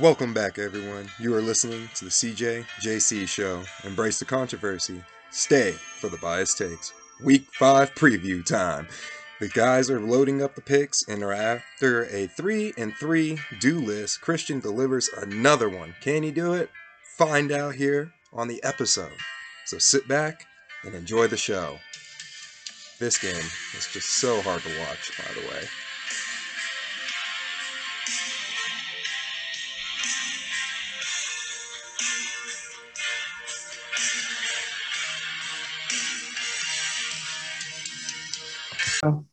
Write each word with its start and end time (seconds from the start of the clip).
Welcome 0.00 0.34
back, 0.34 0.58
everyone. 0.58 1.08
You 1.20 1.36
are 1.36 1.40
listening 1.40 1.88
to 1.94 2.06
the 2.06 2.10
CJ 2.10 2.64
JC 2.82 3.28
Show. 3.28 3.62
Embrace 3.84 4.18
the 4.18 4.24
controversy. 4.24 5.00
Stay 5.30 5.70
for 5.70 6.08
the 6.08 6.16
bias 6.16 6.52
takes. 6.54 6.92
Week 7.22 7.46
5 7.52 7.94
preview 7.94 8.44
time. 8.44 8.88
The 9.38 9.46
guys 9.46 9.88
are 9.90 10.00
loading 10.00 10.42
up 10.42 10.56
the 10.56 10.62
picks 10.62 11.06
and 11.06 11.22
are 11.22 11.32
after 11.32 12.06
a 12.06 12.26
3 12.26 12.72
and 12.76 12.92
3 12.96 13.38
due 13.60 13.78
list. 13.78 14.20
Cristian 14.20 14.60
delivers 14.60 15.10
another 15.16 15.68
one. 15.68 15.94
Can 16.00 16.24
he 16.24 16.32
do 16.32 16.54
it? 16.54 16.70
Find 17.16 17.52
out 17.52 17.76
here 17.76 18.12
on 18.32 18.48
the 18.48 18.60
episode. 18.64 19.16
So 19.64 19.78
sit 19.78 20.08
back 20.08 20.44
and 20.82 20.96
enjoy 20.96 21.28
the 21.28 21.36
show. 21.36 21.78
This 22.98 23.16
game 23.16 23.46
is 23.76 23.88
just 23.92 24.08
so 24.08 24.42
hard 24.42 24.62
to 24.62 24.78
watch, 24.80 25.12
by 25.18 25.40
the 25.40 25.46
way. 25.46 25.62
All 39.04 39.24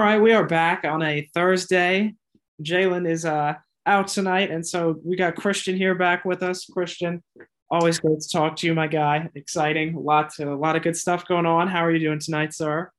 right, 0.00 0.20
we 0.20 0.32
are 0.32 0.44
back 0.44 0.84
on 0.84 1.02
a 1.02 1.28
Thursday. 1.32 2.14
Jalen 2.62 3.08
is 3.08 3.24
uh 3.24 3.54
out 3.86 4.08
tonight, 4.08 4.50
and 4.50 4.66
so 4.66 4.96
we 5.04 5.14
got 5.14 5.36
Cristian 5.36 5.76
here 5.76 5.94
back 5.94 6.24
with 6.24 6.42
us. 6.42 6.68
Cristian, 6.68 7.22
always 7.70 8.00
great 8.00 8.18
to 8.18 8.28
talk 8.28 8.56
to 8.56 8.66
you, 8.66 8.74
my 8.74 8.88
guy. 8.88 9.28
Exciting, 9.36 9.94
a 9.94 10.00
lot 10.00 10.30
to, 10.34 10.52
a 10.52 10.56
lot 10.56 10.74
of 10.74 10.82
good 10.82 10.96
stuff 10.96 11.28
going 11.28 11.46
on. 11.46 11.68
How 11.68 11.84
are 11.84 11.92
you 11.92 12.00
doing 12.00 12.18
tonight, 12.18 12.54
sir? 12.54 12.90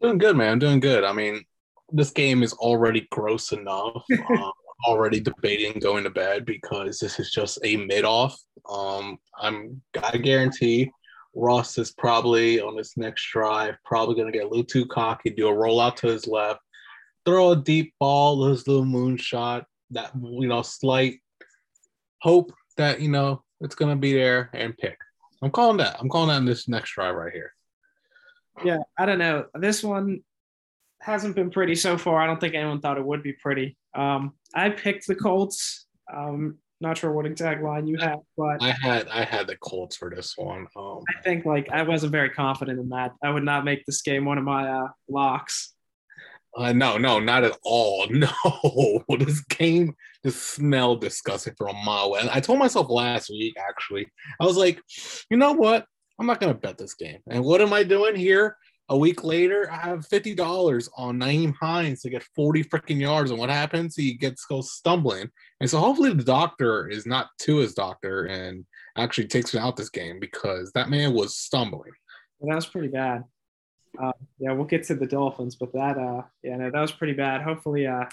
Doing 0.00 0.18
good, 0.18 0.36
man. 0.36 0.58
Doing 0.58 0.80
good. 0.80 1.04
I 1.04 1.12
mean, 1.12 1.44
this 1.92 2.10
game 2.10 2.42
is 2.42 2.52
already 2.54 3.06
gross 3.12 3.52
enough. 3.52 4.02
um, 4.30 4.52
already 4.84 5.20
debating 5.20 5.78
going 5.78 6.02
to 6.02 6.10
bed 6.10 6.44
because 6.44 6.98
this 6.98 7.20
is 7.20 7.30
just 7.30 7.60
a 7.62 7.76
mid 7.76 8.04
off. 8.04 8.36
Um, 8.68 9.18
I'm 9.38 9.80
I 10.02 10.16
guarantee 10.16 10.90
Russ 11.34 11.78
is 11.78 11.92
probably 11.92 12.60
on 12.60 12.76
this 12.76 12.96
next 12.96 13.30
drive, 13.32 13.76
probably 13.84 14.14
going 14.14 14.30
to 14.30 14.36
get 14.36 14.44
a 14.44 14.48
little 14.48 14.64
too 14.64 14.86
cocky, 14.86 15.30
do 15.30 15.48
a 15.48 15.52
rollout 15.52 15.96
to 15.96 16.08
his 16.08 16.26
left, 16.26 16.60
throw 17.24 17.52
a 17.52 17.56
deep 17.56 17.94
ball, 17.98 18.46
his 18.46 18.66
little 18.68 18.84
moonshot, 18.84 19.64
that, 19.90 20.12
you 20.14 20.48
know, 20.48 20.62
slight 20.62 21.20
hope 22.20 22.52
that, 22.76 23.00
you 23.00 23.08
know, 23.08 23.42
it's 23.60 23.74
going 23.74 23.94
to 23.94 24.00
be 24.00 24.12
there 24.12 24.50
and 24.52 24.76
pick. 24.76 24.98
I'm 25.42 25.50
calling 25.50 25.78
that. 25.78 25.96
I'm 25.98 26.08
calling 26.08 26.28
that 26.28 26.38
in 26.38 26.44
this 26.44 26.68
next 26.68 26.92
drive 26.92 27.14
right 27.14 27.32
here. 27.32 27.52
Yeah, 28.64 28.78
I 28.98 29.06
don't 29.06 29.18
know. 29.18 29.46
This 29.54 29.82
one 29.82 30.22
hasn't 31.00 31.34
been 31.34 31.50
pretty 31.50 31.74
so 31.74 31.98
far. 31.98 32.20
I 32.20 32.26
don't 32.26 32.40
think 32.40 32.54
anyone 32.54 32.80
thought 32.80 32.98
it 32.98 33.04
would 33.04 33.22
be 33.22 33.32
pretty. 33.32 33.76
Um, 33.94 34.34
I 34.54 34.70
picked 34.70 35.06
the 35.06 35.14
Colts. 35.14 35.86
Um, 36.12 36.58
not 36.82 36.98
sure 36.98 37.12
what 37.12 37.26
exact 37.26 37.62
line 37.62 37.86
you 37.86 37.96
have, 37.98 38.18
but 38.36 38.62
I 38.62 38.72
had 38.72 39.08
I 39.08 39.24
had 39.24 39.46
the 39.46 39.56
Colts 39.56 39.96
for 39.96 40.10
this 40.14 40.34
one. 40.36 40.66
Um, 40.76 41.00
I 41.08 41.22
think 41.22 41.46
like 41.46 41.70
I 41.70 41.82
wasn't 41.82 42.12
very 42.12 42.30
confident 42.30 42.78
in 42.78 42.88
that. 42.90 43.12
I 43.22 43.30
would 43.30 43.44
not 43.44 43.64
make 43.64 43.86
this 43.86 44.02
game 44.02 44.24
one 44.24 44.38
of 44.38 44.44
my 44.44 44.68
uh, 44.68 44.88
locks. 45.08 45.72
Uh, 46.54 46.72
no, 46.72 46.98
no, 46.98 47.18
not 47.18 47.44
at 47.44 47.56
all. 47.64 48.06
No, 48.10 49.16
this 49.18 49.40
game 49.44 49.94
just 50.24 50.42
smelled 50.50 51.00
disgusting 51.00 51.54
for 51.56 51.68
a 51.68 51.72
mile 51.72 52.06
away. 52.06 52.20
And 52.20 52.30
I 52.30 52.40
told 52.40 52.58
myself 52.58 52.90
last 52.90 53.30
week, 53.30 53.54
actually, 53.58 54.06
I 54.38 54.44
was 54.44 54.56
like, 54.56 54.80
you 55.30 55.38
know 55.38 55.52
what? 55.52 55.86
I'm 56.18 56.26
not 56.26 56.40
gonna 56.40 56.54
bet 56.54 56.76
this 56.76 56.94
game. 56.94 57.20
And 57.28 57.42
what 57.42 57.62
am 57.62 57.72
I 57.72 57.84
doing 57.84 58.16
here? 58.16 58.56
A 58.92 58.96
week 58.96 59.24
later, 59.24 59.70
I 59.72 59.76
have 59.76 60.06
fifty 60.06 60.34
dollars 60.34 60.86
on 60.98 61.18
Nyheim 61.18 61.54
Hines 61.58 62.02
to 62.02 62.10
get 62.10 62.22
forty 62.36 62.62
freaking 62.62 63.00
yards, 63.00 63.30
and 63.30 63.40
what 63.40 63.48
happens? 63.48 63.96
He 63.96 64.12
gets 64.12 64.44
goes 64.44 64.72
stumbling, 64.72 65.30
and 65.60 65.70
so 65.70 65.78
hopefully 65.78 66.12
the 66.12 66.22
doctor 66.22 66.86
is 66.88 67.06
not 67.06 67.28
to 67.38 67.56
his 67.56 67.72
doctor 67.72 68.26
and 68.26 68.66
actually 68.98 69.28
takes 69.28 69.54
him 69.54 69.62
out 69.62 69.78
this 69.78 69.88
game 69.88 70.20
because 70.20 70.72
that 70.72 70.90
man 70.90 71.14
was 71.14 71.34
stumbling. 71.34 71.92
Well, 72.38 72.50
that 72.50 72.56
was 72.56 72.66
pretty 72.66 72.88
bad. 72.88 73.24
Uh, 73.98 74.12
yeah, 74.38 74.52
we'll 74.52 74.66
get 74.66 74.84
to 74.88 74.94
the 74.94 75.06
Dolphins, 75.06 75.56
but 75.56 75.72
that 75.72 75.96
uh, 75.96 76.24
yeah, 76.42 76.56
no, 76.58 76.70
that 76.70 76.80
was 76.80 76.92
pretty 76.92 77.14
bad. 77.14 77.40
Hopefully, 77.40 77.86
uh, 77.86 78.04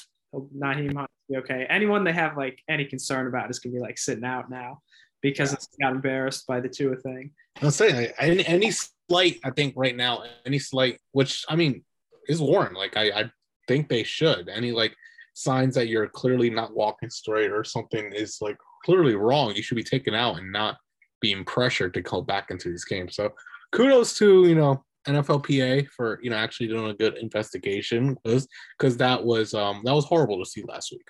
Hines 0.63 1.07
be 1.29 1.35
okay. 1.35 1.67
Anyone 1.69 2.05
they 2.05 2.13
have 2.13 2.37
like 2.37 2.57
any 2.69 2.85
concern 2.85 3.27
about 3.27 3.49
is 3.49 3.59
gonna 3.59 3.75
be 3.75 3.81
like 3.81 3.97
sitting 3.97 4.23
out 4.23 4.49
now 4.49 4.79
because 5.21 5.49
yeah. 5.49 5.55
it's 5.55 5.67
got 5.81 5.91
embarrassed 5.91 6.47
by 6.47 6.61
the 6.61 6.69
Tua 6.69 6.95
thing. 6.95 7.31
I'm 7.61 7.71
saying 7.71 8.13
any, 8.17 8.45
any 8.45 8.71
slight, 9.09 9.39
I 9.43 9.49
think 9.49 9.73
right 9.75 9.95
now, 9.95 10.23
any 10.45 10.59
slight, 10.59 10.99
which 11.11 11.43
I 11.49 11.55
mean 11.55 11.83
is 12.27 12.41
warned. 12.41 12.75
Like 12.75 12.95
I, 12.95 13.09
I 13.09 13.31
think 13.67 13.89
they 13.89 14.03
should. 14.03 14.49
Any 14.49 14.71
like 14.71 14.95
signs 15.33 15.75
that 15.75 15.87
you're 15.87 16.07
clearly 16.07 16.49
not 16.49 16.75
walking 16.75 17.09
straight 17.09 17.51
or 17.51 17.63
something 17.63 18.11
is 18.13 18.37
like 18.41 18.57
clearly 18.85 19.15
wrong, 19.15 19.53
you 19.55 19.63
should 19.63 19.75
be 19.75 19.83
taken 19.83 20.13
out 20.13 20.37
and 20.37 20.51
not 20.51 20.77
being 21.21 21.43
pressured 21.43 21.93
to 21.95 22.01
come 22.01 22.25
back 22.25 22.51
into 22.51 22.69
these 22.69 22.85
games. 22.85 23.15
So 23.15 23.31
kudos 23.71 24.17
to 24.19 24.47
you 24.47 24.55
know 24.55 24.83
NFLPA 25.07 25.89
for 25.89 26.19
you 26.21 26.29
know 26.29 26.37
actually 26.37 26.67
doing 26.67 26.91
a 26.91 26.95
good 26.95 27.17
investigation 27.17 28.15
because 28.23 28.47
because 28.77 28.95
that 28.97 29.23
was 29.23 29.53
um 29.53 29.81
that 29.83 29.93
was 29.93 30.05
horrible 30.05 30.37
to 30.39 30.49
see 30.49 30.63
last 30.67 30.91
week. 30.91 31.07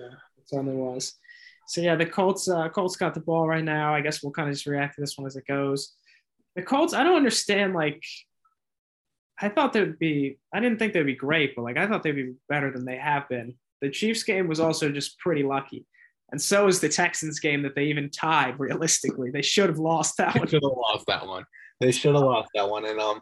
Yeah, 0.00 0.14
it 0.38 0.48
certainly 0.48 0.76
was. 0.76 1.14
So 1.68 1.80
yeah, 1.80 1.96
the 1.96 2.06
Colts 2.06 2.48
uh, 2.48 2.68
Colts 2.68 2.96
got 2.96 3.14
the 3.14 3.20
ball 3.20 3.48
right 3.48 3.64
now. 3.64 3.94
I 3.94 4.00
guess 4.00 4.22
we'll 4.22 4.32
kind 4.32 4.48
of 4.48 4.54
just 4.54 4.66
react 4.66 4.96
to 4.96 5.00
this 5.00 5.16
one 5.16 5.26
as 5.26 5.36
it 5.36 5.46
goes 5.46 5.94
the 6.56 6.62
Colts, 6.62 6.94
I 6.94 7.02
don't 7.02 7.16
understand. 7.16 7.74
Like, 7.74 8.02
I 9.40 9.48
thought 9.48 9.72
they'd 9.72 9.98
be, 9.98 10.38
I 10.52 10.60
didn't 10.60 10.78
think 10.78 10.92
they'd 10.92 11.02
be 11.02 11.14
great, 11.14 11.56
but 11.56 11.62
like, 11.62 11.76
I 11.76 11.86
thought 11.86 12.02
they'd 12.02 12.12
be 12.12 12.34
better 12.48 12.70
than 12.70 12.84
they 12.84 12.96
have 12.96 13.28
been. 13.28 13.54
The 13.80 13.90
Chiefs 13.90 14.22
game 14.22 14.48
was 14.48 14.60
also 14.60 14.90
just 14.90 15.18
pretty 15.18 15.42
lucky. 15.42 15.86
And 16.30 16.40
so 16.40 16.66
is 16.66 16.80
the 16.80 16.88
Texans 16.88 17.40
game 17.40 17.62
that 17.62 17.74
they 17.74 17.84
even 17.84 18.08
tied 18.10 18.58
realistically. 18.58 19.30
They 19.30 19.42
should 19.42 19.68
have 19.68 19.78
lost 19.78 20.16
that 20.18 20.34
one. 20.34 20.48
should 20.48 20.62
have 20.62 20.72
lost 20.76 21.06
that 21.06 21.26
one. 21.26 21.44
They 21.80 21.92
should 21.92 22.14
have 22.14 22.24
lost 22.24 22.48
that 22.54 22.68
one. 22.68 22.86
And 22.86 23.00
um, 23.00 23.20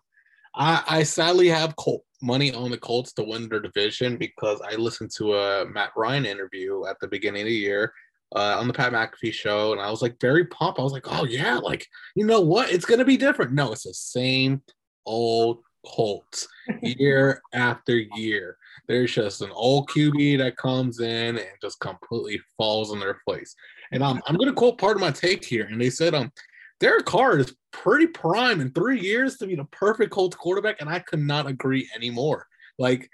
I, 0.55 0.83
I 0.87 1.03
sadly 1.03 1.49
have 1.49 1.75
Colt 1.77 2.05
money 2.23 2.53
on 2.53 2.71
the 2.71 2.79
Colts 2.79 3.13
to 3.15 3.25
win 3.25 3.49
their 3.49 3.61
division 3.61 4.17
because 4.17 4.61
I 4.61 4.75
listened 4.77 5.11
to 5.17 5.35
a 5.35 5.67
Matt 5.67 5.91
Ryan 5.97 6.27
interview 6.27 6.87
at 6.87 6.97
the 7.01 7.09
beginning 7.09 7.43
of 7.43 7.47
the 7.47 7.55
year 7.55 7.93
uh, 8.35 8.57
on 8.59 8.67
the 8.67 8.73
Pat 8.73 8.93
McAfee 8.93 9.33
show, 9.33 9.73
and 9.73 9.81
I 9.81 9.91
was 9.91 10.03
like 10.03 10.21
very 10.21 10.45
pumped. 10.45 10.79
I 10.79 10.83
was 10.83 10.93
like, 10.93 11.07
oh 11.11 11.25
yeah, 11.25 11.57
like 11.57 11.87
you 12.15 12.25
know 12.25 12.41
what? 12.41 12.71
It's 12.71 12.85
gonna 12.85 13.05
be 13.05 13.17
different. 13.17 13.53
No, 13.53 13.73
it's 13.73 13.85
the 13.85 13.95
same 13.95 14.63
old 15.07 15.63
Colts 15.85 16.47
year 16.83 17.43
after 17.53 17.99
year. 18.15 18.57
There's 18.87 19.13
just 19.13 19.43
an 19.43 19.51
old 19.51 19.89
QB 19.89 20.39
that 20.39 20.57
comes 20.57 21.01
in 21.01 21.39
and 21.39 21.49
just 21.61 21.81
completely 21.81 22.41
falls 22.57 22.93
in 22.93 23.01
their 23.01 23.21
place. 23.27 23.55
And 23.93 24.03
um, 24.03 24.23
I'm 24.27 24.37
gonna 24.37 24.53
quote 24.53 24.79
part 24.79 24.97
of 24.97 25.01
my 25.01 25.11
take 25.11 25.45
here, 25.45 25.67
and 25.71 25.81
they 25.81 25.91
said 25.91 26.15
um. 26.15 26.33
Derek 26.79 27.05
Carr 27.05 27.39
is 27.39 27.55
pretty 27.73 28.07
prime 28.07 28.63
in 28.63 28.71
three 28.71 28.99
years 28.99 29.37
to 29.37 29.47
be 29.47 29.55
the 29.55 29.65
perfect 29.65 30.11
Colts 30.11 30.35
quarterback, 30.35 30.81
and 30.81 30.89
I 30.89 31.01
could 31.01 31.21
not 31.21 31.47
agree 31.47 31.87
anymore. 31.95 32.47
Like, 32.79 33.11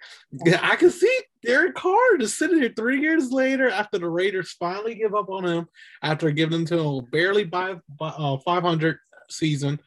I 0.63 0.77
can 0.77 0.91
see 0.91 1.21
Derek 1.47 1.75
Carr 1.77 2.19
just 2.19 2.37
sitting 2.39 2.59
here 2.59 2.73
three 2.75 3.01
years 3.01 3.31
later 3.31 3.71
after 3.71 3.99
the 3.99 4.09
Raiders 4.09 4.53
finally 4.59 4.97
give 4.97 5.15
up 5.15 5.31
on 5.31 5.45
him 5.45 5.69
after 6.03 6.31
giving 6.33 6.61
him 6.61 6.67
to 6.67 6.79
him 6.79 7.05
barely 7.13 7.45
by, 7.45 7.77
uh, 8.01 8.37
500 8.39 8.99
season. 9.31 9.81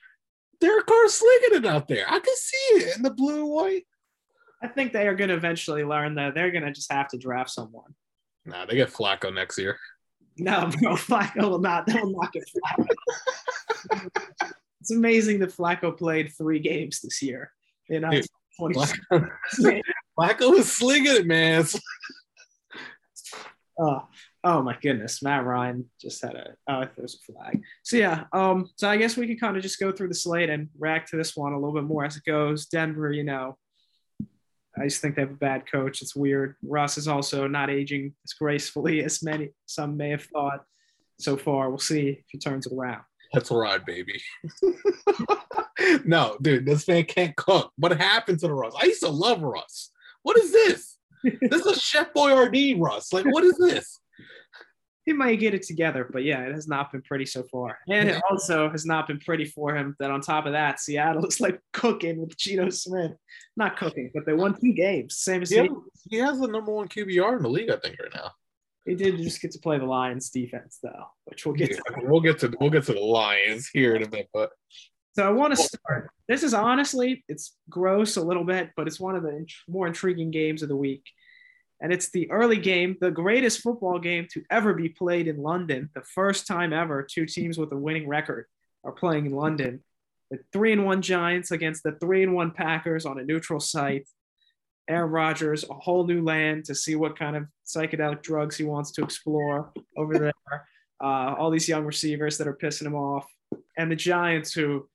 Derek 0.62 0.86
Carr 0.86 1.10
slinging 1.10 1.64
it 1.64 1.66
out 1.66 1.88
there. 1.88 2.06
I 2.08 2.20
can 2.20 2.36
see 2.36 2.76
it 2.76 2.98
in 2.98 3.04
the 3.04 3.12
blue 3.12 3.42
and 3.42 3.50
white. 3.50 3.86
I 4.62 4.68
think 4.68 4.94
they 4.94 5.08
are 5.08 5.16
going 5.16 5.30
to 5.30 5.36
eventually 5.36 5.84
learn 5.84 6.16
that 6.16 6.34
they're 6.34 6.52
going 6.52 6.66
to 6.66 6.72
just 6.72 6.92
have 6.92 7.10
to 7.10 7.18
draft 7.18 7.50
someone. 7.50 7.94
Nah, 8.46 8.66
they 8.66 8.76
get 8.76 8.92
Flacco 8.92 9.34
next 9.34 9.58
year. 9.58 9.78
No, 10.38 10.72
bro, 10.82 10.94
Flacco 10.96 11.50
will 11.50 11.60
not. 11.60 11.86
They 11.86 11.94
will 12.02 12.12
not 12.12 12.32
get 12.32 12.44
Flacco. 12.48 14.10
it's 14.82 14.92
amazing 14.92 15.40
that 15.40 15.56
Flacco 15.56 15.98
played 15.98 16.32
three 16.38 16.60
games 16.60 17.02
this 17.02 17.22
year. 17.22 17.52
You 17.90 18.00
know, 18.00 18.12
Dude, 18.12 18.26
Flacco, 18.60 19.30
Flacco 20.20 20.52
was 20.52 20.72
slinging 20.72 21.16
it, 21.16 21.26
man. 21.26 21.64
oh, 23.80 24.08
oh 24.44 24.62
my 24.62 24.78
goodness, 24.82 25.24
Matt 25.24 25.46
Ryan 25.46 25.90
just 26.02 26.22
had 26.22 26.36
a 26.36 26.56
oh, 26.70 26.86
there's 26.98 27.16
a 27.16 27.32
flag. 27.32 27.62
So 27.84 27.98
yeah, 27.98 28.26
um, 28.34 28.70
so 28.76 28.90
I 28.90 28.98
guess 28.98 29.16
we 29.16 29.28
can 29.28 29.38
kind 29.38 29.56
of 29.56 29.64
just 29.64 29.80
go 29.80 29.92
through 29.92 30.10
the 30.10 30.16
slate 30.16 30.50
and 30.50 30.70
react 30.78 31.10
to 31.10 31.18
this 31.18 31.38
one 31.38 31.54
a 31.54 31.60
little 31.60 31.74
bit 31.74 31.86
more 31.86 32.04
as 32.04 32.18
it 32.18 32.26
goes. 32.26 32.66
Denver, 32.66 33.12
you 33.12 33.24
know, 33.24 33.58
I 34.78 34.84
just 34.84 35.02
think 35.02 35.16
they 35.16 35.22
have 35.22 35.32
a 35.32 35.36
bad 35.36 35.72
coach. 35.72 36.02
It's 36.02 36.16
weird. 36.16 36.56
Russ 36.64 36.98
is 36.98 37.08
also 37.08 37.48
not 37.48 37.70
aging 37.70 38.14
as 38.26 38.34
gracefully 38.34 39.04
as 39.04 39.24
many 39.24 39.50
some 39.66 39.96
may 39.96 40.10
have 40.10 40.24
thought 40.24 40.66
so 41.18 41.38
far. 41.38 41.70
We'll 41.70 41.80
see 41.80 42.10
if 42.10 42.26
he 42.28 42.38
turns 42.38 42.68
it 42.68 42.74
around. 42.74 43.04
Let's 43.34 43.52
ride, 43.52 43.86
baby. 43.86 44.20
no, 46.06 46.38
dude, 46.42 46.66
this 46.66 46.88
man 46.88 47.04
can't 47.04 47.36
cook. 47.36 47.72
What 47.78 48.00
happened 48.00 48.40
to 48.40 48.48
the 48.48 48.54
Russ? 48.54 48.74
I 48.82 48.86
used 48.86 49.04
to 49.04 49.10
love 49.10 49.42
Russ. 49.42 49.92
What 50.30 50.38
is 50.38 50.52
this? 50.52 50.98
this 51.24 51.62
is 51.62 51.66
a 51.66 51.80
Chef 51.80 52.14
Boyardee 52.14 52.80
Russ. 52.80 53.12
Like, 53.12 53.26
what 53.26 53.44
is 53.44 53.58
this? 53.58 54.00
He 55.08 55.12
might 55.12 55.40
get 55.40 55.56
it 55.56 55.64
together, 55.64 56.08
but 56.14 56.24
yeah, 56.24 56.42
it 56.42 56.54
has 56.54 56.68
not 56.68 56.92
been 56.92 57.02
pretty 57.02 57.26
so 57.26 57.42
far. 57.52 57.80
And 57.90 58.10
it 58.10 58.22
also 58.30 58.70
has 58.70 58.86
not 58.86 59.08
been 59.08 59.18
pretty 59.18 59.46
for 59.46 59.76
him 59.76 59.96
that 59.98 60.12
on 60.12 60.22
top 60.22 60.46
of 60.46 60.52
that, 60.52 60.80
Seattle 60.80 61.26
is 61.26 61.40
like 61.40 61.60
cooking 61.74 62.22
with 62.22 62.38
Geno 62.38 62.70
Smith. 62.70 63.14
Not 63.58 63.76
cooking, 63.76 64.12
but 64.14 64.28
they 64.28 64.34
won 64.34 64.54
two 64.54 64.72
games. 64.72 65.18
Same 65.18 65.42
as 65.42 65.50
he, 65.50 65.68
he 66.12 66.18
has 66.18 66.40
the 66.40 66.48
number 66.48 66.72
one 66.72 66.90
QBR 66.90 67.38
in 67.38 67.42
the 67.42 67.50
league, 67.50 67.72
I 67.72 67.78
think, 67.78 67.98
right 68.00 68.14
now. 68.14 68.30
He 68.86 68.94
did 68.94 69.18
just 69.18 69.42
get 69.42 69.50
to 69.54 69.60
play 69.60 69.80
the 69.80 69.86
Lions 69.86 70.30
defense 70.30 70.78
though, 70.84 71.06
which 71.26 71.44
we'll 71.44 71.56
get 71.56 71.72
to. 71.72 71.82
We'll 72.04 72.22
get 72.22 72.38
to 72.42 72.54
we'll 72.60 72.70
get 72.70 72.84
to 72.84 72.94
the 72.94 73.00
Lions 73.00 73.68
here 73.74 73.96
in 73.96 74.04
a 74.04 74.08
bit, 74.08 74.30
but 74.32 74.52
So 75.16 75.28
I 75.28 75.32
want 75.32 75.56
to 75.56 75.62
start. 75.62 76.12
This 76.28 76.44
is 76.44 76.54
honestly, 76.54 77.24
it's 77.28 77.56
gross 77.70 78.18
a 78.18 78.22
little 78.22 78.44
bit, 78.44 78.70
but 78.78 78.88
it's 78.88 79.00
one 79.00 79.16
of 79.16 79.24
the 79.24 79.36
int- 79.36 79.52
more 79.68 79.88
intriguing 79.88 80.32
games 80.32 80.62
of 80.62 80.70
the 80.70 80.76
week. 80.76 81.04
And 81.82 81.94
it's 81.94 82.12
the 82.12 82.30
early 82.30 82.58
game, 82.58 82.98
the 83.00 83.12
greatest 83.12 83.62
football 83.62 84.00
game 84.00 84.28
to 84.34 84.44
ever 84.52 84.74
be 84.74 84.90
played 84.90 85.28
in 85.28 85.38
London. 85.38 85.90
The 85.96 86.02
first 86.02 86.46
time 86.46 86.74
ever 86.74 87.04
two 87.04 87.26
teams 87.26 87.58
with 87.58 87.72
a 87.72 87.78
winning 87.78 88.08
record 88.08 88.46
are 88.84 88.92
playing 88.92 89.26
in 89.26 89.32
London. 89.32 89.84
The 90.30 90.40
three 90.54 90.74
and 90.74 90.86
one 90.86 91.02
Giants 91.02 91.52
against 91.52 91.84
the 91.84 91.94
three 91.94 92.22
and 92.22 92.36
one 92.36 92.52
Packers 92.52 93.06
on 93.06 93.20
a 93.20 93.24
neutral 93.24 93.60
site. 93.60 94.08
Aaron 94.88 95.10
Rodgers, 95.10 95.64
a 95.70 95.74
whole 95.74 96.06
new 96.06 96.24
land 96.24 96.66
to 96.66 96.76
see 96.76 96.96
what 96.96 97.18
kind 97.18 97.36
of 97.36 97.46
psychedelic 97.66 98.22
drugs 98.24 98.58
he 98.58 98.64
wants 98.64 98.92
to 98.92 99.04
explore 99.04 99.72
over 99.98 100.18
there. 100.18 100.34
Uh, 101.02 101.34
all 101.38 101.50
these 101.50 101.70
young 101.70 101.86
receivers 101.86 102.38
that 102.38 102.48
are 102.48 102.56
pissing 102.56 102.86
him 102.86 102.96
off. 102.96 103.26
And 103.78 103.90
the 103.90 103.96
Giants, 103.96 104.52
who 104.52 104.90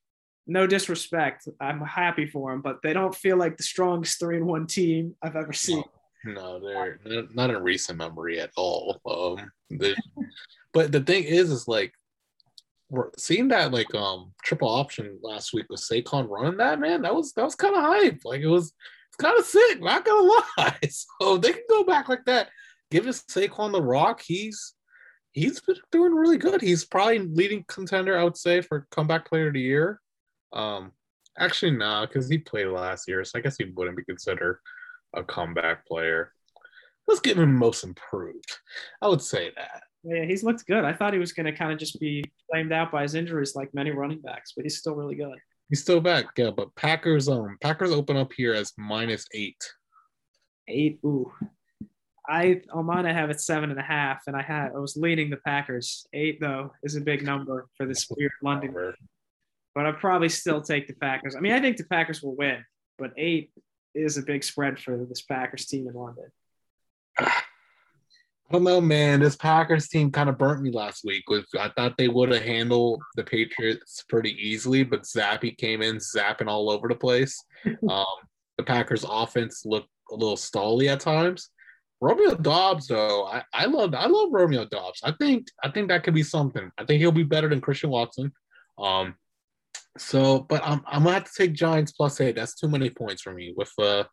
no 0.46 0.67
disrespect, 0.67 1.49
I'm 1.61 1.81
happy 1.81 2.26
for 2.26 2.50
them, 2.52 2.61
but 2.61 2.81
they 2.82 2.93
don't 2.93 3.14
feel 3.14 3.37
like 3.37 3.56
the 3.56 3.62
strongest 3.62 4.19
three 4.20 4.37
and 4.37 4.46
one 4.46 4.67
team 4.67 5.14
I've 5.23 5.37
ever 5.37 5.52
seen. 5.52 5.82
no, 6.25 6.58
they're 6.61 6.99
not- 7.35 7.50
in 7.50 7.62
recent 7.62 7.99
memory 7.99 8.41
at 8.41 8.50
all. 8.56 9.00
Um, 9.06 9.50
but 10.73 10.93
the 10.93 11.00
thing 11.00 11.25
is, 11.25 11.50
is 11.50 11.69
like 11.69 11.93
we're 12.91 13.11
seeing 13.17 13.49
that 13.49 13.73
like 13.73 13.93
um 13.94 14.32
triple 14.44 14.69
option 14.69 15.19
last 15.23 15.52
week 15.55 15.67
with 15.70 15.81
Saquon 15.81 16.29
running 16.29 16.58
that 16.58 16.79
man. 16.79 17.02
That 17.02 17.14
was 17.14 17.32
that 17.32 17.44
was 17.44 17.55
kind 17.55 17.75
of 17.75 17.82
hype. 17.82 18.20
Like 18.25 18.41
it 18.43 18.46
was 18.46 18.73
it's 19.08 19.17
kind 19.19 19.38
of 19.38 19.44
sick. 19.44 19.81
Not 19.82 20.05
gonna 20.05 20.31
lie. 20.58 20.79
So 20.91 21.38
they 21.38 21.52
can 21.52 21.62
go 21.69 21.85
back 21.85 22.08
like 22.08 22.25
that. 22.26 22.50
Give 22.91 23.06
us 23.06 23.23
Saquon 23.25 23.73
the 23.73 23.82
rock. 23.82 24.20
He's 24.25 24.75
he's 25.32 25.61
been 25.61 25.76
doing 25.91 26.14
really 26.14 26.38
good. 26.38 26.61
He's 26.61 26.85
probably 26.85 27.20
leading 27.20 27.64
contender, 27.69 28.19
I 28.19 28.25
would 28.25 28.37
say, 28.37 28.61
for 28.61 28.87
comeback 28.91 29.26
player 29.29 29.49
of 29.49 29.55
the 29.55 29.61
year. 29.61 30.00
Um, 30.55 30.93
actually, 31.39 31.73
nah, 31.73 32.06
because 32.06 32.29
he 32.29 32.39
played 32.39 32.69
last 32.69 33.09
year, 33.09 33.25
so 33.25 33.39
I 33.39 33.43
guess 33.43 33.56
he 33.59 33.65
wouldn't 33.65 33.97
be 33.97 34.05
considered 34.05 34.61
a 35.15 35.23
comeback 35.23 35.87
player. 35.87 36.33
Let's 37.06 37.21
give 37.21 37.39
him 37.39 37.55
most 37.55 37.85
improved. 37.85 38.56
I 39.03 39.09
would 39.09 39.21
say 39.21 39.51
that. 39.56 39.83
Yeah, 40.05 40.25
he's 40.25 40.45
looked 40.45 40.67
good. 40.67 40.85
I 40.85 40.93
thought 40.93 41.12
he 41.12 41.19
was 41.19 41.33
going 41.33 41.47
to 41.47 41.53
kind 41.53 41.73
of 41.73 41.79
just 41.79 41.99
be 42.01 42.25
flamed 42.51 42.73
out 42.73 42.93
by 42.93 43.03
his 43.03 43.15
injuries, 43.15 43.55
like 43.55 43.75
many 43.75 43.91
running 43.91 44.21
backs, 44.21 44.53
but 44.55 44.65
he's 44.65 44.79
still 44.79 44.95
really 44.95 45.15
good. 45.15 45.39
He's 45.71 45.81
still 45.81 46.01
back, 46.01 46.27
yeah. 46.37 46.51
But 46.51 46.75
Packers, 46.77 47.29
um, 47.29 47.56
Packers 47.62 47.91
open 47.91 48.17
up 48.17 48.33
here 48.33 48.55
as 48.55 48.73
minus 48.77 49.27
eight. 49.33 49.62
Eight. 50.69 50.99
Ooh. 51.05 51.33
I 52.27 52.62
on 52.73 52.87
mine 52.87 53.06
I 53.06 53.12
have 53.12 53.31
it 53.31 53.41
seven 53.41 53.71
and 53.71 53.79
a 53.79 53.83
half, 53.83 54.23
and 54.27 54.37
I 54.37 54.43
had 54.43 54.73
I 54.75 54.79
was 54.79 54.97
leaning 54.97 55.31
the 55.31 55.37
Packers. 55.39 56.06
Eight 56.12 56.41
though 56.41 56.73
is 56.83 56.97
a 56.97 57.01
big 57.01 57.23
number 57.23 57.69
for 57.77 57.87
this 57.87 58.06
weird 58.11 58.33
London, 58.43 58.73
but 59.75 59.87
I'd 59.87 59.99
probably 59.99 60.29
still 60.29 60.61
take 60.61 60.87
the 60.87 60.94
Packers. 60.94 61.35
I 61.37 61.41
mean, 61.41 61.53
I 61.53 61.61
think 61.61 61.76
the 61.76 61.85
Packers 61.85 62.23
will 62.23 62.37
win, 62.37 62.65
but 62.99 63.12
eight 63.17 63.50
is 63.94 64.17
a 64.17 64.23
big 64.23 64.44
spread 64.44 64.79
for 64.79 65.05
this 65.09 65.23
Packers 65.23 65.67
team 65.67 65.88
in 65.88 65.94
London. 65.94 66.26
I 67.19 68.53
don't 68.53 68.65
know, 68.65 68.81
man. 68.81 69.21
This 69.21 69.37
Packers 69.37 69.88
team 69.88 70.11
kind 70.11 70.29
of 70.29 70.37
burnt 70.37 70.62
me 70.62 70.71
last 70.71 71.03
week. 71.03 71.25
With 71.29 71.47
I 71.59 71.71
thought 71.71 71.97
they 71.97 72.09
would 72.09 72.31
have 72.31 72.43
handled 72.43 73.03
the 73.17 73.25
Patriots 73.25 74.05
pretty 74.09 74.37
easily, 74.38 74.85
but 74.85 75.03
Zappe 75.03 75.56
came 75.56 75.81
in 75.81 75.97
zapping 75.97 76.47
all 76.47 76.70
over 76.70 76.88
the 76.88 76.94
place. 76.94 77.43
Um, 77.88 78.05
the 78.59 78.62
Packers 78.62 79.05
offense 79.09 79.65
looked 79.65 79.88
a 80.12 80.15
little 80.15 80.37
stally 80.37 80.88
at 80.88 81.00
times. 81.00 81.49
Romeo 82.00 82.35
Doubs, 82.35 82.88
though, 82.88 83.25
I, 83.25 83.43
I 83.53 83.65
love 83.65 83.94
I 83.94 84.06
love 84.06 84.29
Romeo 84.31 84.67
Doubs. 84.67 85.00
I 85.03 85.12
think 85.12 85.47
I 85.62 85.70
think 85.70 85.88
that 85.88 86.05
could 86.05 86.15
be 86.15 86.23
something. 86.23 86.70
I 86.79 86.85
think 86.85 87.00
he'll 87.00 87.11
be 87.11 87.23
better 87.23 87.49
than 87.49 87.62
Christian 87.62 87.91
Watson. 87.91 88.32
Um, 88.79 89.15
so, 89.99 90.41
but 90.41 90.61
I'm 90.64 90.82
I'm 90.87 91.02
gonna 91.05 91.14
have 91.14 91.25
to 91.25 91.31
take 91.37 91.52
Giants 91.52 91.93
plus 91.93 92.20
eight. 92.20 92.37
That's 92.37 92.55
too 92.55 92.69
many 92.69 92.91
points 92.91 93.23
for 93.23 93.32
me. 93.32 93.52
With 93.56 93.73
uh, 93.79 94.05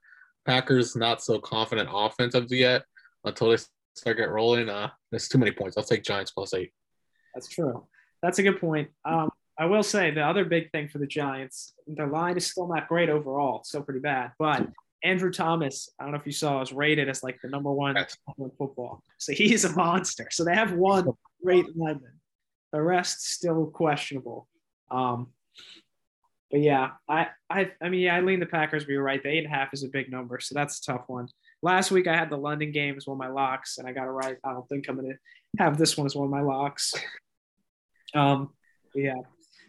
Packers 0.46 0.96
not 0.96 1.24
so 1.24 1.40
confident 1.40 1.90
offensive 1.92 2.46
yet 2.52 2.84
until 3.24 3.50
they 3.50 3.58
start 3.96 4.18
get 4.18 4.30
rolling. 4.30 4.70
Uh, 4.70 4.90
there's 5.12 5.28
too 5.28 5.38
many 5.38 5.52
points. 5.52 5.78
I'll 5.78 5.84
take 5.84 6.04
Giants 6.04 6.32
plus 6.32 6.54
eight. 6.54 6.72
That's 7.34 7.48
true. 7.48 7.88
That's 8.22 8.40
a 8.40 8.44
good 8.44 8.60
point. 8.60 8.90
Um, 9.06 9.30
I 9.60 9.66
will 9.66 9.84
say 9.84 10.12
the 10.12 10.22
other 10.22 10.46
big 10.46 10.72
thing 10.72 10.88
for 10.90 10.98
the 10.98 11.08
Giants, 11.08 11.74
their 11.88 12.08
line 12.08 12.38
is 12.38 12.48
still 12.48 12.68
not 12.68 12.88
great 12.88 13.10
overall. 13.10 13.60
It's 13.60 13.70
still 13.70 13.84
pretty 13.84 14.00
bad. 14.00 14.32
But 14.40 14.68
Andrew 15.04 15.32
Thomas, 15.32 15.90
I 16.00 16.04
don't 16.04 16.14
know 16.14 16.20
if 16.20 16.26
you 16.26 16.32
saw, 16.32 16.62
is 16.62 16.72
rated 16.72 17.10
as 17.10 17.24
like 17.24 17.40
the 17.42 17.50
number 17.50 17.72
one 17.72 17.96
Yes. 17.96 18.16
in 18.38 18.52
football. 18.58 19.04
So 19.18 19.34
he's 19.34 19.66
a 19.66 19.72
monster. 19.76 20.28
So 20.32 20.44
they 20.44 20.56
have 20.56 20.74
one 20.74 21.08
great 21.44 21.66
lineman. 21.76 22.20
The 22.72 22.82
rest 22.82 23.22
still 23.32 23.66
questionable. 23.68 24.48
Um, 24.90 25.28
but 26.52 26.60
yeah, 26.60 26.92
I, 27.08 27.28
I, 27.50 27.72
I 27.82 27.90
mean, 27.90 28.02
yeah, 28.02 28.16
I 28.16 28.22
lean 28.22 28.40
the 28.40 28.46
Packers. 28.46 28.84
But 28.84 28.92
you're 28.92 29.04
right. 29.04 29.22
The 29.22 29.30
eight 29.30 29.46
and 29.46 29.54
a 29.54 29.56
half 29.58 29.74
is 29.74 29.84
a 29.84 29.88
big 29.88 30.12
number, 30.12 30.40
so 30.40 30.54
that's 30.54 30.80
a 30.80 30.92
tough 30.92 31.06
one. 31.08 31.28
Last 31.62 31.92
week 31.92 32.08
I 32.08 32.16
had 32.16 32.30
the 32.30 32.38
London 32.38 32.72
game 32.72 32.96
as 32.98 33.08
one 33.08 33.16
of 33.16 33.20
my 33.20 33.30
locks, 33.30 33.78
and 33.78 33.88
I 33.88 33.94
got 33.94 34.06
it 34.06 34.12
right. 34.12 34.38
I 34.44 34.52
don't 34.52 34.68
think 34.68 34.88
I'm 34.90 34.96
gonna 34.98 35.16
have 35.58 35.78
this 35.78 35.98
one 35.98 36.06
as 36.06 36.16
one 36.16 36.26
of 36.26 36.32
my 36.32 36.42
locks. 36.42 36.94
Um, 38.14 38.50
yeah, 38.94 39.22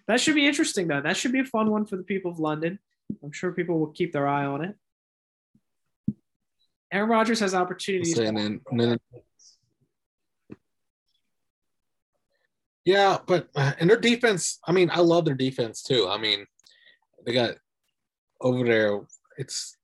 that 0.08 0.20
should 0.20 0.34
be 0.34 0.48
interesting 0.48 0.88
though. 0.88 1.00
That 1.00 1.16
should 1.16 1.30
be 1.30 1.38
a 1.38 1.44
fun 1.44 1.70
one 1.70 1.86
for 1.86 1.96
the 1.96 2.02
people 2.02 2.32
of 2.32 2.40
London. 2.40 2.80
I'm 3.22 3.30
sure 3.30 3.52
people 3.52 3.78
will 3.78 3.92
keep 3.92 4.12
their 4.12 4.26
eye 4.26 4.44
on 4.44 4.64
it. 4.64 4.74
Aaron 6.92 7.08
Rodgers 7.08 7.38
has 7.38 7.54
opportunities. 7.54 8.18
And 8.18 8.36
then, 8.36 8.60
and 8.68 8.80
then 8.80 8.98
Yeah, 12.84 13.18
but 13.26 13.48
uh, 13.54 13.72
and 13.78 13.88
their 13.88 14.00
defense. 14.00 14.58
I 14.66 14.72
mean, 14.72 14.90
I 14.90 15.00
love 15.00 15.24
their 15.24 15.34
defense 15.34 15.82
too. 15.82 16.08
I 16.08 16.18
mean, 16.18 16.46
they 17.24 17.32
got 17.32 17.54
over 18.40 18.64
there. 18.64 19.00
It's. 19.38 19.76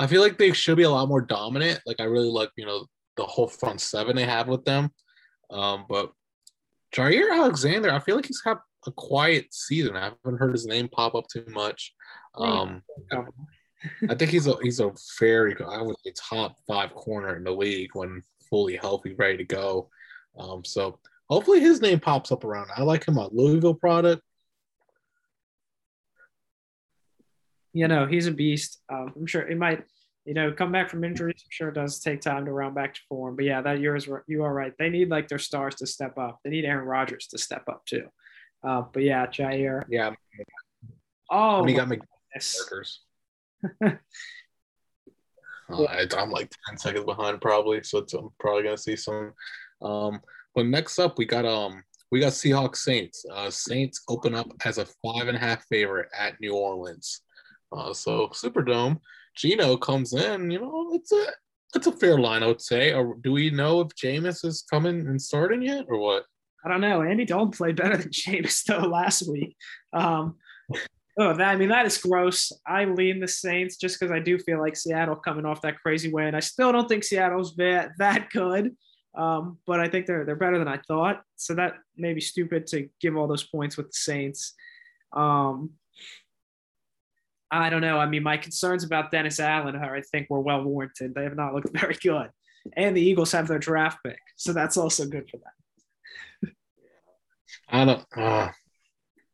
I 0.00 0.06
feel 0.08 0.22
like 0.22 0.38
they 0.38 0.52
should 0.52 0.76
be 0.76 0.82
a 0.82 0.90
lot 0.90 1.08
more 1.08 1.20
dominant. 1.20 1.80
Like 1.86 2.00
I 2.00 2.04
really 2.04 2.28
like 2.28 2.50
you 2.56 2.66
know 2.66 2.86
the 3.16 3.24
whole 3.24 3.48
front 3.48 3.80
seven 3.80 4.16
they 4.16 4.24
have 4.24 4.48
with 4.48 4.64
them. 4.64 4.90
Um, 5.50 5.86
but 5.88 6.10
Jaire 6.94 7.32
Alexander, 7.32 7.92
I 7.92 8.00
feel 8.00 8.16
like 8.16 8.26
he's 8.26 8.42
had 8.44 8.58
a 8.86 8.92
quiet 8.92 9.46
season. 9.52 9.96
I 9.96 10.12
haven't 10.24 10.38
heard 10.38 10.52
his 10.52 10.66
name 10.66 10.88
pop 10.88 11.14
up 11.14 11.26
too 11.28 11.44
much. 11.48 11.92
Um, 12.36 12.82
I 14.08 14.14
think 14.14 14.30
he's 14.30 14.46
a 14.46 14.56
he's 14.62 14.80
a 14.80 14.92
very 15.18 15.54
good. 15.54 15.66
I 15.68 15.82
would 15.82 15.96
say 16.04 16.12
top 16.16 16.56
five 16.66 16.94
corner 16.94 17.36
in 17.36 17.44
the 17.44 17.52
league 17.52 17.90
when 17.94 18.22
fully 18.48 18.76
healthy, 18.76 19.14
ready 19.14 19.38
to 19.38 19.44
go. 19.44 19.88
Um, 20.38 20.64
so 20.64 20.98
hopefully 21.28 21.60
his 21.60 21.80
name 21.80 22.00
pops 22.00 22.32
up 22.32 22.44
around. 22.44 22.70
I 22.76 22.82
like 22.82 23.06
him 23.06 23.18
a 23.18 23.28
Louisville 23.32 23.74
product. 23.74 24.22
You 27.74 27.88
know, 27.88 28.06
he's 28.06 28.26
a 28.26 28.32
beast. 28.32 28.80
Um, 28.90 29.12
I'm 29.14 29.26
sure 29.26 29.42
it 29.42 29.58
might, 29.58 29.84
you 30.24 30.32
know, 30.32 30.50
come 30.52 30.72
back 30.72 30.88
from 30.88 31.04
injuries. 31.04 31.42
I'm 31.44 31.50
sure 31.50 31.68
it 31.68 31.74
does 31.74 32.00
take 32.00 32.22
time 32.22 32.46
to 32.46 32.52
round 32.52 32.74
back 32.74 32.94
to 32.94 33.00
form. 33.08 33.36
But 33.36 33.44
yeah, 33.44 33.60
that 33.60 33.80
year 33.80 33.94
is 33.96 34.08
you 34.26 34.42
are 34.44 34.54
right. 34.54 34.72
They 34.78 34.88
need 34.88 35.10
like 35.10 35.28
their 35.28 35.38
stars 35.38 35.74
to 35.76 35.86
step 35.86 36.16
up. 36.16 36.38
They 36.42 36.50
need 36.50 36.64
Aaron 36.64 36.86
Rodgers 36.86 37.26
to 37.28 37.38
step 37.38 37.64
up 37.68 37.84
too. 37.84 38.06
Uh, 38.66 38.84
but 38.92 39.02
yeah, 39.02 39.26
Jaire. 39.26 39.84
Yeah, 39.90 40.14
Oh, 41.30 41.60
when 41.60 41.68
he 41.68 41.74
got. 41.74 41.88
McGurkers. 41.88 42.98
Uh, 45.70 45.84
I, 45.84 46.06
I'm 46.18 46.30
like 46.30 46.52
10 46.68 46.76
seconds 46.76 47.06
behind 47.06 47.40
probably, 47.40 47.82
so 47.82 47.98
it's, 47.98 48.12
I'm 48.12 48.28
probably 48.38 48.64
gonna 48.64 48.76
see 48.76 48.96
some. 48.96 49.32
Um, 49.80 50.20
but 50.54 50.66
next 50.66 50.98
up, 50.98 51.16
we 51.16 51.24
got 51.24 51.46
um 51.46 51.82
we 52.10 52.20
got 52.20 52.32
Seahawks 52.32 52.76
Saints. 52.76 53.24
Uh, 53.32 53.48
Saints 53.50 54.02
open 54.08 54.34
up 54.34 54.46
as 54.66 54.76
a 54.76 54.84
five 54.84 55.26
and 55.26 55.36
a 55.36 55.40
half 55.40 55.64
favorite 55.68 56.10
at 56.16 56.38
New 56.38 56.54
Orleans. 56.54 57.22
Uh, 57.74 57.92
so 57.92 58.28
Superdome, 58.28 59.00
Geno 59.36 59.76
comes 59.76 60.12
in. 60.12 60.50
You 60.50 60.60
know, 60.60 60.90
it's 60.92 61.12
a 61.12 61.26
it's 61.74 61.86
a 61.86 61.92
fair 61.92 62.18
line, 62.18 62.42
I 62.42 62.46
would 62.46 62.60
say. 62.60 62.92
Or 62.92 63.16
do 63.20 63.32
we 63.32 63.50
know 63.50 63.80
if 63.80 63.88
Jameis 63.88 64.44
is 64.44 64.64
coming 64.70 65.06
and 65.06 65.20
starting 65.20 65.62
yet, 65.62 65.86
or 65.88 65.98
what? 65.98 66.24
I 66.64 66.68
don't 66.68 66.80
know. 66.80 67.02
Andy 67.02 67.24
Dalton 67.24 67.50
played 67.50 67.76
better 67.76 67.96
than 67.96 68.08
Jameis 68.10 68.64
though 68.64 68.86
last 68.86 69.28
week. 69.28 69.56
Um, 69.92 70.36
oh, 71.18 71.34
that 71.34 71.48
I 71.48 71.56
mean 71.56 71.68
that 71.68 71.86
is 71.86 71.98
gross. 71.98 72.52
I 72.66 72.84
lean 72.84 73.20
the 73.20 73.28
Saints 73.28 73.76
just 73.76 73.98
because 73.98 74.12
I 74.12 74.20
do 74.20 74.38
feel 74.38 74.60
like 74.60 74.76
Seattle 74.76 75.16
coming 75.16 75.44
off 75.44 75.62
that 75.62 75.80
crazy 75.80 76.12
win. 76.12 76.34
I 76.34 76.40
still 76.40 76.72
don't 76.72 76.88
think 76.88 77.04
Seattle's 77.04 77.54
that 77.56 77.90
that 77.98 78.30
good, 78.30 78.74
um, 79.14 79.58
but 79.66 79.80
I 79.80 79.88
think 79.88 80.06
they're 80.06 80.24
they're 80.24 80.36
better 80.36 80.58
than 80.58 80.68
I 80.68 80.80
thought. 80.88 81.22
So 81.36 81.54
that 81.54 81.74
may 81.96 82.14
be 82.14 82.20
stupid 82.20 82.66
to 82.68 82.88
give 83.00 83.16
all 83.16 83.26
those 83.26 83.44
points 83.44 83.76
with 83.76 83.86
the 83.86 83.96
Saints. 83.96 84.54
Um, 85.12 85.70
I 87.50 87.70
don't 87.70 87.82
know. 87.82 87.98
I 87.98 88.06
mean, 88.06 88.22
my 88.22 88.36
concerns 88.36 88.84
about 88.84 89.10
Dennis 89.10 89.38
Allen 89.38 89.76
I 89.76 90.00
think, 90.10 90.28
were 90.30 90.40
well 90.40 90.62
warranted. 90.62 91.14
They 91.14 91.24
have 91.24 91.36
not 91.36 91.54
looked 91.54 91.70
very 91.78 91.94
good, 91.94 92.30
and 92.76 92.96
the 92.96 93.02
Eagles 93.02 93.32
have 93.32 93.48
their 93.48 93.58
draft 93.58 93.98
pick, 94.04 94.18
so 94.36 94.52
that's 94.52 94.76
also 94.76 95.06
good 95.06 95.28
for 95.30 95.38
them. 95.38 96.54
I 97.68 97.84
don't 97.84 98.04
uh, 98.16 98.50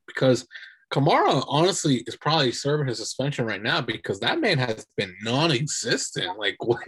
because 0.06 0.46
Kamara 0.92 1.44
honestly 1.48 2.04
is 2.06 2.16
probably 2.16 2.52
serving 2.52 2.88
his 2.88 2.98
suspension 2.98 3.46
right 3.46 3.62
now 3.62 3.80
because 3.80 4.20
that 4.20 4.40
man 4.40 4.58
has 4.58 4.86
been 4.96 5.14
non-existent. 5.22 6.38
Like 6.38 6.56
what? 6.64 6.82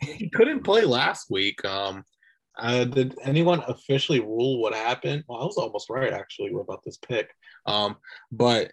he 0.00 0.30
couldn't 0.30 0.62
play 0.64 0.82
last 0.82 1.30
week. 1.30 1.64
Um, 1.64 2.04
Uh, 2.58 2.84
did 2.84 3.14
anyone 3.22 3.62
officially 3.68 4.20
rule 4.20 4.62
what 4.62 4.74
happened? 4.74 5.22
Well, 5.28 5.42
I 5.42 5.44
was 5.44 5.58
almost 5.58 5.90
right 5.90 6.12
actually 6.12 6.50
about 6.58 6.82
this 6.84 6.96
pick. 6.96 7.28
Um, 7.66 7.96
but 8.32 8.72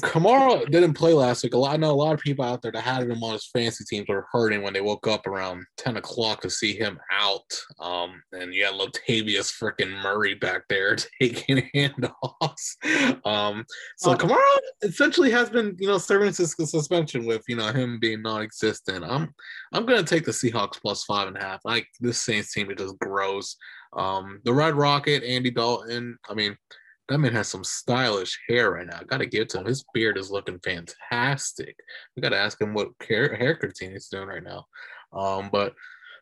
Kamara 0.00 0.70
didn't 0.70 0.94
play 0.94 1.12
last 1.12 1.42
week. 1.42 1.54
A 1.54 1.58
lot, 1.58 1.74
I 1.74 1.76
know 1.76 1.90
a 1.90 1.92
lot 1.92 2.14
of 2.14 2.20
people 2.20 2.44
out 2.44 2.62
there 2.62 2.72
that 2.72 2.82
had 2.82 3.02
him 3.02 3.22
on 3.22 3.34
his 3.34 3.48
fantasy 3.52 3.84
teams 3.84 4.08
were 4.08 4.26
hurting 4.32 4.62
when 4.62 4.72
they 4.72 4.80
woke 4.80 5.06
up 5.06 5.26
around 5.26 5.64
10 5.76 5.98
o'clock 5.98 6.40
to 6.42 6.50
see 6.50 6.74
him 6.74 6.98
out. 7.12 7.44
Um, 7.80 8.22
and 8.32 8.54
you 8.54 8.64
had 8.64 8.74
Latavius 8.74 9.52
freaking 9.52 9.90
Murray 10.02 10.34
back 10.34 10.62
there 10.68 10.96
taking 11.20 11.68
handoffs. 11.74 13.26
Um, 13.26 13.64
so 13.98 14.12
oh. 14.12 14.16
Kamara 14.16 14.58
essentially 14.82 15.30
has 15.30 15.50
been, 15.50 15.76
you 15.78 15.88
know, 15.88 15.98
serving 15.98 16.28
his 16.28 16.54
suspension 16.58 17.26
with, 17.26 17.42
you 17.48 17.56
know, 17.56 17.72
him 17.72 17.98
being 18.00 18.22
non-existent. 18.22 19.04
I'm 19.04 19.34
I'm 19.72 19.86
gonna 19.86 20.02
take 20.02 20.24
the 20.24 20.32
Seahawks 20.32 20.80
plus 20.80 21.04
five 21.04 21.28
and 21.28 21.36
a 21.36 21.40
half. 21.40 21.60
Like 21.64 21.86
this 22.00 22.22
Saints 22.22 22.52
team, 22.52 22.70
it 22.70 22.78
just 22.78 22.98
grows. 22.98 23.56
Um, 23.96 24.40
the 24.44 24.52
Red 24.52 24.74
Rocket, 24.74 25.22
Andy 25.22 25.50
Dalton. 25.50 26.18
I 26.28 26.34
mean, 26.34 26.56
that 27.08 27.18
man 27.18 27.32
has 27.32 27.48
some 27.48 27.64
stylish 27.64 28.38
hair 28.48 28.72
right 28.72 28.86
now. 28.86 28.98
I 29.00 29.04
gotta 29.04 29.26
give 29.26 29.42
it 29.42 29.48
to 29.50 29.60
him. 29.60 29.66
His 29.66 29.84
beard 29.92 30.16
is 30.16 30.30
looking 30.30 30.58
fantastic. 30.60 31.76
We 32.16 32.22
gotta 32.22 32.38
ask 32.38 32.60
him 32.60 32.74
what 32.74 32.90
hair 33.06 33.58
routine 33.62 33.92
he's 33.92 34.08
doing 34.08 34.28
right 34.28 34.42
now. 34.42 34.66
Um, 35.12 35.50
but 35.52 35.74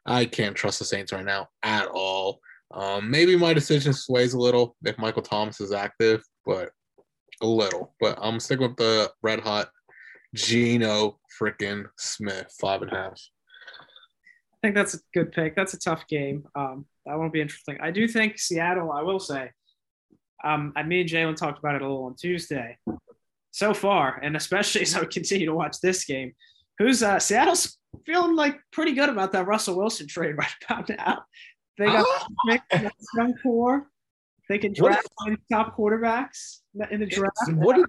I 0.07 0.25
can't 0.25 0.57
trust 0.57 0.81
the 0.81 0.85
Saints 0.85 1.13
right 1.13 1.25
now 1.25 1.49
at 1.63 1.87
all. 1.87 2.41
Um, 2.73 3.11
maybe 3.11 3.37
my 3.37 3.53
decision 3.53 3.93
sways 3.93 4.35
a 4.35 4.39
little 4.39 4.77
if 4.85 4.99
Michael 4.99 5.23
Thomas 5.23 5.61
is 5.61 5.73
active, 5.73 6.23
but 6.45 6.71
a 7.43 7.47
little. 7.47 7.95
But 8.01 8.19
I'm 8.21 8.41
sticking 8.41 8.69
with 8.69 8.77
the 8.77 9.11
red 9.23 9.41
hot 9.41 9.69
Geno 10.35 11.19
freaking 11.41 11.85
Smith, 11.99 12.53
five 12.61 12.83
and 12.83 12.91
a 12.91 12.95
half. 12.95 13.21
I 14.55 14.57
think 14.63 14.75
that's 14.75 14.95
a 14.95 14.99
good 15.13 15.33
pick. 15.33 15.55
That's 15.55 15.75
a 15.75 15.79
tough 15.79 16.07
game. 16.09 16.45
Um, 16.55 16.87
that 17.05 17.19
won't 17.19 17.33
be 17.33 17.41
interesting. 17.41 17.79
I 17.81 17.91
do 17.91 18.09
think 18.09 18.39
Seattle, 18.39 18.93
I 18.93 19.03
will 19.03 19.19
say, 19.19 19.51
um, 20.45 20.73
I, 20.77 20.83
me 20.83 21.01
and 21.01 21.11
Jalen 21.11 21.37
talked 21.37 21.59
about 21.59 21.75
it 21.75 21.83
a 21.83 21.87
little 21.87 22.05
on 22.05 22.15
Tuesday. 22.15 22.79
So 23.51 23.75
far, 23.75 24.19
and 24.23 24.37
especially 24.37 24.83
as 24.83 24.95
I 24.95 25.05
continue 25.05 25.47
to 25.47 25.55
watch 25.55 25.81
this 25.81 26.05
game, 26.05 26.33
who's 26.79 27.03
uh, 27.03 27.19
Seattle's 27.19 27.79
feeling 28.07 28.35
like 28.35 28.59
pretty 28.73 28.95
good 28.95 29.09
about 29.09 29.33
that 29.33 29.47
Russell 29.47 29.77
Wilson 29.77 30.07
trade 30.07 30.37
right 30.39 30.55
about 30.69 30.89
now. 30.89 31.25
They 31.79 31.87
got 31.87 32.05
oh. 32.07 32.89
young 33.17 33.35
core. 33.43 33.87
They 34.49 34.59
can 34.59 34.73
draft 34.73 35.09
top 35.51 35.77
quarterbacks 35.77 36.62
in 36.91 37.01
the 37.01 37.07
draft. 37.07 37.37
What 37.55 37.77
did, 37.77 37.87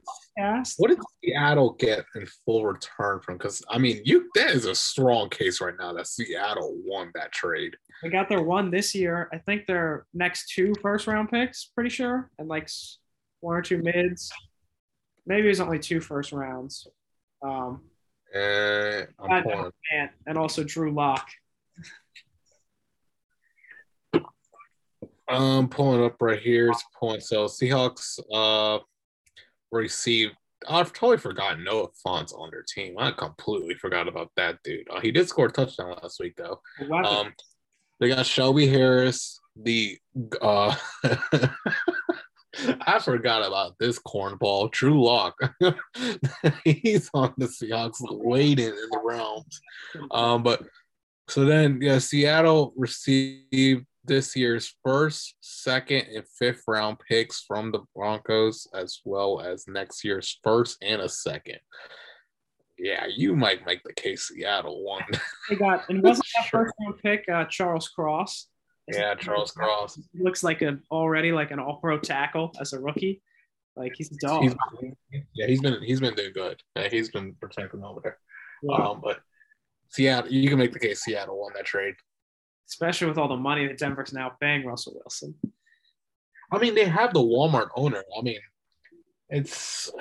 what 0.77 0.87
did 0.89 0.99
Seattle 1.23 1.73
get 1.73 2.05
in 2.15 2.25
full 2.45 2.65
return 2.65 3.19
from? 3.21 3.37
Because 3.37 3.63
I 3.69 3.77
mean, 3.77 4.01
you 4.03 4.29
that 4.35 4.51
is 4.51 4.65
a 4.65 4.75
strong 4.75 5.29
case 5.29 5.61
right 5.61 5.73
now 5.79 5.93
that 5.93 6.07
Seattle 6.07 6.75
won 6.85 7.11
that 7.15 7.31
trade. 7.31 7.75
They 8.01 8.09
got 8.09 8.29
their 8.29 8.41
one 8.41 8.71
this 8.71 8.93
year. 8.93 9.29
I 9.31 9.37
think 9.37 9.65
their 9.65 10.05
next 10.13 10.49
two 10.49 10.73
first 10.81 11.07
round 11.07 11.29
picks, 11.29 11.65
pretty 11.65 11.89
sure, 11.89 12.29
and 12.37 12.47
like 12.47 12.69
one 13.39 13.55
or 13.55 13.61
two 13.61 13.81
mids. 13.81 14.31
Maybe 15.25 15.49
it's 15.49 15.61
only 15.61 15.79
two 15.79 16.01
first 16.01 16.33
rounds. 16.33 16.85
Um, 17.41 17.81
uh, 18.35 19.03
and, 19.19 20.09
and 20.27 20.37
also 20.37 20.63
Drew 20.63 20.91
Lock. 20.91 21.29
I'm 25.33 25.67
pulling 25.67 26.03
up 26.03 26.21
right 26.21 26.39
here. 26.39 26.69
It's 26.69 26.83
pulling. 26.99 27.21
So 27.21 27.45
Seahawks 27.45 28.19
uh 28.31 28.79
received. 29.71 30.35
I've 30.69 30.93
totally 30.93 31.17
forgotten 31.17 31.63
Noah 31.63 31.89
Fant's 32.03 32.31
on 32.31 32.49
their 32.51 32.63
team. 32.63 32.95
I 32.97 33.11
completely 33.11 33.75
forgot 33.75 34.07
about 34.07 34.31
that 34.37 34.59
dude. 34.63 34.87
Uh, 34.89 35.01
he 35.01 35.11
did 35.11 35.27
score 35.27 35.47
a 35.47 35.51
touchdown 35.51 35.97
last 36.01 36.19
week 36.19 36.35
though. 36.37 36.61
Um, 36.91 37.33
they 37.99 38.09
got 38.09 38.25
Shelby 38.25 38.67
Harris. 38.67 39.39
The 39.55 39.97
uh, 40.41 40.75
I 42.81 42.99
forgot 42.99 43.45
about 43.45 43.77
this 43.79 43.99
cornball, 43.99 44.71
Drew 44.71 45.03
Lock. 45.03 45.35
He's 46.63 47.09
on 47.13 47.33
the 47.37 47.47
Seahawks 47.47 47.97
waiting 48.01 48.67
in 48.67 48.89
the 48.91 49.01
realms. 49.03 49.59
Um, 50.11 50.43
but 50.43 50.63
so 51.27 51.45
then, 51.45 51.79
yeah, 51.81 51.99
Seattle 51.99 52.73
received 52.75 53.85
this 54.05 54.35
year's 54.35 54.75
first, 54.83 55.35
second, 55.41 56.07
and 56.13 56.25
fifth 56.39 56.63
round 56.67 56.97
picks 56.99 57.41
from 57.41 57.71
the 57.71 57.81
Broncos, 57.95 58.67
as 58.73 58.99
well 59.05 59.39
as 59.41 59.67
next 59.67 60.03
year's 60.03 60.39
first 60.43 60.77
and 60.81 61.01
a 61.01 61.09
second. 61.09 61.59
Yeah, 62.77 63.05
you 63.05 63.35
might 63.35 63.65
make 63.65 63.83
the 63.83 63.93
case 63.93 64.27
Seattle 64.27 64.83
won. 64.83 65.03
They 65.49 65.55
got 65.55 65.89
and 65.89 66.01
wasn't 66.01 66.27
that 66.35 66.45
sure. 66.45 66.65
first 66.65 66.73
round 66.81 66.99
pick 67.01 67.29
uh, 67.29 67.45
Charles 67.45 67.89
Cross? 67.89 68.47
yeah, 68.87 69.15
Charles 69.15 69.51
Cross 69.51 69.99
looks 70.13 70.43
like 70.43 70.61
an 70.61 70.81
already 70.91 71.31
like 71.31 71.51
an 71.51 71.59
All 71.59 71.77
Pro 71.77 71.99
tackle 71.99 72.51
as 72.59 72.73
a 72.73 72.79
rookie. 72.79 73.21
Like 73.75 73.93
he's 73.95 74.11
a 74.11 74.17
dog. 74.17 74.43
He's, 74.43 74.55
yeah, 75.33 75.47
he's 75.47 75.61
been 75.61 75.81
he's 75.81 75.99
been 75.99 76.13
doing 76.15 76.33
good. 76.33 76.61
Yeah, 76.75 76.89
he's 76.89 77.09
been 77.09 77.35
protecting 77.39 77.83
over 77.83 78.01
there. 78.03 78.17
Yeah. 78.61 78.75
Um, 78.75 79.01
but 79.03 79.19
Seattle, 79.89 80.31
you 80.31 80.49
can 80.49 80.59
make 80.59 80.73
the 80.73 80.79
case 80.79 81.01
Seattle 81.01 81.39
won 81.39 81.53
that 81.55 81.65
trade 81.65 81.95
especially 82.69 83.07
with 83.07 83.17
all 83.17 83.27
the 83.27 83.37
money 83.37 83.67
that 83.67 83.77
Denver's 83.77 84.13
now 84.13 84.31
paying 84.39 84.65
Russell 84.65 84.93
Wilson. 84.95 85.35
I 86.51 86.59
mean, 86.59 86.75
they 86.75 86.85
have 86.85 87.13
the 87.13 87.19
Walmart 87.19 87.69
owner. 87.75 88.03
I 88.17 88.21
mean, 88.21 88.39
it's 89.29 89.91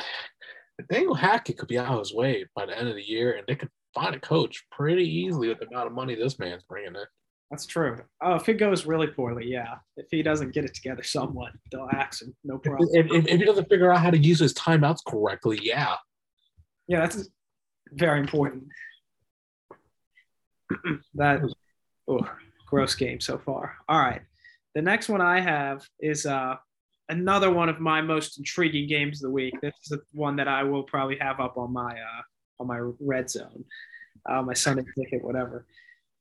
Daniel 0.91 1.15
Hackett 1.15 1.59
could 1.59 1.69
be 1.69 1.79
out 1.79 1.93
of 1.93 1.99
his 1.99 2.15
way 2.15 2.47
by 2.55 2.67
the 2.67 2.79
end 2.79 2.89
of 2.89 2.97
the 2.97 3.03
year, 3.03 3.33
and 3.33 3.47
they 3.47 3.55
could 3.55 3.71
find 3.95 4.15
a 4.15 4.21
coach 4.21 4.65
pretty 4.71 5.09
easily 5.09 5.49
with 5.49 5.61
the 5.61 5.67
amount 5.69 5.87
of 5.87 5.93
money 5.93 6.15
this 6.15 6.39
man's 6.39 6.63
bringing 6.65 6.95
in. 6.95 7.05
That's 7.51 7.67
true. 7.67 7.99
Oh, 8.23 8.37
if 8.37 8.49
it 8.49 8.55
goes 8.55 8.87
really 8.87 9.09
poorly, 9.09 9.47
yeah. 9.47 9.75
If 9.99 10.07
he 10.11 10.23
doesn't 10.23 10.55
get 10.55 10.65
it 10.65 10.75
together 10.75 11.03
somewhat, 11.03 11.53
they'll 11.71 11.89
ask 11.93 12.23
him. 12.23 12.35
No 12.45 12.57
problem. 12.57 12.89
If, 12.93 13.07
if, 13.13 13.27
if 13.27 13.41
he 13.41 13.45
doesn't 13.45 13.69
figure 13.69 13.93
out 13.93 14.01
how 14.01 14.11
to 14.11 14.17
use 14.17 14.39
his 14.39 14.55
timeouts 14.55 15.05
correctly, 15.07 15.61
yeah. 15.63 15.97
Yeah, 16.89 17.01
that's 17.01 17.29
very 17.93 18.21
important. 18.21 18.65
that. 21.15 21.43
Oh, 22.09 22.21
gross 22.73 22.95
game 22.95 23.21
so 23.21 23.37
far. 23.39 23.77
All 23.87 23.99
right. 23.99 24.23
The 24.75 24.81
next 24.81 25.11
one 25.11 25.21
I 25.21 25.41
have 25.41 25.87
is 26.01 26.25
uh, 26.25 26.55
another 27.11 27.51
one 27.51 27.69
of 27.69 27.81
my 27.81 28.01
most 28.01 28.39
intriguing 28.39 28.89
games 28.89 29.23
of 29.23 29.29
the 29.29 29.35
week. 29.35 29.55
This 29.61 29.75
is 29.85 29.91
the 29.91 30.01
one 30.13 30.37
that 30.37 30.49
I 30.49 30.63
will 30.63 30.83
probably 30.83 31.19
have 31.21 31.39
up 31.39 31.59
on 31.59 31.71
my 31.73 31.93
uh, 31.93 32.23
on 32.61 32.67
my 32.67 32.79
red 32.99 33.29
zone, 33.29 33.65
uh, 34.29 34.41
my 34.41 34.55
Sunday 34.55 34.85
ticket, 34.99 35.23
whatever. 35.23 35.67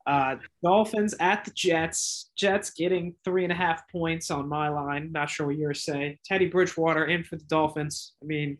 Uh, 0.05 0.35
Dolphins 0.61 1.15
at 1.21 1.45
the 1.45 1.51
Jets. 1.51 2.31
Jets 2.35 2.71
getting 2.71 3.15
three 3.23 3.43
and 3.43 3.53
a 3.53 3.55
half 3.55 3.89
points 3.89 4.29
on 4.29 4.49
my 4.49 4.67
line. 4.67 5.11
Not 5.13 5.29
sure 5.29 5.47
what 5.47 5.55
yours 5.55 5.85
say. 5.85 6.19
Teddy 6.25 6.47
Bridgewater 6.47 7.05
in 7.05 7.23
for 7.23 7.37
the 7.37 7.45
Dolphins. 7.45 8.13
I 8.21 8.25
mean, 8.25 8.57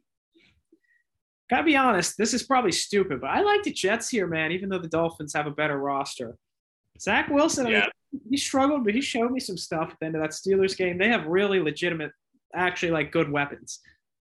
gotta 1.50 1.64
be 1.64 1.76
honest, 1.76 2.18
this 2.18 2.34
is 2.34 2.44
probably 2.44 2.72
stupid, 2.72 3.20
but 3.20 3.32
I 3.32 3.42
like 3.42 3.64
the 3.64 3.74
Jets 3.74 4.08
here, 4.08 4.28
man. 4.28 4.54
Even 4.54 4.70
though 4.70 4.80
the 4.80 4.88
Dolphins 4.88 5.34
have 5.34 5.48
a 5.48 5.52
better 5.52 5.78
roster. 5.78 6.38
Zach 7.02 7.30
Wilson, 7.30 7.68
yeah. 7.68 7.80
I 7.80 7.82
mean, 7.82 8.22
he 8.30 8.38
struggled, 8.38 8.84
but 8.84 8.94
he 8.94 9.02
showed 9.02 9.32
me 9.32 9.40
some 9.40 9.58
stuff 9.58 9.92
at 9.92 10.00
the 10.00 10.06
end 10.06 10.16
of 10.16 10.22
that 10.22 10.32
Steelers 10.32 10.78
game. 10.78 10.98
They 10.98 11.10
have 11.10 11.26
really 11.26 11.60
legitimate, 11.60 12.12
actually 12.54 12.92
like 12.92 13.12
good 13.12 13.32
weapons. 13.32 13.80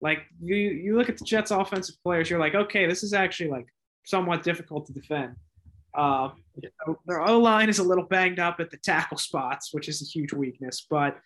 Like 0.01 0.21
you, 0.43 0.57
you 0.57 0.97
look 0.97 1.09
at 1.09 1.19
the 1.19 1.25
Jets' 1.25 1.51
offensive 1.51 1.97
players, 2.03 2.31
you're 2.31 2.41
like, 2.41 2.55
okay, 2.55 2.87
this 2.87 3.03
is 3.03 3.13
actually 3.13 3.51
like 3.51 3.67
somewhat 4.05 4.43
difficult 4.43 4.87
to 4.87 4.93
defend. 4.93 5.35
Uh, 5.95 6.31
their 7.07 7.23
O 7.23 7.39
line 7.39 7.69
is 7.69 7.79
a 7.79 7.85
little 7.85 8.05
banged 8.05 8.41
up 8.41 8.61
at 8.61 8.71
the 8.71 8.77
tackle 8.79 9.19
spots, 9.19 9.73
which 9.73 9.89
is 9.89 10.03
a 10.03 10.05
huge 10.05 10.33
weakness. 10.33 10.87
But 10.89 11.19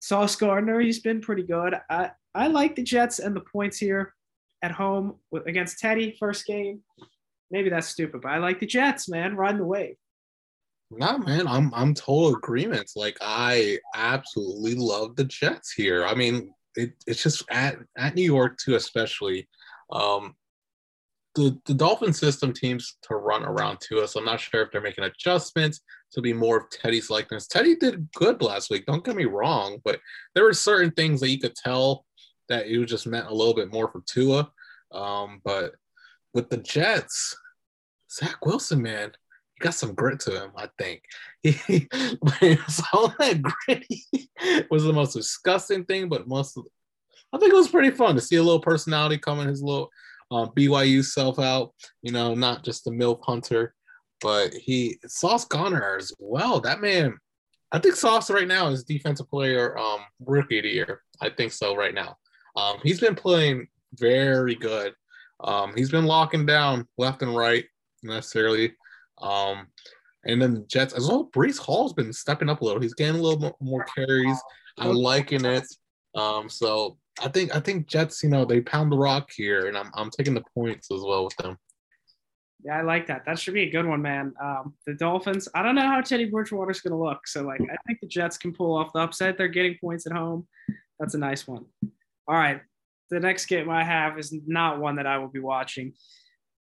Sauce 0.00 0.36
Gardner, 0.36 0.80
he's 0.80 1.00
been 1.00 1.20
pretty 1.20 1.44
good. 1.44 1.74
I, 1.88 2.10
I 2.34 2.48
like 2.48 2.74
the 2.74 2.82
Jets 2.82 3.18
and 3.20 3.36
the 3.36 3.40
points 3.40 3.78
here 3.78 4.14
at 4.62 4.72
home 4.72 5.16
with, 5.30 5.46
against 5.46 5.78
Teddy 5.78 6.16
first 6.18 6.46
game. 6.46 6.82
Maybe 7.50 7.70
that's 7.70 7.88
stupid, 7.88 8.22
but 8.22 8.32
I 8.32 8.38
like 8.38 8.60
the 8.60 8.66
Jets, 8.66 9.08
man, 9.08 9.36
riding 9.36 9.58
the 9.58 9.66
wave. 9.66 9.96
No, 10.90 11.18
man, 11.18 11.46
I'm 11.46 11.72
I'm 11.74 11.94
total 11.94 12.36
agreement. 12.36 12.90
Like 12.94 13.16
I 13.20 13.78
absolutely 13.94 14.74
love 14.74 15.16
the 15.16 15.24
Jets 15.24 15.72
here. 15.72 16.04
I 16.04 16.14
mean, 16.14 16.52
it, 16.76 16.92
it's 17.06 17.22
just 17.22 17.42
at 17.50 17.76
at 17.96 18.14
New 18.14 18.22
York 18.22 18.58
too, 18.58 18.74
especially. 18.74 19.48
Um, 19.90 20.34
the 21.34 21.58
the 21.66 21.74
Dolphin 21.74 22.12
system 22.12 22.52
teams 22.52 22.96
to 23.02 23.16
run 23.16 23.44
around 23.44 23.80
to 23.88 24.00
us. 24.00 24.14
I'm 24.14 24.24
not 24.24 24.40
sure 24.40 24.62
if 24.62 24.70
they're 24.70 24.80
making 24.80 25.04
adjustments 25.04 25.80
to 26.12 26.20
be 26.20 26.32
more 26.32 26.58
of 26.58 26.70
Teddy's 26.70 27.10
likeness. 27.10 27.48
Teddy 27.48 27.74
did 27.74 28.08
good 28.14 28.40
last 28.40 28.70
week. 28.70 28.86
Don't 28.86 29.04
get 29.04 29.16
me 29.16 29.24
wrong, 29.24 29.78
but 29.84 30.00
there 30.34 30.44
were 30.44 30.52
certain 30.52 30.92
things 30.92 31.20
that 31.20 31.30
you 31.30 31.40
could 31.40 31.56
tell 31.56 32.04
that 32.48 32.66
it 32.66 32.84
just 32.86 33.06
meant 33.06 33.26
a 33.26 33.34
little 33.34 33.54
bit 33.54 33.72
more 33.72 33.90
for 33.90 34.02
Tua. 34.06 34.50
Um, 34.92 35.40
but 35.44 35.72
with 36.34 36.50
the 36.50 36.58
Jets, 36.58 37.36
Zach 38.12 38.44
Wilson, 38.46 38.80
man, 38.80 39.12
he 39.54 39.62
got 39.62 39.74
some 39.74 39.94
grit 39.94 40.20
to 40.20 40.42
him, 40.42 40.52
I 40.56 40.68
think. 40.78 41.02
He, 41.42 41.88
all 42.92 43.08
that 43.18 43.42
grit 43.42 43.86
was 44.70 44.84
the 44.84 44.92
most 44.92 45.12
disgusting 45.12 45.84
thing, 45.84 46.08
but 46.08 46.26
most, 46.26 46.58
I 47.32 47.38
think 47.38 47.52
it 47.52 47.56
was 47.56 47.68
pretty 47.68 47.90
fun 47.90 48.14
to 48.14 48.20
see 48.20 48.36
a 48.36 48.42
little 48.42 48.60
personality 48.60 49.18
coming 49.18 49.48
his 49.48 49.62
little 49.62 49.90
uh, 50.30 50.46
BYU 50.46 51.04
self 51.04 51.38
out. 51.38 51.72
You 52.02 52.12
know, 52.12 52.34
not 52.34 52.64
just 52.64 52.86
a 52.86 52.90
milf 52.90 53.20
hunter, 53.22 53.74
but 54.20 54.54
he 54.54 54.98
Sauce 55.06 55.44
Gardner 55.44 55.96
as 55.96 56.12
well. 56.18 56.60
That 56.60 56.80
man, 56.80 57.18
I 57.72 57.78
think 57.78 57.94
Sauce 57.94 58.30
right 58.30 58.48
now 58.48 58.68
is 58.68 58.84
defensive 58.84 59.28
player 59.28 59.76
um 59.78 60.00
rookie 60.20 60.58
of 60.58 60.64
the 60.64 60.70
year. 60.70 61.02
I 61.20 61.30
think 61.30 61.52
so 61.52 61.76
right 61.76 61.94
now. 61.94 62.16
Um, 62.56 62.78
he's 62.82 63.00
been 63.00 63.14
playing 63.14 63.68
very 63.94 64.54
good. 64.54 64.94
Um, 65.40 65.74
he's 65.76 65.90
been 65.90 66.06
locking 66.06 66.46
down 66.46 66.88
left 66.96 67.22
and 67.22 67.36
right 67.36 67.64
necessarily. 68.02 68.74
Um, 69.20 69.66
and 70.26 70.40
then 70.40 70.54
the 70.54 70.60
Jets 70.60 70.94
as 70.94 71.08
well. 71.08 71.30
Breece 71.34 71.58
Hall's 71.58 71.92
been 71.92 72.12
stepping 72.12 72.48
up 72.48 72.60
a 72.60 72.64
little. 72.64 72.80
He's 72.80 72.94
getting 72.94 73.20
a 73.20 73.22
little 73.22 73.40
more, 73.40 73.54
more 73.60 73.84
carries. 73.94 74.38
I'm 74.78 74.94
liking 74.94 75.44
it. 75.44 75.66
Um, 76.14 76.48
so 76.48 76.96
I 77.22 77.28
think 77.28 77.54
I 77.54 77.60
think 77.60 77.86
Jets, 77.86 78.22
you 78.22 78.28
know, 78.28 78.44
they 78.44 78.60
pound 78.60 78.90
the 78.90 78.96
rock 78.96 79.30
here, 79.34 79.66
and 79.66 79.76
I'm 79.76 79.90
I'm 79.94 80.10
taking 80.10 80.34
the 80.34 80.44
points 80.54 80.90
as 80.90 81.00
well 81.02 81.24
with 81.24 81.36
them. 81.36 81.58
Yeah, 82.64 82.78
I 82.78 82.82
like 82.82 83.06
that. 83.08 83.24
That 83.26 83.38
should 83.38 83.54
be 83.54 83.64
a 83.64 83.70
good 83.70 83.84
one, 83.84 84.00
man. 84.00 84.32
Um, 84.42 84.74
the 84.86 84.94
Dolphins. 84.94 85.48
I 85.54 85.62
don't 85.62 85.74
know 85.74 85.86
how 85.86 86.00
Teddy 86.00 86.24
Bridgewater's 86.24 86.80
going 86.80 86.92
to 86.92 86.98
look, 86.98 87.26
so 87.26 87.42
like 87.42 87.60
I 87.60 87.76
think 87.86 88.00
the 88.00 88.08
Jets 88.08 88.38
can 88.38 88.54
pull 88.54 88.76
off 88.76 88.92
the 88.94 89.00
upset. 89.00 89.36
They're 89.36 89.48
getting 89.48 89.76
points 89.80 90.06
at 90.06 90.12
home. 90.12 90.46
That's 90.98 91.14
a 91.14 91.18
nice 91.18 91.46
one. 91.46 91.66
All 92.26 92.34
right, 92.34 92.62
the 93.10 93.20
next 93.20 93.46
game 93.46 93.68
I 93.68 93.84
have 93.84 94.18
is 94.18 94.34
not 94.46 94.80
one 94.80 94.96
that 94.96 95.06
I 95.06 95.18
will 95.18 95.28
be 95.28 95.40
watching. 95.40 95.92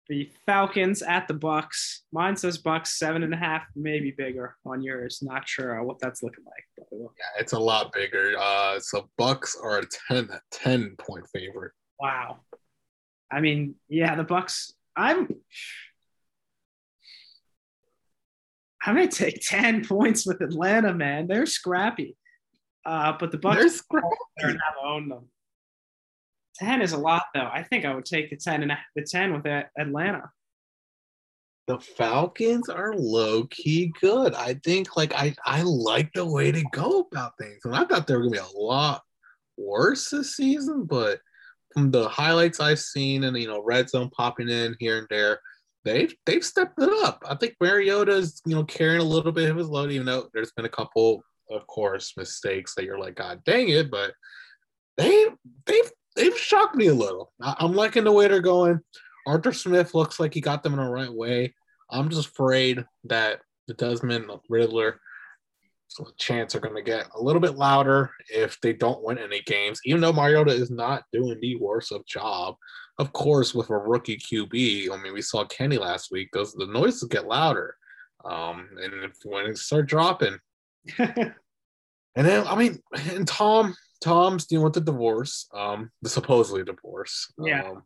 The 0.09 0.31
Falcons 0.45 1.01
at 1.03 1.27
the 1.29 1.35
Bucs. 1.35 2.01
Mine 2.13 2.37
says 2.37 2.61
Bucs 2.63 2.89
seven 2.89 3.23
and 3.23 3.33
a 3.33 3.37
half, 3.39 3.63
maybe 3.75 4.11
bigger 4.11 4.57
on 4.67 4.83
yours. 4.83 5.21
Not 5.23 5.49
sure 5.49 5.83
what 5.83 5.99
that's 5.99 6.23
looking 6.23 6.45
like. 6.45 6.65
But 6.77 6.87
yeah, 6.93 7.41
it's 7.41 7.53
a 7.55 7.59
lot 7.59 7.93
bigger. 7.93 8.35
Uh, 8.39 8.79
so 8.81 9.09
Bucs 9.19 9.55
are 9.63 9.79
a 9.79 9.87
10, 10.09 10.29
10 10.51 10.97
point 10.99 11.25
favorite. 11.33 11.73
Wow. 11.99 12.41
I 13.33 13.41
mean, 13.41 13.77
yeah, 13.89 14.15
the 14.15 14.25
Bucs. 14.25 14.73
I'm. 14.97 15.29
I'm 18.87 18.95
gonna 18.97 19.09
take 19.09 19.41
ten 19.41 19.83
points 19.85 20.27
with 20.27 20.43
Atlanta, 20.43 20.93
man. 20.93 21.27
They're 21.27 21.47
scrappy, 21.47 22.17
uh, 22.85 23.15
but 23.19 23.33
the 23.33 23.39
Bucs 23.39 23.55
They're 23.57 23.69
scrappy. 23.71 24.07
are 24.43 24.53
not 24.53 24.75
own 24.85 25.09
them. 25.09 25.29
10 26.57 26.83
is 26.83 26.93
a 26.93 26.99
lot 26.99 27.25
though. 27.35 27.49
I 27.53 27.63
think 27.63 27.85
I 27.85 27.95
would 27.95 28.05
take 28.05 28.31
the 28.31 28.37
10 28.37 28.63
and 28.63 28.73
the 28.95 29.03
10 29.03 29.33
with 29.33 29.47
Atlanta. 29.79 30.31
The 31.67 31.79
Falcons 31.79 32.69
are 32.69 32.95
low 32.95 33.45
key 33.45 33.93
good. 34.01 34.35
I 34.35 34.55
think 34.65 34.97
like 34.97 35.15
I 35.15 35.35
I 35.47 35.63
like 35.63 36.13
the 36.13 36.25
way 36.25 36.51
they 36.51 36.65
go 36.73 37.09
about 37.11 37.39
things. 37.39 37.61
And 37.65 37.75
I 37.75 37.85
thought 37.85 38.07
they 38.07 38.15
were 38.15 38.25
gonna 38.25 38.33
be 38.33 38.39
a 38.39 38.59
lot 38.59 39.03
worse 39.57 40.11
this 40.11 40.37
season, 40.37 40.85
but 40.85 41.21
from 41.73 41.91
the 41.91 42.09
highlights 42.09 42.61
I've 42.61 42.81
seen 42.81 43.25
and 43.25 43.37
you 43.37 43.49
know 43.49 43.63
red 43.63 43.89
zone 43.89 44.11
popping 44.11 44.51
in 44.51 44.77
here 44.79 44.99
and 44.99 45.07
there, 45.09 45.41
they've 45.85 46.15
they've 46.27 46.45
stepped 46.45 46.81
it 46.81 46.91
up. 47.05 47.23
I 47.27 47.35
think 47.35 47.55
Mariota's 47.61 48.43
you 48.45 48.55
know 48.55 48.65
carrying 48.65 49.01
a 49.01 49.05
little 49.05 49.33
bit 49.33 49.51
of 49.51 49.57
his 49.57 49.69
load, 49.69 49.91
even 49.91 50.07
though 50.07 50.29
there's 50.35 50.53
been 50.53 50.67
a 50.67 50.71
couple, 50.71 51.23
of 51.51 51.67
course, 51.67 52.13
mistakes 52.17 52.75
that 52.75 52.85
you're 52.85 52.99
like, 52.99 53.17
God 53.17 53.43
dang 53.45 53.69
it, 53.69 53.91
but 53.91 54.13
they 54.97 55.29
they've 55.67 55.91
they've 56.17 56.39
shocked 56.39 56.77
me 56.77 56.89
a 56.89 56.95
little. 56.95 57.33
I, 57.41 57.57
am 57.61 57.75
liking 57.75 58.05
the 58.05 58.13
way 58.13 58.29
they're 58.29 58.41
going. 58.41 58.81
Arthur 59.27 59.53
Smith 59.53 59.95
looks 59.95 60.21
like 60.21 60.35
he 60.35 60.41
got 60.41 60.63
them 60.63 60.75
in 60.75 60.85
the 60.85 60.91
right 60.91 61.13
way. 61.13 61.55
I'm 61.91 62.09
just 62.09 62.29
afraid 62.29 62.85
that 63.05 63.41
the 63.67 63.75
Desmond 63.75 64.31
Ridder 64.49 65.01
chants 66.19 66.55
are 66.55 66.61
going 66.61 66.75
to 66.75 66.83
get 66.83 67.07
a 67.15 67.23
little 67.23 67.41
bit 67.41 67.57
louder 67.57 68.11
if 68.29 68.61
they 68.61 68.73
don't 68.73 69.03
win 69.03 69.19
any 69.19 69.41
games. 69.43 69.81
Even 69.85 70.01
though 70.01 70.13
Mariota 70.13 70.51
is 70.51 70.71
not 70.71 71.05
doing 71.13 71.39
the 71.41 71.57
worst 71.57 71.93
of 71.93 72.07
job, 72.07 72.57
of 72.99 73.13
course, 73.13 73.55
with 73.55 73.71
a 73.71 73.77
rookie 73.77 74.17
QB. 74.17 74.91
I 74.91 75.03
mean, 75.03 75.15
we 75.15 75.23
saw 75.23 75.45
Kenny 75.45 75.79
last 75.79 76.11
week. 76.11 76.31
Those 76.33 76.53
the 76.55 76.67
noises 76.67 77.09
get 77.09 77.27
louder, 77.27 77.77
um, 78.25 78.69
and 78.81 78.93
if, 79.05 79.13
when 79.25 79.47
it 79.47 79.59
start 79.59 79.87
dropping, 79.87 80.39
and 80.99 81.35
then 82.15 82.47
I 82.47 82.55
mean, 82.55 82.81
and 83.11 83.27
Tom 83.27 83.75
Tom's 84.05 84.45
dealing 84.45 84.65
with 84.65 84.75
the 84.75 84.83
divorce, 84.83 85.49
um, 85.55 85.91
the 86.03 86.11
supposedly 86.11 86.63
divorce. 86.63 87.33
Yeah. 87.39 87.71
Um, 87.71 87.83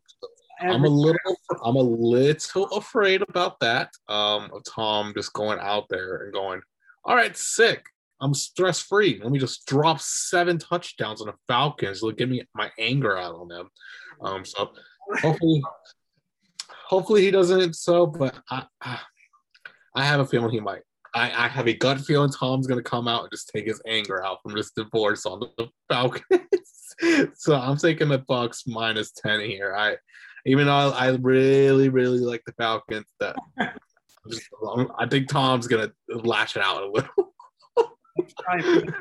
I'm 0.61 0.83
a 0.83 0.89
little, 0.89 1.37
I'm 1.63 1.77
a 1.77 1.81
little 1.81 2.65
afraid 2.77 3.21
about 3.21 3.61
that. 3.61 3.93
Um, 4.09 4.51
of 4.53 4.63
Tom 4.65 5.13
just 5.15 5.31
going 5.31 5.59
out 5.61 5.85
there 5.89 6.23
and 6.23 6.33
going, 6.33 6.61
all 7.05 7.15
right, 7.15 7.37
sick. 7.37 7.85
I'm 8.19 8.33
stress 8.33 8.81
free. 8.81 9.21
Let 9.23 9.31
me 9.31 9.39
just 9.39 9.65
drop 9.65 10.01
seven 10.01 10.57
touchdowns 10.57 11.21
on 11.21 11.27
the 11.27 11.35
Falcons. 11.47 11.99
It'll 11.99 12.11
get 12.11 12.27
me 12.27 12.43
my 12.53 12.69
anger 12.77 13.17
out 13.17 13.35
on 13.35 13.47
them. 13.47 13.69
Um, 14.21 14.43
so 14.43 14.73
hopefully, 15.21 15.63
hopefully 16.69 17.21
he 17.21 17.31
doesn't. 17.31 17.77
So, 17.77 18.05
but 18.05 18.35
I, 18.49 18.65
I, 18.81 18.99
I 19.95 20.03
have 20.03 20.19
a 20.19 20.25
feeling 20.25 20.51
he 20.51 20.59
might. 20.59 20.81
I, 21.15 21.45
I 21.45 21.47
have 21.47 21.67
a 21.67 21.73
gut 21.73 21.99
feeling 22.01 22.31
Tom's 22.31 22.67
gonna 22.67 22.83
come 22.83 23.07
out 23.07 23.23
and 23.23 23.31
just 23.31 23.49
take 23.49 23.65
his 23.65 23.81
anger 23.87 24.23
out 24.23 24.41
from 24.43 24.53
this 24.53 24.71
divorce 24.71 25.25
on 25.25 25.39
the 25.39 25.69
Falcons. 25.87 26.41
so 27.35 27.55
I'm 27.55 27.77
taking 27.77 28.09
the 28.09 28.19
Bucs 28.19 28.67
minus 28.67 29.11
ten 29.11 29.41
here. 29.41 29.75
I 29.75 29.97
even 30.45 30.67
though 30.67 30.73
I, 30.73 31.07
I 31.07 31.09
really 31.15 31.89
really 31.89 32.19
like 32.19 32.43
the 32.45 32.53
Falcons, 32.53 33.07
that 33.19 33.35
I 34.97 35.07
think 35.07 35.27
Tom's 35.27 35.67
gonna 35.67 35.91
lash 36.07 36.55
it 36.55 36.63
out 36.63 36.83
a 36.83 36.91
little. 36.91 37.33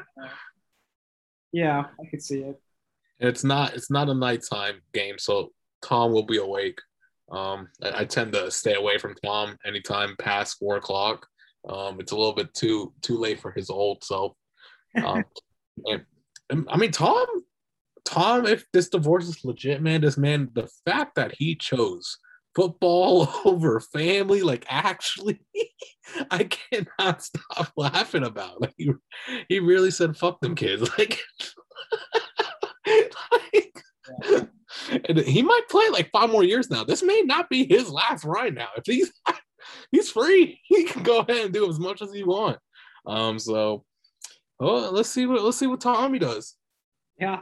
yeah, 1.52 1.84
I 2.00 2.06
could 2.10 2.22
see 2.22 2.40
it. 2.40 2.60
it's 3.20 3.44
not 3.44 3.74
it's 3.74 3.90
not 3.90 4.08
a 4.08 4.14
nighttime 4.14 4.80
game, 4.94 5.18
so 5.18 5.52
Tom 5.82 6.12
will 6.12 6.26
be 6.26 6.38
awake. 6.38 6.80
Um, 7.30 7.68
I, 7.82 8.00
I 8.00 8.04
tend 8.04 8.32
to 8.32 8.50
stay 8.50 8.74
away 8.74 8.98
from 8.98 9.14
Tom 9.22 9.56
anytime 9.66 10.16
past 10.18 10.58
four 10.58 10.76
o'clock. 10.76 11.26
Um, 11.68 12.00
it's 12.00 12.12
a 12.12 12.16
little 12.16 12.34
bit 12.34 12.52
too 12.54 12.92
too 13.02 13.18
late 13.18 13.40
for 13.40 13.50
his 13.52 13.70
old 13.70 14.04
self. 14.04 14.32
Um, 15.04 15.24
and, 16.50 16.66
I 16.68 16.76
mean, 16.76 16.92
Tom, 16.92 17.26
Tom, 18.04 18.46
if 18.46 18.64
this 18.72 18.88
divorce 18.88 19.28
is 19.28 19.44
legit, 19.44 19.82
man, 19.82 20.00
this 20.00 20.16
man, 20.16 20.50
the 20.54 20.68
fact 20.86 21.16
that 21.16 21.34
he 21.36 21.54
chose 21.54 22.18
football 22.54 23.28
over 23.44 23.80
family, 23.80 24.42
like 24.42 24.64
actually, 24.68 25.40
I 26.30 26.44
cannot 26.44 27.22
stop 27.22 27.72
laughing 27.76 28.24
about. 28.24 28.60
Like 28.60 28.74
he, 28.76 28.92
he 29.48 29.60
really 29.60 29.90
said, 29.90 30.16
"Fuck 30.16 30.40
them 30.40 30.54
kids." 30.54 30.88
Like, 30.98 31.20
like 32.86 33.84
and 35.08 35.18
he 35.18 35.42
might 35.42 35.68
play 35.68 35.88
like 35.90 36.10
five 36.10 36.30
more 36.30 36.44
years 36.44 36.70
now. 36.70 36.84
This 36.84 37.02
may 37.02 37.22
not 37.22 37.48
be 37.48 37.66
his 37.66 37.90
last 37.90 38.24
ride 38.24 38.54
now. 38.54 38.68
If 38.76 38.84
he's 38.86 39.12
he's 39.90 40.10
free. 40.10 40.60
He 40.68 40.84
can 40.84 41.02
go 41.02 41.20
ahead 41.20 41.46
and 41.46 41.54
do 41.54 41.68
as 41.68 41.78
much 41.78 42.02
as 42.02 42.12
he 42.12 42.22
want. 42.22 42.58
Um, 43.06 43.38
so 43.38 43.84
oh, 44.60 44.90
let's 44.90 45.08
see 45.08 45.26
what 45.26 45.42
let's 45.42 45.56
see 45.56 45.66
what 45.66 45.80
Tommy 45.80 46.18
does. 46.18 46.56
Yeah, 47.18 47.40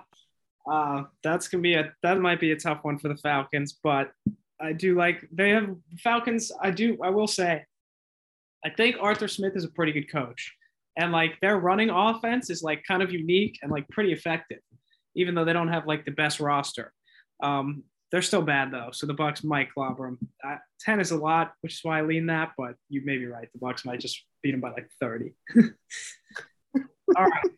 uh, 0.70 1.04
that's 1.22 1.48
gonna 1.48 1.62
be 1.62 1.74
a 1.74 1.92
that 2.02 2.20
might 2.20 2.40
be 2.40 2.52
a 2.52 2.56
tough 2.56 2.80
one 2.82 2.98
for 2.98 3.08
the 3.08 3.16
Falcons, 3.16 3.78
but 3.82 4.10
I 4.60 4.72
do 4.72 4.96
like 4.96 5.26
they 5.32 5.50
have 5.50 5.74
Falcons. 5.98 6.52
I 6.60 6.70
do 6.70 6.98
I 7.02 7.10
will 7.10 7.26
say, 7.26 7.64
I 8.64 8.70
think 8.70 8.96
Arthur 9.00 9.28
Smith 9.28 9.56
is 9.56 9.64
a 9.64 9.70
pretty 9.70 9.92
good 9.92 10.10
coach, 10.10 10.54
and 10.96 11.12
like 11.12 11.38
their 11.40 11.58
running 11.58 11.90
offense 11.90 12.50
is 12.50 12.62
like 12.62 12.82
kind 12.86 13.02
of 13.02 13.10
unique 13.10 13.58
and 13.62 13.70
like 13.70 13.88
pretty 13.88 14.12
effective, 14.12 14.60
even 15.14 15.34
though 15.34 15.44
they 15.44 15.52
don't 15.52 15.68
have 15.68 15.86
like 15.86 16.04
the 16.04 16.12
best 16.12 16.40
roster. 16.40 16.92
Um, 17.42 17.84
they're 18.12 18.22
still 18.22 18.42
bad 18.42 18.70
though, 18.70 18.90
so 18.92 19.06
the 19.06 19.14
Bucs 19.14 19.42
might 19.42 19.72
clobber 19.72 20.06
them. 20.06 20.18
Uh, 20.44 20.56
Ten 20.80 21.00
is 21.00 21.10
a 21.10 21.16
lot, 21.16 21.52
which 21.60 21.74
is 21.74 21.80
why 21.82 21.98
I 21.98 22.02
lean 22.02 22.26
that. 22.26 22.52
But 22.56 22.74
you 22.88 23.02
may 23.04 23.18
be 23.18 23.26
right. 23.26 23.48
The 23.52 23.58
Bucs 23.58 23.84
might 23.84 24.00
just 24.00 24.24
beat 24.42 24.52
them 24.52 24.60
by 24.60 24.70
like 24.70 24.88
thirty. 25.00 25.34
All 27.16 27.24
right. 27.24 27.50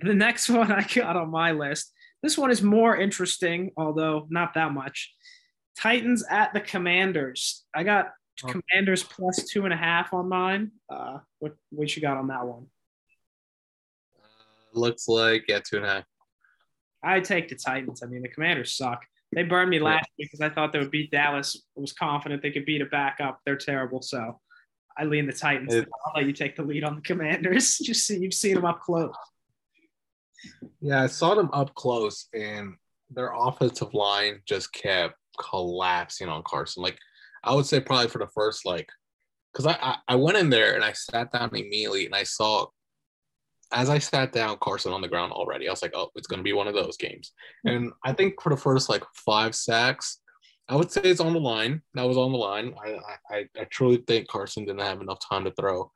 The 0.00 0.14
next 0.14 0.48
one 0.48 0.72
I 0.72 0.82
got 0.82 1.16
on 1.16 1.30
my 1.30 1.52
list. 1.52 1.92
This 2.22 2.36
one 2.38 2.50
is 2.50 2.62
more 2.62 2.96
interesting, 2.96 3.72
although 3.76 4.26
not 4.30 4.54
that 4.54 4.72
much. 4.72 5.14
Titans 5.78 6.24
at 6.30 6.54
the 6.54 6.60
Commanders. 6.60 7.64
I 7.74 7.84
got 7.84 8.12
oh. 8.44 8.48
Commanders 8.48 9.02
plus 9.02 9.44
two 9.50 9.64
and 9.64 9.72
a 9.72 9.76
half 9.76 10.14
on 10.14 10.28
mine. 10.28 10.72
Uh, 10.90 11.18
what 11.40 11.54
what 11.70 11.94
you 11.94 12.00
got 12.00 12.16
on 12.16 12.28
that 12.28 12.46
one? 12.46 12.66
Uh, 14.18 14.78
looks 14.78 15.08
like 15.08 15.44
yeah, 15.46 15.60
two 15.60 15.76
and 15.76 15.86
a 15.86 15.88
half. 15.88 16.04
I 17.02 17.20
take 17.20 17.48
the 17.48 17.54
Titans. 17.54 18.02
I 18.02 18.06
mean, 18.06 18.22
the 18.22 18.28
Commanders 18.28 18.74
suck. 18.74 19.04
They 19.32 19.42
burned 19.42 19.70
me 19.70 19.80
last 19.80 20.08
week 20.18 20.30
because 20.30 20.40
I 20.40 20.54
thought 20.54 20.72
they 20.72 20.78
would 20.78 20.90
beat 20.90 21.10
Dallas. 21.10 21.60
I 21.76 21.80
was 21.80 21.92
confident 21.92 22.42
they 22.42 22.52
could 22.52 22.64
beat 22.64 22.80
a 22.80 22.86
backup. 22.86 23.40
They're 23.44 23.56
terrible. 23.56 24.00
So 24.00 24.40
I 24.96 25.04
lean 25.04 25.26
the 25.26 25.32
Titans. 25.32 25.74
It, 25.74 25.88
I'll 26.06 26.12
let 26.16 26.26
you 26.26 26.32
take 26.32 26.56
the 26.56 26.62
lead 26.62 26.84
on 26.84 26.96
the 26.96 27.02
Commanders. 27.02 27.78
Just 27.82 28.06
see 28.06 28.18
you've 28.18 28.34
seen 28.34 28.54
them 28.54 28.64
up 28.64 28.80
close. 28.80 29.14
Yeah, 30.80 31.02
I 31.02 31.06
saw 31.06 31.34
them 31.34 31.50
up 31.52 31.74
close, 31.74 32.28
and 32.32 32.74
their 33.10 33.32
offensive 33.34 33.94
line 33.94 34.40
just 34.46 34.72
kept 34.72 35.14
collapsing 35.38 36.28
on 36.28 36.42
Carson. 36.44 36.82
Like 36.82 36.98
I 37.42 37.54
would 37.54 37.66
say, 37.66 37.80
probably 37.80 38.08
for 38.08 38.18
the 38.18 38.28
first 38.28 38.64
like, 38.64 38.88
because 39.52 39.66
I, 39.66 39.76
I 39.80 39.96
I 40.08 40.14
went 40.16 40.38
in 40.38 40.50
there 40.50 40.74
and 40.74 40.84
I 40.84 40.92
sat 40.92 41.32
down 41.32 41.50
immediately 41.50 42.06
and 42.06 42.14
I 42.14 42.22
saw 42.22 42.66
as 43.72 43.90
I 43.90 43.98
sat 43.98 44.32
down, 44.32 44.58
Carson 44.60 44.92
on 44.92 45.00
the 45.00 45.08
ground 45.08 45.32
already. 45.32 45.68
I 45.68 45.72
was 45.72 45.82
like, 45.82 45.94
oh, 45.94 46.10
it's 46.14 46.26
going 46.26 46.38
to 46.38 46.44
be 46.44 46.52
one 46.52 46.68
of 46.68 46.74
those 46.74 46.96
games. 46.96 47.32
And 47.64 47.92
I 48.04 48.12
think 48.12 48.40
for 48.40 48.50
the 48.50 48.56
first 48.56 48.88
like 48.88 49.02
five 49.14 49.54
sacks, 49.54 50.20
I 50.68 50.76
would 50.76 50.90
say 50.90 51.02
it's 51.02 51.20
on 51.20 51.32
the 51.32 51.40
line. 51.40 51.82
That 51.94 52.08
was 52.08 52.16
on 52.16 52.32
the 52.32 52.38
line. 52.38 52.74
I, 52.84 52.98
I, 53.34 53.44
I 53.58 53.64
truly 53.70 54.02
think 54.06 54.28
Carson 54.28 54.64
didn't 54.64 54.80
have 54.80 55.00
enough 55.00 55.18
time 55.28 55.44
to 55.44 55.52
throw. 55.52 55.90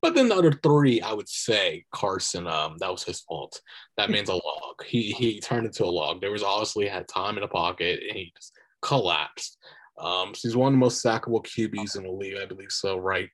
But 0.00 0.16
then 0.16 0.28
the 0.28 0.34
other 0.34 0.52
three, 0.52 1.00
I 1.00 1.12
would 1.12 1.28
say 1.28 1.84
Carson, 1.92 2.48
um, 2.48 2.76
that 2.78 2.90
was 2.90 3.04
his 3.04 3.20
fault. 3.20 3.60
That 3.96 4.10
means 4.10 4.28
a 4.28 4.34
log. 4.34 4.84
He 4.84 5.12
he 5.12 5.38
turned 5.38 5.64
into 5.64 5.84
a 5.84 5.86
log. 5.86 6.20
There 6.20 6.32
was 6.32 6.42
obviously 6.42 6.88
had 6.88 7.06
time 7.06 7.36
in 7.36 7.42
the 7.42 7.48
pocket 7.48 8.00
and 8.08 8.16
he 8.16 8.32
just 8.36 8.52
collapsed. 8.82 9.58
Um, 9.98 10.34
so 10.34 10.48
he's 10.48 10.56
one 10.56 10.68
of 10.68 10.72
the 10.72 10.78
most 10.78 11.04
sackable 11.04 11.44
QBs 11.46 11.96
in 11.96 12.02
the 12.02 12.10
league, 12.10 12.36
I 12.42 12.46
believe 12.46 12.72
so. 12.72 12.96
Right, 12.96 13.28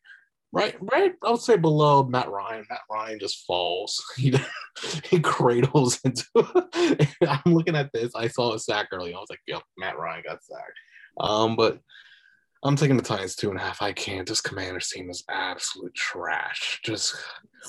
right, 0.53 0.77
right. 0.81 1.13
I 1.25 1.31
would 1.31 1.41
say 1.41 1.57
below 1.57 2.05
Matt 2.05 2.31
Ryan. 2.31 2.65
Matt 2.69 2.81
Ryan 2.91 3.19
just 3.19 3.45
falls. 3.47 4.03
He 4.17 4.35
he 5.05 5.19
cradles 5.19 5.99
into. 6.05 6.25
I'm 7.27 7.55
looking 7.55 7.75
at 7.75 7.91
this. 7.93 8.13
I 8.15 8.29
saw 8.29 8.55
a 8.55 8.59
sack 8.59 8.89
early. 8.93 9.13
I 9.13 9.19
was 9.19 9.31
like, 9.31 9.41
"Yep, 9.47 9.63
Matt 9.77 9.99
Ryan 9.99 10.23
got 10.25 10.45
sacked." 10.45 10.79
Um, 11.19 11.57
but 11.57 11.81
I'm 12.63 12.77
taking 12.77 12.97
the 12.97 13.03
Titans 13.03 13.35
two 13.35 13.51
and 13.51 13.59
a 13.59 13.63
half. 13.63 13.83
I 13.83 13.93
can't. 13.93 14.29
This 14.29 14.41
Commanders 14.41 14.89
team 14.89 15.11
is 15.11 15.25
absolute 15.29 15.95
trash. 15.95 16.81
Just 16.85 17.17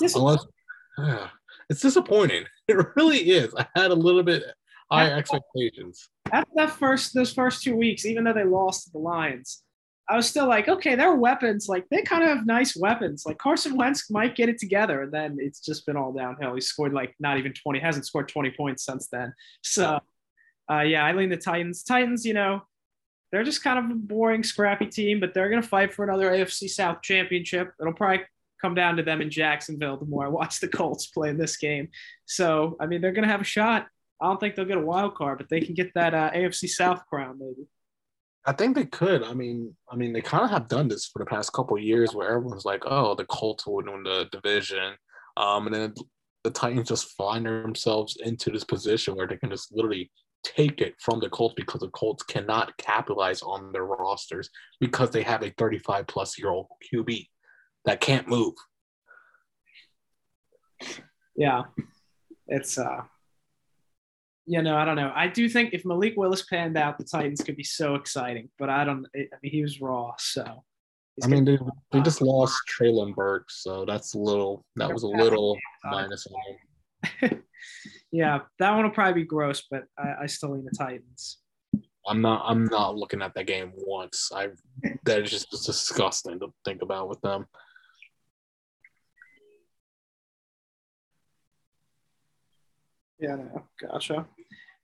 unless, 0.02 0.46
yeah, 0.98 1.30
it's 1.70 1.82
disappointing. 1.82 2.46
It 2.70 2.78
really 2.96 3.32
is. 3.32 3.52
I 3.58 3.65
had 3.76 3.89
a 3.89 3.96
little 3.96 4.22
bit 4.22 4.44
high 4.92 5.10
expectations. 5.10 6.08
After 6.32 6.52
that 6.54 6.70
first, 6.70 7.15
those 7.15 7.34
first 7.34 7.63
two 7.63 7.76
weeks, 7.76 8.06
even 8.06 8.26
though 8.26 8.34
they 8.34 8.44
lost 8.44 8.84
to 8.84 8.92
the 8.92 9.00
Lions, 9.00 9.63
I 10.10 10.15
was 10.15 10.28
still 10.28 10.48
like, 10.48 10.67
okay, 10.67 10.95
their 10.95 11.13
weapons, 11.13 11.67
like 11.69 11.88
they 11.89 12.02
kind 12.02 12.24
of 12.24 12.30
have 12.30 12.48
nice 12.48 12.76
weapons. 12.76 13.24
Like 13.28 13.38
Carson 13.38 13.78
Wentz 13.78 14.10
might 14.10 14.36
get 14.36 14.50
it 14.50 14.58
together, 14.58 15.04
and 15.04 15.12
then 15.12 15.38
it's 15.39 15.60
just 15.60 15.86
been 15.86 15.95
all 15.95 16.12
downhill. 16.12 16.56
He 16.56 16.62
scored 16.62 16.93
like 16.93 17.13
not 17.19 17.38
even 17.38 17.54
20, 17.54 17.80
hasn't 17.80 18.08
scored 18.08 18.28
20 18.28 18.52
points 18.58 18.84
since 18.84 19.08
then. 19.12 19.34
So, 19.62 20.00
uh, 20.72 20.82
yeah, 20.82 21.06
I 21.06 21.13
lean 21.13 21.30
the 21.30 21.38
Titans. 21.38 21.84
Titans, 21.84 22.26
you 22.26 22.34
know, 22.34 22.63
they're 23.32 23.43
just 23.43 23.63
kind 23.63 23.78
of 23.78 23.91
a 23.91 23.95
boring, 23.95 24.43
scrappy 24.43 24.88
team, 24.88 25.19
but 25.19 25.34
they're 25.34 25.50
going 25.50 25.62
to 25.62 25.67
fight 25.67 25.93
for 25.93 26.04
another 26.04 26.32
AFC 26.32 26.69
South 26.69 27.02
championship. 27.04 27.72
It'll 27.80 27.93
probably 27.93 28.26
come 28.60 28.74
down 28.74 28.98
to 28.98 29.04
them 29.04 29.22
in 29.22 29.30
Jacksonville 29.30 29.98
the 29.98 30.06
more 30.06 30.26
I 30.26 30.30
watch 30.30 30.60
the 30.60 30.67
Colts 30.67 31.08
play 31.08 31.30
in 31.30 31.38
this 31.38 31.58
game. 31.58 31.89
So, 32.26 32.78
I 32.80 32.88
mean, 32.88 33.02
they're 33.02 33.12
going 33.12 33.28
to 33.28 33.32
have 33.32 33.41
a 33.41 33.45
shot. 33.45 33.88
I 34.22 34.26
don't 34.26 34.39
think 34.39 34.56
they'll 34.56 34.65
get 34.65 34.78
a 34.78 34.82
wild 34.82 35.15
card, 35.15 35.38
but 35.38 35.50
they 35.50 35.62
can 35.62 35.76
get 35.76 35.93
that 35.93 36.13
uh, 36.13 36.32
AFC 36.32 36.67
South 36.67 37.06
crown, 37.06 37.38
maybe. 37.39 37.67
I 38.45 38.54
think 38.54 38.75
they 38.75 38.86
could. 38.86 39.23
I 39.23 39.34
mean, 39.34 39.75
I 39.91 39.95
mean, 39.95 40.13
they 40.13 40.21
kind 40.21 40.43
of 40.43 40.49
have 40.49 40.67
done 40.67 40.88
this 40.88 41.06
for 41.06 41.19
the 41.19 41.25
past 41.25 41.54
couple 41.54 41.78
years, 41.78 42.15
where 42.15 42.30
everyone's 42.30 42.65
like, 42.65 42.84
"Oh, 42.86 43.15
the 43.15 43.25
Colts 43.25 43.67
will 43.67 43.75
win 43.75 44.04
the 44.04 44.28
division," 44.32 44.95
um, 45.38 45.67
and 45.67 45.75
then 45.75 45.93
the 46.43 46.52
Titans 46.52 46.88
just 46.88 47.15
find 47.17 47.45
themselves 47.45 48.17
into 48.23 48.49
this 48.49 48.63
position 48.63 49.15
where 49.15 49.28
they 49.28 49.38
can 49.38 49.49
just 49.49 49.73
literally 49.73 50.10
take 50.43 50.82
it 50.82 50.95
from 50.99 51.19
the 51.19 51.30
Colts 51.30 51.56
because 51.56 51.82
the 51.82 51.89
Colts 51.89 52.23
cannot 52.23 52.75
capitalize 52.78 53.41
on 53.41 53.71
their 53.71 53.86
rosters 53.86 54.49
because 54.80 55.12
they 55.12 55.23
have 55.23 55.43
a 55.43 55.54
35 55.58 56.08
plus 56.08 56.39
year 56.39 56.49
old 56.49 56.67
QB 56.93 57.28
that 57.86 57.99
can't 57.99 58.28
move. 58.28 58.54
Yeah, 61.36 61.63
it's 62.47 62.78
uh, 62.78 63.02
you 64.50 64.64
know, 64.64 64.76
I 64.76 64.84
don't 64.84 64.96
know. 64.96 65.12
I 65.16 65.28
do 65.28 65.48
think 65.48 65.76
if 65.76 65.86
Malik 65.86 66.16
Willis 66.18 66.42
panned 66.42 66.76
out, 66.76 66.98
the 66.98 67.04
Titans 67.04 67.40
could 67.42 67.56
be 67.56 67.64
so 67.64 67.94
exciting, 67.94 68.50
but 68.58 68.68
I 68.68 68.84
don't. 68.84 69.06
I 69.16 69.28
mean, 69.44 69.52
he 69.52 69.62
was 69.62 69.80
raw, 69.80 70.14
so. 70.18 70.64
I 71.24 71.28
mean, 71.28 71.46
they, 71.46 71.60
they 71.92 72.02
just 72.02 72.20
lost 72.20 72.58
Treylon 72.68 73.14
Burks, 73.14 73.62
so 73.62 73.86
that's 73.86 74.16
a 74.16 74.18
little. 74.18 74.66
That 74.78 74.92
was 74.92 75.04
a 75.04 75.08
little 75.08 75.56
minus 75.84 76.26
yeah, 78.12 78.40
that 78.58 78.72
one 78.72 78.86
will 78.86 78.90
probably 78.90 79.22
be 79.22 79.28
gross, 79.28 79.68
but 79.70 79.84
I, 80.00 80.24
I 80.24 80.26
still 80.26 80.54
lean 80.54 80.66
the 80.66 80.76
Titans. 80.76 81.38
I'm 82.08 82.22
not. 82.22 82.42
I'm 82.44 82.66
not 82.66 82.96
looking 82.96 83.22
at 83.22 83.36
that 83.36 83.46
game 83.46 83.72
once. 83.76 84.32
I 84.34 84.48
that 85.04 85.22
is 85.22 85.30
just 85.30 85.52
disgusting 85.52 86.40
to 86.40 86.52
think 86.66 86.82
about 86.82 87.08
with 87.08 87.22
them. 87.22 87.46
Yeah, 93.20 93.36
no, 93.36 93.68
gotcha. 93.80 94.26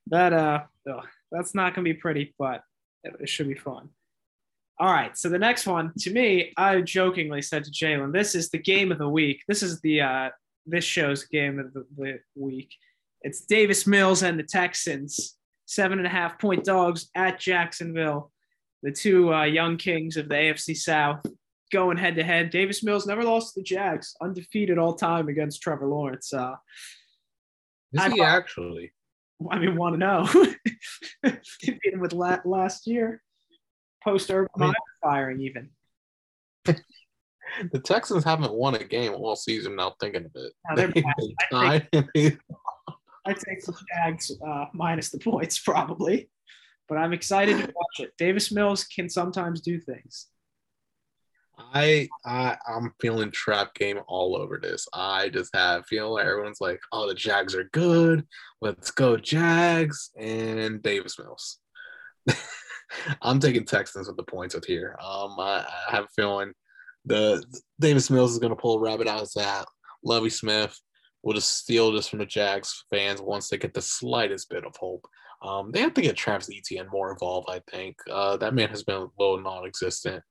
That 0.08 0.32
uh, 0.32 0.64
ugh, 0.90 1.04
that's 1.30 1.54
not 1.54 1.74
gonna 1.74 1.84
be 1.84 1.94
pretty, 1.94 2.34
but 2.38 2.62
it, 3.04 3.14
it, 3.20 3.28
should 3.28 3.48
be 3.48 3.54
fun. 3.54 3.88
All 4.78 4.92
right, 4.92 5.16
so 5.16 5.28
the 5.28 5.38
next 5.38 5.66
one, 5.66 5.92
to 5.98 6.12
me, 6.12 6.52
I 6.56 6.80
jokingly 6.82 7.42
said 7.42 7.64
to 7.64 7.70
Jalen, 7.70 8.12
"This 8.12 8.34
is 8.34 8.50
the 8.50 8.58
game 8.58 8.92
of 8.92 8.98
the 8.98 9.08
week. 9.08 9.42
This 9.48 9.62
is 9.62 9.80
the 9.80 10.02
uh, 10.02 10.30
this 10.66 10.84
show's 10.84 11.24
game 11.24 11.58
of 11.58 11.72
the, 11.72 11.86
the 11.96 12.20
week. 12.36 12.74
It's 13.22 13.40
Davis 13.40 13.86
Mills 13.86 14.22
and 14.22 14.38
the 14.38 14.44
Texans, 14.44 15.36
seven 15.64 15.98
and 15.98 16.06
a 16.06 16.10
half 16.10 16.38
point 16.38 16.64
dogs 16.64 17.10
at 17.14 17.40
Jacksonville. 17.40 18.30
The 18.82 18.92
two 18.92 19.32
uh, 19.32 19.44
young 19.44 19.78
kings 19.78 20.16
of 20.16 20.28
the 20.28 20.34
AFC 20.34 20.76
South 20.76 21.24
going 21.72 21.96
head 21.96 22.16
to 22.16 22.22
head. 22.22 22.50
Davis 22.50 22.82
Mills 22.84 23.06
never 23.06 23.24
lost 23.24 23.54
to 23.54 23.60
the 23.60 23.64
Jags, 23.64 24.14
undefeated 24.20 24.78
all 24.78 24.94
time 24.94 25.28
against 25.28 25.62
Trevor 25.62 25.86
Lawrence. 25.86 26.32
Uh, 26.32 26.54
is 27.92 28.04
he 28.12 28.20
I, 28.20 28.36
actually? 28.36 28.92
I 29.50 29.58
mean, 29.58 29.76
want 29.76 29.94
to 29.94 29.98
know? 29.98 30.26
him 31.62 32.00
with 32.00 32.12
la- 32.12 32.38
last 32.44 32.86
year, 32.86 33.22
post 34.02 34.30
Urban 34.30 34.48
I 34.56 34.66
mean, 34.66 34.74
firing 35.02 35.40
even. 35.40 35.70
the 36.64 37.78
Texans 37.78 38.24
haven't 38.24 38.52
won 38.52 38.74
a 38.74 38.84
game 38.84 39.12
all 39.12 39.36
season. 39.36 39.76
Now 39.76 39.94
thinking 40.00 40.24
of 40.24 40.30
it, 40.34 40.52
I, 41.52 41.78
take, 41.92 42.38
I 43.26 43.32
take 43.32 43.64
the 43.64 43.74
Jags 43.94 44.32
uh, 44.46 44.66
minus 44.72 45.10
the 45.10 45.18
points 45.18 45.58
probably, 45.58 46.30
but 46.88 46.98
I'm 46.98 47.12
excited 47.12 47.58
to 47.58 47.72
watch 47.74 48.00
it. 48.00 48.12
Davis 48.18 48.52
Mills 48.52 48.84
can 48.84 49.08
sometimes 49.08 49.60
do 49.60 49.80
things. 49.80 50.28
I 51.58 52.08
I 52.24 52.56
I'm 52.68 52.92
feeling 53.00 53.30
trap 53.30 53.74
game 53.74 53.98
all 54.08 54.36
over 54.36 54.58
this. 54.58 54.86
I 54.92 55.28
just 55.28 55.54
have 55.54 55.86
feeling 55.86 56.12
like 56.12 56.26
everyone's 56.26 56.60
like, 56.60 56.80
oh, 56.92 57.08
the 57.08 57.14
Jags 57.14 57.54
are 57.54 57.68
good. 57.72 58.26
Let's 58.60 58.90
go 58.90 59.16
Jags 59.16 60.10
and 60.18 60.82
Davis 60.82 61.18
Mills. 61.18 61.58
I'm 63.22 63.40
taking 63.40 63.64
Texans 63.64 64.06
with 64.06 64.16
the 64.16 64.22
points 64.22 64.54
with 64.54 64.64
here. 64.64 64.96
Um, 65.02 65.36
I, 65.38 65.66
I 65.88 65.94
have 65.94 66.04
a 66.04 66.08
feeling 66.14 66.52
the 67.04 67.42
Davis 67.80 68.10
Mills 68.10 68.32
is 68.32 68.38
going 68.38 68.54
to 68.54 68.60
pull 68.60 68.76
a 68.76 68.80
rabbit 68.80 69.08
out 69.08 69.22
of 69.22 69.32
that. 69.34 69.66
Lovie 70.04 70.30
Smith 70.30 70.78
will 71.22 71.34
just 71.34 71.56
steal 71.56 71.92
this 71.92 72.08
from 72.08 72.18
the 72.18 72.26
Jags 72.26 72.84
fans 72.90 73.20
once 73.20 73.48
they 73.48 73.56
get 73.56 73.74
the 73.74 73.82
slightest 73.82 74.50
bit 74.50 74.64
of 74.64 74.76
hope. 74.76 75.06
Um, 75.42 75.70
they 75.70 75.80
have 75.80 75.94
to 75.94 76.02
get 76.02 76.16
Travis 76.16 76.50
Etienne 76.50 76.88
more 76.90 77.12
involved. 77.12 77.48
I 77.50 77.60
think 77.70 77.96
uh, 78.10 78.36
that 78.38 78.54
man 78.54 78.68
has 78.70 78.82
been 78.82 78.96
a 78.96 79.08
little 79.18 79.40
non-existent 79.40 80.22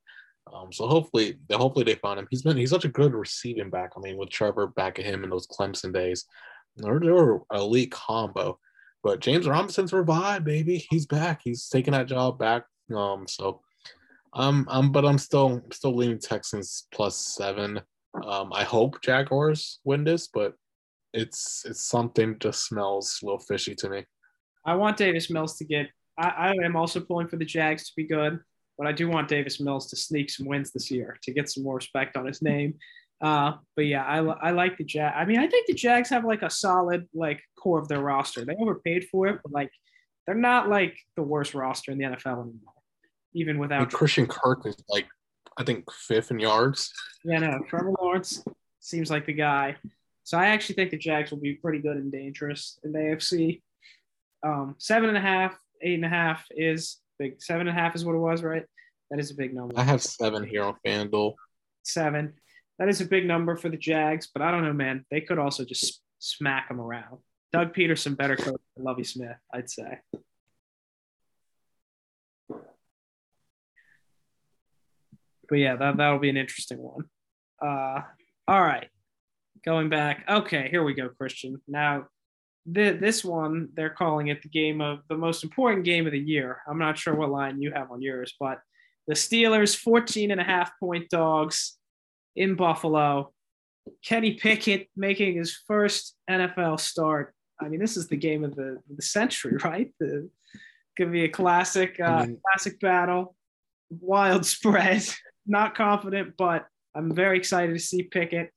um, 0.53 0.71
so 0.71 0.87
hopefully, 0.87 1.37
hopefully 1.51 1.85
they 1.85 1.95
find 1.95 2.19
him. 2.19 2.27
He's 2.29 2.43
been 2.43 2.57
he's 2.57 2.69
such 2.69 2.85
a 2.85 2.89
good 2.89 3.13
receiving 3.13 3.69
back. 3.69 3.91
I 3.97 3.99
mean, 3.99 4.17
with 4.17 4.29
Trevor 4.29 4.67
back 4.67 4.99
at 4.99 5.05
him 5.05 5.23
in 5.23 5.29
those 5.29 5.47
Clemson 5.47 5.93
days, 5.93 6.25
they 6.77 6.89
were, 6.89 7.41
elite 7.51 7.91
combo. 7.91 8.59
But 9.03 9.19
James 9.19 9.47
Robinson's 9.47 9.93
revived, 9.93 10.45
baby. 10.45 10.85
He's 10.89 11.05
back. 11.05 11.41
He's 11.43 11.67
taking 11.69 11.93
that 11.93 12.07
job 12.07 12.39
back. 12.39 12.65
Um, 12.95 13.27
so 13.27 13.61
um, 14.33 14.67
um, 14.69 14.91
but 14.91 15.05
I'm 15.05 15.17
still 15.17 15.61
still 15.71 15.95
leaning 15.95 16.19
Texans 16.19 16.87
plus 16.91 17.17
seven. 17.35 17.81
Um, 18.23 18.51
I 18.53 18.63
hope 18.63 19.01
Jaguars 19.01 19.79
win 19.83 20.03
this, 20.03 20.27
but 20.27 20.53
it's 21.13 21.63
it's 21.65 21.81
something 21.87 22.37
just 22.39 22.65
smells 22.65 23.19
a 23.21 23.25
little 23.25 23.39
fishy 23.39 23.75
to 23.75 23.89
me. 23.89 24.05
I 24.65 24.75
want 24.75 24.97
Davis 24.97 25.29
Mills 25.29 25.57
to 25.57 25.65
get. 25.65 25.87
I, 26.17 26.27
I 26.27 26.65
am 26.65 26.75
also 26.75 26.99
pulling 26.99 27.27
for 27.27 27.37
the 27.37 27.45
Jags 27.45 27.87
to 27.87 27.93
be 27.95 28.07
good 28.07 28.39
but 28.77 28.87
I 28.87 28.91
do 28.91 29.09
want 29.09 29.27
Davis 29.27 29.59
Mills 29.59 29.89
to 29.89 29.95
sneak 29.95 30.29
some 30.29 30.45
wins 30.45 30.71
this 30.71 30.91
year 30.91 31.17
to 31.23 31.33
get 31.33 31.49
some 31.49 31.63
more 31.63 31.75
respect 31.75 32.17
on 32.17 32.25
his 32.25 32.41
name. 32.41 32.75
Uh, 33.21 33.53
but 33.75 33.85
yeah, 33.85 34.03
I, 34.03 34.17
I 34.17 34.51
like 34.51 34.77
the 34.77 34.83
Jag. 34.83 35.13
I 35.15 35.25
mean, 35.25 35.39
I 35.39 35.47
think 35.47 35.67
the 35.67 35.73
Jags 35.73 36.09
have 36.09 36.25
like 36.25 36.41
a 36.41 36.49
solid 36.49 37.07
like 37.13 37.41
core 37.57 37.79
of 37.79 37.87
their 37.87 38.01
roster. 38.01 38.43
They 38.43 38.55
overpaid 38.59 39.07
for 39.09 39.27
it, 39.27 39.39
but 39.43 39.53
like 39.53 39.71
they're 40.25 40.35
not 40.35 40.69
like 40.69 40.97
the 41.15 41.23
worst 41.23 41.53
roster 41.53 41.91
in 41.91 41.97
the 41.97 42.05
NFL 42.05 42.43
anymore, 42.43 42.73
even 43.33 43.57
without 43.57 43.81
like 43.81 43.91
Christian 43.91 44.27
Kirk 44.27 44.65
is 44.65 44.75
like 44.89 45.07
I 45.57 45.63
think 45.63 45.89
fifth 45.91 46.31
in 46.31 46.39
yards. 46.39 46.91
Yeah, 47.23 47.39
no, 47.39 47.59
Trevor 47.67 47.93
Lawrence 47.99 48.43
seems 48.79 49.09
like 49.09 49.25
the 49.25 49.33
guy. 49.33 49.77
So 50.23 50.37
I 50.37 50.47
actually 50.47 50.75
think 50.75 50.91
the 50.91 50.97
Jags 50.97 51.31
will 51.31 51.39
be 51.39 51.53
pretty 51.53 51.79
good 51.79 51.97
and 51.97 52.11
dangerous 52.11 52.79
in 52.83 52.91
the 52.91 52.99
AFC. 52.99 53.61
Um, 54.43 54.75
seven 54.77 55.09
and 55.09 55.17
a 55.17 55.21
half, 55.21 55.57
eight 55.81 55.95
and 55.95 56.05
a 56.05 56.09
half 56.09 56.45
is 56.51 56.97
big. 57.17 57.41
Seven 57.41 57.67
and 57.67 57.77
a 57.77 57.81
half 57.81 57.95
is 57.95 58.05
what 58.05 58.15
it 58.15 58.19
was, 58.19 58.43
right? 58.43 58.63
That 59.11 59.19
is 59.19 59.31
a 59.31 59.35
big 59.35 59.53
number. 59.53 59.73
I 59.77 59.83
have 59.83 60.01
seven 60.01 60.43
here 60.43 60.63
on 60.63 60.75
FanDuel. 60.85 61.33
Seven. 61.83 62.33
That 62.79 62.89
is 62.89 63.01
a 63.01 63.05
big 63.05 63.25
number 63.25 63.55
for 63.55 63.69
the 63.69 63.77
Jags, 63.77 64.27
but 64.33 64.41
I 64.41 64.51
don't 64.51 64.63
know, 64.63 64.73
man. 64.73 65.05
They 65.09 65.21
could 65.21 65.39
also 65.39 65.63
just 65.63 66.01
smack 66.19 66.67
them 66.67 66.81
around. 66.81 67.19
Doug 67.53 67.73
Pederson, 67.73 68.17
better 68.17 68.35
coach 68.35 68.59
than 68.75 68.83
Lovie 68.83 69.03
Smith, 69.03 69.37
I'd 69.53 69.69
say. 69.69 69.99
But 75.47 75.55
yeah, 75.55 75.75
that, 75.75 75.97
that'll 75.97 76.19
be 76.19 76.29
an 76.29 76.37
interesting 76.37 76.79
one. 76.79 77.05
Uh, 77.61 78.01
all 78.47 78.61
right. 78.61 78.89
Going 79.63 79.89
back. 79.89 80.25
Okay, 80.27 80.67
here 80.69 80.83
we 80.83 80.93
go, 80.93 81.09
Cristian. 81.09 81.55
Now, 81.67 82.07
the, 82.65 82.91
this 82.91 83.23
one 83.23 83.69
they're 83.73 83.89
calling 83.89 84.27
it 84.27 84.41
the 84.41 84.49
game 84.49 84.81
of 84.81 84.99
the 85.09 85.17
most 85.17 85.43
important 85.43 85.85
game 85.85 86.05
of 86.05 86.11
the 86.11 86.19
year. 86.19 86.61
I'm 86.67 86.79
not 86.79 86.97
sure 86.97 87.15
what 87.15 87.29
line 87.29 87.61
you 87.61 87.71
have 87.71 87.91
on 87.91 88.01
yours, 88.01 88.33
but 88.39 88.59
the 89.07 89.13
Steelers 89.13 89.75
14 89.75 90.31
and 90.31 90.41
a 90.41 90.43
half 90.43 90.71
point 90.79 91.09
dogs 91.09 91.77
in 92.35 92.55
Buffalo 92.55 93.31
Kenny 94.03 94.33
Pickett 94.33 94.89
making 94.95 95.35
his 95.35 95.55
first 95.67 96.15
NFL 96.29 96.79
start. 96.79 97.33
I 97.59 97.69
mean, 97.69 97.79
this 97.79 97.97
is 97.97 98.07
the 98.07 98.17
game 98.17 98.43
of 98.43 98.55
the, 98.55 98.79
the 98.93 99.01
century, 99.01 99.57
right? 99.63 99.93
The, 99.99 100.29
gonna 100.97 101.11
be 101.11 101.25
a 101.25 101.29
classic, 101.29 101.97
uh, 101.99 102.03
I 102.03 102.25
mean- 102.25 102.39
classic 102.51 102.79
battle. 102.79 103.35
Wild 103.89 104.45
spread. 104.45 105.03
Not 105.45 105.75
confident, 105.75 106.33
but 106.37 106.65
I'm 106.95 107.13
very 107.13 107.37
excited 107.37 107.73
to 107.73 107.79
see 107.79 108.03
Pickett. 108.03 108.51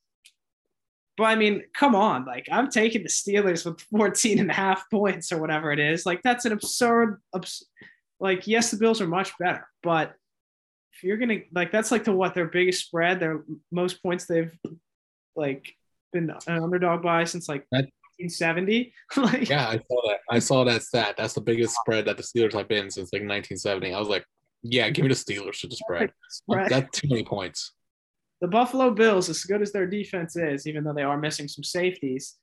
But 1.18 1.24
I 1.24 1.34
mean, 1.34 1.64
come 1.74 1.94
on. 1.94 2.24
Like, 2.24 2.46
I'm 2.50 2.70
taking 2.70 3.02
the 3.02 3.08
Steelers 3.08 3.66
with 3.66 3.80
14 3.90 4.38
and 4.38 4.50
a 4.50 4.54
half 4.54 4.88
points 4.90 5.32
or 5.32 5.38
whatever 5.38 5.72
it 5.72 5.80
is. 5.80 6.06
Like, 6.06 6.22
that's 6.22 6.44
an 6.44 6.52
absurd, 6.52 7.20
abs- 7.34 7.66
like, 8.20 8.46
yes, 8.46 8.70
the 8.70 8.78
Bills 8.78 9.00
are 9.00 9.06
much 9.08 9.32
better, 9.38 9.68
but 9.82 10.14
if 10.94 11.04
you're 11.04 11.16
gonna 11.16 11.38
like 11.52 11.70
that's 11.70 11.92
like 11.92 12.02
the 12.02 12.12
what 12.12 12.34
their 12.34 12.46
biggest 12.48 12.86
spread, 12.86 13.20
their 13.20 13.44
most 13.70 14.02
points 14.02 14.26
they've 14.26 14.52
like 15.36 15.72
been 16.12 16.30
an 16.48 16.62
underdog 16.62 17.02
by 17.02 17.22
since 17.22 17.48
like 17.48 17.64
That- 17.70 17.88
1970. 18.18 18.92
like 19.16 19.48
Yeah, 19.48 19.68
I 19.68 19.76
saw 19.76 20.08
that. 20.08 20.18
I 20.28 20.38
saw 20.40 20.64
that 20.64 20.82
stat. 20.82 21.14
That's 21.16 21.34
the 21.34 21.40
biggest 21.40 21.76
spread 21.76 22.06
that 22.06 22.16
the 22.16 22.22
Steelers 22.24 22.52
have 22.54 22.66
been 22.66 22.90
since 22.90 23.12
like 23.12 23.20
1970. 23.22 23.94
I 23.94 23.98
was 23.98 24.08
like, 24.08 24.24
yeah, 24.64 24.90
give 24.90 25.04
me 25.04 25.08
the 25.08 25.14
Steelers 25.14 25.60
to 25.60 25.68
the 25.68 25.76
spread. 25.76 26.10
spread. 26.30 26.68
That's 26.68 26.98
too 26.98 27.08
many 27.08 27.24
points. 27.24 27.72
The 28.40 28.48
Buffalo 28.48 28.90
Bills, 28.90 29.28
as 29.28 29.42
good 29.44 29.62
as 29.62 29.72
their 29.72 29.86
defense 29.86 30.36
is, 30.36 30.66
even 30.66 30.84
though 30.84 30.92
they 30.92 31.02
are 31.02 31.18
missing 31.18 31.48
some 31.48 31.64
safeties, 31.64 32.36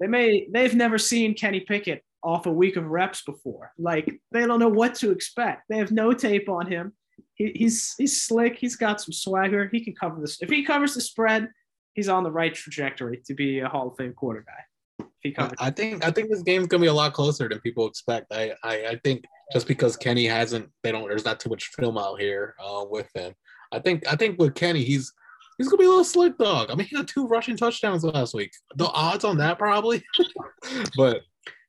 they 0.00 0.06
may 0.06 0.48
they've 0.50 0.74
never 0.74 0.98
seen 0.98 1.34
Kenny 1.34 1.60
Pickett 1.60 2.02
off 2.22 2.46
a 2.46 2.52
week 2.52 2.76
of 2.76 2.86
reps 2.86 3.22
before. 3.22 3.72
Like 3.78 4.20
they 4.32 4.46
don't 4.46 4.60
know 4.60 4.68
what 4.68 4.94
to 4.96 5.10
expect. 5.10 5.64
They 5.68 5.78
have 5.78 5.92
no 5.92 6.12
tape 6.12 6.48
on 6.48 6.66
him. 6.66 6.92
He, 7.34 7.52
he's 7.54 7.94
he's 7.96 8.22
slick. 8.22 8.56
He's 8.56 8.76
got 8.76 9.00
some 9.00 9.12
swagger. 9.12 9.68
He 9.70 9.84
can 9.84 9.94
cover 9.94 10.20
this. 10.20 10.40
If 10.40 10.50
he 10.50 10.64
covers 10.64 10.94
the 10.94 11.00
spread, 11.00 11.48
he's 11.94 12.08
on 12.08 12.24
the 12.24 12.30
right 12.30 12.54
trajectory 12.54 13.22
to 13.26 13.34
be 13.34 13.60
a 13.60 13.68
Hall 13.68 13.88
of 13.88 13.96
Fame 13.96 14.14
quarterback. 14.14 14.66
If 14.98 15.06
he 15.22 15.30
I, 15.30 15.32
covers, 15.32 15.58
I 15.60 15.70
think 15.70 16.04
I 16.04 16.10
think 16.10 16.30
this 16.30 16.42
game's 16.42 16.66
gonna 16.66 16.82
be 16.82 16.88
a 16.88 16.94
lot 16.94 17.12
closer 17.12 17.48
than 17.48 17.60
people 17.60 17.86
expect. 17.86 18.32
I, 18.32 18.52
I 18.64 18.86
I 18.86 19.00
think 19.04 19.24
just 19.52 19.66
because 19.66 19.96
Kenny 19.96 20.26
hasn't, 20.26 20.70
they 20.82 20.92
don't. 20.92 21.08
There's 21.08 21.24
not 21.24 21.40
too 21.40 21.50
much 21.50 21.70
film 21.78 21.98
out 21.98 22.20
here 22.20 22.54
uh, 22.62 22.84
with 22.88 23.08
him. 23.14 23.34
I 23.72 23.78
think 23.78 24.10
I 24.10 24.16
think 24.16 24.40
with 24.40 24.54
Kenny, 24.54 24.82
he's 24.82 25.12
he's 25.60 25.68
gonna 25.68 25.78
be 25.78 25.84
a 25.84 25.88
little 25.88 26.04
slick 26.04 26.38
dog. 26.38 26.70
I 26.70 26.74
mean, 26.74 26.86
he 26.86 26.96
had 26.96 27.06
two 27.08 27.26
rushing 27.26 27.56
touchdowns 27.56 28.02
last 28.02 28.34
week. 28.34 28.50
The 28.76 28.86
odds 28.88 29.24
on 29.24 29.36
that 29.38 29.58
probably, 29.58 30.02
but 30.96 31.20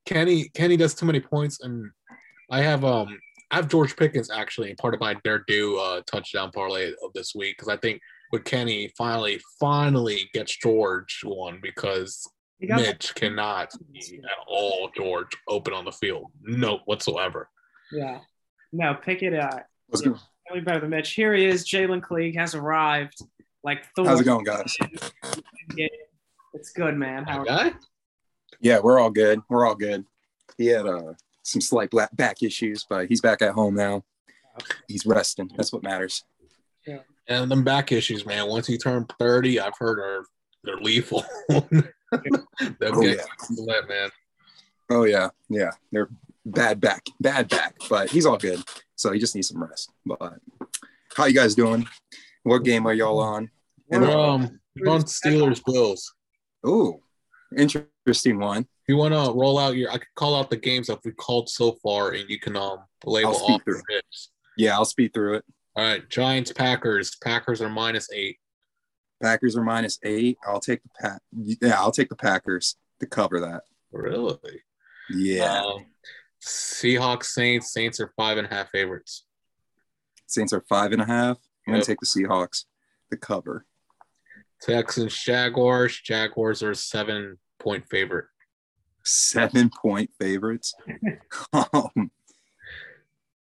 Kenny 0.05 0.49
Kenny 0.53 0.77
does 0.77 0.93
too 0.93 1.05
many 1.05 1.19
points, 1.19 1.61
and 1.61 1.89
I 2.49 2.61
have 2.61 2.83
um 2.85 3.19
I 3.51 3.57
have 3.57 3.67
George 3.67 3.95
Pickens 3.97 4.31
actually 4.31 4.69
in 4.69 4.75
part 4.77 4.93
of 4.93 4.99
my 5.01 5.15
dare 5.23 5.43
do 5.47 5.77
uh, 5.77 6.01
touchdown 6.07 6.51
parlay 6.51 6.91
of 7.03 7.11
this 7.13 7.35
week 7.35 7.57
because 7.57 7.67
I 7.67 7.77
think 7.77 7.99
with 8.31 8.45
Kenny 8.45 8.91
finally 8.97 9.41
finally 9.59 10.29
gets 10.33 10.55
George 10.57 11.19
one 11.23 11.59
because 11.61 12.25
Mitch 12.61 13.13
cannot 13.15 13.71
be 13.91 14.21
at 14.23 14.37
all 14.47 14.89
George 14.95 15.27
open 15.49 15.73
on 15.73 15.83
the 15.83 15.91
field. 15.91 16.31
No 16.41 16.79
whatsoever. 16.85 17.49
yeah. 17.91 18.19
No, 18.73 18.93
Pickett, 18.93 19.33
uh, 19.33 19.59
Yeah. 20.01 20.61
better 20.63 20.79
than 20.79 20.91
Mitch. 20.91 21.11
Here 21.11 21.33
he 21.33 21.45
is. 21.45 21.67
Jalen 21.67 22.01
Cleage 22.01 22.35
has 22.35 22.55
arrived. 22.55 23.17
Like 23.63 23.85
Thor. 23.95 24.05
How's 24.05 24.21
it 24.21 24.25
going, 24.25 24.43
guys? 24.45 24.75
It's 26.53 26.71
good, 26.73 26.97
man. 26.97 27.23
How 27.23 27.45
That 27.45 27.47
guy? 27.47 27.71
Yeah, 28.59 28.79
we're 28.79 28.99
all 28.99 29.09
good. 29.09 29.39
We're 29.49 29.65
all 29.65 29.75
good. 29.75 30.03
He 30.57 30.67
had 30.67 30.85
uh, 30.85 31.13
some 31.43 31.61
slight 31.61 31.89
black 31.89 32.13
back 32.15 32.43
issues, 32.43 32.85
but 32.89 33.07
he's 33.07 33.21
back 33.21 33.41
at 33.41 33.53
home 33.53 33.73
now. 33.73 34.03
He's 34.87 35.05
resting. 35.05 35.49
That's 35.55 35.71
what 35.71 35.81
matters. 35.81 36.25
Yeah. 36.85 36.99
And 37.29 37.49
them 37.49 37.63
back 37.63 37.93
issues, 37.93 38.25
man. 38.25 38.47
Once 38.49 38.67
you 38.67 38.77
turn 38.77 39.05
30, 39.17 39.61
I've 39.61 39.77
heard 39.79 39.99
are 39.99 40.25
they're 40.65 40.75
lethal. 40.77 41.23
Them 41.49 41.63
Oh, 42.11 43.01
get 43.01 43.17
yeah. 43.17 43.23
lit, 43.57 43.87
man. 43.87 44.09
Oh 44.89 45.05
yeah, 45.05 45.29
yeah. 45.49 45.71
They're 45.93 46.09
bad 46.45 46.81
back, 46.81 47.05
bad 47.21 47.47
back, 47.47 47.75
but 47.89 48.09
he's 48.09 48.25
all 48.25 48.37
good. 48.37 48.61
So 48.97 49.13
he 49.13 49.19
just 49.19 49.33
needs 49.35 49.47
some 49.47 49.63
rest. 49.63 49.89
But 50.05 50.33
how 51.15 51.25
you 51.25 51.33
guys 51.33 51.55
doing? 51.55 51.87
What 52.43 52.63
game 52.63 52.85
are 52.87 52.93
y'all 52.93 53.19
on? 53.19 53.49
And, 53.91 54.01
We're, 54.03 54.09
uh, 54.09 54.27
um, 54.35 54.59
on 54.87 55.01
Steelers 55.03 55.61
Bills. 55.65 56.13
oh, 56.63 57.01
interesting 57.57 58.39
one. 58.39 58.61
If 58.61 58.87
you 58.87 58.97
want 58.97 59.13
to 59.13 59.31
roll 59.37 59.59
out 59.59 59.75
your, 59.75 59.89
I 59.91 59.97
could 59.97 60.07
call 60.15 60.35
out 60.35 60.49
the 60.49 60.57
games 60.57 60.87
that 60.87 60.99
we 61.03 61.11
called 61.11 61.49
so 61.49 61.73
far, 61.83 62.11
and 62.11 62.29
you 62.29 62.39
can 62.39 62.55
um 62.57 62.79
label 63.05 63.35
off 63.35 63.61
through. 63.63 63.81
picks. 63.89 64.29
Yeah, 64.57 64.73
I'll 64.75 64.85
speed 64.85 65.13
through 65.13 65.35
it. 65.35 65.45
All 65.75 65.83
right, 65.83 66.07
Giants, 66.09 66.51
Packers. 66.51 67.15
Packers 67.23 67.61
are 67.61 67.69
minus 67.69 68.09
eight. 68.11 68.37
Packers 69.21 69.55
are 69.55 69.63
minus 69.63 69.99
eight. 70.03 70.37
I'll 70.47 70.59
take 70.59 70.81
the 70.83 70.89
pack. 71.01 71.21
Yeah, 71.33 71.79
I'll 71.79 71.91
take 71.91 72.09
the 72.09 72.15
Packers 72.15 72.75
to 72.99 73.05
cover 73.05 73.39
that. 73.41 73.61
Really? 73.91 74.61
Yeah, 75.09 75.61
Um, 75.63 75.85
Seahawks, 76.43 77.25
Saints. 77.25 77.71
Saints 77.71 77.99
are 77.99 78.11
five 78.17 78.37
and 78.37 78.47
a 78.47 78.49
half 78.49 78.69
favorites. 78.71 79.25
Saints 80.27 80.53
are 80.53 80.63
five 80.67 80.91
and 80.91 81.01
a 81.01 81.05
half. 81.05 81.37
I'm 81.67 81.73
gonna 81.73 81.83
take 81.83 81.99
the 81.99 82.05
Seahawks 82.05 82.65
the 83.09 83.17
cover. 83.17 83.65
Texans, 84.61 85.15
Jaguars. 85.15 85.99
Jaguars 85.99 86.63
are 86.63 86.73
seven 86.73 87.37
point 87.59 87.85
favorite. 87.85 88.25
Seven 89.03 89.69
point 89.69 90.09
favorites. 90.19 90.73
Um, 91.53 92.11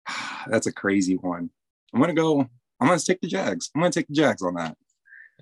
that's 0.48 0.68
a 0.68 0.72
crazy 0.72 1.16
one. 1.16 1.50
I'm 1.94 2.00
gonna 2.00 2.14
go. 2.14 2.42
I'm 2.42 2.88
gonna 2.88 3.00
take 3.00 3.22
the 3.22 3.28
Jags. 3.28 3.72
I'm 3.74 3.82
gonna 3.82 3.92
take 3.92 4.08
the 4.08 4.14
Jags 4.14 4.42
on 4.42 4.56
that. 4.56 4.78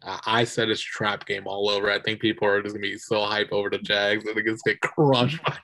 I 0.05 0.43
said 0.43 0.69
it's 0.69 0.81
trap 0.81 1.25
game 1.25 1.47
all 1.47 1.69
over. 1.69 1.89
I 1.89 1.99
think 1.99 2.19
people 2.19 2.47
are 2.47 2.61
just 2.61 2.75
gonna 2.75 2.81
be 2.81 2.97
so 2.97 3.23
hype 3.23 3.51
over 3.51 3.69
the 3.69 3.77
Jags. 3.77 4.25
I 4.29 4.33
think 4.33 4.47
it's 4.47 4.61
gonna 4.61 4.75
get 4.75 4.81
crushed. 4.81 5.43
by 5.43 5.57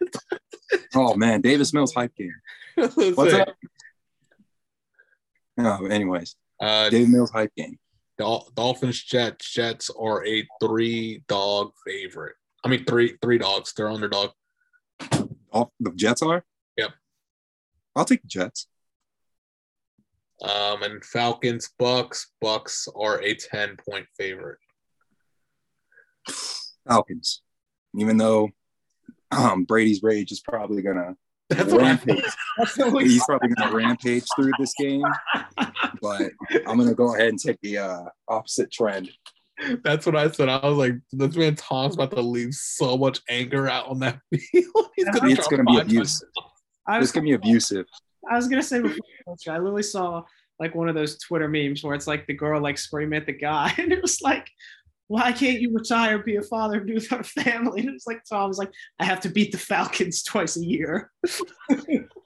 Oh 0.95 1.15
man, 1.15 1.41
Davis 1.41 1.73
Mills 1.73 1.93
hype 1.93 2.15
game. 2.15 2.35
What's 2.75 3.33
up? 3.33 3.55
No, 5.57 5.85
anyways, 5.87 6.35
Uh, 6.59 6.89
David 6.89 7.09
Mills 7.09 7.31
hype 7.31 7.53
game. 7.55 7.77
Dol- 8.17 8.51
Dolphins, 8.55 9.01
Jets. 9.01 9.51
Jets 9.51 9.89
are 9.89 10.25
a 10.25 10.45
three 10.61 11.23
dog 11.27 11.71
favorite. 11.85 12.35
I 12.63 12.67
mean, 12.67 12.83
three 12.85 13.17
three 13.21 13.37
dogs. 13.37 13.73
They're 13.75 13.89
underdog. 13.89 14.31
All 15.51 15.71
the 15.79 15.91
Jets 15.95 16.21
are. 16.21 16.43
Yep. 16.77 16.91
I'll 17.95 18.05
take 18.05 18.21
the 18.21 18.27
Jets. 18.27 18.67
Um, 20.41 20.83
and 20.83 21.03
Falcons, 21.03 21.69
Bucs. 21.79 22.27
Bucs 22.43 22.87
are 22.95 23.21
a 23.21 23.35
ten 23.35 23.77
point 23.77 24.05
favorite. 24.17 24.59
Falcons. 26.87 27.41
Even 27.95 28.17
though 28.17 28.49
um, 29.31 29.63
Brady's 29.63 30.03
rage 30.03 30.31
is 30.31 30.41
probably 30.41 30.81
gonna 30.81 31.15
That's 31.49 31.73
rampage. 31.73 32.23
He's 32.75 33.23
probably 33.25 33.49
gonna 33.49 33.75
rampage 33.75 34.25
through 34.35 34.51
this 34.59 34.73
game. 34.77 35.03
But 36.01 36.31
I'm 36.67 36.77
gonna 36.77 36.93
go 36.93 37.15
ahead 37.15 37.29
and 37.29 37.39
take 37.39 37.59
the 37.61 37.77
uh, 37.77 38.03
opposite 38.27 38.71
trend. 38.71 39.09
That's 39.83 40.05
what 40.05 40.15
I 40.15 40.29
said. 40.31 40.49
I 40.49 40.65
was 40.65 40.77
like, 40.77 40.95
this 41.11 41.35
man 41.35 41.55
Tom's 41.55 41.95
about 41.95 42.11
to 42.11 42.21
leave 42.21 42.53
so 42.53 42.97
much 42.97 43.19
anger 43.29 43.67
out 43.67 43.87
on 43.87 43.99
that 43.99 44.19
field. 44.33 44.89
He's 44.95 45.05
gonna 45.05 45.29
It's 45.31 45.47
gonna 45.47 45.63
be 45.63 45.79
abusive. 45.79 46.29
I 46.87 46.99
It's 46.99 47.11
gonna 47.11 47.25
be 47.25 47.33
abusive. 47.33 47.85
I 48.29 48.35
was 48.35 48.47
gonna 48.47 48.63
say 48.63 48.81
before, 48.81 49.05
I 49.47 49.57
literally 49.57 49.83
saw 49.83 50.23
like 50.59 50.75
one 50.75 50.89
of 50.89 50.95
those 50.95 51.17
Twitter 51.19 51.47
memes 51.47 51.83
where 51.83 51.95
it's 51.95 52.07
like 52.07 52.27
the 52.27 52.33
girl 52.33 52.61
like 52.61 52.77
screaming 52.77 53.17
at 53.17 53.25
the 53.25 53.33
guy, 53.33 53.73
and 53.77 53.91
it 53.91 54.01
was 54.01 54.21
like, 54.21 54.49
"Why 55.07 55.31
can't 55.31 55.61
you 55.61 55.73
retire, 55.73 56.19
be 56.19 56.35
a 56.35 56.41
father, 56.41 56.81
be 56.81 56.93
with 56.93 57.11
our 57.11 57.23
family?" 57.23 57.81
And 57.81 57.89
it's 57.89 58.07
like 58.07 58.23
Tom's 58.29 58.57
like, 58.57 58.71
"I 58.99 59.05
have 59.05 59.21
to 59.21 59.29
beat 59.29 59.51
the 59.51 59.57
Falcons 59.57 60.23
twice 60.23 60.57
a 60.57 60.65
year." 60.65 61.11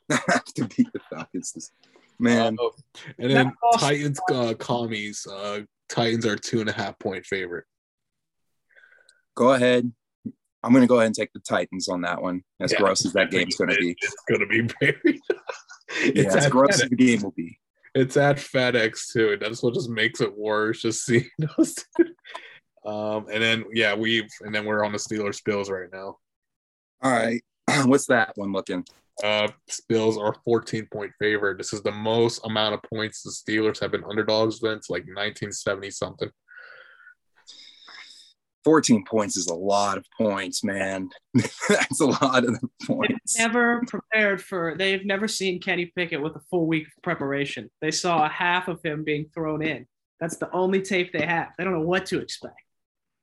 I 0.09 0.19
have 0.27 0.45
to 0.55 0.65
beat 0.65 0.91
the 0.93 0.99
Falcons. 1.09 1.71
This- 2.19 2.33
Man, 2.35 2.57
Uh, 2.59 2.69
and 3.19 3.31
then 3.31 3.51
That's. 3.71 3.83
Titans, 3.83 4.19
uh, 4.31 4.53
commies. 4.55 5.25
Uh, 5.29 5.61
Titans 5.89 6.25
are 6.25 6.35
two 6.35 6.59
and 6.61 6.69
a 6.69 6.73
half 6.73 6.97
point 6.99 7.25
favorite. 7.25 7.65
go 9.35 9.53
ahead. 9.53 9.91
I'm 10.63 10.71
gonna 10.73 10.87
go 10.87 10.95
ahead 10.95 11.07
and 11.07 11.15
take 11.15 11.33
the 11.33 11.39
Titans 11.41 11.89
on 11.89 12.01
that 12.01 12.21
one. 12.21 12.41
As 12.61 12.71
Yeah, 12.71 12.79
gross 12.79 13.05
as 13.05 13.13
that 13.13 13.31
game's 13.31 13.55
gonna 13.55 13.75
be. 13.75 13.95
It's 14.01 14.15
gonna 14.29 14.47
be 14.47 14.61
very. 14.79 15.21
Yeah, 16.01 16.23
it's, 16.23 16.35
as 16.35 16.47
gross 16.49 16.77
FedEx. 16.77 16.83
as 16.83 16.89
the 16.89 16.95
game 16.95 17.21
will 17.21 17.31
be. 17.31 17.59
it's 17.93 18.17
at 18.17 18.37
FedEx 18.37 19.11
too. 19.11 19.33
and 19.33 19.41
That's 19.41 19.61
what 19.61 19.73
just 19.75 19.89
makes 19.89 20.21
it 20.21 20.35
worse. 20.35 20.81
Just 20.81 21.05
seeing 21.05 21.29
those. 21.37 21.75
two. 21.75 22.89
Um, 22.89 23.27
and 23.31 23.43
then 23.43 23.65
yeah, 23.73 23.93
we've 23.93 24.29
and 24.41 24.55
then 24.55 24.65
we're 24.65 24.83
on 24.83 24.91
the 24.93 24.97
Steelers 24.97 25.43
Bills 25.43 25.69
right 25.69 25.89
now. 25.91 26.17
All 27.01 27.11
right. 27.11 27.41
What's 27.85 28.07
that 28.07 28.31
one 28.37 28.53
looking? 28.53 28.85
Uh, 29.21 29.47
Bills 29.89 30.17
are 30.17 30.35
14 30.43 30.87
point 30.91 31.11
favorite. 31.19 31.57
This 31.57 31.73
is 31.73 31.83
the 31.83 31.91
most 31.91 32.39
amount 32.45 32.73
of 32.73 32.81
points 32.83 33.21
the 33.21 33.29
Steelers 33.31 33.79
have 33.79 33.91
been 33.91 34.03
underdogs 34.03 34.59
since 34.59 34.89
like 34.89 35.03
1970 35.03 35.91
something. 35.91 36.31
14 38.63 39.03
points 39.05 39.35
is 39.35 39.47
a 39.47 39.53
lot 39.53 39.97
of 39.97 40.05
points, 40.17 40.63
man. 40.63 41.09
That's 41.67 41.99
a 41.99 42.05
lot 42.05 42.45
of 42.45 42.53
the 42.53 42.69
They've 42.79 42.87
points. 42.87 43.37
never 43.37 43.83
prepared 43.87 44.41
for. 44.41 44.75
They've 44.77 45.05
never 45.05 45.27
seen 45.27 45.59
Kenny 45.59 45.91
Pickett 45.95 46.21
with 46.21 46.35
a 46.35 46.41
full 46.49 46.65
week 46.65 46.87
of 46.87 47.03
preparation. 47.03 47.69
They 47.81 47.91
saw 47.91 48.29
half 48.29 48.69
of 48.69 48.81
him 48.81 49.03
being 49.03 49.25
thrown 49.33 49.61
in. 49.61 49.85
That's 50.19 50.37
the 50.37 50.49
only 50.51 50.81
tape 50.81 51.11
they 51.11 51.25
have. 51.25 51.49
They 51.57 51.65
don't 51.65 51.73
know 51.73 51.81
what 51.81 52.05
to 52.07 52.19
expect. 52.21 52.55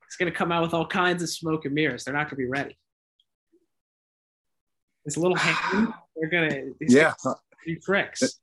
He's 0.07 0.17
going 0.17 0.31
to 0.31 0.37
come 0.37 0.53
out 0.53 0.63
with 0.63 0.75
all 0.75 0.87
kinds 0.87 1.23
of 1.23 1.31
smoke 1.31 1.65
and 1.65 1.75
mirrors. 1.75 2.05
They're 2.05 2.13
not 2.13 2.25
going 2.25 2.31
to 2.31 2.37
be 2.37 2.47
ready. 2.47 2.77
His 5.05 5.17
little 5.17 5.37
hand, 5.37 5.93
they're 6.17 6.31
going 6.31 6.51
to 6.51 6.75
Yeah, 6.81 7.15
do 7.67 7.77
tricks. 7.77 8.41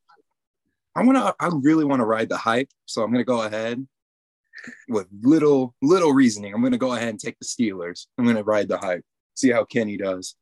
I 0.95 1.03
want 1.03 1.17
to. 1.17 1.35
I 1.39 1.49
really 1.61 1.85
want 1.85 1.99
to 1.99 2.05
ride 2.05 2.29
the 2.29 2.37
hype, 2.37 2.69
so 2.85 3.03
I'm 3.03 3.11
going 3.11 3.21
to 3.21 3.25
go 3.25 3.43
ahead 3.43 3.85
with 4.89 5.07
little 5.21 5.75
little 5.81 6.11
reasoning. 6.11 6.53
I'm 6.53 6.61
going 6.61 6.71
to 6.71 6.79
go 6.79 6.93
ahead 6.93 7.09
and 7.09 7.19
take 7.19 7.37
the 7.39 7.45
Steelers. 7.45 8.07
I'm 8.17 8.25
going 8.25 8.37
to 8.37 8.43
ride 8.43 8.67
the 8.67 8.79
hype. 8.79 9.03
See 9.35 9.51
how 9.51 9.63
Kenny 9.63 9.97
does. 9.97 10.35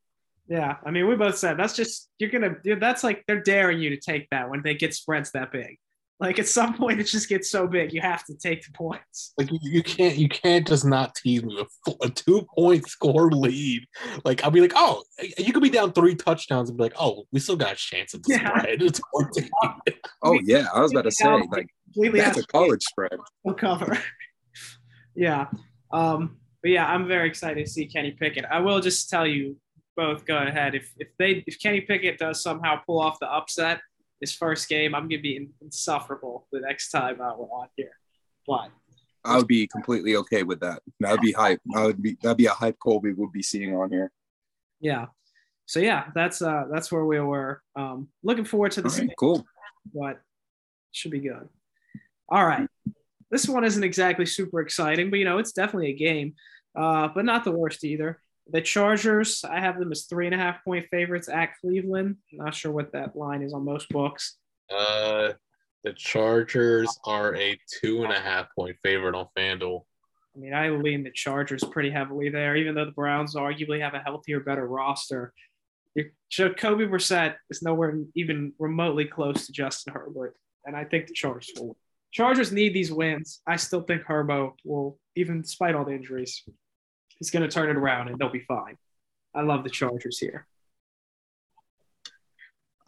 Yeah, 0.47 0.77
I 0.85 0.91
mean, 0.91 1.07
we 1.07 1.15
both 1.15 1.37
said 1.37 1.57
that's 1.57 1.75
just 1.75 2.07
you're 2.19 2.29
gonna. 2.29 2.55
That's 2.79 3.03
like 3.03 3.23
they're 3.27 3.41
daring 3.41 3.79
you 3.79 3.89
to 3.89 3.97
take 3.97 4.29
that 4.29 4.49
when 4.49 4.61
they 4.63 4.75
get 4.75 4.93
spreads 4.93 5.31
that 5.31 5.51
big. 5.51 5.77
Like 6.19 6.39
at 6.39 6.47
some 6.47 6.73
point, 6.75 7.01
it 7.01 7.07
just 7.07 7.27
gets 7.27 7.51
so 7.51 7.67
big, 7.67 7.91
you 7.91 7.99
have 7.99 8.23
to 8.25 8.35
take 8.35 8.65
the 8.65 8.71
points. 8.71 9.33
Like 9.37 9.51
you, 9.51 9.59
you 9.61 9.83
can't 9.83 10.15
you 10.15 10.29
can't 10.29 10.65
just 10.65 10.85
not 10.85 11.13
tease 11.13 11.43
me 11.43 11.55
with 11.57 11.95
a 12.01 12.09
two 12.09 12.47
point 12.55 12.87
score 12.87 13.29
lead. 13.31 13.85
Like 14.23 14.41
I'll 14.43 14.51
be 14.51 14.61
like, 14.61 14.71
oh, 14.75 15.03
you 15.37 15.51
could 15.51 15.61
be 15.63 15.69
down 15.69 15.91
three 15.91 16.15
touchdowns 16.15 16.69
and 16.69 16.77
be 16.77 16.83
like, 16.85 16.93
oh, 16.97 17.25
we 17.33 17.41
still 17.41 17.57
got 17.57 17.73
a 17.73 17.75
chance 17.75 18.13
at 18.13 18.23
the 18.23 18.33
Yeah. 18.33 18.59
spread. 18.59 18.81
It's 18.81 19.01
14. 19.11 19.49
Oh 20.23 20.39
yeah, 20.43 20.67
I 20.73 20.81
was 20.81 20.91
about 20.91 21.03
to 21.03 21.11
say 21.11 21.27
like 21.51 21.67
Completely 21.93 22.19
that's 22.21 22.37
a 22.37 22.47
college 22.47 22.81
spread. 22.81 23.17
We'll 23.43 23.55
cover. 23.55 23.97
yeah, 25.15 25.47
um, 25.91 26.37
but 26.61 26.71
yeah, 26.71 26.85
I'm 26.87 27.07
very 27.07 27.27
excited 27.27 27.63
to 27.65 27.69
see 27.71 27.85
Kenny 27.85 28.11
Pickett. 28.11 28.45
I 28.49 28.59
will 28.59 28.79
just 28.79 29.09
tell 29.09 29.27
you 29.27 29.57
both. 29.95 30.25
Go 30.25 30.37
ahead. 30.37 30.75
If 30.75 30.91
if 30.97 31.09
they 31.19 31.43
if 31.45 31.61
Kenny 31.61 31.81
Pickett 31.81 32.17
does 32.17 32.41
somehow 32.41 32.77
pull 32.85 32.99
off 32.99 33.19
the 33.19 33.31
upset 33.31 33.81
this 34.21 34.33
first 34.33 34.69
game, 34.69 34.95
I'm 34.95 35.07
gonna 35.07 35.21
be 35.21 35.49
insufferable 35.61 36.47
the 36.51 36.61
next 36.61 36.89
time 36.89 37.21
uh, 37.21 37.35
we're 37.37 37.45
on 37.45 37.67
here. 37.75 37.91
But 38.47 38.69
I 39.23 39.37
would 39.37 39.47
be 39.47 39.67
completely 39.67 40.15
okay 40.17 40.43
with 40.43 40.59
that. 40.61 40.81
That 40.99 41.11
would 41.11 41.21
be 41.21 41.31
hype. 41.31 41.59
I 41.75 41.85
would 41.85 42.01
be 42.01 42.17
that'd 42.21 42.37
be 42.37 42.45
a 42.45 42.51
hype 42.51 42.77
Colby 42.79 43.13
would 43.13 43.31
be 43.31 43.41
seeing 43.41 43.75
on 43.75 43.91
here. 43.91 44.11
yeah, 44.79 45.07
so 45.65 45.79
yeah, 45.79 46.05
that's 46.13 46.41
uh 46.41 46.65
that's 46.71 46.91
where 46.91 47.05
we 47.05 47.19
were. 47.19 47.61
Um, 47.75 48.09
looking 48.23 48.45
forward 48.45 48.71
to 48.73 48.81
this. 48.81 48.99
right, 48.99 49.09
cool. 49.17 49.45
but 49.93 50.21
should 50.91 51.11
be 51.11 51.19
good. 51.19 51.49
All 52.29 52.45
right. 52.45 52.67
This 53.31 53.47
one 53.47 53.63
isn't 53.63 53.83
exactly 53.83 54.25
super 54.25 54.61
exciting, 54.61 55.09
but 55.09 55.19
you 55.19 55.25
know, 55.25 55.39
it's 55.39 55.51
definitely 55.51 55.89
a 55.89 55.95
game, 55.95 56.35
uh, 56.77 57.09
but 57.13 57.25
not 57.25 57.43
the 57.43 57.51
worst 57.51 57.83
either. 57.83 58.21
The 58.51 58.61
Chargers, 58.61 59.43
I 59.43 59.59
have 59.59 59.79
them 59.79 59.91
as 59.91 60.05
three 60.05 60.27
and 60.27 60.35
a 60.35 60.37
half 60.37 60.63
point 60.63 60.85
favorites 60.91 61.29
at 61.29 61.57
Cleveland. 61.59 62.17
Not 62.31 62.53
sure 62.53 62.71
what 62.71 62.91
that 62.91 63.15
line 63.15 63.41
is 63.41 63.53
on 63.53 63.65
most 63.65 63.89
books. 63.89 64.37
Uh, 64.69 65.33
the 65.83 65.93
Chargers 65.93 66.99
are 67.05 67.35
a 67.35 67.57
two 67.79 68.03
and 68.03 68.13
a 68.13 68.19
half 68.19 68.47
point 68.55 68.77
favorite 68.83 69.15
on 69.15 69.27
FanDuel. 69.37 69.83
I 70.35 70.39
mean, 70.39 70.53
I 70.53 70.69
lean 70.69 71.03
the 71.03 71.11
Chargers 71.11 71.63
pretty 71.63 71.89
heavily 71.89 72.29
there, 72.29 72.55
even 72.55 72.75
though 72.75 72.85
the 72.85 72.91
Browns 72.91 73.35
arguably 73.35 73.79
have 73.81 73.93
a 73.93 73.99
healthier, 73.99 74.39
better 74.41 74.67
roster. 74.67 75.33
Jacoby 76.29 76.85
Brissett 76.85 77.35
is 77.49 77.61
nowhere 77.61 77.97
even 78.15 78.53
remotely 78.59 79.05
close 79.05 79.45
to 79.45 79.53
Justin 79.53 79.93
Herbert, 79.93 80.35
and 80.65 80.75
I 80.75 80.83
think 80.83 81.07
the 81.07 81.13
Chargers 81.13 81.53
will. 81.57 81.77
Chargers 82.11 82.51
need 82.51 82.73
these 82.73 82.91
wins. 82.91 83.41
I 83.47 83.55
still 83.55 83.81
think 83.81 84.03
Herbo 84.03 84.53
will, 84.63 84.99
even 85.15 85.41
despite 85.41 85.75
all 85.75 85.85
the 85.85 85.93
injuries, 85.93 86.43
he's 87.19 87.31
going 87.31 87.43
to 87.43 87.53
turn 87.53 87.69
it 87.69 87.77
around 87.77 88.07
and 88.07 88.17
they'll 88.17 88.29
be 88.29 88.39
fine. 88.39 88.77
I 89.33 89.41
love 89.41 89.63
the 89.63 89.69
Chargers 89.69 90.19
here. 90.19 90.47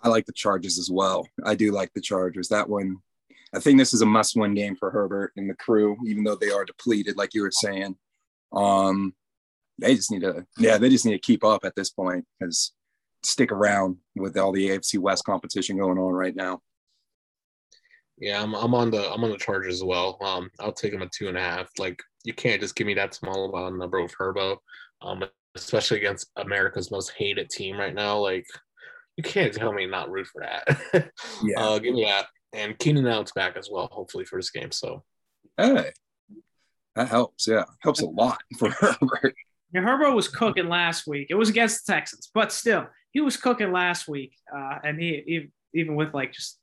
I 0.01 0.09
like 0.09 0.25
the 0.25 0.33
Chargers 0.33 0.77
as 0.77 0.89
well. 0.89 1.27
I 1.43 1.55
do 1.55 1.71
like 1.71 1.91
the 1.93 2.01
Chargers. 2.01 2.49
That 2.49 2.69
one, 2.69 2.97
I 3.53 3.59
think 3.59 3.77
this 3.77 3.93
is 3.93 4.01
a 4.01 4.05
must-win 4.05 4.53
game 4.53 4.75
for 4.75 4.91
Herbert 4.91 5.33
and 5.35 5.49
the 5.49 5.55
crew, 5.55 5.97
even 6.05 6.23
though 6.23 6.35
they 6.35 6.51
are 6.51 6.65
depleted, 6.65 7.17
like 7.17 7.33
you 7.33 7.41
were 7.41 7.51
saying. 7.51 7.97
Um, 8.53 9.13
they 9.79 9.95
just 9.95 10.11
need 10.11 10.21
to, 10.21 10.45
yeah, 10.57 10.77
they 10.77 10.89
just 10.89 11.05
need 11.05 11.13
to 11.13 11.19
keep 11.19 11.43
up 11.43 11.65
at 11.65 11.75
this 11.75 11.89
point 11.89 12.25
because 12.39 12.73
stick 13.23 13.51
around 13.51 13.97
with 14.15 14.37
all 14.37 14.51
the 14.51 14.69
AFC 14.69 14.99
West 14.99 15.25
competition 15.25 15.77
going 15.77 15.97
on 15.97 16.13
right 16.13 16.35
now. 16.35 16.61
Yeah, 18.19 18.41
I'm, 18.41 18.55
I'm 18.55 18.73
on 18.73 18.89
the 18.89 19.11
I'm 19.11 19.23
on 19.23 19.29
the 19.29 19.37
Chargers 19.37 19.75
as 19.75 19.83
well. 19.83 20.17
Um, 20.21 20.49
I'll 20.59 20.71
take 20.71 20.91
them 20.91 21.03
at 21.03 21.11
two 21.11 21.27
and 21.27 21.37
a 21.37 21.41
half. 21.41 21.69
Like 21.77 22.01
you 22.27 22.33
can't 22.33 22.59
just 22.59 22.75
give 22.75 22.85
me 22.85 22.93
that 22.95 23.13
small 23.15 23.49
amount 23.49 23.73
of 23.73 23.79
number 23.79 23.99
of 23.99 24.11
Herbo, 24.13 24.57
um, 25.01 25.23
especially 25.55 25.97
against 25.99 26.29
America's 26.35 26.91
most 26.91 27.13
hated 27.17 27.49
team 27.49 27.77
right 27.77 27.95
now. 27.95 28.17
Like 28.17 28.45
you 29.15 29.23
can't 29.23 29.53
tell 29.53 29.71
me 29.71 29.85
not 29.85 30.11
root 30.11 30.27
for 30.27 30.41
that. 30.41 31.09
Yeah. 31.43 31.59
uh, 31.63 31.79
give 31.79 31.95
me 31.95 32.03
that. 32.03 32.27
And 32.51 32.77
Keenan 32.77 33.07
Allen's 33.07 33.31
back 33.31 33.55
as 33.55 33.69
well, 33.71 33.87
hopefully 33.89 34.25
for 34.25 34.37
this 34.37 34.49
game. 34.51 34.71
So 34.73 35.03
Hey, 35.55 35.91
that 36.95 37.07
helps. 37.07 37.47
Yeah, 37.47 37.63
helps 37.79 38.01
a 38.01 38.07
lot 38.07 38.39
for 38.59 38.71
Herbert. 38.71 39.33
Yeah, 39.73 39.81
Herbo 39.81 40.13
was 40.13 40.27
cooking 40.27 40.67
last 40.67 41.07
week. 41.07 41.27
It 41.29 41.35
was 41.35 41.47
against 41.49 41.85
the 41.87 41.93
Texans, 41.93 42.29
but 42.33 42.51
still, 42.51 42.87
he 43.11 43.21
was 43.21 43.37
cooking 43.37 43.71
last 43.71 44.09
week. 44.09 44.33
Uh, 44.53 44.79
and 44.83 44.99
he, 44.99 45.23
he 45.25 45.79
even 45.79 45.95
with 45.95 46.13
like 46.13 46.33
just 46.33 46.59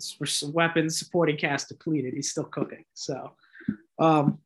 s- 0.00 0.42
weapons 0.42 0.98
supporting 0.98 1.36
cast 1.36 1.68
depleted, 1.68 2.14
he's 2.14 2.30
still 2.30 2.44
cooking. 2.44 2.84
So, 2.94 3.32
um, 4.00 4.38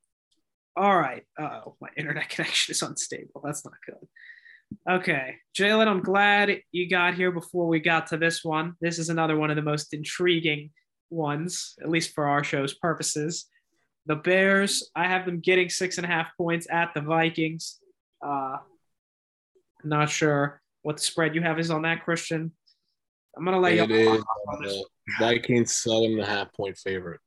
all 0.77 0.97
right. 0.97 1.25
Oh, 1.39 1.77
my 1.81 1.89
internet 1.97 2.29
connection 2.29 2.73
is 2.73 2.83
unstable. 2.83 3.41
That's 3.45 3.65
not 3.65 3.75
good. 3.85 4.09
Okay, 4.91 5.37
Jalen, 5.57 5.87
I'm 5.87 6.03
glad 6.03 6.61
you 6.73 6.91
got 6.91 7.15
here 7.15 7.31
before 7.31 7.69
we 7.69 7.79
got 7.79 8.09
to 8.09 8.17
this 8.17 8.45
one. 8.45 8.75
This 8.81 8.99
is 8.99 9.09
another 9.09 9.37
one 9.37 9.51
of 9.51 9.57
the 9.57 9.63
most 9.63 9.95
intriguing 9.95 10.71
ones, 11.09 11.75
at 11.81 11.89
least 11.89 12.15
for 12.15 12.27
our 12.27 12.43
show's 12.43 12.75
purposes. 12.75 13.47
The 14.07 14.17
Bears, 14.17 14.91
I 14.95 15.05
have 15.07 15.25
them 15.25 15.41
getting 15.41 15.69
six 15.69 15.99
and 15.99 16.05
a 16.05 16.09
half 16.09 16.29
points 16.37 16.67
at 16.71 16.95
the 16.95 17.01
Vikings. 17.01 17.79
Uh, 18.25 18.57
not 19.85 20.11
sure 20.11 20.61
what 20.83 20.97
the 20.97 21.03
spread 21.03 21.35
you 21.35 21.43
have 21.43 21.59
is 21.59 21.71
on 21.71 21.83
that, 21.83 22.05
Cristian. 22.05 22.51
I'm 23.37 23.45
gonna 23.45 23.61
let 23.61 23.75
it 23.75 23.89
you. 23.89 23.97
is 23.97 24.25
uh, 24.49 24.83
Vikings 25.21 25.77
seven 25.77 26.13
and 26.13 26.21
a 26.21 26.27
half 26.27 26.53
point 26.53 26.77
favorite. 26.77 27.21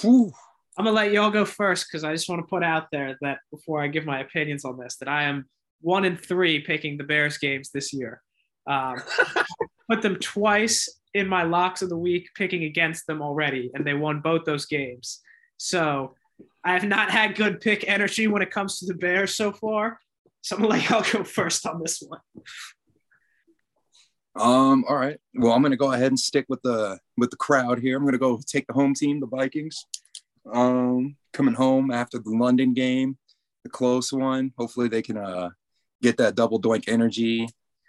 Whew. 0.00 0.32
I'm 0.78 0.84
gonna 0.84 0.94
let 0.94 1.10
y'all 1.10 1.32
go 1.32 1.44
first 1.44 1.88
because 1.88 2.04
I 2.04 2.12
just 2.12 2.28
want 2.28 2.40
to 2.40 2.46
put 2.46 2.62
out 2.62 2.86
there 2.92 3.18
that 3.20 3.40
before 3.50 3.82
I 3.82 3.88
give 3.88 4.06
my 4.06 4.20
opinions 4.20 4.64
on 4.64 4.78
this, 4.78 4.94
that 4.98 5.08
I 5.08 5.24
am 5.24 5.46
one 5.80 6.04
in 6.04 6.16
three 6.16 6.60
picking 6.60 6.96
the 6.96 7.02
Bears 7.02 7.36
games 7.36 7.70
this 7.70 7.92
year. 7.92 8.22
Um, 8.68 9.02
put 9.90 10.02
them 10.02 10.16
twice 10.16 10.88
in 11.14 11.26
my 11.26 11.42
locks 11.42 11.82
of 11.82 11.88
the 11.88 11.96
week, 11.96 12.28
picking 12.36 12.62
against 12.62 13.08
them 13.08 13.22
already, 13.22 13.72
and 13.74 13.84
they 13.84 13.94
won 13.94 14.20
both 14.20 14.44
those 14.44 14.66
games. 14.66 15.20
So 15.56 16.14
I 16.64 16.74
have 16.74 16.84
not 16.84 17.10
had 17.10 17.34
good 17.34 17.60
pick 17.60 17.88
energy 17.88 18.28
when 18.28 18.40
it 18.40 18.52
comes 18.52 18.78
to 18.78 18.86
the 18.86 18.94
Bears 18.94 19.34
so 19.34 19.50
far. 19.50 19.98
So 20.42 20.54
I'm 20.54 20.62
gonna 20.62 20.74
let 20.74 20.88
y'all 20.88 21.04
go 21.12 21.24
first 21.24 21.66
on 21.66 21.82
this 21.82 22.00
one. 22.06 22.20
Um, 24.36 24.84
all 24.88 24.94
right. 24.94 25.18
Well, 25.34 25.52
I'm 25.54 25.62
gonna 25.62 25.76
go 25.76 25.90
ahead 25.90 26.12
and 26.12 26.20
stick 26.20 26.46
with 26.48 26.62
the 26.62 27.00
with 27.16 27.30
the 27.30 27.36
crowd 27.36 27.80
here. 27.80 27.96
I'm 27.96 28.04
gonna 28.04 28.16
go 28.16 28.38
take 28.46 28.68
the 28.68 28.74
home 28.74 28.94
team, 28.94 29.18
the 29.18 29.26
Vikings. 29.26 29.84
Um, 30.52 31.16
coming 31.32 31.54
home 31.54 31.90
after 31.90 32.18
the 32.18 32.30
London 32.30 32.74
game, 32.74 33.18
the 33.64 33.70
close 33.70 34.12
one. 34.12 34.52
Hopefully 34.58 34.88
they 34.88 35.02
can 35.02 35.16
uh 35.16 35.50
get 36.02 36.16
that 36.18 36.34
double 36.34 36.60
doink 36.60 36.84
energy 36.88 37.48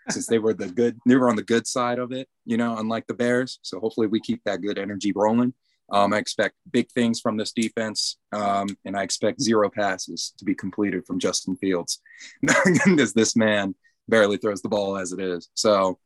since 0.09 0.25
they 0.27 0.39
were 0.39 0.53
the 0.53 0.67
good 0.67 0.99
they 1.05 1.15
were 1.15 1.29
on 1.29 1.35
the 1.35 1.43
good 1.43 1.67
side 1.67 1.99
of 1.99 2.11
it, 2.11 2.27
you 2.45 2.57
know, 2.57 2.77
unlike 2.77 3.07
the 3.07 3.13
Bears. 3.13 3.59
So 3.61 3.79
hopefully 3.79 4.07
we 4.07 4.19
keep 4.19 4.43
that 4.45 4.61
good 4.61 4.77
energy 4.77 5.11
rolling. 5.15 5.53
Um, 5.91 6.13
I 6.13 6.17
expect 6.17 6.55
big 6.71 6.89
things 6.91 7.19
from 7.19 7.35
this 7.37 7.51
defense, 7.51 8.17
um, 8.31 8.67
and 8.85 8.95
I 8.95 9.01
expect 9.01 9.41
zero 9.41 9.69
passes 9.69 10.33
to 10.37 10.45
be 10.45 10.53
completed 10.53 11.05
from 11.07 11.17
Justin 11.17 11.55
Fields, 11.55 11.99
because 12.41 13.13
this 13.13 13.35
man 13.35 13.73
barely 14.07 14.37
throws 14.37 14.61
the 14.61 14.69
ball 14.69 14.97
as 14.97 15.13
it 15.13 15.19
is. 15.19 15.49
So 15.55 15.97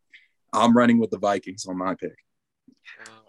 I'm 0.53 0.75
running 0.75 0.99
with 0.99 1.11
the 1.11 1.17
Vikings 1.17 1.65
on 1.65 1.77
my 1.77 1.95
pick. 1.95 2.15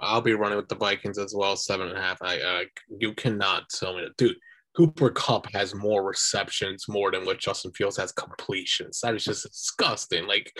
I'll 0.00 0.20
be 0.20 0.34
running 0.34 0.56
with 0.56 0.68
the 0.68 0.76
Vikings 0.76 1.18
as 1.18 1.34
well, 1.36 1.56
seven 1.56 1.88
and 1.88 1.96
a 1.96 2.00
half. 2.00 2.18
I 2.22 2.40
uh, 2.40 2.60
you 2.98 3.14
cannot 3.14 3.68
tell 3.68 3.94
me 3.96 4.02
that, 4.02 4.16
dude. 4.16 4.36
Cooper 4.76 5.10
Kupp 5.10 5.46
has 5.52 5.74
more 5.74 6.02
receptions 6.02 6.86
more 6.88 7.12
than 7.12 7.24
what 7.24 7.38
Justin 7.38 7.70
Fields 7.72 7.96
has 7.96 8.10
completions. 8.10 9.00
That 9.02 9.14
is 9.14 9.24
just 9.24 9.44
disgusting. 9.44 10.26
Like, 10.26 10.52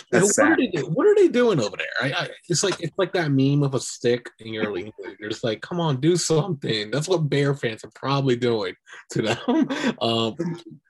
what, 0.09 0.39
are 0.39 0.55
they, 0.55 0.79
what 0.81 1.05
are 1.05 1.15
they 1.15 1.27
doing 1.27 1.59
over 1.59 1.77
there? 1.77 1.87
I, 2.01 2.23
I, 2.23 2.29
it's 2.47 2.63
like 2.63 2.81
it's 2.81 2.97
like 2.97 3.13
that 3.13 3.31
meme 3.31 3.61
of 3.61 3.75
a 3.75 3.79
stick 3.79 4.29
and 4.39 4.53
you're 4.53 4.73
like, 4.73 4.91
you're 5.19 5.29
just 5.29 5.43
like, 5.43 5.61
come 5.61 5.79
on, 5.79 5.99
do 6.01 6.17
something. 6.17 6.89
That's 6.89 7.07
what 7.07 7.29
Bear 7.29 7.53
fans 7.53 7.83
are 7.83 7.91
probably 7.93 8.35
doing 8.35 8.73
to 9.11 9.21
them. 9.21 9.67
Um, 10.01 10.35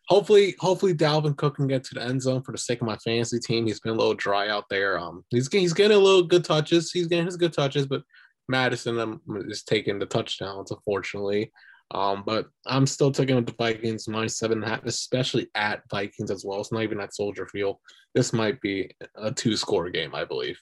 hopefully, 0.08 0.56
hopefully 0.60 0.94
Dalvin 0.94 1.36
Cook 1.36 1.56
can 1.56 1.68
get 1.68 1.84
to 1.86 1.96
the 1.96 2.04
end 2.04 2.22
zone 2.22 2.44
for 2.44 2.52
the 2.52 2.58
sake 2.58 2.82
of 2.82 2.88
my 2.88 2.98
fantasy 2.98 3.40
team. 3.40 3.66
He's 3.66 3.80
been 3.80 3.94
a 3.94 3.98
little 3.98 4.14
dry 4.14 4.50
out 4.50 4.66
there. 4.70 5.00
Um, 5.00 5.24
he's 5.30 5.48
he's 5.52 5.74
getting 5.74 5.98
a 5.98 6.00
little 6.00 6.24
good 6.24 6.44
touches. 6.44 6.92
He's 6.92 7.08
getting 7.08 7.26
his 7.26 7.38
good 7.38 7.54
touches, 7.54 7.88
but 7.88 8.04
Mattison 8.48 9.00
um, 9.00 9.22
is 9.48 9.64
taking 9.64 10.00
the 10.00 10.06
touchdowns, 10.06 10.72
unfortunately. 10.72 11.52
Um, 11.92 12.24
but 12.26 12.48
I'm 12.68 12.86
still 12.86 13.12
taking 13.12 13.36
with 13.36 13.48
the 13.48 13.56
Vikings 13.58 14.08
minus 14.08 14.38
seven 14.38 14.60
and 14.60 14.66
a 14.66 14.70
half, 14.70 14.86
especially 14.86 15.50
at 15.56 15.82
Vikings 15.90 16.30
as 16.30 16.46
well. 16.46 16.60
It's 16.60 16.72
not 16.72 16.84
even 16.84 17.00
at 17.00 17.16
Soldier 17.16 17.48
Field. 17.48 17.78
This 18.14 18.32
might 18.32 18.62
be 18.62 18.92
a 19.16 19.32
two 19.32 19.58
score 19.58 19.90
game, 19.90 20.14
I 20.14 20.24
believe. 20.26 20.60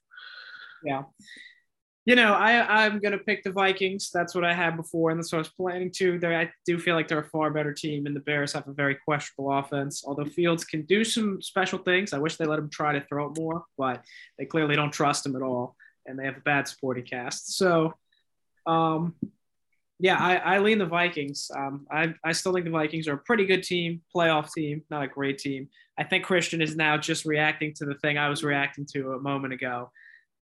Yeah. 0.83 1.03
you 2.07 2.15
know, 2.15 2.33
I 2.33 2.85
I'm 2.85 2.99
gonna 2.99 3.17
pick 3.17 3.43
the 3.43 3.51
Vikings. 3.51 4.09
That's 4.13 4.33
what 4.33 4.45
I 4.45 4.53
had 4.53 4.77
before, 4.77 5.11
and 5.11 5.19
that's 5.19 5.33
what 5.33 5.39
I 5.39 5.41
was 5.41 5.49
planning 5.49 5.91
to. 5.97 6.17
There, 6.17 6.39
I 6.39 6.49
do 6.65 6.79
feel 6.79 6.95
like 6.95 7.09
they're 7.09 7.19
a 7.19 7.29
far 7.29 7.51
better 7.51 7.73
team, 7.73 8.05
and 8.05 8.15
the 8.15 8.21
Bears 8.21 8.53
have 8.53 8.65
a 8.69 8.73
very 8.73 8.95
questionable 8.95 9.51
offense. 9.51 10.05
Although 10.07 10.23
Fields 10.23 10.63
can 10.63 10.83
do 10.83 11.03
some 11.03 11.41
special 11.41 11.79
things, 11.79 12.13
I 12.13 12.19
wish 12.19 12.37
they 12.37 12.45
let 12.45 12.59
him 12.59 12.69
try 12.69 12.93
to 12.93 13.01
throw 13.01 13.29
it 13.29 13.37
more, 13.37 13.65
but 13.77 14.05
they 14.39 14.45
clearly 14.45 14.77
don't 14.77 14.91
trust 14.93 15.25
him 15.25 15.35
at 15.35 15.41
all, 15.41 15.75
and 16.05 16.17
they 16.17 16.23
have 16.23 16.37
a 16.37 16.41
bad 16.41 16.69
supporting 16.69 17.03
cast. 17.03 17.57
So, 17.57 17.93
um, 18.65 19.15
yeah, 19.99 20.17
I, 20.17 20.35
I 20.35 20.59
lean 20.59 20.77
the 20.77 20.85
Vikings. 20.85 21.49
Um, 21.55 21.87
I 21.91 22.13
I 22.23 22.31
still 22.31 22.53
think 22.53 22.65
the 22.65 22.71
Vikings 22.71 23.07
are 23.07 23.13
a 23.13 23.17
pretty 23.17 23.45
good 23.45 23.63
team, 23.63 24.01
playoff 24.15 24.53
team, 24.53 24.83
not 24.89 25.03
a 25.03 25.07
great 25.07 25.39
team. 25.39 25.69
I 25.97 26.03
think 26.03 26.25
Cristian 26.25 26.61
is 26.61 26.75
now 26.75 26.97
just 26.97 27.25
reacting 27.25 27.73
to 27.75 27.85
the 27.85 27.95
thing 27.95 28.17
I 28.17 28.29
was 28.29 28.43
reacting 28.43 28.85
to 28.93 29.13
a 29.13 29.19
moment 29.19 29.53
ago. 29.53 29.91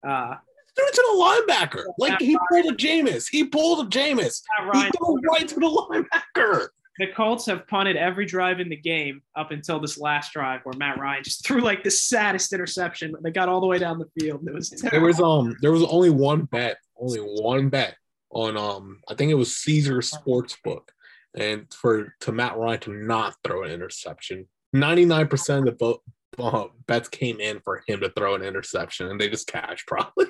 Uh, 0.07 0.37
threw 0.75 0.87
it 0.87 0.95
to 0.95 1.05
the 1.13 1.53
linebacker. 1.53 1.85
Like 1.99 2.19
he 2.21 2.37
pulled 2.51 2.73
a 2.73 2.77
Jameis. 2.77 3.29
He 3.31 3.45
pulled 3.45 3.87
a 3.87 3.91
Jameis. 3.91 4.41
He 4.73 4.91
threw 4.97 5.21
right 5.31 5.47
to 5.49 5.55
the 5.57 6.09
linebacker. 6.37 6.69
The 6.99 7.09
Colts 7.09 7.47
have 7.47 7.67
punted 7.69 7.97
every 7.97 8.27
drive 8.27 8.61
in 8.61 8.69
the 8.69 8.77
game 8.77 9.23
up 9.35 9.51
until 9.51 9.81
this 9.81 9.99
last 9.99 10.33
drive 10.33 10.61
where 10.65 10.77
Matt 10.77 10.99
Ryan 10.99 11.25
just 11.25 11.45
threw 11.47 11.61
like 11.61 11.83
the 11.83 11.91
saddest 11.91 12.53
interception. 12.55 13.15
They 13.23 13.31
got 13.31 13.51
all 13.51 13.61
the 13.61 13.67
way 13.67 13.79
down 13.79 13.99
the 13.99 14.09
field. 14.19 14.47
It 14.47 14.55
was 14.55 14.71
terrible. 14.71 14.91
there 14.91 15.07
was 15.07 15.21
um 15.21 15.57
there 15.61 15.73
was 15.73 15.85
only 15.85 16.11
one 16.11 16.43
bet, 16.45 16.79
only 16.99 17.19
one 17.19 17.69
bet 17.69 17.97
on 18.33 18.57
um 18.57 19.01
I 19.09 19.15
think 19.15 19.31
it 19.31 19.37
was 19.37 19.57
Caesar 19.59 19.99
Sportsbook, 19.99 20.89
and 21.35 21.73
for 21.73 22.15
to 22.21 22.33
Matt 22.33 22.57
Ryan 22.57 22.81
to 22.81 22.93
not 22.93 23.35
throw 23.45 23.63
an 23.63 23.71
interception. 23.71 24.47
Ninety 24.73 25.05
nine 25.05 25.29
percent 25.29 25.69
of 25.69 25.79
the 25.79 25.79
vote 25.79 26.03
uh, 26.39 26.69
bets 26.87 27.09
came 27.09 27.41
in 27.41 27.61
for 27.61 27.83
him 27.87 28.01
to 28.01 28.11
throw 28.11 28.35
an 28.35 28.43
interception, 28.43 29.09
and 29.09 29.21
they 29.21 29.29
just 29.29 29.47
cashed 29.47 29.87
probably. 29.87 30.27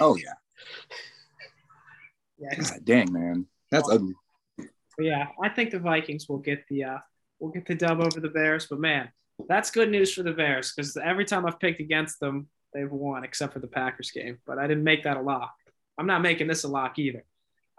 Oh 0.00 0.16
yeah. 0.16 0.34
Yeah, 2.38 2.54
God 2.56 2.84
dang 2.84 3.12
man, 3.12 3.46
that's 3.70 3.90
ugly. 3.90 4.14
Yeah, 4.98 5.28
I 5.42 5.48
think 5.48 5.70
the 5.70 5.78
Vikings 5.78 6.28
will 6.28 6.38
get 6.38 6.64
the 6.68 6.84
uh, 6.84 6.98
will 7.40 7.50
get 7.50 7.66
the 7.66 7.74
dub 7.74 8.00
over 8.00 8.20
the 8.20 8.28
Bears. 8.28 8.66
But 8.68 8.80
man, 8.80 9.10
that's 9.48 9.70
good 9.70 9.90
news 9.90 10.12
for 10.12 10.22
the 10.22 10.32
Bears 10.32 10.72
because 10.74 10.96
every 10.96 11.24
time 11.24 11.46
I've 11.46 11.60
picked 11.60 11.80
against 11.80 12.20
them, 12.20 12.48
they've 12.72 12.90
won 12.90 13.24
except 13.24 13.52
for 13.54 13.58
the 13.60 13.68
Packers 13.68 14.10
game. 14.10 14.38
But 14.46 14.58
I 14.58 14.66
didn't 14.66 14.84
make 14.84 15.04
that 15.04 15.16
a 15.16 15.22
lock. 15.22 15.52
I'm 15.98 16.06
not 16.06 16.22
making 16.22 16.46
this 16.46 16.64
a 16.64 16.68
lock 16.68 16.98
either. 16.98 17.24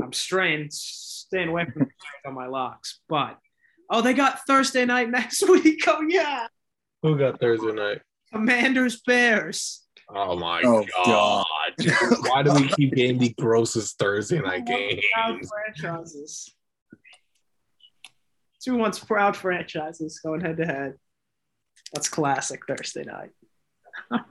I'm 0.02 0.14
straying, 0.14 0.70
staying 0.72 1.50
away 1.50 1.66
from 1.66 1.88
on 2.26 2.34
my 2.34 2.48
locks. 2.48 3.00
But 3.10 3.38
oh, 3.90 4.02
they 4.02 4.14
got 4.14 4.46
Thursday 4.48 4.86
night 4.86 5.10
next 5.12 5.48
week. 5.50 5.84
Oh 5.88 6.02
yeah, 6.08 6.48
Who 7.04 7.18
got 7.18 7.40
Thursday 7.40 7.72
night? 7.74 8.02
Commanders 8.32 9.02
Bears. 9.06 9.86
Oh 10.12 10.36
my 10.38 10.62
Oh, 10.64 10.84
god! 11.06 11.46
Why 12.22 12.42
do 12.44 12.54
we 12.56 12.68
keep 12.70 12.94
getting 12.96 13.20
the 13.20 13.34
grossest 13.40 14.00
Thursday 14.00 14.40
night 14.40 14.66
games? 14.66 15.04
Proud 15.14 15.40
franchises. 15.46 16.56
Two 18.64 18.76
once 18.76 19.00
proud 19.00 19.38
franchises 19.38 20.20
going 20.20 20.42
head 20.42 20.58
to 20.58 20.66
head. 20.66 20.94
That's 21.94 22.10
classic 22.10 22.62
Thursday 22.68 23.04
night. 23.04 23.30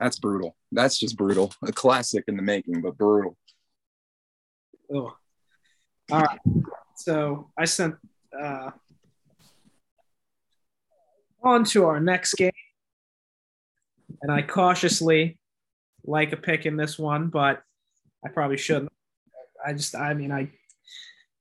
That's 0.00 0.18
brutal. 0.18 0.56
That's 0.72 0.98
just 0.98 1.16
brutal. 1.16 1.52
A 1.66 1.72
classic 1.72 2.24
in 2.28 2.36
the 2.36 2.42
making, 2.42 2.80
but 2.82 2.96
brutal. 2.96 3.36
Oh. 4.92 5.16
All 6.10 6.20
right. 6.20 6.38
So 6.96 7.50
I 7.56 7.64
sent 7.64 7.94
uh, 8.38 8.70
on 11.42 11.64
to 11.64 11.86
our 11.86 12.00
next 12.00 12.34
game. 12.34 12.50
And 14.22 14.30
I 14.30 14.42
cautiously 14.42 15.38
like 16.04 16.32
a 16.32 16.36
pick 16.36 16.66
in 16.66 16.76
this 16.76 16.98
one, 16.98 17.28
but 17.28 17.62
I 18.24 18.28
probably 18.28 18.56
shouldn't. 18.56 18.92
I 19.64 19.72
just, 19.72 19.94
I 19.94 20.14
mean, 20.14 20.32
I, 20.32 20.50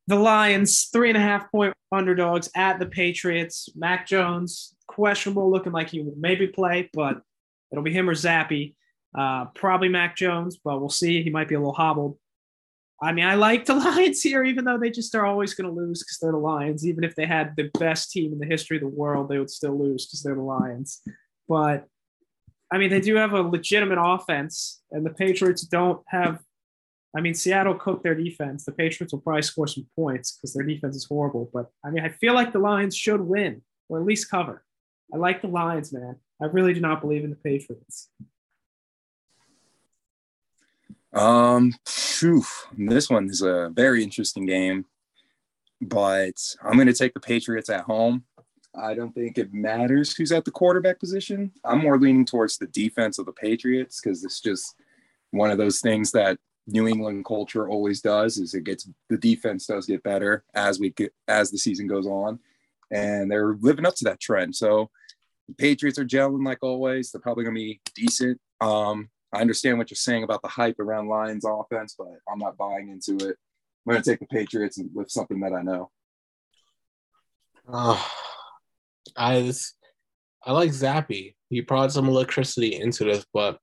the 0.07 0.15
Lions, 0.15 0.85
three 0.85 1.09
and 1.09 1.17
a 1.17 1.21
half 1.21 1.51
point 1.51 1.73
underdogs 1.91 2.49
at 2.55 2.79
the 2.79 2.85
Patriots. 2.85 3.69
Mac 3.75 4.07
Jones, 4.07 4.75
questionable, 4.87 5.51
looking 5.51 5.73
like 5.73 5.89
he 5.89 6.01
will 6.01 6.15
maybe 6.17 6.47
play, 6.47 6.89
but 6.93 7.21
it'll 7.71 7.83
be 7.83 7.93
him 7.93 8.09
or 8.09 8.15
Zappe. 8.15 8.75
Uh, 9.17 9.45
probably 9.55 9.89
Mac 9.89 10.15
Jones, 10.15 10.59
but 10.63 10.79
we'll 10.79 10.89
see. 10.89 11.23
He 11.23 11.29
might 11.29 11.47
be 11.47 11.55
a 11.55 11.59
little 11.59 11.73
hobbled. 11.73 12.17
I 13.01 13.11
mean, 13.11 13.25
I 13.25 13.35
like 13.35 13.65
the 13.65 13.73
Lions 13.75 14.21
here, 14.21 14.43
even 14.43 14.65
though 14.65 14.77
they 14.77 14.89
just 14.89 15.15
are 15.15 15.25
always 15.25 15.53
going 15.53 15.73
to 15.73 15.75
lose 15.75 16.03
because 16.03 16.17
they're 16.19 16.31
the 16.31 16.37
Lions. 16.37 16.85
Even 16.85 17.03
if 17.03 17.15
they 17.15 17.25
had 17.25 17.55
the 17.55 17.69
best 17.79 18.11
team 18.11 18.33
in 18.33 18.39
the 18.39 18.45
history 18.45 18.77
of 18.77 18.81
the 18.81 18.87
world, 18.87 19.29
they 19.29 19.39
would 19.39 19.49
still 19.49 19.77
lose 19.77 20.05
because 20.05 20.21
they're 20.21 20.35
the 20.35 20.41
Lions. 20.41 21.01
But 21.47 21.85
I 22.71 22.77
mean, 22.77 22.89
they 22.89 23.01
do 23.01 23.15
have 23.15 23.33
a 23.33 23.41
legitimate 23.41 23.99
offense, 23.99 24.81
and 24.91 25.05
the 25.05 25.11
Patriots 25.11 25.61
don't 25.63 26.01
have. 26.07 26.39
I 27.17 27.21
mean, 27.21 27.33
Seattle 27.33 27.73
cooked 27.73 28.03
their 28.03 28.13
defense. 28.13 28.65
The 28.65 28.71
Patriots 28.71 29.13
will 29.13 29.21
probably 29.21 29.41
score 29.41 29.65
some 29.65 29.87
points 29.95 30.37
because 30.37 30.53
their 30.53 30.65
defense 30.65 30.95
is 30.95 31.05
horrible. 31.05 31.49
But 31.51 31.71
I 31.83 31.89
mean, 31.89 32.03
I 32.03 32.09
feel 32.09 32.35
like 32.35 32.53
the 32.53 32.59
Lions 32.59 32.95
should 32.95 33.21
win 33.21 33.63
or 33.87 33.99
at 33.99 34.05
least 34.05 34.29
cover. 34.29 34.63
I 35.11 35.17
like 35.17 35.41
the 35.41 35.47
Lions, 35.47 35.91
man. 35.91 36.17
I 36.41 36.45
really 36.45 36.73
do 36.73 36.81
not 36.81 37.01
believe 37.01 37.23
in 37.23 37.31
the 37.31 37.35
Patriots. 37.35 38.09
Um, 41.14 41.74
phew, 41.86 42.43
this 42.78 43.10
one 43.10 43.30
is 43.30 43.41
a 43.41 43.72
very 43.74 44.03
interesting 44.03 44.45
game, 44.45 44.86
but 45.82 46.34
I'm 46.64 46.76
going 46.76 46.88
to 46.88 46.93
take 46.93 47.14
the 47.14 47.20
Patriots 47.20 47.70
at 47.70 47.82
home. 47.82 48.26
I 48.76 48.93
don't 48.93 49.14
think 49.14 49.38
it 49.38 49.53
matters 49.53 50.16
who's 50.16 50.32
at 50.32 50.45
the 50.45 50.51
quarterback 50.51 50.99
position. 50.99 51.51
I'm 51.66 51.80
more 51.80 51.97
leaning 51.97 52.26
towards 52.26 52.57
the 52.57 52.68
defense 52.68 53.18
of 53.18 53.26
the 53.26 53.34
Patriots 53.34 53.99
because 53.99 54.24
it's 54.24 54.39
just 54.39 54.76
one 55.32 55.49
of 55.49 55.57
those 55.57 55.80
things 55.80 56.12
that 56.12 56.38
New 56.68 56.88
England 56.88 57.26
culture 57.26 57.68
always 57.68 58.01
does 58.01 58.38
is 58.38 58.53
it 58.53 58.64
gets 58.64 58.88
the 59.10 59.18
defense 59.18 59.66
does 59.66 59.88
get 59.88 60.03
better 60.03 60.43
as 60.53 60.80
we 60.80 60.91
get 60.91 61.14
as 61.28 61.49
the 61.49 61.57
season 61.57 61.88
goes 61.88 62.05
on, 62.05 62.39
and 62.91 63.32
they're 63.32 63.57
living 63.60 63.88
up 63.88 63.95
to 63.95 64.03
that 64.05 64.20
trend. 64.20 64.55
So 64.55 64.91
the 65.47 65.55
Patriots 65.55 65.97
are 65.97 66.05
gelling 66.05 66.45
like 66.45 66.60
always. 66.62 67.12
They're 67.12 67.22
probably 67.22 67.45
to 67.45 67.51
be 67.51 67.82
decent. 67.95 68.39
Um, 68.62 69.10
I 69.34 69.41
understand 69.41 69.77
what 69.77 69.91
you're 69.91 69.95
saying 69.95 70.23
about 70.23 70.41
the 70.41 70.47
hype 70.47 70.80
around 70.80 71.07
Lions 71.07 71.45
offense, 71.47 71.95
but 71.97 72.07
I'm 72.32 72.39
not 72.39 72.57
buying 72.57 72.89
into 72.89 73.15
it. 73.27 73.36
I'm 73.88 73.93
going 73.93 74.01
to 74.01 74.09
take 74.09 74.19
the 74.19 74.25
Patriots 74.27 74.80
with 74.93 75.09
something 75.09 75.39
that 75.41 75.53
I 75.53 75.61
know. 75.61 75.91
Oh, 77.67 78.11
I 79.15 79.41
just, 79.41 79.75
I 80.43 80.51
like 80.51 80.71
Zappe. 80.71 81.36
He 81.49 81.61
brought 81.61 81.91
some 81.91 82.07
electricity 82.07 82.75
into 82.75 83.03
this, 83.03 83.25
but 83.34 83.59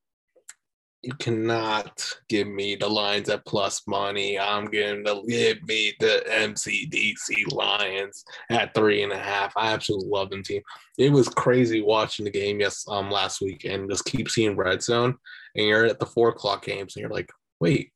you 1.03 1.13
cannot 1.13 2.03
give 2.27 2.47
me 2.47 2.75
the 2.75 2.87
Lions 2.87 3.29
at 3.29 3.45
plus 3.45 3.81
money. 3.87 4.37
I'm 4.37 4.65
going 4.65 5.05
to 5.05 5.23
give 5.27 5.63
me 5.63 5.93
the 5.99 6.23
MCDC 6.27 7.53
Lions 7.53 8.25
at 8.49 8.73
three 8.73 9.03
and 9.03 9.11
a 9.11 9.17
half. 9.17 9.53
I 9.55 9.71
absolutely 9.73 10.09
love 10.09 10.29
them 10.29 10.43
team. 10.43 10.61
It 10.97 11.11
was 11.11 11.29
crazy 11.29 11.81
watching 11.81 12.25
the 12.25 12.31
game 12.31 12.59
yes 12.59 12.83
um 12.89 13.11
last 13.11 13.41
week 13.41 13.63
and 13.65 13.89
just 13.89 14.05
keep 14.05 14.29
seeing 14.29 14.55
red 14.55 14.81
zone 14.81 15.17
and 15.55 15.65
you're 15.65 15.85
at 15.85 15.99
the 15.99 16.05
four 16.05 16.29
o'clock 16.29 16.65
games 16.65 16.95
and 16.95 17.01
you're 17.01 17.11
like, 17.11 17.31
wait, 17.59 17.91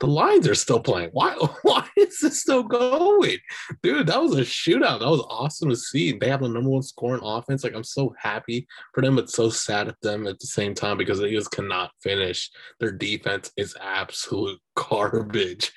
the 0.00 0.06
Lions 0.06 0.48
are 0.48 0.54
still 0.54 0.80
playing. 0.80 1.10
Why 1.12 1.34
why 1.62 1.86
is 1.96 2.18
this 2.20 2.40
still 2.40 2.62
going? 2.62 3.36
Dude, 3.82 4.06
that 4.06 4.20
was 4.20 4.36
a 4.36 4.42
shootout. 4.42 5.00
That 5.00 5.10
was 5.10 5.24
awesome 5.28 5.68
to 5.68 5.76
see. 5.76 6.12
They 6.12 6.28
have 6.28 6.40
the 6.40 6.48
number 6.48 6.70
one 6.70 6.82
scoring 6.82 7.20
offense. 7.22 7.62
Like 7.62 7.74
I'm 7.74 7.84
so 7.84 8.14
happy 8.18 8.66
for 8.94 9.02
them, 9.02 9.16
but 9.16 9.30
so 9.30 9.50
sad 9.50 9.88
at 9.88 10.00
them 10.00 10.26
at 10.26 10.40
the 10.40 10.46
same 10.46 10.74
time 10.74 10.96
because 10.96 11.20
they 11.20 11.30
just 11.30 11.50
cannot 11.50 11.92
finish. 12.02 12.50
Their 12.80 12.92
defense 12.92 13.52
is 13.56 13.76
absolute 13.80 14.58
garbage. 14.74 15.70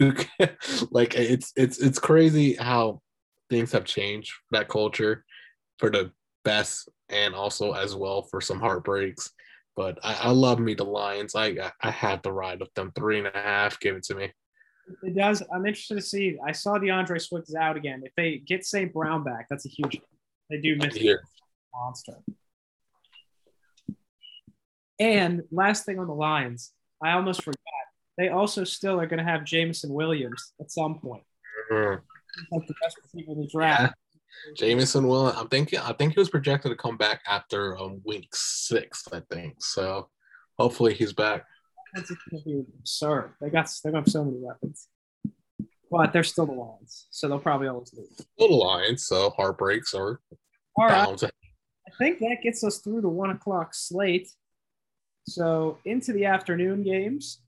You 0.00 0.12
can 0.12 0.50
like 0.90 1.14
it's 1.14 1.52
it's 1.56 1.78
it's 1.78 2.00
crazy 2.00 2.54
how 2.54 3.00
things 3.48 3.72
have 3.72 3.84
changed 3.84 4.32
that 4.50 4.68
culture 4.68 5.24
for 5.78 5.88
the 5.88 6.10
best 6.44 6.88
and 7.08 7.34
also 7.34 7.72
as 7.72 7.94
well 7.94 8.22
for 8.22 8.40
some 8.40 8.58
heartbreaks. 8.58 9.30
But 9.78 9.96
I, 10.02 10.14
I 10.14 10.30
love 10.32 10.58
me 10.58 10.74
the 10.74 10.82
Lions. 10.82 11.36
I 11.36 11.54
I 11.80 11.90
had 11.92 12.24
to 12.24 12.32
ride 12.32 12.58
with 12.58 12.74
them 12.74 12.90
three 12.96 13.18
and 13.18 13.28
a 13.28 13.30
half. 13.32 13.78
Give 13.78 13.94
it 13.94 14.02
to 14.06 14.16
me. 14.16 14.32
It 15.04 15.14
does. 15.14 15.40
I'm 15.54 15.64
interested 15.66 15.94
to 15.94 16.02
see. 16.02 16.36
I 16.44 16.50
saw 16.50 16.78
D'Andre 16.78 17.20
Swift 17.20 17.48
is 17.48 17.54
out 17.54 17.76
again. 17.76 18.02
If 18.04 18.12
they 18.16 18.38
get 18.38 18.64
St. 18.64 18.92
Brown 18.92 19.22
back, 19.22 19.46
that's 19.48 19.66
a 19.66 19.68
huge. 19.68 20.00
They 20.50 20.60
do 20.60 20.74
miss 20.74 20.96
Here. 20.96 21.22
monster. 21.72 22.14
And 24.98 25.44
last 25.52 25.86
thing 25.86 26.00
on 26.00 26.08
the 26.08 26.12
Lions, 26.14 26.72
I 27.00 27.12
almost 27.12 27.44
forgot. 27.44 27.60
They 28.16 28.30
also 28.30 28.64
still 28.64 28.98
are 29.00 29.06
going 29.06 29.24
to 29.24 29.30
have 29.30 29.44
Jameson 29.44 29.92
Williams 29.92 30.54
at 30.60 30.72
some 30.72 30.98
point. 30.98 31.22
Mhm. 31.70 32.00
Like 32.50 32.66
the 32.66 32.74
best 32.82 32.96
receiver 33.04 33.30
in 33.30 33.42
the 33.42 33.46
draft. 33.46 33.94
Jameson 34.56 35.06
will. 35.06 35.26
I'm 35.26 35.48
thinking. 35.48 35.78
I 35.78 35.92
think 35.92 36.14
he 36.14 36.20
was 36.20 36.30
projected 36.30 36.70
to 36.70 36.76
come 36.76 36.96
back 36.96 37.22
after 37.28 37.76
um, 37.78 38.00
week 38.04 38.28
six. 38.34 39.04
I 39.12 39.20
think 39.32 39.56
so. 39.58 40.08
Hopefully 40.58 40.94
he's 40.94 41.12
back. 41.12 41.44
That's 41.94 42.10
going 42.10 42.42
to 42.42 42.44
be 42.44 42.64
absurd. 42.80 43.32
They 43.40 43.50
got 43.50 43.70
they 43.84 43.90
got 43.90 44.08
so 44.08 44.24
many 44.24 44.38
weapons, 44.40 44.88
but 45.90 46.12
they're 46.12 46.24
still 46.24 46.46
the 46.46 46.52
Lions, 46.52 47.06
so 47.10 47.28
they'll 47.28 47.38
probably 47.38 47.68
always 47.68 47.92
lose. 47.94 48.20
Little 48.38 48.58
Lions, 48.64 49.06
so 49.06 49.30
heartbreaks 49.30 49.94
are 49.94 50.20
All 50.76 50.86
right. 50.86 51.06
bound. 51.06 51.24
I 51.24 51.90
think 51.98 52.18
that 52.18 52.38
gets 52.42 52.62
us 52.62 52.78
through 52.78 53.00
the 53.00 53.08
one 53.08 53.30
o'clock 53.30 53.74
slate. 53.74 54.28
So 55.26 55.78
into 55.84 56.12
the 56.12 56.26
afternoon 56.26 56.82
games. 56.82 57.40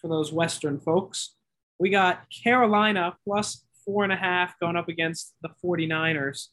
for 0.00 0.08
those 0.08 0.32
Western 0.32 0.78
folks. 0.80 1.36
We 1.78 1.90
got 1.90 2.24
Carolina 2.30 3.16
plus 3.24 3.64
four 3.84 4.04
and 4.04 4.12
a 4.12 4.16
half 4.16 4.58
going 4.58 4.76
up 4.76 4.88
against 4.88 5.34
the 5.42 5.50
49ers. 5.64 6.48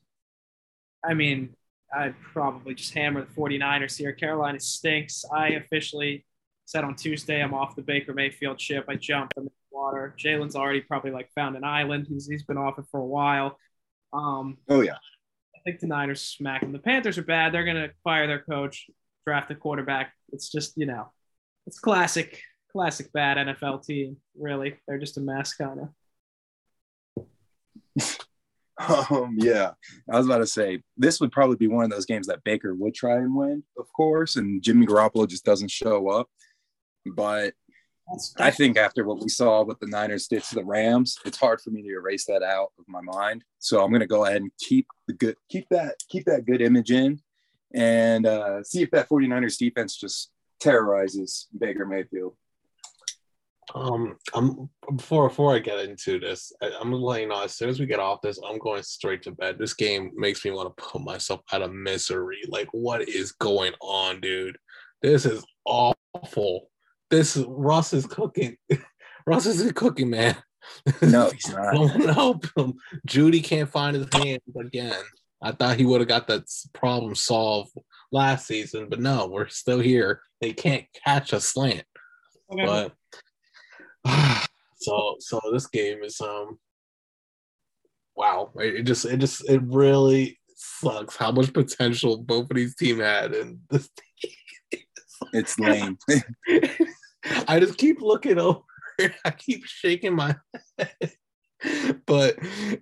I 1.03 1.13
mean, 1.13 1.55
I'd 1.93 2.15
probably 2.21 2.75
just 2.75 2.93
hammer 2.93 3.21
the 3.21 3.41
49ers 3.41 3.97
here. 3.97 4.13
Carolina 4.13 4.59
stinks. 4.59 5.25
I 5.33 5.49
officially 5.49 6.25
said 6.65 6.83
on 6.83 6.95
Tuesday 6.95 7.41
I'm 7.41 7.53
off 7.53 7.75
the 7.75 7.81
Baker 7.81 8.13
Mayfield 8.13 8.59
ship. 8.59 8.85
I 8.87 8.95
jumped 8.95 9.37
in 9.37 9.45
the 9.45 9.51
water. 9.71 10.15
Jalen's 10.17 10.55
already 10.55 10.81
probably 10.81 11.11
like 11.11 11.29
found 11.35 11.55
an 11.55 11.63
island. 11.63 12.07
He's, 12.07 12.27
he's 12.27 12.43
been 12.43 12.57
off 12.57 12.79
it 12.79 12.85
for 12.91 12.99
a 12.99 13.05
while. 13.05 13.57
Um, 14.13 14.57
oh, 14.69 14.81
yeah. 14.81 14.97
I 15.55 15.59
think 15.63 15.79
the 15.79 15.87
Niners 15.87 16.21
smack 16.21 16.61
them. 16.61 16.71
The 16.71 16.79
Panthers 16.79 17.17
are 17.17 17.23
bad. 17.23 17.53
They're 17.53 17.65
going 17.65 17.77
to 17.77 17.91
fire 18.03 18.27
their 18.27 18.41
coach, 18.41 18.89
draft 19.25 19.51
a 19.51 19.55
quarterback. 19.55 20.13
It's 20.31 20.49
just, 20.49 20.77
you 20.77 20.85
know, 20.85 21.11
it's 21.67 21.79
classic, 21.79 22.41
classic 22.71 23.11
bad 23.13 23.37
NFL 23.37 23.85
team, 23.85 24.17
really. 24.37 24.75
They're 24.87 24.97
just 24.97 25.17
a 25.17 25.21
mess, 25.21 25.53
kind 25.53 25.79
of. 25.81 25.89
Um, 28.87 29.35
yeah, 29.37 29.73
I 30.09 30.17
was 30.17 30.25
about 30.25 30.39
to 30.39 30.47
say 30.47 30.81
this 30.97 31.19
would 31.19 31.31
probably 31.31 31.55
be 31.55 31.67
one 31.67 31.83
of 31.83 31.91
those 31.91 32.05
games 32.05 32.25
that 32.27 32.43
Baker 32.43 32.73
would 32.73 32.95
try 32.95 33.17
and 33.17 33.35
win, 33.35 33.63
of 33.77 33.85
course, 33.93 34.37
and 34.37 34.63
Jimmy 34.63 34.87
Garoppolo 34.87 35.27
just 35.27 35.45
doesn't 35.45 35.69
show 35.69 36.09
up. 36.09 36.27
But 37.05 37.53
I 38.37 38.51
think 38.51 38.77
after 38.77 39.03
what 39.03 39.21
we 39.21 39.29
saw 39.29 39.63
what 39.63 39.79
the 39.79 39.87
Niners 39.87 40.27
did 40.27 40.43
to 40.45 40.55
the 40.55 40.65
Rams, 40.65 41.17
it's 41.25 41.37
hard 41.37 41.61
for 41.61 41.69
me 41.69 41.81
to 41.83 41.89
erase 41.89 42.25
that 42.25 42.43
out 42.43 42.71
of 42.77 42.85
my 42.87 43.01
mind. 43.01 43.43
So 43.59 43.83
I'm 43.83 43.91
going 43.91 44.01
to 44.01 44.07
go 44.07 44.25
ahead 44.25 44.41
and 44.41 44.51
keep 44.59 44.87
the 45.07 45.13
good, 45.13 45.35
keep 45.49 45.67
that, 45.69 45.95
keep 46.09 46.25
that 46.25 46.45
good 46.45 46.61
image 46.61 46.91
in, 46.91 47.21
and 47.73 48.25
uh, 48.25 48.63
see 48.63 48.81
if 48.81 48.91
that 48.91 49.09
49ers 49.09 49.57
defense 49.57 49.95
just 49.95 50.31
terrorizes 50.59 51.47
Baker 51.57 51.85
Mayfield. 51.85 52.35
Um, 53.75 54.17
I'm 54.33 54.69
before 54.95 55.29
before 55.29 55.55
I 55.55 55.59
get 55.59 55.79
into 55.79 56.19
this, 56.19 56.51
I, 56.61 56.67
am 56.81 56.91
gonna 56.91 57.19
you 57.19 57.27
know 57.27 57.43
as 57.43 57.55
soon 57.55 57.69
as 57.69 57.79
we 57.79 57.85
get 57.85 57.99
off 57.99 58.21
this, 58.21 58.39
I'm 58.45 58.57
going 58.57 58.83
straight 58.83 59.21
to 59.23 59.31
bed. 59.31 59.57
This 59.57 59.73
game 59.73 60.11
makes 60.15 60.43
me 60.43 60.51
want 60.51 60.75
to 60.75 60.83
put 60.83 61.01
myself 61.01 61.41
out 61.51 61.61
of 61.61 61.73
misery. 61.73 62.41
Like, 62.47 62.67
what 62.71 63.07
is 63.07 63.31
going 63.33 63.73
on, 63.81 64.19
dude? 64.19 64.57
This 65.01 65.25
is 65.25 65.45
awful. 65.65 66.69
This 67.09 67.37
is 67.37 67.45
Russ 67.47 67.93
is 67.93 68.05
cooking. 68.05 68.57
Russ 69.25 69.45
is 69.45 69.65
a 69.65 69.73
cooking, 69.73 70.09
man. 70.09 70.35
No, 71.01 71.29
he's 71.29 71.49
not. 71.49 71.73
Don't 71.73 72.13
help 72.13 72.45
him. 72.55 72.75
Jeudy 73.07 73.43
can't 73.43 73.69
find 73.69 73.95
his 73.95 74.07
hands 74.13 74.41
again. 74.57 75.03
I 75.41 75.51
thought 75.51 75.77
he 75.77 75.85
would 75.85 76.01
have 76.01 76.07
got 76.07 76.27
that 76.27 76.43
problem 76.73 77.15
solved 77.15 77.71
last 78.11 78.45
season, 78.45 78.87
but 78.87 78.99
no, 78.99 79.27
we're 79.27 79.47
still 79.47 79.79
here. 79.79 80.21
They 80.39 80.53
can't 80.53 80.85
catch 81.03 81.33
a 81.33 81.41
slant. 81.41 81.83
Okay. 82.51 82.65
But 82.65 82.93
so 84.77 85.15
so 85.19 85.39
this 85.51 85.67
game 85.67 86.03
is 86.03 86.19
um 86.21 86.59
wow. 88.15 88.51
It 88.55 88.83
just 88.83 89.05
it 89.05 89.17
just 89.17 89.47
it 89.49 89.61
really 89.63 90.39
sucks 90.55 91.15
how 91.15 91.31
much 91.31 91.53
potential 91.53 92.17
both 92.17 92.49
of 92.51 92.55
these 92.55 92.75
team 92.75 92.99
had 92.99 93.33
and 93.33 93.59
this 93.69 93.89
it's 95.33 95.57
lame. 95.59 95.97
I 97.47 97.59
just 97.59 97.77
keep 97.77 98.01
looking 98.01 98.39
over. 98.39 98.61
I 99.25 99.31
keep 99.31 99.65
shaking 99.65 100.15
my 100.15 100.35
head. 100.77 101.13
But 102.05 102.37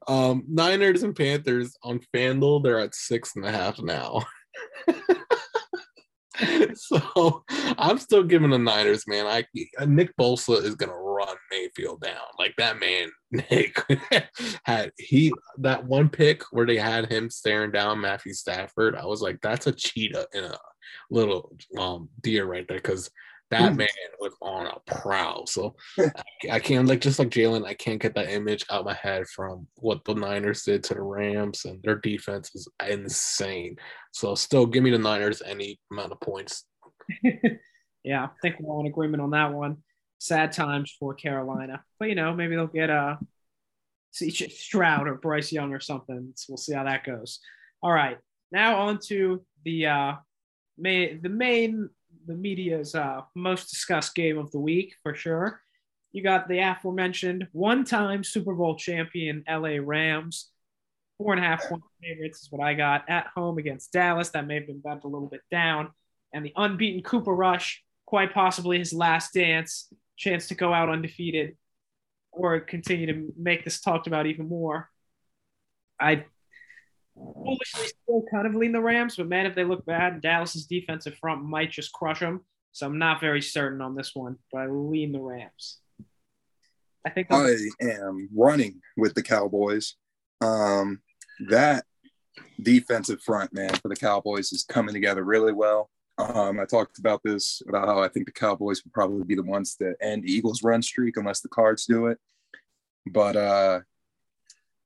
um 0.07 0.43
niners 0.47 1.03
and 1.03 1.15
panthers 1.15 1.75
on 1.83 1.99
fanduel 2.15 2.63
they're 2.63 2.79
at 2.79 2.95
six 2.95 3.35
and 3.35 3.45
a 3.45 3.51
half 3.51 3.79
now. 3.79 4.23
So 6.75 7.43
I'm 7.77 7.97
still 7.97 8.23
giving 8.23 8.51
the 8.51 8.57
Niners, 8.57 9.03
man. 9.07 9.25
I 9.27 9.45
Nick 9.85 10.15
Bosa 10.15 10.63
is 10.63 10.75
gonna 10.75 10.93
run 11.19 11.35
Mayfield 11.51 12.01
down. 12.01 12.25
Like 12.37 12.55
that 12.57 12.79
man, 12.79 13.11
Nick 13.31 13.81
had 14.63 14.91
he 14.97 15.33
that 15.59 15.85
one 15.85 16.09
pick 16.09 16.43
where 16.51 16.65
they 16.65 16.77
had 16.77 17.11
him 17.11 17.29
staring 17.29 17.71
down 17.71 18.01
Matthew 18.01 18.33
Stafford. 18.33 18.95
I 18.95 19.05
was 19.05 19.21
like, 19.21 19.39
that's 19.41 19.67
a 19.67 19.71
cheetah 19.71 20.27
in 20.33 20.43
a 20.45 20.57
little 21.11 21.55
um 21.77 22.09
deer 22.21 22.45
right 22.45 22.65
there 22.67 22.77
because 22.77 23.09
that 23.51 23.75
man 23.75 23.87
was 24.19 24.33
on 24.41 24.67
a 24.67 24.79
prowl. 24.85 25.47
So 25.47 25.75
I, 25.97 26.11
I 26.51 26.59
can't 26.59 26.87
like 26.87 27.01
just 27.01 27.19
like 27.19 27.29
Jalen, 27.29 27.65
I 27.65 27.73
can't 27.73 28.01
get 28.01 28.13
that 28.15 28.29
image 28.29 28.63
out 28.69 28.81
of 28.81 28.85
my 28.85 28.93
head 28.93 29.27
from 29.27 29.67
what 29.77 30.05
the 30.05 30.13
Niners 30.13 30.63
did 30.63 30.83
to 30.85 30.93
the 30.93 31.01
Rams 31.01 31.65
and 31.65 31.81
their 31.81 31.95
defense 31.95 32.51
is 32.53 32.67
insane. 32.87 33.75
So 34.11 34.35
still 34.35 34.65
give 34.65 34.83
me 34.83 34.91
the 34.91 34.99
Niners 34.99 35.41
any 35.43 35.79
amount 35.91 36.11
of 36.11 36.19
points. 36.19 36.65
yeah, 38.03 38.25
I 38.25 38.29
think 38.41 38.57
we're 38.59 38.71
all 38.71 38.81
in 38.81 38.87
agreement 38.87 39.23
on 39.23 39.31
that 39.31 39.51
one. 39.51 39.77
Sad 40.19 40.51
times 40.51 40.95
for 40.99 41.13
Carolina. 41.13 41.83
But 41.97 42.09
you 42.09 42.15
know, 42.15 42.33
maybe 42.33 42.55
they'll 42.55 42.67
get 42.67 42.89
uh 42.89 43.17
CJ 44.13 44.51
Stroud 44.51 45.07
or 45.07 45.15
Bryce 45.15 45.51
Young 45.51 45.73
or 45.73 45.79
something. 45.79 46.33
So 46.35 46.45
we'll 46.49 46.57
see 46.57 46.73
how 46.73 46.83
that 46.83 47.05
goes. 47.05 47.39
All 47.81 47.91
right. 47.91 48.17
Now 48.51 48.81
on 48.81 48.99
to 49.07 49.43
the 49.63 49.87
uh 49.87 50.13
main 50.77 51.21
the 51.21 51.29
main 51.29 51.89
the 52.25 52.35
media's 52.35 52.95
uh, 52.95 53.21
most 53.35 53.69
discussed 53.69 54.15
game 54.15 54.37
of 54.37 54.51
the 54.51 54.59
week 54.59 54.95
for 55.03 55.15
sure. 55.15 55.61
You 56.11 56.23
got 56.23 56.47
the 56.47 56.59
aforementioned 56.59 57.47
one-time 57.51 58.23
Super 58.23 58.53
Bowl 58.53 58.75
champion 58.75 59.43
LA 59.47 59.77
Rams, 59.81 60.49
four 61.17 61.33
and 61.33 61.43
a 61.43 61.47
half 61.47 61.67
point 61.67 61.83
favorites 62.01 62.43
is 62.43 62.51
what 62.51 62.63
I 62.63 62.73
got 62.73 63.09
at 63.09 63.27
home 63.35 63.57
against 63.57 63.91
Dallas. 63.91 64.29
That 64.29 64.47
may 64.47 64.55
have 64.55 64.67
been 64.67 64.79
bet 64.79 65.03
a 65.03 65.07
little 65.07 65.27
bit 65.27 65.41
down, 65.51 65.89
and 66.33 66.45
the 66.45 66.53
unbeaten 66.55 67.03
Cooper 67.03 67.33
Rush, 67.33 67.83
quite 68.05 68.33
possibly 68.33 68.79
his 68.79 68.93
last 68.93 69.33
dance, 69.33 69.91
chance 70.19 70.49
to 70.49 70.55
go 70.55 70.73
out 70.73 70.89
undefeated, 70.89 71.55
or 72.31 72.59
continue 72.59 73.07
to 73.07 73.33
make 73.37 73.63
this 73.63 73.79
talked 73.79 74.05
about 74.05 74.27
even 74.27 74.47
more. 74.47 74.89
I 75.99 76.25
foolishly 77.15 77.87
still 77.87 78.23
kind 78.31 78.45
of 78.45 78.53
lean 78.53 78.73
the 78.73 78.81
Rams, 78.81 79.15
but 79.15 79.27
man, 79.27 79.45
if 79.45 79.55
they 79.55 79.63
look 79.63 79.85
bad, 79.85 80.21
Dallas's 80.21 80.67
defensive 80.67 81.17
front 81.17 81.43
might 81.43 81.71
just 81.71 81.91
crush 81.93 82.19
them. 82.19 82.45
So 82.71 82.85
I'm 82.85 82.99
not 82.99 83.19
very 83.19 83.41
certain 83.41 83.81
on 83.81 83.95
this 83.95 84.11
one, 84.13 84.37
but 84.51 84.59
I 84.59 84.67
lean 84.67 85.11
the 85.11 85.19
Rams. 85.19 85.79
I 87.05 87.09
think 87.09 87.27
I 87.31 87.55
am 87.81 88.29
running 88.35 88.81
with 88.97 89.15
the 89.15 89.23
Cowboys. 89.23 89.95
Um, 90.41 91.01
that 91.49 91.85
defensive 92.61 93.21
front, 93.21 93.53
man, 93.53 93.73
for 93.75 93.87
the 93.87 93.95
Cowboys 93.95 94.51
is 94.51 94.63
coming 94.63 94.93
together 94.93 95.23
really 95.23 95.53
well. 95.53 95.89
Um, 96.19 96.59
I 96.59 96.65
talked 96.65 96.99
about 96.99 97.21
this 97.23 97.61
about 97.67 97.87
how 97.87 98.03
I 98.03 98.09
think 98.09 98.25
the 98.25 98.33
Cowboys 98.33 98.83
would 98.83 98.93
probably 98.93 99.23
be 99.23 99.35
the 99.35 99.43
ones 99.43 99.77
that 99.77 99.95
end 100.01 100.27
Eagles' 100.27 100.63
run 100.63 100.81
streak 100.81 101.15
unless 101.15 101.39
the 101.39 101.47
Cards 101.47 101.85
do 101.85 102.07
it. 102.07 102.19
But 103.07 103.37
uh, 103.37 103.79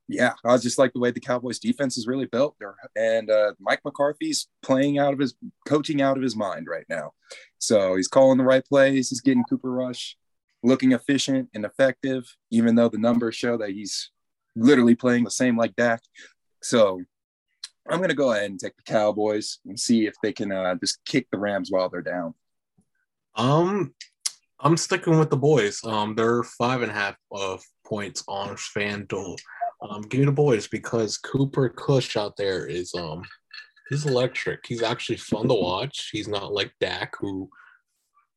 yeah, 0.08 0.34
I 0.46 0.58
just 0.58 0.78
like 0.78 0.94
the 0.94 1.00
way 1.00 1.10
the 1.10 1.20
Cowboys 1.20 1.58
defense 1.58 1.98
is 1.98 2.06
really 2.06 2.28
built 2.28 2.56
there. 2.60 2.76
And 2.96 3.32
uh, 3.32 3.54
Mike 3.60 3.82
McCarthy's 3.84 4.48
playing 4.62 5.00
out 5.00 5.12
of 5.12 5.20
his 5.20 5.34
coaching 5.68 6.04
out 6.04 6.18
of 6.18 6.24
his 6.24 6.36
mind 6.36 6.68
right 6.68 6.86
now. 6.88 7.14
So 7.58 7.96
he's 7.96 8.08
calling 8.08 8.38
the 8.38 8.44
right 8.44 8.64
plays. 8.64 9.10
He's 9.10 9.22
getting 9.22 9.44
Cooper 9.50 9.72
Rush 9.72 10.16
looking 10.62 10.92
efficient 10.92 11.50
and 11.56 11.66
effective, 11.66 12.26
even 12.52 12.76
though 12.76 12.90
the 12.90 13.00
numbers 13.00 13.36
show 13.36 13.58
that 13.58 13.72
he's 13.72 14.12
literally 14.56 14.96
playing 14.96 15.24
the 15.24 15.32
same 15.32 15.58
like 15.58 15.76
Dak. 15.76 16.02
So 16.62 17.02
I'm 17.90 17.98
going 17.98 18.10
to 18.10 18.16
go 18.16 18.32
ahead 18.32 18.50
and 18.50 18.60
take 18.60 18.76
the 18.78 18.84
Cowboys 18.84 19.60
and 19.66 19.80
see 19.80 20.06
if 20.06 20.16
they 20.24 20.32
can 20.32 20.52
uh, 20.52 20.76
just 20.76 21.04
kick 21.06 21.28
the 21.32 21.38
Rams 21.38 21.70
while 21.70 21.90
they're 21.90 22.02
down. 22.02 22.34
Um, 23.36 23.94
I'm 24.60 24.78
sticking 24.78 25.20
with 25.20 25.30
the 25.30 25.38
boys. 25.38 25.84
Um, 25.84 26.16
they're 26.16 26.44
five 26.44 26.82
and 26.82 26.92
a 26.92 26.96
half 26.96 27.18
of 27.32 27.62
points 27.86 28.24
on 28.28 28.56
FanDuel. 28.56 29.38
Um, 29.82 30.04
give 30.04 30.22
me 30.22 30.26
the 30.26 30.32
boys 30.32 30.68
because 30.68 31.18
Cooper 31.18 31.68
Kush 31.68 32.16
out 32.16 32.38
there 32.38 32.66
is 32.66 32.94
um 32.96 33.24
he's 33.90 34.06
electric. 34.06 34.66
He's 34.66 34.82
actually 34.82 35.18
fun 35.18 35.50
to 35.50 35.56
watch. 35.56 36.10
He's 36.12 36.30
not 36.30 36.54
like 36.54 36.72
Dak 36.80 37.16
who 37.20 37.50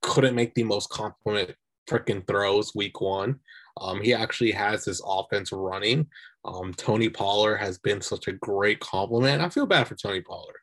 couldn't 0.03 0.35
make 0.35 0.55
the 0.55 0.65
most 0.65 0.91
compliment 0.91 1.55
freaking 1.89 2.27
throws 2.27 2.75
week 2.75 3.01
one. 3.01 3.39
Um, 3.79 4.01
he 4.01 4.15
actually 4.15 4.53
has 4.53 4.85
his 4.85 5.03
offense 5.05 5.53
running. 5.53 6.07
Um, 6.45 6.73
Tony 6.75 7.09
Pollard 7.09 7.57
has 7.57 7.79
been 7.79 8.01
such 8.01 8.29
a 8.29 8.33
great 8.33 8.81
compliment. 8.81 9.43
I 9.43 9.49
feel 9.49 9.67
bad 9.67 9.89
for 9.89 9.97
Tony 9.97 10.21
Pollard 10.21 10.57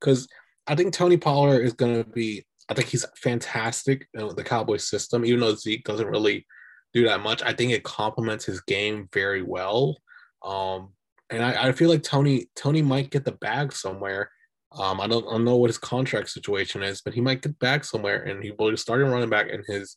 because 0.00 0.26
I 0.66 0.74
think 0.74 0.92
Tony 0.92 1.16
Pollard 1.16 1.62
is 1.62 1.72
going 1.72 2.02
to 2.02 2.08
be. 2.10 2.44
I 2.68 2.74
think 2.74 2.88
he's 2.88 3.06
fantastic 3.16 4.08
in 4.14 4.28
the 4.34 4.42
Cowboys 4.42 4.88
system, 4.88 5.24
even 5.24 5.38
though 5.38 5.54
Zeke 5.54 5.84
doesn't 5.84 6.08
really 6.08 6.44
do 6.92 7.04
that 7.04 7.20
much. 7.20 7.42
I 7.42 7.52
think 7.52 7.70
it 7.70 7.84
complements 7.84 8.44
his 8.44 8.60
game 8.62 9.08
very 9.12 9.42
well. 9.42 9.98
Um, 10.44 10.92
and 11.30 11.44
I, 11.44 11.68
I 11.68 11.72
feel 11.72 11.88
like 11.88 12.02
Tony 12.02 12.48
Tony 12.56 12.82
might 12.82 13.10
get 13.10 13.24
the 13.24 13.32
bag 13.32 13.72
somewhere. 13.72 14.30
Um, 14.72 15.00
I 15.00 15.06
don't 15.06 15.26
I 15.28 15.32
don't 15.32 15.44
know 15.44 15.56
what 15.56 15.70
his 15.70 15.78
contract 15.78 16.30
situation 16.30 16.82
is, 16.82 17.02
but 17.02 17.14
he 17.14 17.20
might 17.20 17.42
get 17.42 17.58
back 17.58 17.84
somewhere, 17.84 18.24
and 18.24 18.42
he 18.42 18.52
will 18.58 18.76
start 18.76 19.02
running 19.02 19.30
back, 19.30 19.48
in 19.48 19.62
his 19.66 19.96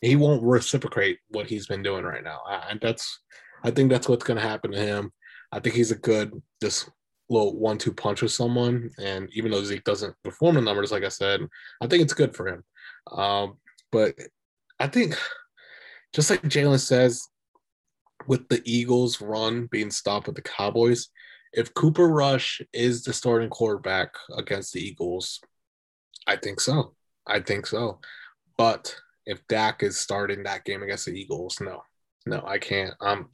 he 0.00 0.16
won't 0.16 0.42
reciprocate 0.42 1.18
what 1.28 1.46
he's 1.46 1.66
been 1.66 1.82
doing 1.82 2.04
right 2.04 2.24
now. 2.24 2.40
And 2.68 2.80
that's 2.80 3.20
I 3.62 3.70
think 3.70 3.90
that's 3.90 4.08
what's 4.08 4.24
going 4.24 4.38
to 4.38 4.48
happen 4.48 4.72
to 4.72 4.78
him. 4.78 5.12
I 5.52 5.60
think 5.60 5.74
he's 5.74 5.90
a 5.90 5.96
good 5.96 6.32
just 6.62 6.90
little 7.28 7.56
one-two 7.58 7.92
punch 7.92 8.22
with 8.22 8.32
someone, 8.32 8.90
and 8.98 9.28
even 9.32 9.50
though 9.50 9.62
Zeke 9.62 9.84
doesn't 9.84 10.14
perform 10.24 10.56
the 10.56 10.60
numbers, 10.60 10.90
like 10.90 11.04
I 11.04 11.08
said, 11.08 11.40
I 11.80 11.86
think 11.86 12.02
it's 12.02 12.14
good 12.14 12.34
for 12.34 12.48
him. 12.48 12.64
Um, 13.12 13.58
but 13.92 14.14
I 14.78 14.86
think 14.86 15.16
just 16.12 16.30
like 16.30 16.42
Jalen 16.42 16.80
says, 16.80 17.26
with 18.26 18.48
the 18.48 18.62
Eagles' 18.64 19.20
run 19.20 19.66
being 19.66 19.90
stopped 19.90 20.26
with 20.26 20.36
the 20.36 20.42
Cowboys, 20.42 21.08
if 21.52 21.74
Cooper 21.74 22.08
Rush 22.08 22.60
is 22.72 23.02
the 23.02 23.12
starting 23.12 23.50
quarterback 23.50 24.14
against 24.36 24.72
the 24.72 24.80
Eagles, 24.80 25.40
I 26.26 26.36
think 26.36 26.60
so. 26.60 26.94
I 27.26 27.40
think 27.40 27.66
so. 27.66 28.00
But 28.56 28.94
if 29.30 29.46
Dak 29.48 29.82
is 29.82 29.98
starting 29.98 30.42
that 30.42 30.64
game 30.64 30.82
against 30.82 31.06
the 31.06 31.12
Eagles, 31.12 31.60
no, 31.60 31.82
no, 32.26 32.42
I 32.46 32.58
can't. 32.58 32.94
Um, 33.00 33.28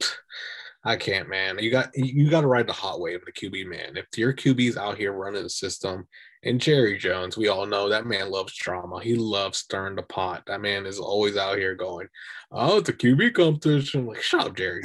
I 0.83 0.95
can't, 0.95 1.27
man. 1.27 1.59
You 1.59 1.69
got 1.69 1.89
you 1.95 2.29
got 2.29 2.41
to 2.41 2.47
ride 2.47 2.67
the 2.67 2.73
hot 2.73 3.01
wave 3.01 3.19
of 3.19 3.25
the 3.25 3.31
QB, 3.33 3.67
man. 3.67 3.97
If 3.97 4.17
your 4.17 4.33
QB's 4.33 4.77
out 4.77 4.97
here 4.97 5.11
running 5.11 5.43
the 5.43 5.49
system, 5.49 6.07
and 6.43 6.61
Jerry 6.61 6.97
Jones, 6.97 7.35
we 7.35 7.49
all 7.49 7.65
know 7.65 7.89
that 7.89 8.05
man 8.05 8.29
loves 8.29 8.55
drama. 8.55 9.01
He 9.01 9.15
loves 9.15 9.57
stirring 9.57 9.95
the 9.95 10.03
pot. 10.03 10.43
That 10.47 10.61
man 10.61 10.85
is 10.85 10.99
always 10.99 11.35
out 11.35 11.57
here 11.57 11.75
going, 11.75 12.07
"Oh, 12.51 12.77
it's 12.77 12.89
a 12.89 12.93
QB 12.93 13.33
competition." 13.33 14.05
like, 14.05 14.21
shut 14.21 14.45
up, 14.45 14.55
Jerry. 14.55 14.81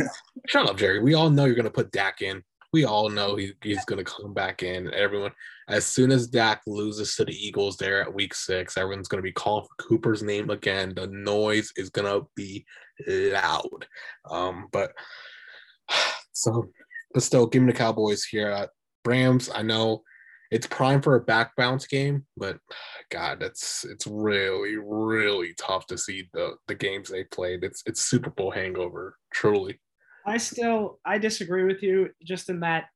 shut 0.49 0.69
up, 0.69 0.77
Jerry. 0.77 1.01
We 1.01 1.15
all 1.15 1.31
know 1.31 1.45
you're 1.45 1.55
gonna 1.55 1.71
put 1.71 1.93
Dak 1.93 2.23
in. 2.23 2.43
We 2.73 2.85
all 2.85 3.09
know 3.09 3.37
he, 3.37 3.53
he's 3.63 3.85
gonna 3.85 4.05
come 4.05 4.33
back 4.33 4.63
in. 4.63 4.93
Everyone, 4.95 5.33
as 5.69 5.85
soon 5.85 6.11
as 6.11 6.27
Dak 6.27 6.63
loses 6.67 7.15
to 7.17 7.25
the 7.25 7.35
Eagles 7.35 7.77
there 7.77 8.01
at 8.01 8.15
Week 8.15 8.35
Six, 8.35 8.77
everyone's 8.77 9.09
gonna 9.09 9.23
be 9.23 9.33
calling 9.33 9.67
for 9.67 9.89
Cooper's 9.89 10.23
name 10.23 10.51
again. 10.51 10.95
The 10.95 11.07
noise 11.09 11.73
is 11.77 11.91
gonna 11.91 12.21
be 12.35 12.65
loud. 13.07 13.87
Um, 14.31 14.69
but 14.73 14.93
so, 16.33 16.69
but 17.13 17.23
still, 17.23 17.47
give 17.47 17.63
me 17.63 17.73
the 17.73 17.79
Cowboys 17.79 18.25
here. 18.25 18.49
at 18.49 18.71
Rams, 19.05 19.51
I 19.53 19.63
know 19.63 20.03
it's 20.53 20.67
prime 20.67 21.01
for 21.01 21.17
a 21.17 21.21
back 21.21 21.57
bounce 21.57 21.87
game, 21.87 22.27
but 22.37 22.59
God, 23.11 23.41
that's 23.41 23.85
it's 23.85 24.07
really, 24.07 24.77
really 24.77 25.55
tough 25.59 25.87
to 25.87 25.97
see 25.99 26.29
the 26.35 26.57
the 26.69 26.75
games 26.75 27.09
they 27.09 27.25
played. 27.25 27.65
It's 27.65 27.83
it's 27.87 28.03
Super 28.03 28.31
Bowl 28.31 28.51
hangover, 28.51 29.17
truly. 29.33 29.81
I 30.27 30.37
still 30.39 30.99
I 31.05 31.19
disagree 31.19 31.65
with 31.65 31.83
you 31.83 32.11
just 32.23 32.49
in 32.49 32.61
that 32.61 32.87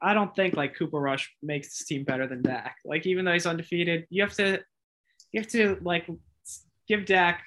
I 0.00 0.14
don't 0.14 0.34
think 0.36 0.54
like 0.54 0.76
Cooper 0.76 1.00
Rush 1.00 1.34
makes 1.42 1.78
this 1.78 1.86
team 1.86 2.04
better 2.04 2.26
than 2.26 2.42
Dak. 2.42 2.76
Like 2.84 3.06
even 3.06 3.24
though 3.24 3.32
he's 3.32 3.46
undefeated, 3.46 4.06
you 4.10 4.22
have 4.22 4.34
to 4.34 4.60
you 5.32 5.40
have 5.40 5.50
to 5.50 5.78
like 5.82 6.06
give 6.88 7.06
Dak. 7.06 7.42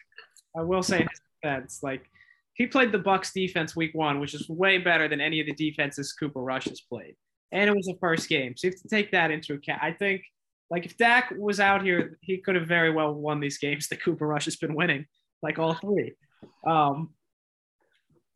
I 0.57 0.63
will 0.63 0.83
say 0.83 0.99
his 0.99 1.21
defense 1.41 1.79
like 1.83 2.09
he 2.55 2.67
played 2.67 2.91
the 2.91 2.99
Bucs 2.99 3.31
defense 3.31 3.75
week 3.75 3.91
one, 3.93 4.19
which 4.19 4.33
is 4.33 4.49
way 4.49 4.79
better 4.79 5.07
than 5.07 5.21
any 5.21 5.39
of 5.39 5.45
the 5.45 5.53
defenses 5.53 6.11
Cooper 6.13 6.41
Rush 6.41 6.65
has 6.65 6.81
played. 6.81 7.15
And 7.51 7.69
it 7.69 7.75
was 7.75 7.85
the 7.85 7.97
first 8.01 8.27
game. 8.27 8.55
So 8.57 8.67
you 8.67 8.73
have 8.73 8.81
to 8.81 8.87
take 8.89 9.11
that 9.11 9.31
into 9.31 9.53
account. 9.53 9.81
I 9.81 9.93
think 9.93 10.23
like 10.69 10.85
if 10.85 10.97
Dak 10.97 11.33
was 11.37 11.59
out 11.59 11.83
here, 11.83 12.17
he 12.21 12.37
could 12.37 12.55
have 12.55 12.67
very 12.67 12.91
well 12.91 13.13
won 13.13 13.39
these 13.39 13.57
games 13.57 13.87
that 13.87 14.03
Cooper 14.03 14.27
Rush 14.27 14.45
has 14.45 14.55
been 14.55 14.75
winning, 14.75 15.05
like 15.41 15.57
all 15.57 15.75
three. 15.75 16.13
Um, 16.65 17.11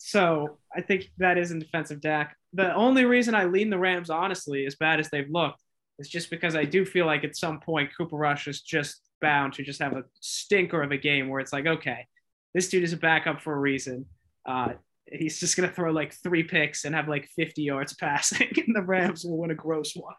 so 0.06 0.58
I 0.76 0.82
think 0.82 1.10
that 1.18 1.38
is 1.38 1.52
in 1.52 1.60
defense 1.60 1.90
of 1.90 2.02
Dak. 2.02 2.36
The 2.52 2.76
only 2.76 3.06
reason 3.06 3.36
I 3.36 3.46
lean 3.46 3.70
the 3.70 3.80
Rams, 3.80 4.10
honestly, 4.10 4.66
as 4.66 4.76
bad 4.76 5.00
as 5.00 5.10
they've 5.10 5.30
looked, 5.30 5.62
is 5.98 6.10
just 6.10 6.30
because 6.30 6.58
I 6.58 6.66
do 6.66 6.84
feel 6.84 7.06
like 7.06 7.24
at 7.24 7.38
some 7.38 7.62
point 7.62 7.96
Cooper 7.98 8.18
Rush 8.18 8.50
is 8.50 8.60
just 8.60 9.00
bound 9.22 9.54
to 9.54 9.64
just 9.64 9.82
have 9.82 9.94
a 9.94 10.04
stinker 10.20 10.84
of 10.84 10.92
a 10.92 10.98
game 10.98 11.30
where 11.30 11.40
it's 11.40 11.54
like, 11.54 11.68
okay, 11.68 12.06
this 12.54 12.68
dude 12.68 12.84
is 12.84 12.92
a 12.92 12.98
backup 12.98 13.40
for 13.40 13.54
a 13.54 13.58
reason. 13.58 14.06
Uh, 14.46 14.74
he's 15.10 15.40
just 15.40 15.56
gonna 15.56 15.72
throw 15.72 15.94
like 15.94 16.14
three 16.22 16.44
picks 16.44 16.84
and 16.84 16.94
have 16.94 17.08
like 17.08 17.30
50 17.38 17.64
yards 17.64 17.94
passing, 18.00 18.52
and 18.68 18.76
the 18.76 18.82
Rams 18.82 19.24
will 19.24 19.38
win 19.38 19.52
a 19.52 19.56
gross 19.56 19.96
one. 19.96 20.16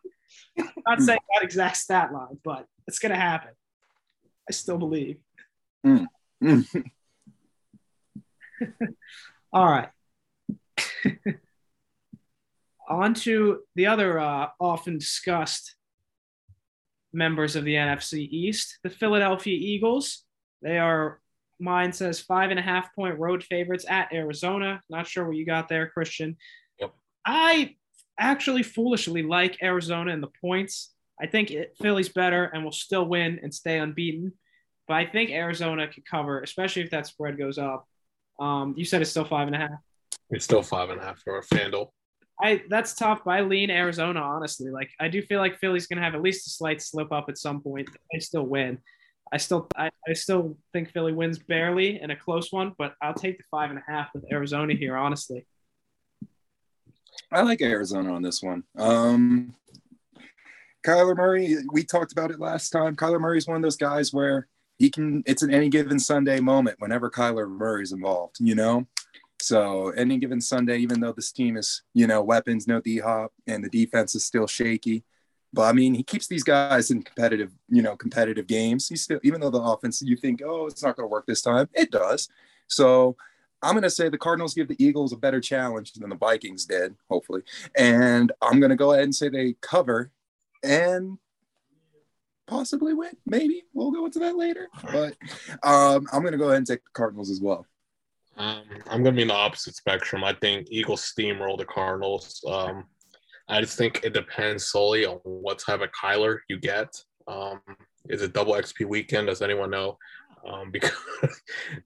Not 0.88 1.02
saying 1.02 1.20
that 1.34 1.44
exact 1.44 1.76
stat 1.76 2.10
line, 2.10 2.38
but 2.42 2.64
it's 2.88 3.00
gonna 3.00 3.16
happen. 3.16 3.50
I 4.48 4.52
still 4.52 4.78
believe. 4.78 5.18
Mm. 5.86 6.06
Mm. 6.42 6.84
All 9.54 9.66
right. 9.66 9.88
On 12.88 13.14
to 13.14 13.60
the 13.76 13.86
other 13.86 14.18
uh, 14.18 14.48
often 14.60 14.98
discussed 14.98 15.76
members 17.12 17.54
of 17.54 17.64
the 17.64 17.74
NFC 17.74 18.28
East, 18.28 18.80
the 18.82 18.90
Philadelphia 18.90 19.56
Eagles. 19.56 20.24
They 20.60 20.78
are 20.78 21.20
Mine 21.60 21.92
says 21.92 22.20
five 22.20 22.50
and 22.50 22.58
a 22.58 22.62
half 22.62 22.92
point 22.96 23.16
road 23.18 23.44
favorites 23.44 23.86
at 23.88 24.12
Arizona. 24.12 24.82
Not 24.90 25.06
sure 25.06 25.24
what 25.24 25.36
you 25.36 25.46
got 25.46 25.68
there, 25.68 25.92
Cristian. 25.96 26.34
Yep. 26.80 26.92
I 27.24 27.76
actually 28.18 28.64
foolishly 28.64 29.22
like 29.22 29.62
Arizona 29.62 30.12
in 30.12 30.20
the 30.20 30.32
points. 30.40 30.92
I 31.20 31.28
think 31.28 31.52
it, 31.52 31.76
Philly's 31.80 32.08
better 32.08 32.44
and 32.46 32.64
will 32.64 32.72
still 32.72 33.06
win 33.06 33.38
and 33.40 33.54
stay 33.54 33.78
unbeaten. 33.78 34.32
But 34.88 34.94
I 34.94 35.06
think 35.06 35.30
Arizona 35.30 35.86
could 35.86 36.04
cover, 36.04 36.40
especially 36.40 36.82
if 36.82 36.90
that 36.90 37.06
spread 37.06 37.38
goes 37.38 37.56
up. 37.56 37.86
Um, 38.38 38.74
you 38.76 38.84
said 38.84 39.00
it's 39.02 39.10
still 39.10 39.24
five 39.24 39.46
and 39.46 39.56
a 39.56 39.58
half. 39.58 39.78
It's 40.30 40.44
still 40.44 40.62
five 40.62 40.90
and 40.90 41.00
a 41.00 41.04
half 41.04 41.20
for 41.20 41.38
a 41.38 41.42
Fanduel. 41.42 41.90
I 42.40 42.62
that's 42.68 42.94
tough, 42.94 43.20
but 43.24 43.32
I 43.32 43.40
lean 43.42 43.70
Arizona 43.70 44.20
honestly. 44.20 44.70
Like 44.70 44.90
I 44.98 45.08
do 45.08 45.22
feel 45.22 45.38
like 45.38 45.58
Philly's 45.58 45.86
gonna 45.86 46.02
have 46.02 46.14
at 46.14 46.22
least 46.22 46.46
a 46.46 46.50
slight 46.50 46.82
slip 46.82 47.12
up 47.12 47.26
at 47.28 47.38
some 47.38 47.60
point. 47.60 47.88
They 48.12 48.18
still 48.18 48.44
win. 48.44 48.78
I 49.32 49.36
still 49.36 49.68
I, 49.76 49.90
I 50.08 50.12
still 50.14 50.56
think 50.72 50.90
Philly 50.90 51.12
wins 51.12 51.38
barely 51.38 52.00
in 52.00 52.10
a 52.10 52.16
close 52.16 52.52
one, 52.52 52.72
but 52.76 52.94
I'll 53.00 53.14
take 53.14 53.38
the 53.38 53.44
five 53.50 53.70
and 53.70 53.78
a 53.78 53.84
half 53.86 54.08
with 54.14 54.24
Arizona 54.32 54.74
here, 54.74 54.96
honestly. 54.96 55.46
I 57.30 57.42
like 57.42 57.62
Arizona 57.62 58.12
on 58.12 58.22
this 58.22 58.42
one. 58.42 58.64
Um, 58.76 59.54
Kyler 60.84 61.16
Murray, 61.16 61.56
we 61.72 61.84
talked 61.84 62.12
about 62.12 62.30
it 62.30 62.40
last 62.40 62.70
time. 62.70 62.96
Kyler 62.96 63.20
Murray 63.20 63.38
is 63.38 63.46
one 63.46 63.56
of 63.56 63.62
those 63.62 63.76
guys 63.76 64.12
where 64.12 64.48
he 64.78 64.90
can, 64.90 65.22
it's 65.26 65.42
an 65.42 65.52
any 65.52 65.68
given 65.68 65.98
Sunday 65.98 66.40
moment 66.40 66.80
whenever 66.80 67.10
Kyler 67.10 67.48
Murray's 67.48 67.92
involved, 67.92 68.36
you 68.40 68.54
know? 68.54 68.86
So 69.40 69.90
any 69.90 70.18
given 70.18 70.40
Sunday, 70.40 70.78
even 70.78 71.00
though 71.00 71.12
this 71.12 71.30
team 71.32 71.56
is, 71.56 71.82
you 71.92 72.06
know, 72.06 72.22
weapons, 72.22 72.66
no 72.66 72.80
D 72.80 72.98
hop, 72.98 73.32
and 73.46 73.62
the 73.62 73.68
defense 73.68 74.14
is 74.14 74.24
still 74.24 74.46
shaky, 74.46 75.04
but 75.54 75.62
I 75.62 75.72
mean, 75.72 75.94
he 75.94 76.02
keeps 76.02 76.26
these 76.26 76.42
guys 76.42 76.90
in 76.90 77.02
competitive, 77.02 77.52
you 77.68 77.80
know, 77.80 77.94
competitive 77.94 78.48
games. 78.48 78.88
He's 78.88 79.02
still, 79.02 79.20
even 79.22 79.40
though 79.40 79.50
the 79.50 79.62
offense, 79.62 80.02
you 80.02 80.16
think, 80.16 80.42
oh, 80.44 80.66
it's 80.66 80.82
not 80.82 80.96
going 80.96 81.04
to 81.04 81.10
work 81.12 81.26
this 81.26 81.42
time, 81.42 81.68
it 81.74 81.92
does. 81.92 82.28
So 82.66 83.16
I'm 83.62 83.74
going 83.74 83.82
to 83.82 83.90
say 83.90 84.08
the 84.08 84.18
Cardinals 84.18 84.52
give 84.52 84.66
the 84.66 84.84
Eagles 84.84 85.12
a 85.12 85.16
better 85.16 85.40
challenge 85.40 85.92
than 85.92 86.10
the 86.10 86.16
Vikings 86.16 86.66
did, 86.66 86.96
hopefully. 87.08 87.42
And 87.76 88.32
I'm 88.42 88.58
going 88.58 88.70
to 88.70 88.76
go 88.76 88.92
ahead 88.92 89.04
and 89.04 89.14
say 89.14 89.28
they 89.28 89.54
cover 89.60 90.10
and 90.64 91.18
possibly 92.46 92.94
win. 92.94 93.12
Maybe 93.26 93.64
we'll 93.72 93.90
go 93.90 94.06
into 94.06 94.18
that 94.20 94.36
later. 94.36 94.68
But 94.84 95.14
um, 95.62 96.06
I'm 96.12 96.22
going 96.22 96.32
to 96.32 96.38
go 96.38 96.46
ahead 96.46 96.58
and 96.58 96.66
take 96.66 96.84
the 96.84 96.90
Cardinals 96.92 97.30
as 97.30 97.40
well. 97.40 97.66
Um, 98.36 98.64
I'm 98.88 99.02
going 99.02 99.14
to 99.14 99.16
be 99.16 99.22
in 99.22 99.28
the 99.28 99.34
opposite 99.34 99.76
spectrum. 99.76 100.24
I 100.24 100.34
think 100.34 100.68
Eagles 100.70 101.12
steamroll 101.16 101.56
the 101.56 101.64
Cardinals. 101.64 102.42
Um, 102.48 102.84
I 103.48 103.60
just 103.60 103.78
think 103.78 104.00
it 104.02 104.14
depends 104.14 104.66
solely 104.66 105.06
on 105.06 105.18
what 105.22 105.58
type 105.58 105.82
of 105.82 105.90
Kyler 105.92 106.38
you 106.48 106.58
get. 106.58 106.88
Um, 107.28 107.60
is 108.08 108.22
it 108.22 108.32
double 108.32 108.54
XP 108.54 108.86
weekend? 108.86 109.28
Does 109.28 109.42
anyone 109.42 109.70
know? 109.70 109.98
Um, 110.46 110.70
because 110.72 110.92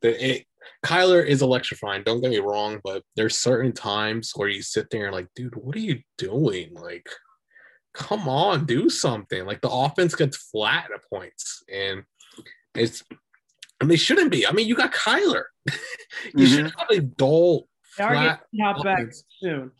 the 0.00 0.30
it, 0.32 0.46
Kyler 0.84 1.24
is 1.24 1.42
electrifying. 1.42 2.02
Don't 2.04 2.20
get 2.20 2.30
me 2.30 2.38
wrong, 2.38 2.80
but 2.84 3.02
there's 3.16 3.38
certain 3.38 3.72
times 3.72 4.32
where 4.34 4.48
you 4.48 4.62
sit 4.62 4.88
there 4.90 5.06
and 5.06 5.14
like, 5.14 5.28
dude, 5.34 5.56
what 5.56 5.76
are 5.76 5.80
you 5.80 6.00
doing? 6.16 6.74
Like, 6.74 7.08
come 7.98 8.28
on, 8.28 8.64
do 8.64 8.88
something. 8.88 9.44
Like 9.44 9.60
the 9.60 9.70
offense 9.70 10.14
gets 10.14 10.36
flat 10.36 10.88
at 10.94 11.08
points, 11.10 11.64
and 11.70 12.04
it's 12.74 13.02
and 13.80 13.90
they 13.90 13.96
shouldn't 13.96 14.30
be. 14.30 14.46
I 14.46 14.52
mean, 14.52 14.68
you 14.68 14.76
got 14.76 14.94
Kyler. 14.94 15.44
you 15.66 15.74
mm-hmm. 15.74 16.44
should 16.44 16.72
have 16.78 16.90
a 16.90 17.00
dull. 17.00 17.68
They 17.98 18.04
are 18.04 18.40
getting 18.52 18.82
back 18.82 19.06
soon. 19.40 19.72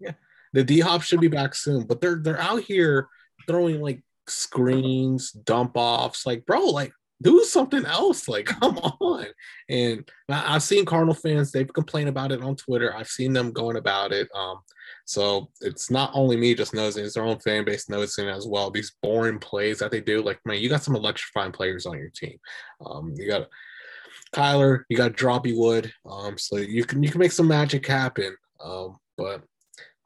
Yeah, 0.00 0.12
The 0.52 0.64
D 0.64 0.80
Hop 0.80 1.02
should 1.02 1.20
be 1.20 1.28
back 1.28 1.54
soon, 1.54 1.84
but 1.84 2.00
they're 2.00 2.16
they're 2.16 2.40
out 2.40 2.62
here 2.62 3.08
throwing 3.46 3.80
like 3.80 4.02
screens, 4.26 5.30
dump 5.30 5.72
offs, 5.76 6.26
like 6.26 6.44
bro, 6.46 6.66
like 6.66 6.92
do 7.22 7.44
something 7.44 7.84
else. 7.86 8.28
Like, 8.28 8.46
come 8.60 8.78
on. 8.78 9.26
And 9.68 10.08
I've 10.28 10.62
seen 10.62 10.84
Cardinal 10.84 11.14
fans, 11.14 11.52
they've 11.52 11.72
complained 11.72 12.08
about 12.08 12.32
it 12.32 12.42
on 12.42 12.56
Twitter. 12.56 12.94
I've 12.94 13.08
seen 13.08 13.32
them 13.32 13.52
going 13.52 13.76
about 13.76 14.12
it. 14.12 14.28
Um, 14.34 14.58
so 15.06 15.48
it's 15.60 15.88
not 15.88 16.10
only 16.14 16.36
me 16.36 16.54
just 16.54 16.74
noticing, 16.74 17.04
it's 17.04 17.14
their 17.14 17.24
own 17.24 17.38
fan 17.38 17.64
base 17.64 17.88
noticing 17.88 18.28
as 18.28 18.46
well. 18.46 18.70
These 18.70 18.96
boring 19.02 19.38
plays 19.38 19.78
that 19.78 19.92
they 19.92 20.00
do. 20.00 20.20
Like, 20.20 20.40
man, 20.44 20.58
you 20.58 20.68
got 20.68 20.82
some 20.82 20.96
electrifying 20.96 21.52
players 21.52 21.86
on 21.86 21.96
your 21.96 22.10
team. 22.10 22.36
Um, 22.84 23.14
you 23.16 23.28
got 23.28 23.48
Kyler, 24.34 24.82
you 24.88 24.96
got 24.96 25.12
Droppy 25.12 25.56
Wood. 25.56 25.92
Um, 26.10 26.36
so 26.36 26.56
you 26.56 26.84
can 26.84 27.04
you 27.04 27.10
can 27.10 27.20
make 27.20 27.30
some 27.30 27.46
magic 27.46 27.86
happen. 27.86 28.36
Um, 28.62 28.96
but 29.16 29.42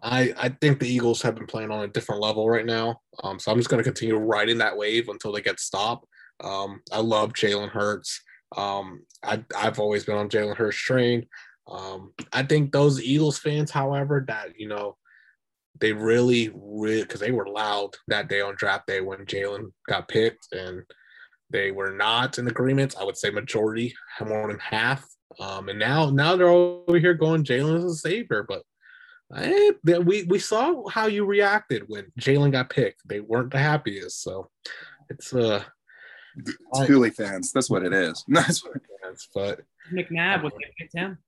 I, 0.02 0.34
I 0.36 0.48
think 0.50 0.78
the 0.78 0.88
Eagles 0.88 1.22
have 1.22 1.34
been 1.34 1.46
playing 1.46 1.70
on 1.70 1.84
a 1.84 1.88
different 1.88 2.20
level 2.20 2.48
right 2.48 2.66
now. 2.66 3.00
Um, 3.24 3.38
so 3.38 3.50
I'm 3.50 3.58
just 3.58 3.70
going 3.70 3.82
to 3.82 3.90
continue 3.90 4.16
riding 4.16 4.58
that 4.58 4.76
wave 4.76 5.08
until 5.08 5.32
they 5.32 5.40
get 5.40 5.60
stopped. 5.60 6.06
Um, 6.42 6.82
I 6.92 7.00
love 7.00 7.32
Jalen 7.32 7.70
Hurts. 7.70 8.20
Um, 8.56 9.02
I, 9.22 9.44
I've 9.56 9.78
always 9.78 10.04
been 10.04 10.16
on 10.16 10.28
Jalen 10.28 10.56
Hurts 10.56 10.76
train. 10.76 11.26
Um, 11.68 12.12
I 12.32 12.42
think 12.42 12.72
those 12.72 13.02
Eagles 13.02 13.38
fans, 13.38 13.70
however, 13.70 14.24
that, 14.28 14.58
you 14.58 14.68
know, 14.68 14.96
they 15.78 15.92
really, 15.92 16.50
really, 16.54 17.02
because 17.02 17.20
they 17.20 17.30
were 17.30 17.48
loud 17.48 17.90
that 18.08 18.28
day 18.28 18.40
on 18.40 18.54
draft 18.56 18.86
day 18.86 19.00
when 19.00 19.24
Jalen 19.24 19.72
got 19.88 20.08
picked 20.08 20.52
and 20.52 20.82
they 21.50 21.70
were 21.70 21.92
not 21.92 22.38
in 22.38 22.48
agreement. 22.48 22.94
I 22.98 23.04
would 23.04 23.16
say 23.16 23.30
majority, 23.30 23.94
more 24.24 24.48
than 24.48 24.58
half 24.58 25.06
Um, 25.38 25.68
and 25.68 25.78
now 25.78 26.10
now 26.10 26.36
they're 26.36 26.48
over 26.48 26.98
here 26.98 27.14
going 27.14 27.44
Jalen 27.44 27.78
is 27.78 27.84
a 27.84 27.94
savior, 27.94 28.44
but 28.48 28.62
I, 29.32 29.72
we 29.84 30.24
we 30.24 30.38
saw 30.38 30.88
how 30.88 31.06
you 31.06 31.24
reacted 31.24 31.84
when 31.86 32.06
Jalen 32.20 32.52
got 32.52 32.70
picked. 32.70 33.06
They 33.06 33.20
weren't 33.20 33.52
the 33.52 33.58
happiest, 33.58 34.22
so 34.22 34.50
it's 35.08 35.32
uh 35.32 35.62
it's 36.36 36.86
Philly 36.86 37.10
fans. 37.10 37.52
That's 37.52 37.70
what 37.70 37.84
it 37.84 37.92
is. 37.92 38.24
That's 38.28 38.64
what 38.64 38.74
fans, 39.02 39.28
but 39.32 39.60
McNabb 39.92 40.42
was 40.42 40.52
picked 40.78 40.96
him. 40.96 41.18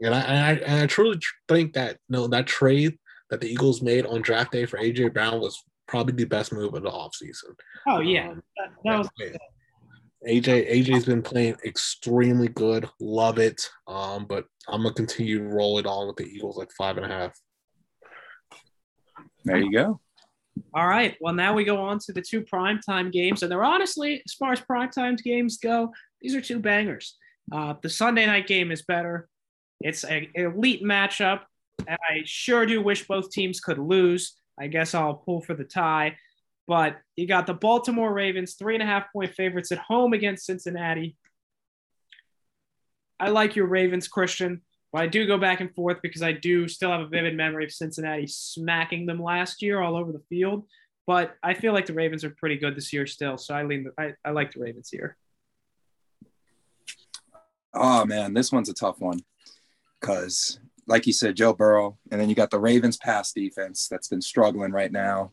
And 0.00 0.14
I, 0.14 0.20
and 0.20 0.38
I 0.38 0.64
and 0.64 0.80
I 0.82 0.86
truly 0.86 1.18
think 1.48 1.72
that 1.74 1.92
you 1.92 1.96
no 2.10 2.20
know, 2.22 2.28
that 2.28 2.46
trade 2.46 2.98
that 3.30 3.40
the 3.40 3.48
Eagles 3.48 3.82
made 3.82 4.06
on 4.06 4.22
draft 4.22 4.52
day 4.52 4.64
for 4.64 4.78
AJ 4.78 5.12
Brown 5.12 5.40
was 5.40 5.60
probably 5.86 6.14
the 6.14 6.24
best 6.24 6.52
move 6.52 6.74
of 6.74 6.82
the 6.82 6.90
offseason. 6.90 7.54
Oh 7.86 8.00
yeah, 8.00 8.30
um, 8.30 8.42
that, 8.56 8.70
that 8.84 8.98
was. 8.98 9.08
AJ 10.26 10.70
AJ's 10.70 11.04
been 11.06 11.22
playing 11.22 11.56
extremely 11.64 12.48
good. 12.48 12.88
Love 13.00 13.38
it. 13.38 13.68
Um, 13.86 14.26
but 14.26 14.46
I'm 14.68 14.82
gonna 14.82 14.94
continue 14.94 15.38
to 15.38 15.44
roll 15.44 15.78
it 15.78 15.86
on 15.86 16.08
with 16.08 16.16
the 16.16 16.26
Eagles 16.26 16.56
like 16.56 16.70
five 16.76 16.96
and 16.96 17.06
a 17.06 17.08
half. 17.08 17.38
There 19.44 19.58
you 19.58 19.72
go. 19.72 20.00
All 20.74 20.86
right. 20.86 21.16
Well, 21.20 21.34
now 21.34 21.54
we 21.54 21.64
go 21.64 21.80
on 21.80 21.98
to 22.00 22.12
the 22.12 22.20
two 22.20 22.42
primetime 22.42 23.12
games, 23.12 23.42
and 23.42 23.50
they're 23.50 23.64
honestly, 23.64 24.22
as 24.24 24.34
far 24.34 24.52
as 24.52 24.60
primetime 24.60 25.16
games 25.22 25.58
go, 25.58 25.92
these 26.20 26.34
are 26.34 26.40
two 26.40 26.58
bangers. 26.58 27.16
Uh, 27.52 27.74
the 27.80 27.88
Sunday 27.88 28.26
night 28.26 28.46
game 28.46 28.70
is 28.72 28.82
better. 28.82 29.28
It's 29.80 30.04
an 30.04 30.28
elite 30.34 30.82
matchup, 30.82 31.42
and 31.86 31.98
I 32.10 32.22
sure 32.24 32.66
do 32.66 32.82
wish 32.82 33.06
both 33.06 33.30
teams 33.30 33.60
could 33.60 33.78
lose. 33.78 34.34
I 34.58 34.66
guess 34.66 34.94
I'll 34.94 35.14
pull 35.14 35.40
for 35.40 35.54
the 35.54 35.64
tie. 35.64 36.16
But 36.66 36.98
you 37.16 37.26
got 37.26 37.46
the 37.46 37.54
Baltimore 37.54 38.12
Ravens, 38.12 38.54
three 38.54 38.74
and 38.74 38.82
a 38.82 38.86
half 38.86 39.12
point 39.12 39.34
favorites 39.34 39.72
at 39.72 39.78
home 39.78 40.12
against 40.12 40.46
Cincinnati. 40.46 41.16
I 43.20 43.30
like 43.30 43.56
your 43.56 43.66
Ravens, 43.66 44.08
Cristian, 44.08 44.60
but 44.92 45.02
I 45.02 45.06
do 45.06 45.26
go 45.26 45.38
back 45.38 45.60
and 45.60 45.74
forth 45.74 45.98
because 46.02 46.22
I 46.22 46.32
do 46.32 46.68
still 46.68 46.90
have 46.90 47.00
a 47.00 47.06
vivid 47.06 47.36
memory 47.36 47.64
of 47.64 47.72
Cincinnati 47.72 48.26
smacking 48.26 49.06
them 49.06 49.22
last 49.22 49.62
year 49.62 49.80
all 49.80 49.96
over 49.96 50.12
the 50.12 50.22
field. 50.28 50.66
But 51.06 51.36
I 51.42 51.54
feel 51.54 51.72
like 51.72 51.86
the 51.86 51.94
Ravens 51.94 52.22
are 52.22 52.30
pretty 52.30 52.56
good 52.56 52.76
this 52.76 52.92
year 52.92 53.06
still, 53.06 53.38
so 53.38 53.54
I 53.54 53.62
lean. 53.62 53.90
I, 53.96 54.12
I 54.24 54.30
like 54.32 54.52
the 54.52 54.60
Ravens 54.60 54.90
here. 54.90 55.16
Oh 57.72 58.04
man, 58.04 58.34
this 58.34 58.52
one's 58.52 58.68
a 58.68 58.74
tough 58.74 59.00
one 59.00 59.20
because, 60.00 60.58
like 60.86 61.06
you 61.06 61.12
said, 61.12 61.36
Joe 61.36 61.52
Burrow, 61.52 61.98
and 62.10 62.20
then 62.20 62.28
you 62.28 62.34
got 62.34 62.50
the 62.50 62.60
Ravens 62.60 62.96
pass 62.96 63.32
defense 63.32 63.88
that's 63.88 64.08
been 64.08 64.22
struggling 64.22 64.72
right 64.72 64.92
now. 64.92 65.32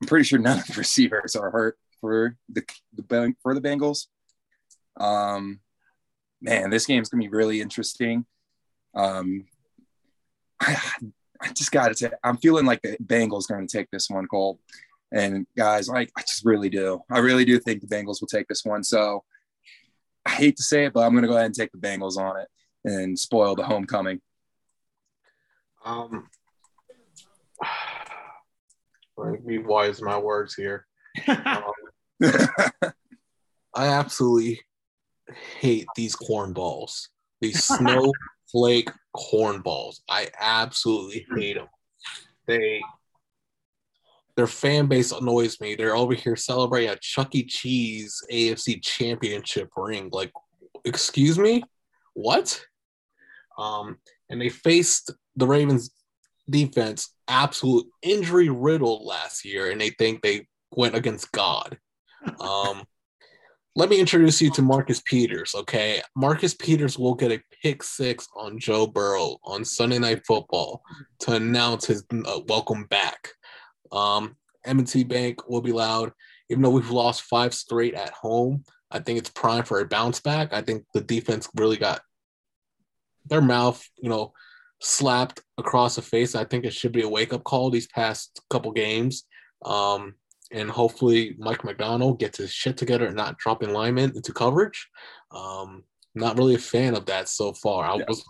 I'm 0.00 0.08
pretty 0.08 0.24
sure 0.24 0.38
none 0.38 0.58
of 0.58 0.66
the 0.66 0.74
receivers 0.76 1.36
are 1.36 1.50
hurt 1.50 1.78
for 2.00 2.36
the, 2.48 2.64
the 2.94 3.34
for 3.42 3.54
the 3.54 3.60
Bengals. 3.60 4.06
Um, 4.98 5.60
man, 6.40 6.70
this 6.70 6.86
game's 6.86 7.08
gonna 7.08 7.22
be 7.22 7.28
really 7.28 7.60
interesting. 7.60 8.26
Um, 8.94 9.46
I, 10.60 10.76
I 11.40 11.52
just 11.52 11.72
gotta 11.72 11.94
say, 11.94 12.10
I'm 12.22 12.36
feeling 12.36 12.66
like 12.66 12.82
the 12.82 12.96
Bengals 13.04 13.50
are 13.50 13.54
gonna 13.54 13.66
take 13.66 13.90
this 13.90 14.08
one, 14.08 14.26
Cole. 14.26 14.60
And 15.12 15.46
guys, 15.56 15.88
like 15.88 16.10
I 16.16 16.22
just 16.22 16.44
really 16.44 16.68
do. 16.68 17.00
I 17.10 17.18
really 17.18 17.44
do 17.44 17.58
think 17.58 17.80
the 17.80 17.86
Bengals 17.86 18.20
will 18.20 18.28
take 18.28 18.48
this 18.48 18.64
one. 18.64 18.82
So 18.82 19.24
I 20.26 20.30
hate 20.30 20.56
to 20.56 20.62
say 20.62 20.86
it, 20.86 20.92
but 20.92 21.00
I'm 21.00 21.14
gonna 21.14 21.26
go 21.26 21.34
ahead 21.34 21.46
and 21.46 21.54
take 21.54 21.72
the 21.72 21.78
Bengals 21.78 22.16
on 22.16 22.40
it 22.40 22.48
and 22.84 23.18
spoil 23.18 23.54
the 23.54 23.64
homecoming. 23.64 24.20
Um, 25.84 26.28
let 29.16 29.44
me 29.44 29.58
wise 29.58 30.02
my 30.02 30.18
words 30.18 30.54
here. 30.54 30.86
Um, 32.22 32.92
I 33.74 33.88
absolutely 33.88 34.60
hate 35.58 35.86
these 35.96 36.14
cornballs. 36.14 37.08
These 37.40 37.64
snowflake 37.64 38.88
cornballs. 39.14 39.96
I 40.08 40.28
absolutely 40.38 41.26
hate 41.36 41.54
them. 41.56 41.66
They 42.46 42.82
their 44.36 44.46
fan 44.46 44.86
base 44.86 45.12
annoys 45.12 45.60
me. 45.60 45.74
They're 45.74 45.96
over 45.96 46.14
here 46.14 46.36
celebrating 46.36 46.90
a 46.90 46.96
Chuck 46.96 47.34
E. 47.34 47.44
Cheese 47.44 48.20
AFC 48.32 48.82
championship 48.82 49.70
ring. 49.76 50.08
Like, 50.12 50.32
excuse 50.84 51.38
me? 51.38 51.62
What? 52.14 52.64
Um, 53.58 53.98
and 54.28 54.40
they 54.40 54.48
faced 54.48 55.12
the 55.36 55.46
Ravens 55.46 55.90
defense 56.48 57.14
absolute 57.28 57.86
injury 58.02 58.48
riddled 58.48 59.04
last 59.04 59.44
year, 59.44 59.70
and 59.70 59.80
they 59.80 59.90
think 59.90 60.22
they 60.22 60.46
went 60.72 60.94
against 60.94 61.32
God. 61.32 61.78
Um, 62.40 62.84
let 63.76 63.88
me 63.88 63.98
introduce 63.98 64.40
you 64.40 64.50
to 64.52 64.62
Marcus 64.62 65.02
Peters. 65.04 65.54
Okay, 65.54 66.00
Marcus 66.16 66.54
Peters 66.54 66.98
will 66.98 67.14
get 67.14 67.32
a 67.32 67.42
pick 67.62 67.82
six 67.82 68.28
on 68.36 68.58
Joe 68.58 68.86
Burrow 68.86 69.38
on 69.44 69.64
Sunday 69.64 69.98
Night 69.98 70.24
Football 70.26 70.82
to 71.20 71.32
announce 71.32 71.86
his 71.86 72.04
uh, 72.12 72.40
welcome 72.46 72.84
back. 72.84 73.30
Um, 73.90 74.36
M&T 74.64 75.04
Bank 75.04 75.48
will 75.48 75.60
be 75.60 75.72
loud, 75.72 76.12
even 76.48 76.62
though 76.62 76.70
we've 76.70 76.90
lost 76.90 77.22
five 77.22 77.52
straight 77.52 77.94
at 77.94 78.10
home. 78.10 78.64
I 78.90 79.00
think 79.00 79.18
it's 79.18 79.30
prime 79.30 79.64
for 79.64 79.80
a 79.80 79.86
bounce 79.86 80.20
back. 80.20 80.52
I 80.52 80.62
think 80.62 80.84
the 80.94 81.00
defense 81.00 81.48
really 81.56 81.76
got 81.76 82.00
their 83.26 83.42
mouth, 83.42 83.86
you 83.96 84.08
know, 84.08 84.32
slapped 84.80 85.42
across 85.58 85.96
the 85.96 86.02
face. 86.02 86.34
I 86.34 86.44
think 86.44 86.64
it 86.64 86.74
should 86.74 86.92
be 86.92 87.02
a 87.02 87.08
wake 87.08 87.32
up 87.32 87.44
call 87.44 87.70
these 87.70 87.86
past 87.86 88.40
couple 88.50 88.72
games. 88.72 89.24
Um, 89.64 90.14
and 90.50 90.70
hopefully 90.70 91.34
Mike 91.38 91.64
McDonald 91.64 92.20
gets 92.20 92.38
his 92.38 92.52
shit 92.52 92.76
together 92.76 93.06
and 93.06 93.16
not 93.16 93.38
dropping 93.38 93.72
linemen 93.72 94.12
into 94.14 94.32
coverage. 94.32 94.88
Um, 95.30 95.84
not 96.14 96.38
really 96.38 96.54
a 96.54 96.58
fan 96.58 96.94
of 96.94 97.06
that 97.06 97.28
so 97.28 97.52
far. 97.54 97.84
I 97.84 97.96
yeah. 97.96 98.04
was 98.06 98.24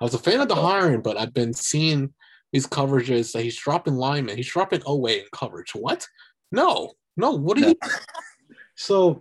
I 0.00 0.04
was 0.04 0.14
a 0.14 0.18
fan 0.18 0.40
of 0.40 0.48
the 0.48 0.54
hiring, 0.54 1.02
but 1.02 1.16
I've 1.16 1.34
been 1.34 1.52
seeing 1.52 2.12
these 2.52 2.66
coverages 2.66 3.32
that 3.32 3.42
he's 3.42 3.56
dropping 3.56 3.94
linemen. 3.94 4.36
He's 4.36 4.50
dropping 4.50 4.82
away 4.86 5.20
in 5.20 5.26
coverage. 5.32 5.74
What? 5.74 6.06
No, 6.52 6.92
no. 7.16 7.32
What 7.32 7.58
are 7.58 7.68
you? 7.68 7.74
so 8.76 9.18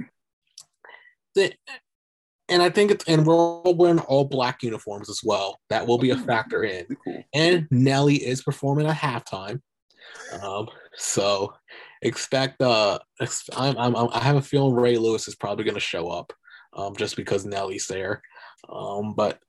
the 1.34 1.52
and 2.50 2.62
I 2.62 2.70
think 2.70 2.92
it's 2.92 3.06
and 3.06 3.26
we're 3.26 3.36
all 3.36 3.74
wearing 3.76 4.00
all 4.00 4.26
black 4.26 4.64
uniforms 4.64 5.10
as 5.10 5.22
well. 5.24 5.60
That 5.70 5.88
will 5.88 5.98
be 5.98 6.12
a 6.12 6.18
factor 6.18 6.64
in. 6.64 6.86
And 7.34 7.68
Nelly 7.72 8.16
is 8.16 8.44
performing 8.44 8.88
at 8.88 8.96
halftime, 8.96 9.62
um, 10.42 10.68
so 10.96 11.54
expect. 12.02 12.62
Uh, 12.62 13.00
I'm, 13.56 13.78
I'm, 13.78 13.96
I 13.96 14.20
have 14.20 14.36
a 14.36 14.42
feeling 14.42 14.76
Ray 14.76 14.98
Lewis 14.98 15.28
is 15.28 15.36
probably 15.36 15.66
going 15.66 15.76
to 15.76 15.82
show 15.82 16.10
up, 16.10 16.34
um, 16.74 16.96
just 16.96 17.16
because 17.16 17.46
Nelly's 17.46 17.88
there. 17.88 18.22
Um, 18.70 19.14
but 19.16 19.40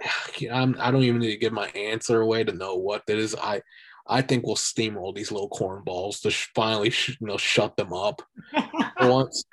I'm, 0.52 0.76
I 0.78 0.90
don't 0.90 1.02
even 1.02 1.20
need 1.20 1.32
to 1.32 1.38
give 1.38 1.52
my 1.52 1.68
answer 1.68 2.20
away 2.20 2.44
to 2.44 2.52
know 2.52 2.74
what 2.76 3.04
that 3.06 3.18
is. 3.18 3.34
I 3.34 3.62
I 4.08 4.22
think 4.22 4.46
we'll 4.46 4.56
steamroll 4.56 5.14
these 5.14 5.30
little 5.30 5.50
cornballs 5.50 6.22
to 6.22 6.30
sh- 6.30 6.48
finally 6.54 6.90
sh- 6.90 7.18
you 7.20 7.26
know 7.26 7.36
shut 7.36 7.76
them 7.76 7.92
up 7.92 8.22
once. 9.00 9.44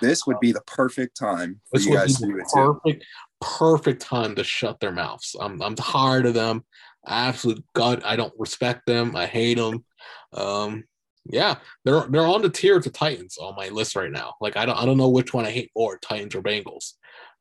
This 0.00 0.26
would 0.26 0.40
be 0.40 0.52
the 0.52 0.62
perfect 0.62 1.16
time 1.16 1.60
for 1.70 1.78
this 1.78 1.86
you 1.86 1.94
guys 1.94 2.18
to 2.18 2.26
do 2.26 2.38
it 2.38 2.46
perfect, 2.52 3.02
too. 3.02 3.06
Perfect 3.40 4.02
time 4.02 4.34
to 4.36 4.44
shut 4.44 4.80
their 4.80 4.92
mouths. 4.92 5.36
I'm, 5.40 5.60
I'm 5.62 5.74
tired 5.74 6.26
of 6.26 6.34
them. 6.34 6.64
Absolute 7.06 7.64
gut. 7.74 8.04
I 8.04 8.16
don't 8.16 8.32
respect 8.38 8.86
them. 8.86 9.14
I 9.14 9.26
hate 9.26 9.58
them. 9.58 9.84
Um, 10.32 10.84
yeah, 11.28 11.56
they're 11.84 12.06
they're 12.08 12.26
on 12.26 12.42
the 12.42 12.50
tier 12.50 12.76
of 12.76 12.84
the 12.84 12.90
Titans 12.90 13.36
on 13.38 13.56
my 13.56 13.68
list 13.68 13.96
right 13.96 14.10
now. 14.10 14.34
Like 14.40 14.56
I 14.56 14.66
don't 14.66 14.78
I 14.78 14.86
don't 14.86 14.96
know 14.96 15.08
which 15.08 15.34
one 15.34 15.44
I 15.44 15.50
hate 15.50 15.70
more, 15.76 15.98
Titans 15.98 16.34
or 16.34 16.42
Bengals. 16.42 16.92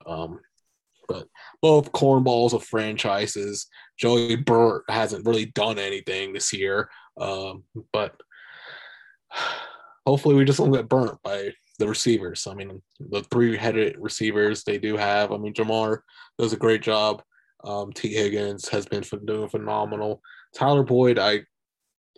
Um, 0.06 0.40
but 1.08 1.28
both 1.62 1.92
cornballs 1.92 2.54
of 2.54 2.64
franchises. 2.64 3.68
Joey 3.98 4.36
Burt 4.36 4.84
hasn't 4.90 5.26
really 5.26 5.46
done 5.46 5.78
anything 5.78 6.34
this 6.34 6.52
year, 6.52 6.90
um, 7.20 7.64
but 7.94 8.20
hopefully 10.06 10.36
we 10.36 10.46
just 10.46 10.60
don't 10.60 10.72
get 10.72 10.90
burnt 10.90 11.22
by 11.24 11.52
the 11.78 11.88
receivers. 11.88 12.48
I 12.48 12.54
mean, 12.54 12.82
the 13.00 13.22
three-headed 13.24 13.98
receivers 14.00 14.64
they 14.64 14.78
do 14.78 14.98
have. 14.98 15.32
I 15.32 15.38
mean, 15.38 15.54
Ja'Marr 15.54 16.00
does 16.38 16.54
a 16.54 16.58
great 16.58 16.82
job. 16.82 17.22
Um, 17.64 17.92
Tee 17.92 18.14
Higgins 18.14 18.70
has 18.70 18.86
been 18.86 19.04
doing 19.26 19.50
phenomenal. 19.50 20.22
Tyler 20.56 20.84
Boyd, 20.84 21.20
I 21.20 21.42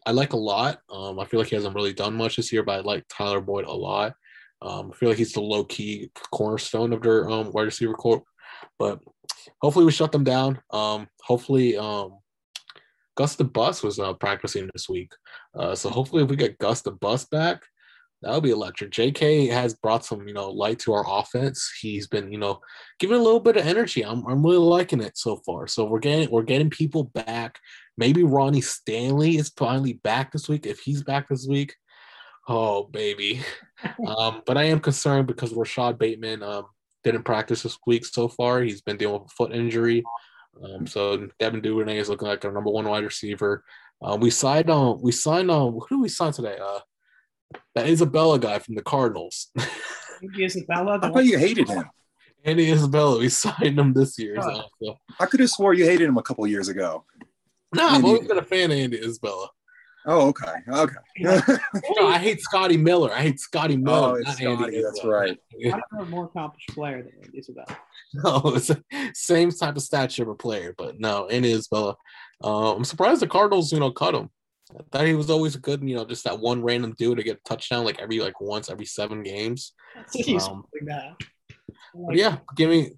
I 0.06 0.12
like 0.12 0.34
a 0.34 0.38
lot. 0.38 0.80
Um, 0.90 1.20
I 1.20 1.26
feel 1.26 1.40
like 1.40 1.50
he 1.50 1.56
hasn't 1.56 1.76
really 1.76 1.94
done 1.94 2.16
much 2.16 2.38
this 2.38 2.54
year, 2.54 2.64
but 2.64 2.80
I 2.80 2.82
like 2.82 3.06
Tyler 3.10 3.42
Boyd 3.42 3.66
a 3.66 3.74
lot. 3.74 4.14
Um, 4.62 4.92
I 4.94 4.96
feel 4.96 5.10
like 5.10 5.18
he's 5.18 5.34
the 5.34 5.42
low 5.42 5.66
key 5.66 6.12
cornerstone 6.32 6.94
of 6.94 7.02
their 7.02 7.30
um, 7.30 7.52
wide 7.52 7.64
receiver 7.64 7.94
corps. 7.94 8.24
But 8.80 9.00
hopefully 9.62 9.86
we 9.86 9.92
shut 9.92 10.12
them 10.12 10.24
down. 10.24 10.62
Um, 10.72 11.08
hopefully 11.22 11.78
um, 11.78 12.20
Gus 13.16 13.36
the 13.36 13.44
Bus 13.44 13.84
was 13.84 14.00
uh, 14.00 14.14
practicing 14.14 14.70
this 14.74 14.88
week. 14.88 15.12
Uh, 15.54 15.76
so 15.76 15.90
hopefully 15.90 16.24
if 16.24 16.30
we 16.30 16.36
get 16.36 16.58
Gus 16.58 16.82
the 16.82 16.92
Bus 16.92 17.26
back, 17.26 17.64
that 18.22 18.34
would 18.34 18.44
be 18.44 18.52
electric. 18.52 18.92
JK 18.92 19.50
has 19.52 19.76
brought 19.76 20.04
some, 20.04 20.28
you 20.28 20.34
know, 20.34 20.50
light 20.50 20.80
to 20.80 20.94
our 20.94 21.06
offense. 21.08 21.72
He's 21.80 22.08
been, 22.08 22.32
you 22.32 22.40
know, 22.40 22.60
giving 23.00 23.18
a 23.18 23.22
little 23.22 23.40
bit 23.40 23.58
of 23.58 23.68
energy. 23.68 24.04
I'm, 24.04 24.26
I'm 24.26 24.44
really 24.44 24.58
liking 24.58 25.02
it 25.02 25.18
so 25.18 25.38
far. 25.46 25.68
So 25.68 25.86
we're 25.86 26.00
getting 26.00 26.30
we're 26.32 26.42
getting 26.42 26.72
people 26.72 27.04
back. 27.04 27.60
Maybe 27.96 28.24
Ronnie 28.24 28.62
Stanley 28.62 29.38
is 29.38 29.50
finally 29.56 29.94
back 29.94 30.32
this 30.32 30.50
week. 30.50 30.66
If 30.66 30.80
he's 30.80 31.04
back 31.04 31.30
this 31.30 31.46
week, 31.48 31.76
oh 32.48 32.86
baby. 32.86 33.42
um, 34.08 34.42
but 34.48 34.58
I 34.58 34.64
am 34.64 34.80
concerned 34.80 35.28
because 35.28 35.54
Rashod 35.54 36.00
Bateman 36.00 36.42
um, 36.42 36.66
didn't 37.04 37.24
practice 37.24 37.62
this 37.62 37.78
week 37.86 38.06
so 38.06 38.28
far. 38.28 38.62
He's 38.62 38.82
been 38.82 38.98
dealing 38.98 39.22
with 39.22 39.32
a 39.32 39.36
foot 39.36 39.54
injury. 39.54 40.04
Um, 40.64 40.88
so 40.88 41.28
Devin 41.38 41.62
Duvernay 41.62 42.00
is 42.00 42.10
looking 42.10 42.28
like 42.28 42.44
our 42.44 42.52
number 42.52 42.72
one 42.72 42.88
wide 42.88 43.04
receiver. 43.04 43.64
Uh, 44.02 44.18
we 44.20 44.32
signed 44.32 44.72
on. 44.72 45.00
We 45.04 45.12
signed 45.12 45.52
on. 45.52 45.74
Who 45.74 45.98
did 45.98 46.02
we 46.02 46.10
sign 46.10 46.32
today? 46.32 46.58
Uh, 46.58 46.80
that 47.76 47.88
Isabella 47.88 48.40
guy 48.40 48.60
from 48.60 48.76
the 48.76 48.82
Cardinals. 48.82 49.50
Andy 50.22 50.46
Isabella. 50.46 51.00
I 51.02 51.10
thought 51.10 51.26
you 51.26 51.38
hated 51.38 51.70
him. 51.70 51.86
Andy 52.44 52.72
Isabella. 52.72 53.20
We 53.20 53.30
signed 53.30 53.80
him 53.80 53.94
this 53.94 54.18
year. 54.18 54.42
So, 54.42 54.64
so. 54.82 54.98
I 55.20 55.26
could 55.26 55.40
have 55.40 55.50
swore 55.50 55.74
you 55.74 55.86
hated 55.86 56.08
him 56.08 56.18
a 56.18 56.24
couple 56.24 56.46
years 56.48 56.70
ago. 56.70 57.06
No, 57.76 57.88
I've 57.88 58.06
always 58.06 58.28
been 58.28 58.38
a 58.38 58.44
fan 58.44 58.72
of 58.72 58.78
Andy 58.78 58.98
Isabella. 58.98 59.50
Oh, 60.10 60.30
okay. 60.30 60.54
Okay. 60.70 60.96
No, 61.98 62.08
I 62.08 62.18
hate 62.18 62.40
Scotty 62.42 62.78
Miller. 62.78 63.12
I 63.12 63.24
hate 63.24 63.40
Scotty 63.40 63.76
Miller. 63.76 64.12
Oh, 64.12 64.16
it's 64.16 64.40
not 64.40 64.42
Andy 64.42 64.56
Scotty, 64.64 64.82
that's 64.82 65.00
Isabella. 65.00 65.20
right. 65.20 65.38
I 65.66 65.70
don't 65.70 66.02
a 66.02 66.06
more 66.06 66.26
accomplished 66.26 66.70
player 66.70 67.04
than 67.04 67.12
Andy 67.22 67.40
Isabella. 67.40 67.78
No, 68.14 68.42
it's 68.56 68.68
the 68.68 68.82
same 69.14 69.52
type 69.52 69.76
of 69.76 69.82
stature 69.82 70.24
of 70.24 70.30
a 70.30 70.36
player, 70.36 70.74
but 70.78 71.00
no, 71.00 71.28
Andy 71.28 71.52
Isabella. 71.52 71.98
Uh, 72.42 72.76
I'm 72.76 72.86
surprised 72.86 73.22
the 73.22 73.28
Cardinals, 73.28 73.74
you 73.74 73.80
know, 73.80 73.92
cut 73.92 74.16
him. 74.16 74.30
I 74.76 74.84
thought 74.92 75.08
he 75.08 75.16
was 75.16 75.30
always 75.30 75.56
good, 75.56 75.82
you 75.88 75.96
know, 75.96 76.06
just 76.06 76.24
that 76.26 76.40
one 76.40 76.62
random 76.62 76.94
dude 76.98 77.18
to 77.18 77.24
get 77.24 77.38
a 77.38 77.50
touchdown 77.50 77.86
like 77.86 78.00
every 78.00 78.20
like 78.20 78.40
once 78.42 78.70
every 78.70 78.86
seven 78.86 79.24
games. 79.24 79.74
He's 80.14 80.44
Um, 80.48 80.66
like 81.94 82.18
yeah, 82.18 82.40
give 82.56 82.70
me 82.70 82.92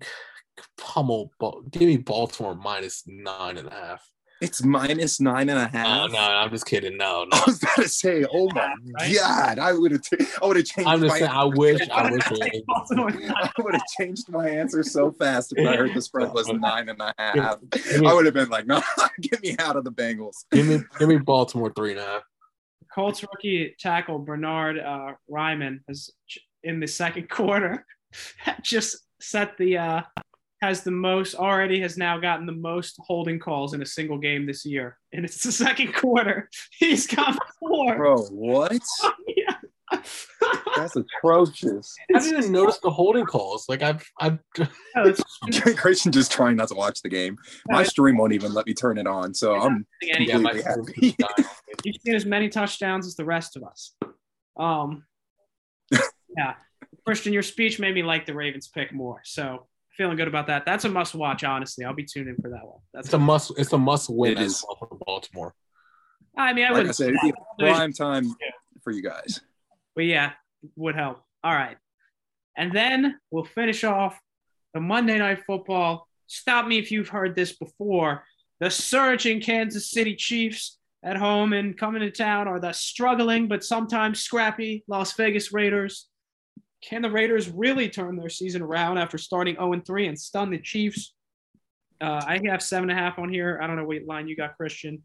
pummel, 0.77 1.31
give 1.71 1.83
me 1.83 1.97
Baltimore 1.97 2.55
minus 2.55 3.03
nine 3.07 3.57
and 3.57 3.67
a 3.67 3.71
half. 3.71 4.09
It's 4.41 4.63
minus 4.63 4.89
minus 4.89 5.19
nine 5.19 5.49
and 5.49 5.59
a 5.59 5.67
half. 5.67 5.85
and 5.85 6.13
No, 6.13 6.19
no, 6.19 6.25
I'm 6.25 6.49
just 6.49 6.65
kidding. 6.65 6.95
No, 6.97 7.23
no. 7.31 7.37
I 7.37 7.43
was 7.45 7.61
about 7.61 7.75
to 7.75 7.89
say, 7.89 8.25
oh 8.33 8.49
my 8.53 8.73
Right? 8.99 9.15
god, 9.15 9.59
I 9.59 9.73
would 9.73 9.91
have, 9.91 10.01
t- 10.01 10.17
I 10.41 10.45
would 10.47 10.55
have 10.55 10.65
changed. 10.65 10.89
I'm 10.89 11.01
just 11.01 11.11
my, 11.13 11.19
saying. 11.19 11.31
I 11.31 11.43
wish, 11.43 11.81
I 11.89 12.11
wish. 12.11 12.23
I 12.29 13.51
would 13.59 13.73
have 13.73 13.85
changed 13.99 14.29
my 14.29 14.49
answer 14.49 14.81
so 14.83 15.11
fast 15.11 15.53
if 15.55 15.67
I 15.67 15.75
heard 15.75 15.93
the 15.93 16.01
spread 16.01 16.33
was 16.33 16.47
nine 16.53 16.87
and 16.89 17.01
a 17.01 17.13
half. 17.17 17.57
Give 17.71 18.01
me, 18.01 18.07
I 18.07 18.13
would 18.13 18.25
have 18.25 18.33
been 18.33 18.49
like, 18.49 18.65
no, 18.65 18.81
get 19.21 19.41
me 19.43 19.55
out 19.59 19.75
of 19.75 19.83
the 19.83 19.91
Bengals. 19.91 20.45
give 20.51 20.67
me, 20.67 20.79
give 20.97 21.09
me 21.09 21.17
Baltimore 21.17 21.71
three 21.75 21.91
and 21.91 21.99
a 21.99 22.05
half. 22.05 22.21
Colts 22.93 23.21
rookie 23.23 23.75
tackle 23.79 24.19
Bernhard 24.19 24.79
uh, 24.79 25.13
Raimann 25.29 25.79
has 25.87 26.09
in 26.63 26.79
the 26.79 26.87
second 26.87 27.29
quarter 27.29 27.85
just 28.61 28.97
set 29.21 29.57
the 29.57 29.77
uh, 29.77 30.01
has 30.61 30.83
the 30.83 30.91
most 30.91 31.35
already 31.35 31.79
has 31.81 31.97
now 31.97 32.17
gotten 32.19 32.45
the 32.45 32.51
most 32.51 32.97
holding 32.99 33.39
calls 33.39 33.73
in 33.73 33.81
a 33.81 33.85
single 33.85 34.17
game 34.17 34.45
this 34.45 34.65
year, 34.65 34.97
and 35.13 35.23
it's 35.25 35.43
the 35.43 35.51
second 35.51 35.93
quarter. 35.93 36.49
He's 36.79 37.07
got 37.07 37.37
four. 37.59 37.95
Bro, 37.95 38.23
what? 38.27 38.81
Yeah. 39.27 40.01
That's 40.75 40.95
atrocious. 40.95 41.95
I 42.13 42.19
didn't 42.19 42.39
even 42.39 42.51
notice 42.51 42.77
the 42.77 42.91
holding 42.91 43.25
calls. 43.25 43.67
Like 43.67 43.81
I've, 43.81 44.05
I've. 44.19 44.37
No, 44.57 44.67
it's 44.97 45.23
Cristian 45.41 46.11
just 46.11 46.31
trying 46.31 46.57
not 46.57 46.67
to 46.67 46.75
watch 46.75 47.01
the 47.01 47.09
game. 47.09 47.37
My 47.67 47.83
stream 47.83 48.17
won't 48.17 48.33
even 48.33 48.53
let 48.53 48.67
me 48.67 48.75
turn 48.75 48.99
it 48.99 49.07
on, 49.07 49.33
so 49.33 49.55
I'm 49.55 49.87
Yeah, 50.01 50.37
my 50.37 50.51
completely 50.51 51.15
happy. 51.15 51.43
He's 51.83 52.01
seen 52.03 52.15
as 52.15 52.25
many 52.25 52.49
touchdowns 52.49 53.07
as 53.07 53.15
the 53.15 53.25
rest 53.25 53.57
of 53.57 53.63
us. 53.63 53.95
Um, 54.57 55.05
yeah, 56.37 56.55
Cristian, 57.07 57.33
your 57.33 57.43
speech 57.43 57.79
made 57.79 57.95
me 57.95 58.03
like 58.03 58.25
the 58.25 58.33
Ravens 58.33 58.67
pick 58.67 58.93
more. 58.93 59.21
So 59.23 59.67
feeling 59.99 60.15
good 60.15 60.29
about 60.29 60.47
that. 60.47 60.65
That's 60.65 60.85
a 60.85 60.89
must 60.89 61.13
watch. 61.13 61.43
Honestly, 61.43 61.83
I'll 61.83 61.93
be 61.93 62.05
tuned 62.05 62.29
in 62.29 62.37
for 62.37 62.49
that 62.51 62.65
one. 62.65 62.79
That's 62.93 63.07
It's 63.07 63.13
a 63.13 63.19
must. 63.19 63.51
It's 63.57 63.73
a 63.73 63.77
must 63.77 64.09
win 64.09 64.31
It 64.31 64.37
as 64.39 64.53
is. 64.53 64.65
well 64.65 64.77
for 64.77 64.97
Baltimore. 65.05 65.53
I 66.37 66.53
mean, 66.53 66.65
I 66.65 66.69
Like 66.69 66.77
would. 66.83 66.87
I 66.87 66.91
said, 66.91 67.13
be 67.21 67.33
prime 67.59 67.91
time 67.91 68.33
for 68.81 68.91
you 68.91 69.03
guys. 69.03 69.41
but 69.95 70.05
yeah, 70.05 70.31
would 70.77 70.95
help. 70.95 71.21
All 71.43 71.51
right. 71.53 71.75
And 72.55 72.71
then 72.71 73.19
we'll 73.29 73.43
finish 73.43 73.83
off 73.83 74.17
the 74.73 74.79
Monday 74.79 75.17
Night 75.17 75.43
Football. 75.45 76.07
Stop 76.27 76.65
me 76.65 76.77
if 76.77 76.91
you've 76.91 77.09
heard 77.09 77.35
this 77.35 77.51
before. 77.57 78.23
The 78.61 78.69
surging 78.69 79.41
Kansas 79.41 79.91
City 79.91 80.15
Chiefs 80.15 80.77
at 81.03 81.17
home 81.17 81.51
and 81.51 81.77
coming 81.77 82.01
to 82.01 82.11
town 82.11 82.47
are 82.47 82.59
the 82.59 82.71
struggling 82.71 83.49
but 83.49 83.63
sometimes 83.65 84.21
scrappy 84.21 84.83
Las 84.87 85.13
Vegas 85.17 85.51
Raiders. 85.51 86.07
Can 86.81 87.01
the 87.01 87.11
Raiders 87.11 87.49
really 87.49 87.89
turn 87.89 88.15
their 88.15 88.29
season 88.29 88.61
around 88.61 88.97
after 88.97 89.17
starting 89.17 89.55
0 89.55 89.81
3 89.85 90.07
and 90.07 90.19
stun 90.19 90.49
the 90.49 90.59
Chiefs? 90.59 91.13
Uh, 92.01 92.23
I 92.25 92.39
have 92.45 92.61
seven 92.61 92.89
and 92.89 92.97
a 92.97 93.01
half 93.01 93.19
on 93.19 93.29
here. 93.31 93.59
I 93.61 93.67
don't 93.67 93.75
know 93.75 93.83
what 93.83 94.03
line 94.05 94.27
you 94.27 94.35
got, 94.35 94.57
Cristian. 94.57 95.01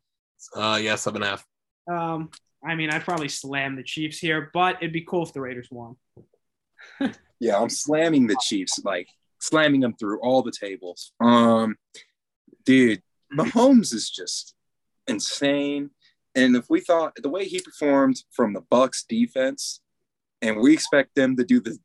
Uh, 0.55 0.79
yeah, 0.81 0.95
seven 0.95 1.23
and 1.23 1.25
a 1.25 1.31
half. 1.31 1.47
Um, 1.91 2.31
I 2.65 2.77
mean, 2.77 2.91
I'd 2.91 3.03
probably 3.03 3.29
slam 3.29 3.77
the 3.77 3.83
Chiefs 3.83 4.19
here, 4.19 4.51
but 4.55 4.77
it'd 4.77 4.93
be 4.93 5.03
cool 5.03 5.25
if 5.25 5.33
the 5.33 5.41
Raiders 5.41 5.69
won. 5.71 5.97
Yeah, 7.41 7.61
I'm 7.61 7.69
slamming 7.69 8.27
the 8.27 8.39
Chiefs, 8.41 8.81
like 8.85 9.09
slamming 9.39 9.81
them 9.81 9.95
through 9.95 10.21
all 10.21 10.43
the 10.43 10.53
tables. 10.53 11.13
Um, 11.21 11.77
dude, 12.65 13.03
Mahomes 13.37 13.93
is 13.93 14.09
just 14.09 14.55
insane. 15.07 15.91
And 16.35 16.57
if 16.57 16.71
we 16.71 16.81
thought 16.81 17.17
the 17.23 17.29
way 17.29 17.45
he 17.45 17.61
performed 17.61 18.23
from 18.31 18.55
the 18.55 18.63
Bucs 18.63 19.07
defense, 19.07 19.81
and 20.45 20.61
we 20.61 20.73
expect 20.73 21.15
them 21.15 21.37
to 21.37 21.45
do 21.45 21.61
the 21.61 21.79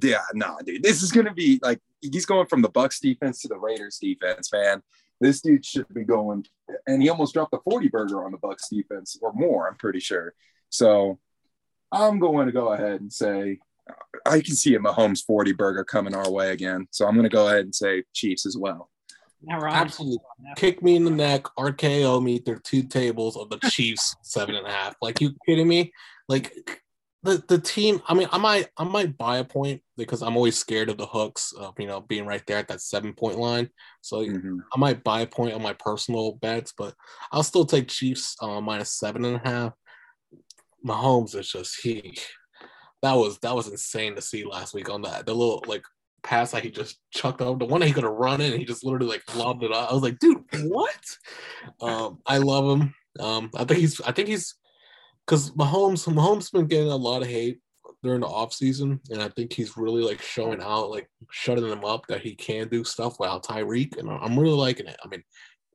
yeah, 0.00 0.22
nah, 0.34 0.58
dude, 0.58 0.82
this 0.82 1.02
is 1.02 1.10
gonna 1.10 1.34
be 1.34 1.58
like 1.62 1.80
he's 2.00 2.26
going 2.26 2.46
from 2.46 2.62
the 2.62 2.70
Bucs 2.70 3.00
defense 3.00 3.42
to 3.42 3.48
the 3.48 3.58
Raiders 3.58 3.98
defense, 3.98 4.52
man. 4.52 4.82
This 5.20 5.40
dude 5.40 5.64
should 5.64 5.92
be 5.92 6.04
going, 6.04 6.44
and 6.86 7.02
he 7.02 7.08
almost 7.08 7.34
dropped 7.34 7.54
a 7.54 7.58
40 7.58 7.88
burger 7.88 8.24
on 8.24 8.32
the 8.32 8.38
Bucs 8.38 8.68
defense 8.70 9.18
or 9.22 9.32
more, 9.32 9.68
I'm 9.68 9.76
pretty 9.76 10.00
sure. 10.00 10.34
So 10.70 11.18
I'm 11.92 12.18
going 12.18 12.46
to 12.46 12.52
go 12.52 12.72
ahead 12.72 13.00
and 13.00 13.12
say 13.12 13.58
I 14.26 14.40
can 14.40 14.54
see 14.54 14.74
a 14.74 14.78
Mahomes 14.78 15.24
40 15.24 15.52
burger 15.52 15.84
coming 15.84 16.14
our 16.14 16.30
way 16.30 16.50
again. 16.50 16.88
So 16.90 17.06
I'm 17.06 17.14
going 17.14 17.28
to 17.28 17.34
go 17.34 17.46
ahead 17.48 17.60
and 17.60 17.74
say 17.74 18.04
Chiefs 18.12 18.46
as 18.46 18.56
well. 18.56 18.90
Now 19.42 19.60
we're. 19.60 19.68
Absolutely. 19.68 20.18
Kick 20.56 20.82
me 20.82 20.96
in 20.96 21.04
the 21.04 21.10
neck, 21.10 21.44
RKO 21.58 22.22
me 22.22 22.38
through 22.38 22.60
two 22.60 22.82
tables 22.82 23.36
of 23.36 23.50
the 23.50 23.58
Chiefs 23.70 24.16
seven 24.22 24.54
and 24.54 24.66
a 24.66 24.70
half. 24.70 24.96
Like 25.02 25.20
you 25.20 25.34
kidding 25.46 25.68
me? 25.68 25.92
Like 26.28 26.81
the 27.22 27.42
the 27.48 27.58
team. 27.58 28.02
I 28.08 28.14
mean, 28.14 28.28
I 28.32 28.38
might 28.38 28.68
I 28.76 28.84
might 28.84 29.16
buy 29.16 29.38
a 29.38 29.44
point 29.44 29.80
because 29.96 30.22
I'm 30.22 30.36
always 30.36 30.58
scared 30.58 30.88
of 30.88 30.98
the 30.98 31.06
hooks 31.06 31.52
of 31.52 31.74
you 31.78 31.86
know 31.86 32.00
being 32.00 32.26
right 32.26 32.42
there 32.46 32.58
at 32.58 32.68
that 32.68 32.80
seven 32.80 33.12
point 33.14 33.38
line. 33.38 33.68
So 34.00 34.24
Mhm. 34.24 34.58
I 34.74 34.78
might 34.78 35.04
buy 35.04 35.20
a 35.20 35.26
point 35.26 35.54
on 35.54 35.62
my 35.62 35.74
personal 35.74 36.32
bets, 36.32 36.72
but 36.76 36.94
I'll 37.30 37.42
still 37.42 37.64
take 37.66 37.88
Chiefs 37.88 38.36
uh, 38.40 38.60
minus 38.60 38.98
seven 38.98 39.24
and 39.24 39.36
a 39.36 39.48
half. 39.48 39.72
Mahomes 40.84 41.36
is 41.36 41.48
just 41.48 41.80
he. 41.82 42.16
That 43.02 43.14
was 43.14 43.38
that 43.40 43.54
was 43.54 43.68
insane 43.68 44.16
to 44.16 44.22
see 44.22 44.44
last 44.44 44.74
week 44.74 44.90
on 44.90 45.02
that 45.02 45.26
the 45.26 45.34
little 45.34 45.62
like 45.66 45.82
pass 46.22 46.52
that 46.52 46.62
he 46.62 46.70
just 46.70 46.98
chucked 47.10 47.40
over 47.40 47.58
the 47.58 47.64
one 47.64 47.80
that 47.80 47.88
he 47.88 47.92
could 47.92 48.04
have 48.04 48.12
run 48.12 48.40
in. 48.40 48.58
He 48.58 48.64
just 48.64 48.84
literally 48.84 49.06
like 49.08 49.36
lobbed 49.36 49.64
it 49.64 49.72
out. 49.72 49.90
I 49.90 49.94
was 49.94 50.02
like, 50.02 50.18
dude, 50.18 50.44
what? 50.64 50.94
Um, 51.80 52.18
I 52.26 52.38
love 52.38 52.64
him. 52.80 52.94
Um, 53.20 53.50
I 53.54 53.64
think 53.64 53.80
he's 53.80 54.00
I 54.00 54.12
think 54.12 54.28
he's 54.28 54.54
because 55.32 55.50
Mahomes 55.52 56.06
Mahomes 56.12 56.52
been 56.52 56.66
getting 56.66 56.90
a 56.90 56.96
lot 56.96 57.22
of 57.22 57.28
hate 57.28 57.58
during 58.02 58.20
the 58.20 58.26
offseason, 58.26 59.00
and 59.08 59.22
I 59.22 59.30
think 59.30 59.50
he's 59.50 59.78
really 59.78 60.02
like 60.02 60.20
showing 60.20 60.60
out, 60.60 60.90
like 60.90 61.08
shutting 61.30 61.66
them 61.66 61.86
up 61.86 62.06
that 62.08 62.20
he 62.20 62.34
can 62.34 62.68
do 62.68 62.84
stuff 62.84 63.16
without 63.18 63.42
Tyreek, 63.42 63.96
and 63.96 64.10
I'm 64.10 64.38
really 64.38 64.52
liking 64.54 64.88
it. 64.88 64.98
I 65.02 65.08
mean, 65.08 65.22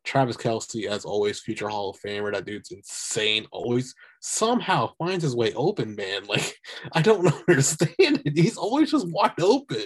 Travis 0.04 0.38
Kelce, 0.38 0.86
as 0.86 1.06
always, 1.06 1.40
future 1.40 1.70
Hall 1.70 1.90
of 1.90 2.00
Famer. 2.00 2.32
That 2.32 2.46
dude's 2.46 2.70
insane. 2.70 3.48
Always 3.52 3.96
somehow 4.20 4.92
finds 5.00 5.24
his 5.24 5.36
way 5.36 5.52
open, 5.54 5.96
man. 5.96 6.22
Like 6.28 6.56
I 6.92 7.02
don't 7.02 7.26
understand 7.50 7.96
it. 7.98 8.38
He's 8.38 8.58
always 8.58 8.92
just 8.92 9.08
wide 9.08 9.42
open. 9.42 9.86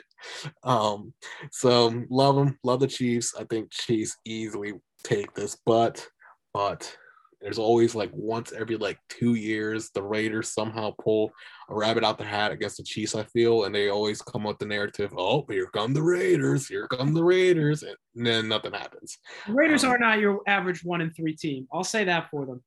Um, 0.66 1.14
so 1.50 2.04
love 2.10 2.38
him, 2.38 2.60
love 2.66 2.82
the 2.82 2.88
Chiefs. 2.88 3.36
I 3.40 3.46
think 3.46 3.72
Chiefs 3.72 4.18
easily 4.26 4.74
take 5.06 5.34
this, 5.34 5.56
but 5.66 6.06
but 6.54 6.94
there's 7.42 7.58
always 7.58 7.96
like 7.96 8.12
once 8.14 8.52
every 8.54 8.78
like 8.78 9.00
two 9.10 9.34
years 9.34 9.90
the 9.90 10.02
Raiders 10.02 10.50
somehow 10.50 10.94
pull 11.02 11.32
a 11.70 11.76
rabbit 11.76 12.04
out 12.04 12.18
their 12.18 12.28
hat 12.28 12.52
against 12.52 12.78
the 12.78 12.84
Chiefs. 12.84 13.16
I 13.16 13.24
feel, 13.24 13.64
and 13.64 13.74
they 13.74 13.90
always 13.90 14.22
come 14.22 14.44
with 14.44 14.60
the 14.60 14.66
narrative. 14.66 15.14
Oh, 15.18 15.46
here 15.50 15.68
come 15.68 15.94
the 15.94 16.04
Raiders! 16.04 16.68
Here 16.68 16.88
come 16.88 17.14
the 17.14 17.24
Raiders! 17.24 17.84
And 17.84 17.96
then 18.16 18.48
nothing 18.48 18.74
happens. 18.74 19.18
The 19.48 19.54
Raiders 19.54 19.84
Um, 19.84 19.92
are 19.92 19.98
not 19.98 20.20
your 20.20 20.42
average 20.48 20.84
one 20.84 21.02
and 21.02 21.16
three 21.16 21.36
team. 21.36 21.68
I'll 21.74 21.84
say 21.84 22.04
that 22.06 22.30
for 22.30 22.46
them. 22.46 22.62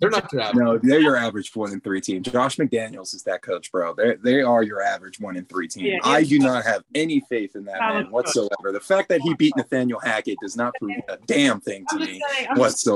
They're 0.00 0.10
not 0.10 0.32
your 0.32 0.42
average. 0.42 0.64
No, 0.64 0.78
they're 0.78 1.00
your 1.00 1.16
average 1.16 1.54
one 1.54 1.72
in 1.72 1.80
three 1.80 2.00
team. 2.00 2.22
Josh 2.22 2.56
McDaniels 2.56 3.14
is 3.14 3.22
that 3.24 3.42
coach, 3.42 3.70
bro. 3.70 3.94
They 3.94 4.16
they 4.22 4.42
are 4.42 4.62
your 4.62 4.82
average 4.82 5.20
one 5.20 5.36
in 5.36 5.44
three 5.44 5.68
team. 5.68 5.86
Yeah, 5.86 5.98
I 6.02 6.24
do 6.24 6.38
not 6.38 6.64
have 6.64 6.82
any 6.94 7.22
faith 7.28 7.54
in 7.54 7.64
that 7.64 7.78
man 7.80 8.10
whatsoever. 8.10 8.72
The 8.72 8.80
fact 8.80 9.08
that 9.10 9.20
he 9.20 9.34
beat 9.34 9.56
Nathaniel 9.56 10.00
Hackett 10.00 10.38
does 10.40 10.56
not 10.56 10.72
prove 10.80 10.96
a 11.08 11.16
damn 11.26 11.60
thing 11.60 11.84
to 11.90 11.96
I'm 11.96 12.00
me 12.00 12.06
saying. 12.06 12.46
I'm 12.50 12.56
just, 12.56 12.86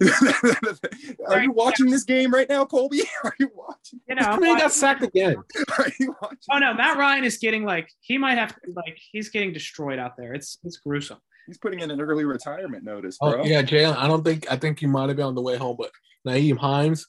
whatsoever. 0.00 0.78
are 1.28 1.42
you 1.42 1.52
watching 1.52 1.90
this 1.90 2.04
game 2.04 2.32
right 2.32 2.48
now, 2.48 2.64
Colby? 2.64 3.02
Are 3.24 3.34
you 3.38 3.50
watching? 3.54 4.00
you 4.08 4.14
know. 4.14 4.22
I 4.22 4.36
mean, 4.38 4.56
he 4.56 4.60
got 4.60 4.72
sacked 4.72 5.02
again. 5.02 5.36
Are 5.78 5.86
you 5.98 6.14
watching? 6.20 6.38
Oh 6.50 6.58
no, 6.58 6.74
Matt 6.74 6.98
Ryan 6.98 7.24
is 7.24 7.38
getting 7.38 7.64
like 7.64 7.88
he 8.00 8.18
might 8.18 8.38
have 8.38 8.56
like 8.74 8.98
he's 9.10 9.30
getting 9.30 9.52
destroyed 9.52 9.98
out 9.98 10.16
there. 10.16 10.34
It's 10.34 10.58
it's 10.64 10.78
gruesome. 10.78 11.18
He's 11.46 11.58
putting 11.58 11.80
in 11.80 11.90
an 11.90 12.00
early 12.00 12.24
retirement 12.24 12.84
notice, 12.84 13.18
oh, 13.20 13.32
bro. 13.32 13.42
Oh 13.42 13.44
yeah, 13.44 13.62
Jalen. 13.62 13.96
I 13.96 14.06
don't 14.06 14.24
think 14.24 14.50
I 14.50 14.56
think 14.56 14.82
you 14.82 14.88
might 14.88 15.08
have 15.08 15.16
been 15.16 15.26
on 15.26 15.34
the 15.34 15.42
way 15.42 15.56
home, 15.56 15.76
but 15.78 15.90
Nyheim 16.26 16.56
Hines, 16.56 17.06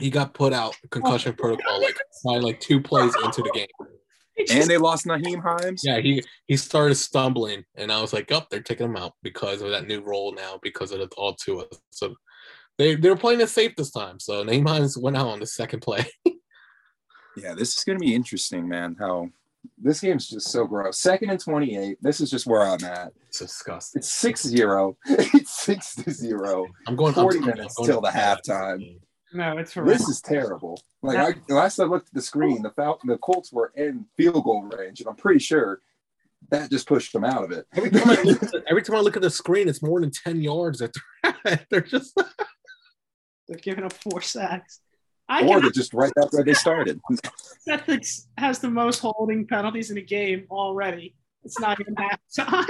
he 0.00 0.10
got 0.10 0.34
put 0.34 0.52
out 0.52 0.76
concussion 0.90 1.34
oh, 1.38 1.40
protocol 1.40 1.82
like 1.82 1.96
by 2.24 2.36
like 2.38 2.60
two 2.60 2.80
plays 2.80 3.14
into 3.24 3.42
the 3.42 3.50
game. 3.54 3.66
Just- 4.38 4.52
And 4.60 4.68
they 4.68 4.78
lost 4.78 5.06
Nyheim 5.06 5.42
Hines. 5.42 5.82
Yeah, 5.84 5.98
he 6.00 6.22
he 6.46 6.56
started 6.56 6.96
stumbling, 6.96 7.64
and 7.76 7.92
I 7.92 8.00
was 8.00 8.12
like, 8.12 8.30
"Oh, 8.32 8.42
they're 8.50 8.60
taking 8.60 8.86
him 8.86 8.96
out 8.96 9.12
because 9.22 9.62
of 9.62 9.70
that 9.70 9.86
new 9.86 10.00
role 10.02 10.32
now, 10.34 10.58
because 10.62 10.90
of 10.92 10.98
the 10.98 11.06
all 11.16 11.34
to 11.44 11.60
us." 11.60 11.78
So 11.90 12.14
they 12.78 12.94
they 12.96 13.08
were 13.10 13.16
playing 13.16 13.40
it 13.40 13.48
safe 13.48 13.76
this 13.76 13.90
time. 13.92 14.18
So 14.18 14.44
Nyheim 14.44 14.68
Hines 14.68 14.98
went 14.98 15.16
out 15.16 15.28
on 15.28 15.40
the 15.40 15.46
second 15.46 15.80
play. 15.80 16.04
Yeah, 17.36 17.54
this 17.54 17.76
is 17.76 17.82
going 17.84 17.98
to 17.98 18.04
be 18.04 18.14
interesting, 18.14 18.68
man. 18.68 18.94
How 18.96 19.28
this 19.76 20.00
game's 20.00 20.28
just 20.28 20.52
so 20.52 20.66
gross. 20.66 21.00
Second 21.00 21.30
and 21.30 21.40
28. 21.40 21.98
This 22.00 22.20
is 22.20 22.30
just 22.30 22.46
where 22.46 22.62
I'm 22.62 22.84
at. 22.84 23.12
It's 23.26 23.40
disgusting. 23.40 23.98
It's 23.98 24.12
6 24.12 24.42
0. 24.44 24.96
It's 25.08 25.62
6 25.64 25.94
to 25.96 26.10
0. 26.12 26.66
I'm 26.86 26.94
going 26.94 27.12
40 27.12 27.38
I'm- 27.38 27.46
minutes 27.48 27.74
till 27.84 28.00
the 28.00 28.10
halftime. 28.10 29.00
No, 29.34 29.58
it's 29.58 29.74
This 29.74 30.08
is 30.08 30.20
terrible. 30.20 30.80
Like, 31.02 31.18
I, 31.18 31.52
last 31.52 31.78
I 31.80 31.84
looked 31.84 32.08
at 32.08 32.14
the 32.14 32.22
screen, 32.22 32.62
the 32.62 32.70
Falcon, 32.70 33.10
the 33.10 33.18
Colts 33.18 33.52
were 33.52 33.72
in 33.76 34.06
field 34.16 34.44
goal 34.44 34.62
range, 34.62 35.00
and 35.00 35.08
I'm 35.08 35.16
pretty 35.16 35.40
sure 35.40 35.80
that 36.50 36.70
just 36.70 36.86
pushed 36.86 37.12
them 37.12 37.24
out 37.24 37.44
of 37.44 37.50
it. 37.50 37.66
Every 37.74 37.90
time, 37.90 38.10
I 38.10 38.22
look 38.22 38.42
at 38.42 38.52
the, 38.52 38.62
every 38.68 38.82
time 38.82 38.96
I 38.96 39.00
look 39.00 39.16
at 39.16 39.22
the 39.22 39.30
screen, 39.30 39.68
it's 39.68 39.82
more 39.82 40.00
than 40.00 40.10
ten 40.10 40.40
yards 40.40 40.78
that 40.78 40.94
they're 41.22 41.34
at. 41.44 41.66
They're 41.70 41.80
just 41.80 42.18
They're 43.48 43.58
giving 43.58 43.84
up 43.84 43.92
four 43.92 44.22
sacks. 44.22 44.80
I 45.28 45.46
or 45.46 45.60
they're 45.60 45.70
just 45.70 45.94
right 45.94 46.12
back 46.14 46.32
where 46.32 46.44
they 46.44 46.54
started. 46.54 47.00
Celtics 47.68 48.26
has 48.36 48.58
the 48.58 48.68
most 48.68 48.98
holding 48.98 49.46
penalties 49.46 49.90
in 49.90 49.96
a 49.96 50.02
game 50.02 50.46
already. 50.50 51.14
It's 51.44 51.58
not 51.58 51.80
even 51.80 51.94
halftime. 51.94 52.66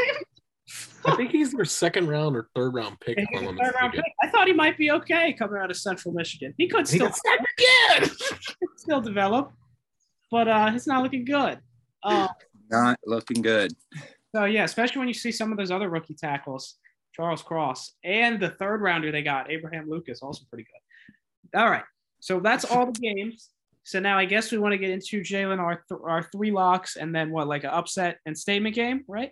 I 1.06 1.14
think 1.16 1.30
he's 1.30 1.52
their 1.52 1.64
second 1.64 2.08
round 2.08 2.36
or 2.36 2.48
third 2.54 2.74
round 2.74 2.98
pick. 3.00 3.18
I'm 3.18 3.46
a 3.46 3.52
not 3.52 3.64
third 3.64 3.74
round 3.80 3.92
pick. 3.92 4.04
I 4.22 4.28
thought 4.28 4.46
he 4.46 4.54
might 4.54 4.78
be 4.78 4.90
okay 4.92 5.32
coming 5.34 5.60
out 5.60 5.70
of 5.70 5.76
Central 5.76 6.14
Michigan. 6.14 6.54
He 6.56 6.68
could 6.68 6.88
still 6.88 7.08
got 7.08 7.16
sacked 7.16 7.46
again. 7.58 8.10
still 8.76 9.00
develop, 9.00 9.52
but 10.30 10.48
uh, 10.48 10.72
it's 10.74 10.86
not 10.86 11.02
looking 11.02 11.24
good. 11.24 11.58
Uh, 12.02 12.28
Not 12.70 12.98
looking 13.06 13.42
good. 13.42 13.72
so 14.34 14.44
yeah, 14.44 14.64
especially 14.64 14.98
when 14.98 15.08
you 15.08 15.14
see 15.14 15.32
some 15.32 15.52
of 15.52 15.58
those 15.58 15.70
other 15.70 15.88
rookie 15.88 16.14
tackles, 16.14 16.76
Charles 17.14 17.42
Cross, 17.42 17.92
and 18.02 18.40
the 18.40 18.50
third 18.50 18.80
rounder 18.80 19.12
they 19.12 19.22
got, 19.22 19.50
Abraham 19.50 19.88
Lucas, 19.88 20.20
also 20.22 20.44
pretty 20.50 20.64
good. 20.64 21.58
All 21.60 21.70
right, 21.70 21.84
so 22.20 22.40
that's 22.40 22.64
all 22.64 22.90
the 22.90 22.98
games. 22.98 23.50
So 23.84 24.00
now 24.00 24.18
I 24.18 24.24
guess 24.24 24.50
we 24.50 24.58
want 24.58 24.72
to 24.72 24.78
get 24.78 24.90
into 24.90 25.20
Jalen 25.20 25.58
our 25.58 25.84
th- 25.88 26.00
our 26.02 26.22
three 26.32 26.50
locks 26.50 26.96
and 26.96 27.14
then 27.14 27.30
what 27.30 27.46
like 27.46 27.64
an 27.64 27.70
upset 27.70 28.18
and 28.24 28.36
statement 28.36 28.74
game, 28.74 29.04
right? 29.06 29.30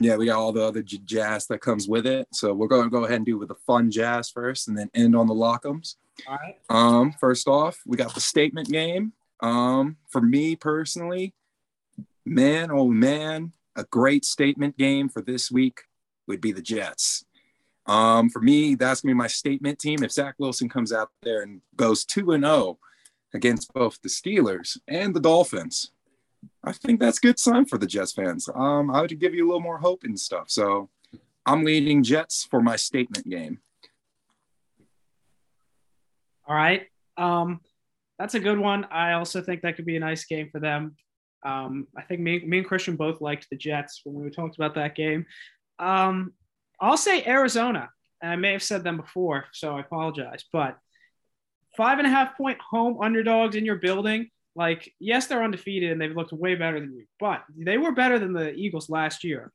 Yeah, 0.00 0.16
we 0.16 0.26
got 0.26 0.38
all 0.38 0.52
the 0.52 0.64
other 0.64 0.82
j- 0.82 0.98
jazz 1.04 1.46
that 1.48 1.60
comes 1.60 1.86
with 1.86 2.06
it. 2.06 2.26
So 2.32 2.54
we're 2.54 2.68
going 2.68 2.84
to 2.84 2.90
go 2.90 3.04
ahead 3.04 3.18
and 3.18 3.26
do 3.26 3.38
with 3.38 3.48
the 3.48 3.54
fun 3.54 3.90
jazz 3.90 4.30
first 4.30 4.66
and 4.66 4.76
then 4.76 4.90
end 4.94 5.14
on 5.14 5.26
the 5.26 5.34
lock'ems. 5.34 5.96
All 6.26 6.36
right. 6.36 6.56
Um, 6.70 7.12
first 7.12 7.46
off, 7.46 7.80
we 7.86 7.96
got 7.96 8.14
the 8.14 8.20
statement 8.20 8.68
game. 8.68 9.12
Um, 9.40 9.96
for 10.08 10.20
me 10.20 10.56
personally, 10.56 11.34
man, 12.24 12.70
oh 12.70 12.88
man, 12.88 13.52
a 13.76 13.84
great 13.84 14.24
statement 14.24 14.76
game 14.76 15.08
for 15.08 15.22
this 15.22 15.50
week 15.50 15.82
would 16.26 16.40
be 16.40 16.52
the 16.52 16.62
Jets. 16.62 17.24
Um, 17.86 18.30
for 18.30 18.40
me, 18.40 18.74
that's 18.74 19.00
gonna 19.00 19.10
be 19.10 19.18
my 19.18 19.26
statement 19.26 19.78
team. 19.78 20.02
If 20.02 20.12
Zach 20.12 20.34
Wilson 20.38 20.68
comes 20.68 20.92
out 20.92 21.10
there 21.22 21.42
and 21.42 21.60
goes 21.76 22.04
two 22.04 22.32
and 22.32 22.44
zero 22.44 22.78
against 23.34 23.72
both 23.72 24.00
the 24.02 24.08
Steelers 24.08 24.78
and 24.86 25.14
the 25.14 25.20
Dolphins, 25.20 25.90
I 26.62 26.72
think 26.72 27.00
that's 27.00 27.18
good 27.18 27.38
sign 27.38 27.64
for 27.64 27.78
the 27.78 27.86
Jets 27.86 28.12
fans. 28.12 28.48
Um, 28.54 28.90
I 28.90 29.00
would 29.00 29.18
give 29.18 29.34
you 29.34 29.44
a 29.44 29.48
little 29.48 29.60
more 29.60 29.78
hope 29.78 30.04
and 30.04 30.18
stuff. 30.18 30.50
So 30.50 30.90
I'm 31.46 31.64
leading 31.64 32.02
Jets 32.02 32.44
for 32.44 32.60
my 32.60 32.76
statement 32.76 33.28
game. 33.28 33.60
All 36.46 36.54
right. 36.54 36.86
Um, 37.16 37.60
that's 38.18 38.34
a 38.34 38.40
good 38.40 38.58
one. 38.58 38.84
I 38.90 39.12
also 39.12 39.40
think 39.40 39.62
that 39.62 39.76
could 39.76 39.86
be 39.86 39.96
a 39.96 40.00
nice 40.00 40.24
game 40.24 40.50
for 40.50 40.60
them. 40.60 40.96
Um, 41.42 41.86
I 41.96 42.02
think 42.02 42.20
me, 42.20 42.44
me 42.44 42.58
and 42.58 42.68
Cristian 42.68 42.96
both 42.96 43.20
liked 43.20 43.48
the 43.48 43.56
Jets 43.56 44.02
when 44.04 44.22
we 44.22 44.30
talked 44.30 44.56
about 44.56 44.74
that 44.74 44.94
game. 44.94 45.24
Um, 45.78 46.34
I'll 46.80 46.98
say 46.98 47.24
Arizona, 47.24 47.88
and 48.22 48.30
I 48.30 48.36
may 48.36 48.52
have 48.52 48.62
said 48.62 48.84
them 48.84 48.98
before, 48.98 49.46
so 49.52 49.76
I 49.76 49.80
apologize. 49.80 50.44
But 50.52 50.76
five 51.76 51.98
and 51.98 52.06
a 52.06 52.10
half 52.10 52.36
point 52.36 52.58
home 52.60 52.98
underdogs 53.00 53.56
in 53.56 53.64
your 53.64 53.76
building. 53.76 54.30
Like, 54.56 54.92
yes, 54.98 55.26
they're 55.26 55.44
undefeated 55.44 55.92
and 55.92 56.00
they've 56.00 56.16
looked 56.16 56.32
way 56.32 56.54
better 56.54 56.80
than 56.80 56.92
you, 56.92 57.04
but 57.18 57.42
they 57.56 57.78
were 57.78 57.92
better 57.92 58.18
than 58.18 58.32
the 58.32 58.52
Eagles 58.52 58.90
last 58.90 59.22
year, 59.22 59.52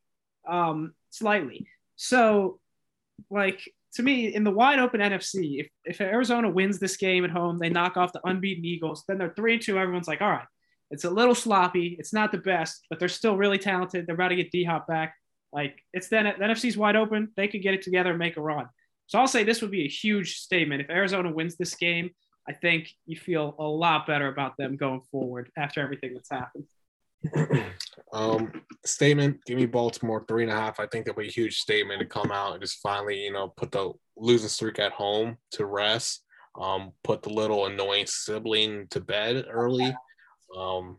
um, 0.48 0.94
slightly. 1.10 1.68
So, 1.96 2.60
like, 3.30 3.62
to 3.96 4.04
me, 4.04 4.34
in 4.34 4.44
the 4.44 4.52
wide 4.52 4.80
open 4.80 5.02
NFC, 5.02 5.60
if, 5.60 5.68
if 5.84 6.02
Arizona 6.02 6.50
wins 6.50 6.80
this 6.80 6.98
game 6.98 7.24
at 7.24 7.32
home, 7.32 7.60
they 7.60 7.70
knock 7.70 7.98
off 7.98 8.14
the 8.14 8.26
unbeaten 8.26 8.66
Eagles, 8.66 9.04
then 9.08 9.18
they're 9.18 9.34
three 9.36 9.54
and 9.54 9.62
two. 9.62 9.78
Everyone's 9.78 10.08
like, 10.08 10.22
all 10.22 10.30
right, 10.30 10.48
it's 10.92 11.06
a 11.06 11.10
little 11.10 11.36
sloppy. 11.36 11.96
It's 12.00 12.14
not 12.14 12.32
the 12.32 12.38
best, 12.38 12.86
but 12.90 13.00
they're 13.00 13.08
still 13.08 13.38
really 13.38 13.58
talented. 13.58 14.06
They're 14.06 14.16
about 14.16 14.30
to 14.30 14.36
get 14.36 14.52
D 14.52 14.64
Hop 14.64 14.88
back. 14.88 15.16
Like 15.52 15.80
it's 15.94 16.10
then 16.10 16.26
the 16.26 16.32
NFC's 16.46 16.78
wide 16.78 16.98
open. 16.98 17.32
They 17.38 17.48
could 17.48 17.62
get 17.62 17.74
it 17.74 17.82
together 17.82 18.10
and 18.12 18.20
make 18.20 18.38
a 18.38 18.42
run. 18.42 18.68
So 19.08 19.20
I'll 19.20 19.28
say 19.28 19.44
this 19.44 19.62
would 19.62 19.72
be 19.72 19.86
a 19.86 19.90
huge 19.90 20.38
statement. 20.38 20.82
If 20.82 20.90
Arizona 20.90 21.32
wins 21.32 21.56
this 21.56 21.76
game, 21.76 22.10
I 22.48 22.54
think 22.54 22.90
you 23.06 23.18
feel 23.18 23.56
a 23.58 23.64
lot 23.64 24.06
better 24.06 24.28
about 24.28 24.56
them 24.58 24.76
going 24.76 25.02
forward 25.12 25.52
after 25.58 25.82
everything 25.82 26.14
that's 26.14 26.30
happened. 26.30 26.66
um, 28.14 28.52
statement. 28.86 29.40
Give 29.46 29.58
me 29.58 29.66
Baltimore 29.66 30.24
three 30.28 30.44
and 30.44 30.52
a 30.52 30.56
half. 30.56 30.80
I 30.80 30.88
think 30.88 31.06
that'll 31.06 31.22
be 31.22 31.28
a 31.28 31.32
huge 31.32 31.58
statement 31.58 32.00
to 32.00 32.06
come 32.06 32.32
out 32.32 32.54
and 32.54 32.62
just 32.62 32.80
finally, 32.82 33.24
you 33.24 33.32
know, 33.32 33.48
put 33.48 33.72
the 33.72 33.92
losing 34.16 34.50
streak 34.50 34.80
at 34.80 34.92
home 34.92 35.38
to 35.52 35.66
rest. 35.66 36.24
Um, 36.60 36.94
put 37.04 37.22
the 37.22 37.32
little 37.32 37.66
annoying 37.66 38.06
sibling 38.08 38.88
to 38.92 39.02
bed 39.02 39.46
early. 39.50 39.94
Um, 40.56 40.98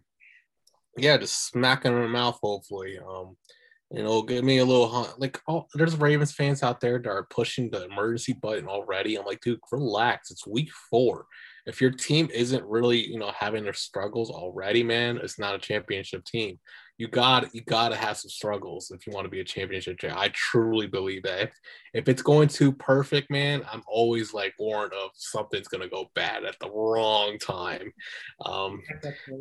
yeah, 0.99 1.17
just 1.17 1.49
smacking 1.49 1.93
in 1.93 2.03
the 2.03 2.09
mouth. 2.09 2.39
Hopefully, 2.43 2.99
um, 2.99 3.37
you 3.91 4.03
know, 4.03 4.23
give 4.23 4.45
me 4.45 4.59
a 4.59 4.65
little 4.65 4.89
hun- 4.89 5.15
like. 5.19 5.41
Oh, 5.49 5.67
there's 5.75 5.97
Ravens 5.97 6.33
fans 6.33 6.63
out 6.63 6.81
there 6.81 6.99
that 6.99 7.09
are 7.09 7.27
pushing 7.31 7.71
the 7.71 7.85
emergency 7.85 8.33
button 8.33 8.67
already. 8.67 9.17
I'm 9.17 9.25
like, 9.25 9.41
dude, 9.41 9.61
relax. 9.71 10.31
It's 10.31 10.47
week 10.47 10.71
four. 10.91 11.27
If 11.67 11.81
your 11.81 11.91
team 11.91 12.29
isn't 12.33 12.65
really, 12.65 13.07
you 13.07 13.19
know, 13.19 13.33
having 13.37 13.65
their 13.65 13.73
struggles 13.73 14.31
already, 14.31 14.83
man, 14.83 15.19
it's 15.19 15.39
not 15.39 15.55
a 15.55 15.59
championship 15.59 16.25
team. 16.25 16.59
You 16.99 17.09
got 17.09 17.55
you 17.55 17.61
got 17.63 17.91
to 17.91 17.97
have 17.97 18.17
some 18.17 18.31
struggles 18.31 18.91
if 18.91 19.07
you 19.07 19.13
want 19.13 19.27
to 19.27 19.31
be 19.31 19.41
a 19.41 19.45
championship 19.45 19.99
team. 19.99 20.13
I 20.17 20.31
truly 20.33 20.87
believe 20.87 21.25
that. 21.25 21.41
If, 21.43 21.61
if 21.93 22.09
it's 22.09 22.23
going 22.23 22.49
too 22.49 22.73
perfect, 22.73 23.31
man, 23.31 23.63
I'm 23.71 23.83
always 23.87 24.33
like 24.33 24.55
warned 24.59 24.93
of 24.95 25.11
something's 25.15 25.69
gonna 25.69 25.89
go 25.89 26.11
bad 26.15 26.45
at 26.45 26.59
the 26.59 26.71
wrong 26.71 27.39
time. 27.39 27.93
Um, 28.45 28.83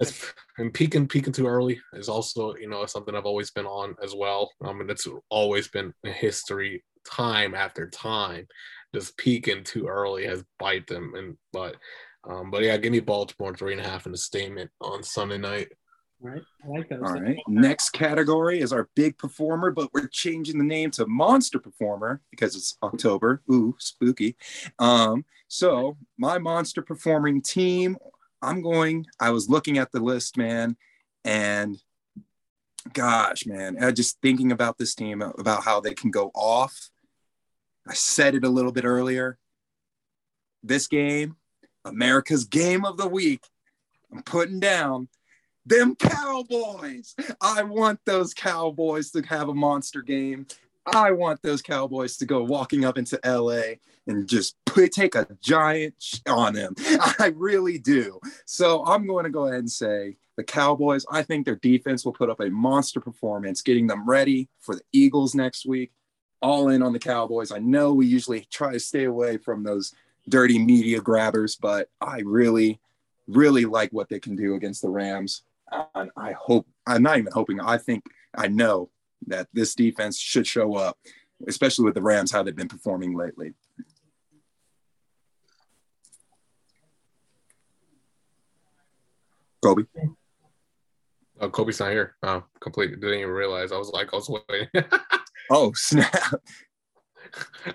it's, 0.02 0.34
and 0.58 0.74
peaking 0.74 1.08
peaking 1.08 1.34
too 1.34 1.48
early 1.48 1.80
is 1.94 2.10
also 2.10 2.56
you 2.56 2.70
know 2.70 2.86
something 2.86 3.16
I've 3.16 3.26
always 3.26 3.52
been 3.52 3.68
on 3.68 3.96
as 4.04 4.14
well. 4.14 4.52
Um, 4.64 4.82
and 4.82 4.92
it's 4.92 5.08
always 5.30 5.70
been 5.70 5.94
history, 6.04 6.84
time 7.10 7.56
after 7.56 7.90
time. 7.90 8.48
Just 8.94 9.18
peaking 9.18 9.64
too 9.64 9.88
early 9.88 10.26
has 10.26 10.44
bite 10.60 10.88
them, 10.88 11.14
and 11.16 11.38
but 11.54 11.78
um, 12.30 12.52
but 12.52 12.64
yeah, 12.64 12.78
give 12.78 12.92
me 12.92 13.00
Baltimore 13.00 13.56
three 13.56 13.74
and 13.74 13.82
a 13.82 13.88
half 13.88 14.06
in 14.06 14.14
a 14.14 14.18
statement 14.18 14.72
on 14.82 15.04
Sunday 15.04 15.38
night. 15.38 15.70
All 16.24 16.30
right. 16.30 16.42
I 16.64 16.68
like 16.68 16.90
those. 16.90 17.02
All 17.04 17.14
right. 17.14 17.38
Next 17.48 17.90
category 17.90 18.60
is 18.60 18.72
our 18.72 18.90
big 18.96 19.18
performer, 19.18 19.72
but 19.72 19.94
we're 19.94 20.08
changing 20.08 20.58
the 20.58 20.64
name 20.64 20.92
to 20.92 21.06
monster 21.06 21.60
performer 21.60 22.22
because 22.32 22.56
it's 22.56 22.78
October. 22.82 23.42
Ooh, 23.52 23.76
spooky. 23.80 24.36
Um, 24.80 25.26
so 25.48 25.98
my 26.18 26.38
monster 26.38 26.82
performing 26.82 27.42
team, 27.42 27.98
I'm 28.42 28.62
going, 28.62 29.06
I 29.20 29.32
was 29.32 29.50
looking 29.50 29.78
at 29.78 29.92
the 29.92 30.00
list, 30.00 30.38
man, 30.38 30.78
and 31.24 31.78
gosh, 32.94 33.46
man, 33.46 33.84
I 33.84 33.92
just 33.92 34.20
thinking 34.22 34.52
about 34.52 34.78
this 34.78 34.96
team, 34.96 35.22
about 35.22 35.64
how 35.64 35.80
they 35.80 35.94
can 35.94 36.12
go 36.12 36.32
off. 36.34 36.90
I 37.88 37.94
said 37.94 38.36
it 38.36 38.44
a 38.44 38.50
little 38.50 38.72
bit 38.72 38.86
earlier. 38.86 39.38
This 40.64 40.88
game, 40.88 41.36
America's 41.84 42.46
game 42.46 42.86
of 42.86 42.98
the 42.98 43.08
week. 43.08 43.44
I'm 44.12 44.24
putting 44.24 44.60
down 44.60 45.08
them 45.66 45.96
Cowboys. 45.96 47.16
I 47.42 47.64
want 47.64 48.00
those 48.06 48.34
Cowboys 48.34 49.12
to 49.12 49.22
have 49.24 49.50
a 49.50 49.54
monster 49.54 50.02
game. 50.02 50.48
I 50.86 51.12
want 51.12 51.42
those 51.42 51.62
Cowboys 51.62 52.18
to 52.18 52.26
go 52.26 52.44
walking 52.44 52.86
up 52.86 52.98
into 52.98 53.20
LA 53.26 53.76
and 54.08 54.28
just 54.28 54.56
put, 54.66 54.92
take 54.92 55.16
a 55.16 55.28
giant 55.42 55.96
sh- 56.00 56.20
on 56.28 56.54
them. 56.54 56.76
I 57.20 57.34
really 57.36 57.80
do. 57.80 58.20
So 58.46 58.86
I'm 58.86 59.08
going 59.08 59.24
to 59.24 59.32
go 59.32 59.48
ahead 59.48 59.60
and 59.60 59.72
say 59.72 60.18
the 60.38 60.44
Cowboys, 60.44 61.06
I 61.10 61.24
think 61.24 61.46
their 61.46 61.56
defense 61.56 62.06
will 62.06 62.14
put 62.14 62.30
up 62.30 62.40
a 62.40 62.50
monster 62.50 63.00
performance, 63.00 63.62
getting 63.62 63.88
them 63.88 64.08
ready 64.08 64.50
for 64.60 64.76
the 64.76 64.82
Eagles 64.92 65.34
next 65.34 65.66
week. 65.66 65.92
All 66.42 66.70
in 66.70 66.84
on 66.84 66.94
the 66.94 67.00
Cowboys. 67.00 67.52
I 67.52 67.60
know 67.60 67.94
we 67.94 68.06
usually 68.06 68.46
try 68.52 68.74
to 68.74 68.80
stay 68.80 69.06
away 69.06 69.38
from 69.38 69.64
those 69.64 69.96
dirty 70.30 70.60
media 70.60 71.02
grabbers, 71.02 71.56
but 71.56 71.90
I 72.02 72.20
really, 72.20 72.80
really 73.28 73.66
like 73.66 73.92
what 73.92 74.10
they 74.10 74.20
can 74.20 74.36
do 74.36 74.56
against 74.56 74.82
the 74.82 74.90
Rams. 74.90 75.42
And 75.96 76.12
I 76.16 76.34
hope, 76.34 76.68
I'm 76.86 77.04
not 77.04 77.18
even 77.18 77.32
hoping, 77.32 77.60
I 77.60 77.78
think, 77.78 78.04
I 78.36 78.48
know 78.48 78.90
that 79.28 79.48
this 79.54 79.74
defense 79.76 80.20
should 80.20 80.46
show 80.46 80.76
up, 80.76 80.98
especially 81.48 81.86
with 81.86 81.96
the 81.96 82.02
Rams, 82.02 82.32
how 82.32 82.44
they've 82.44 82.56
been 82.56 82.68
performing 82.68 83.16
lately. 83.18 83.54
Kobe. 89.64 89.84
Oh, 91.42 91.50
Kobe's 91.50 91.80
not 91.80 91.92
here. 91.92 92.16
Oh, 92.24 92.44
completely 92.62 92.96
didn't 92.98 93.20
even 93.20 93.32
realize. 93.32 93.72
I 93.72 93.78
was 93.78 93.90
like, 93.90 94.14
I 94.14 94.18
was 94.18 94.30
waiting. 94.30 94.68
Oh 95.52 95.72
snap! 95.76 96.34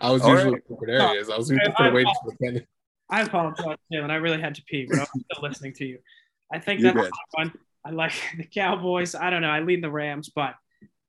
I 0.01 0.11
was 0.11 0.23
All 0.23 0.31
usually 0.33 0.55
right. 0.55 0.63
where 0.67 0.99
there 0.99 1.09
he 1.11 1.15
is. 1.19 1.31
I 1.31 1.37
was 1.37 1.49
usually 1.49 1.73
I- 1.79 1.87
I 1.87 1.93
waiting 1.93 2.13
for 2.21 2.33
the 2.33 2.37
pen. 2.53 2.67
I 3.09 3.21
apologize, 3.23 3.77
Tim, 3.93 4.03
and 4.03 4.11
I 4.11 4.17
really 4.17 4.41
had 4.41 4.57
to 4.57 4.63
pee, 4.65 4.89
but 4.91 4.99
I'm 4.99 5.07
still 5.07 5.49
listening 5.49 5.75
to 5.75 5.85
you. 5.85 5.99
I 6.53 6.59
think 6.59 6.81
You're 6.81 6.93
that's 6.95 7.11
good. 7.11 7.13
one. 7.35 7.53
I 7.85 7.91
like 7.91 8.13
the 8.37 8.45
Cowboys. 8.45 9.15
I 9.15 9.31
don't 9.31 9.43
know. 9.43 9.51
I 9.51 9.61
lean 9.61 9.81
the 9.81 9.91
Rams, 9.91 10.31
but 10.35 10.55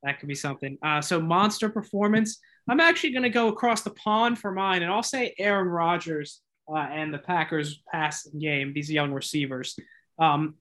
that 0.03 0.19
could 0.19 0.28
be 0.28 0.36
something. 0.36 0.78
Uh, 0.84 1.01
so 1.01 1.22
monster 1.22 1.69
performance. 1.69 2.39
I'm 2.69 2.80
actually 2.80 3.11
going 3.11 3.24
to 3.24 3.30
go 3.30 3.47
across 3.47 3.82
the 3.82 3.91
pond 3.91 4.39
for 4.39 4.51
mine, 4.51 4.84
and 4.84 4.91
I'll 4.91 5.03
say 5.03 5.34
Aaron 5.38 5.67
Rodgers 5.67 6.41
uh, 6.72 6.78
and 6.78 7.13
the 7.13 7.19
Packers 7.19 7.82
passing 7.91 8.39
game. 8.39 8.74
These 8.74 8.91
young 8.91 9.11
receivers. 9.11 9.78
Um, 10.19 10.55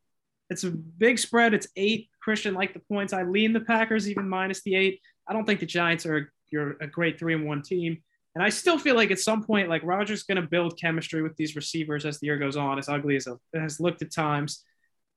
it's 0.48 0.64
a 0.64 0.70
big 0.70 1.18
spread. 1.18 1.54
It's 1.54 1.68
eight. 1.76 2.08
Cristian 2.26 2.54
like 2.54 2.74
the 2.74 2.80
points. 2.80 3.12
I 3.12 3.22
lean 3.22 3.52
the 3.52 3.60
Packers 3.60 4.08
even 4.08 4.28
minus 4.28 4.62
the 4.62 4.74
eight. 4.74 5.00
I 5.28 5.32
don't 5.32 5.44
think 5.44 5.60
the 5.60 5.66
Giants 5.66 6.04
are 6.06 6.32
you're 6.50 6.76
a 6.80 6.86
great 6.86 7.18
three 7.18 7.34
and 7.34 7.46
one 7.46 7.62
team. 7.62 8.02
And 8.34 8.44
I 8.44 8.48
still 8.48 8.78
feel 8.78 8.94
like 8.94 9.10
at 9.10 9.18
some 9.18 9.42
point, 9.42 9.68
like 9.68 9.82
Rodgers 9.84 10.20
is 10.20 10.24
going 10.24 10.40
to 10.40 10.48
build 10.48 10.78
chemistry 10.78 11.22
with 11.22 11.36
these 11.36 11.56
receivers 11.56 12.04
as 12.04 12.20
the 12.20 12.26
year 12.26 12.36
goes 12.36 12.56
on, 12.56 12.78
as 12.78 12.88
ugly 12.88 13.16
as 13.16 13.26
it 13.26 13.38
has 13.54 13.80
looked 13.80 14.02
at 14.02 14.12
times. 14.12 14.64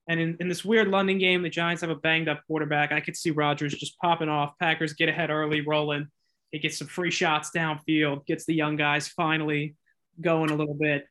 And 0.07 0.19
in, 0.19 0.37
in 0.39 0.47
this 0.49 0.65
weird 0.65 0.89
London 0.89 1.17
game, 1.17 1.41
the 1.43 1.49
Giants 1.49 1.81
have 1.81 1.89
a 1.89 1.95
banged 1.95 2.27
up 2.27 2.41
quarterback. 2.45 2.91
I 2.91 2.99
could 2.99 3.15
see 3.15 3.31
Rodgers 3.31 3.73
just 3.73 3.97
popping 3.99 4.29
off. 4.29 4.53
Packers 4.59 4.93
get 4.93 5.09
ahead 5.09 5.29
early, 5.29 5.61
rolling. 5.61 6.07
He 6.51 6.59
gets 6.59 6.77
some 6.77 6.87
free 6.87 7.11
shots 7.11 7.51
downfield, 7.55 8.25
gets 8.25 8.45
the 8.45 8.53
young 8.53 8.75
guys 8.75 9.07
finally 9.07 9.75
going 10.19 10.51
a 10.51 10.55
little 10.55 10.75
bit. 10.75 11.07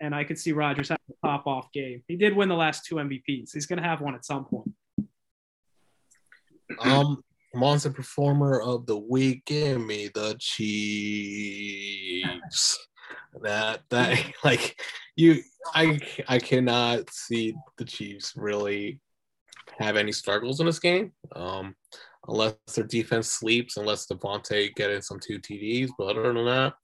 And 0.00 0.14
I 0.14 0.24
could 0.24 0.38
see 0.38 0.52
Rodgers 0.52 0.88
having 0.88 1.02
a 1.10 1.26
pop 1.26 1.46
off 1.46 1.70
game. 1.72 2.02
He 2.08 2.16
did 2.16 2.34
win 2.34 2.48
the 2.48 2.56
last 2.56 2.86
two 2.86 2.94
MVPs. 2.96 3.52
He's 3.52 3.66
going 3.66 3.80
to 3.80 3.86
have 3.86 4.00
one 4.00 4.14
at 4.14 4.24
some 4.24 4.44
point. 4.44 4.72
Um, 6.78 7.24
monster 7.52 7.90
performer 7.90 8.60
of 8.60 8.86
the 8.86 8.96
week. 8.96 9.44
Give 9.44 9.80
me 9.80 10.08
the 10.14 10.36
Chiefs. 10.38 11.18
That 13.42 13.82
that 13.90 14.18
like 14.44 14.80
you, 15.16 15.42
I 15.74 15.98
I 16.28 16.38
cannot 16.38 17.10
see 17.10 17.54
the 17.78 17.84
Chiefs 17.84 18.34
really 18.36 19.00
have 19.78 19.96
any 19.96 20.12
struggles 20.12 20.60
in 20.60 20.66
this 20.66 20.78
game. 20.78 21.12
Um, 21.34 21.74
unless 22.28 22.54
their 22.74 22.84
defense 22.84 23.30
sleeps, 23.30 23.76
unless 23.76 24.06
Davante 24.06 24.74
get 24.74 24.90
in 24.90 25.02
some 25.02 25.18
two 25.20 25.38
TDs. 25.38 25.90
But 25.98 26.16
other 26.16 26.32
than 26.32 26.44
that, 26.46 26.74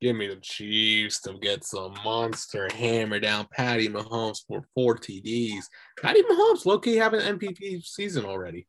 give 0.00 0.16
me 0.16 0.28
the 0.28 0.36
Chiefs 0.36 1.20
to 1.22 1.34
get 1.40 1.64
some 1.64 1.94
monster 2.04 2.68
hammer 2.74 3.20
down 3.20 3.46
Patty 3.52 3.88
Mahomes 3.88 4.38
for 4.46 4.62
four 4.74 4.96
TDs. 4.96 5.64
Patty 6.00 6.22
Mahomes, 6.22 6.66
low 6.66 6.78
key 6.78 6.96
having 6.96 7.20
an 7.20 7.38
MVP 7.38 7.84
season 7.84 8.24
already. 8.24 8.66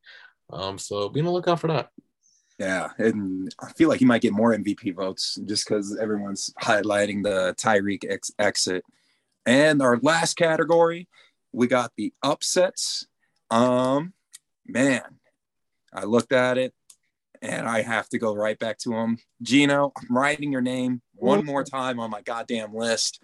Um, 0.52 0.78
so 0.78 1.10
be 1.10 1.20
on 1.20 1.28
the 1.28 1.32
lookout 1.32 1.60
for 1.60 1.68
that. 1.68 1.90
Yeah, 2.60 2.90
and 2.98 3.56
I 3.62 3.72
feel 3.72 3.88
like 3.88 4.00
he 4.00 4.06
might 4.06 4.22
get 4.22 4.34
more 4.34 4.54
MVP 4.54 4.94
votes 4.94 5.40
just 5.46 5.68
because 5.68 5.98
everyone's 5.98 6.54
highlighting 6.62 7.24
the 7.24 7.56
Tyreek 7.58 8.04
ex- 8.08 8.32
exit. 8.38 8.84
And 9.46 9.82
our 9.82 9.98
last 10.02 10.36
category, 10.36 11.08
we 11.54 11.68
got 11.68 11.94
the 11.96 12.14
upsets. 12.22 13.08
Um, 13.50 14.14
man, 14.68 15.04
I 15.94 16.04
looked 16.04 16.34
at 16.34 16.58
it 16.58 16.74
and 17.42 17.66
I 17.66 17.82
have 17.82 18.10
to 18.10 18.20
go 18.20 18.36
right 18.36 18.60
back 18.60 18.78
to 18.80 18.94
him. 18.94 19.18
Geno, 19.42 19.94
I'm 19.98 20.16
writing 20.16 20.52
your 20.52 20.62
name 20.62 21.02
one 21.16 21.46
more 21.46 21.64
time 21.64 21.98
on 21.98 22.12
my 22.12 22.22
goddamn 22.22 22.76
list. 22.76 23.22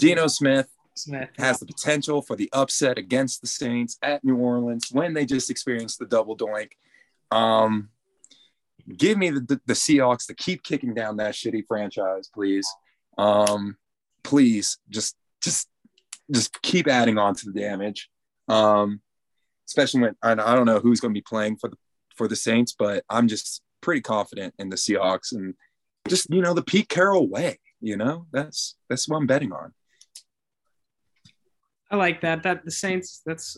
Geno 0.00 0.26
Smith 0.26 0.68
Smith 0.96 1.30
has 1.38 1.58
the 1.58 1.66
potential 1.66 2.22
for 2.22 2.36
the 2.36 2.48
upset 2.52 2.98
against 2.98 3.40
the 3.40 3.46
Saints 3.46 3.98
at 4.02 4.24
New 4.24 4.36
Orleans 4.36 4.88
when 4.92 5.12
they 5.14 5.26
just 5.26 5.50
experienced 5.50 5.98
the 5.98 6.06
double 6.06 6.36
doink. 6.36 6.72
Um, 7.30 7.90
give 8.96 9.18
me 9.18 9.30
the, 9.30 9.60
the, 9.66 9.74
Seahawks 9.74 10.26
to 10.26 10.34
keep 10.34 10.62
kicking 10.62 10.94
down 10.94 11.16
that 11.16 11.34
shitty 11.34 11.64
franchise, 11.66 12.30
please. 12.32 12.66
Um, 13.18 13.76
please, 14.22 14.78
just 14.90 15.16
just 15.42 15.68
just 16.32 16.60
keep 16.62 16.88
adding 16.88 17.18
on 17.18 17.34
to 17.36 17.50
the 17.50 17.60
damage. 17.60 18.08
Um, 18.48 19.00
especially 19.66 20.00
when 20.02 20.16
I, 20.22 20.32
I 20.32 20.54
don't 20.54 20.66
know 20.66 20.80
who's 20.80 21.00
going 21.00 21.12
to 21.12 21.18
be 21.18 21.24
playing 21.26 21.56
for 21.56 21.68
the 21.68 21.76
for 22.16 22.28
the 22.28 22.36
Saints, 22.36 22.74
but 22.78 23.04
I'm 23.08 23.28
just 23.28 23.62
pretty 23.80 24.00
confident 24.00 24.54
in 24.58 24.68
the 24.68 24.76
Seahawks 24.76 25.32
and 25.32 25.54
just 26.08 26.30
you 26.30 26.40
know 26.40 26.54
the 26.54 26.62
Pete 26.62 26.88
Carroll 26.88 27.28
way. 27.28 27.58
You 27.80 27.96
know 27.96 28.26
that's 28.32 28.76
that's 28.88 29.08
what 29.08 29.18
I'm 29.18 29.26
betting 29.26 29.52
on. 29.52 29.72
I 31.90 31.96
like 31.96 32.22
that. 32.22 32.42
That 32.42 32.64
the 32.64 32.70
Saints. 32.70 33.22
That's. 33.24 33.56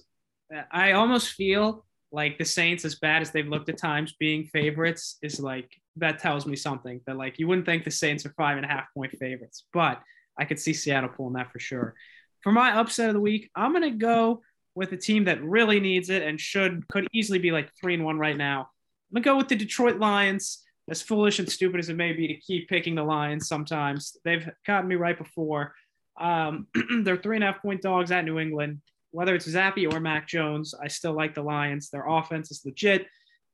I 0.71 0.93
almost 0.93 1.33
feel 1.33 1.86
like 2.13 2.39
the 2.39 2.45
Saints, 2.45 2.85
as 2.85 2.97
bad 2.97 3.23
as 3.23 3.31
they've 3.31 3.49
looked 3.49 3.69
at 3.69 3.79
times, 3.79 4.15
being 4.19 4.45
favorites 4.45 5.19
is 5.23 5.41
like 5.41 5.71
that 5.97 6.19
tells 6.19 6.47
me 6.47 6.57
something. 6.57 7.01
That 7.07 7.17
like 7.17 7.39
you 7.39 7.49
wouldn't 7.49 7.67
think 7.67 7.85
the 7.85 7.91
Saints 7.91 8.25
are 8.27 8.35
five 8.37 8.57
and 8.57 8.67
a 8.67 8.69
half 8.69 8.87
point 8.95 9.13
favorites, 9.19 9.65
but 9.73 10.01
I 10.39 10.45
could 10.45 10.59
see 10.59 10.73
Seattle 10.73 11.11
pulling 11.11 11.35
that 11.35 11.53
for 11.53 11.59
sure. 11.59 11.95
For 12.43 12.53
my 12.53 12.79
upset 12.79 13.09
of 13.09 13.15
the 13.15 13.21
week, 13.21 13.51
I'm 13.55 13.73
gonna 13.73 13.91
go 13.91 14.43
with 14.75 14.93
a 14.93 14.97
team 14.97 15.25
that 15.25 15.43
really 15.43 15.81
needs 15.81 16.11
it 16.11 16.23
and 16.23 16.39
should 16.39 16.87
could 16.89 17.09
easily 17.13 17.39
be 17.39 17.51
like 17.51 17.71
three 17.81 17.95
and 17.95 18.05
one 18.05 18.19
right 18.19 18.37
now. 18.37 18.61
I'm 18.61 19.23
gonna 19.23 19.25
go 19.25 19.37
with 19.37 19.49
the 19.49 19.57
Detroit 19.57 19.99
Lions. 19.99 20.63
As 20.89 21.03
foolish 21.03 21.41
and 21.41 21.51
stupid 21.51 21.81
as 21.81 21.89
it 21.89 21.97
may 21.97 22.13
be 22.13 22.29
to 22.29 22.37
keep 22.37 22.69
picking 22.69 22.95
the 22.95 23.03
Lions 23.03 23.49
sometimes, 23.49 24.17
they've 24.25 24.49
gotten 24.65 24.89
me 24.89 24.95
right 24.95 25.19
before. 25.19 25.75
Um, 26.17 26.69
they're 27.03 27.17
three 27.17 27.37
and 27.37 27.43
a 27.43 27.49
half 27.49 27.61
point 27.61 27.83
dogs 27.83 28.13
at 28.13 28.25
New 28.25 28.39
England. 28.39 28.81
Whether 29.11 29.35
it's 29.35 29.49
Zappe 29.49 29.93
or 29.93 30.01
Mac 30.01 30.29
Jones, 30.29 30.75
I 30.75 30.89
still 30.89 31.13
like 31.13 31.35
the 31.35 31.43
Lions. 31.43 31.91
Their 31.91 32.07
offense 32.07 32.51
is 32.51 32.63
legit. 32.65 33.07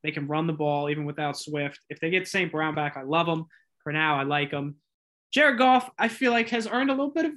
They 0.03 0.11
can 0.11 0.27
run 0.27 0.47
the 0.47 0.53
ball 0.53 0.91
even 0.91 1.05
without 1.05 1.39
Swift. 1.39 1.81
If 1.89 2.01
they 2.01 2.11
get 2.11 2.27
St. 2.27 2.51
Brown 2.51 2.75
back, 2.75 2.97
I 2.97 3.03
love 3.03 3.27
them. 3.27 3.47
For 3.83 3.93
now, 3.93 4.19
I 4.19 4.25
like 4.25 4.51
them. 4.51 4.77
Jared 5.33 5.59
Goff, 5.59 5.91
I 5.99 6.09
feel 6.09 6.33
like 6.33 6.49
has 6.51 6.67
earned 6.67 6.91
a 6.91 6.95
little 6.95 7.11
bit 7.11 7.27
of 7.27 7.33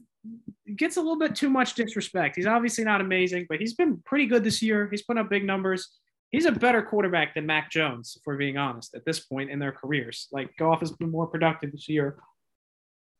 gets 0.75 0.97
a 0.97 1.01
little 1.01 1.19
bit 1.19 1.35
too 1.35 1.49
much 1.49 1.75
disrespect. 1.75 2.35
He's 2.35 2.47
obviously 2.47 2.83
not 2.83 3.01
amazing, 3.01 3.45
but 3.47 3.59
he's 3.59 3.75
been 3.75 4.01
pretty 4.05 4.25
good 4.25 4.43
this 4.43 4.61
year. 4.61 4.87
He's 4.89 5.03
put 5.03 5.17
up 5.17 5.29
big 5.29 5.45
numbers. 5.45 5.89
He's 6.31 6.45
a 6.45 6.51
better 6.51 6.81
quarterback 6.81 7.35
than 7.35 7.45
Mac 7.45 7.69
Jones, 7.69 8.17
if 8.17 8.23
we're 8.25 8.35
being 8.35 8.57
honest, 8.57 8.95
at 8.95 9.05
this 9.05 9.19
point 9.19 9.51
in 9.51 9.59
their 9.59 9.71
careers. 9.71 10.27
Like 10.31 10.55
Goff 10.57 10.79
has 10.79 10.91
been 10.91 11.11
more 11.11 11.27
productive 11.27 11.71
this 11.71 11.87
year. 11.87 12.17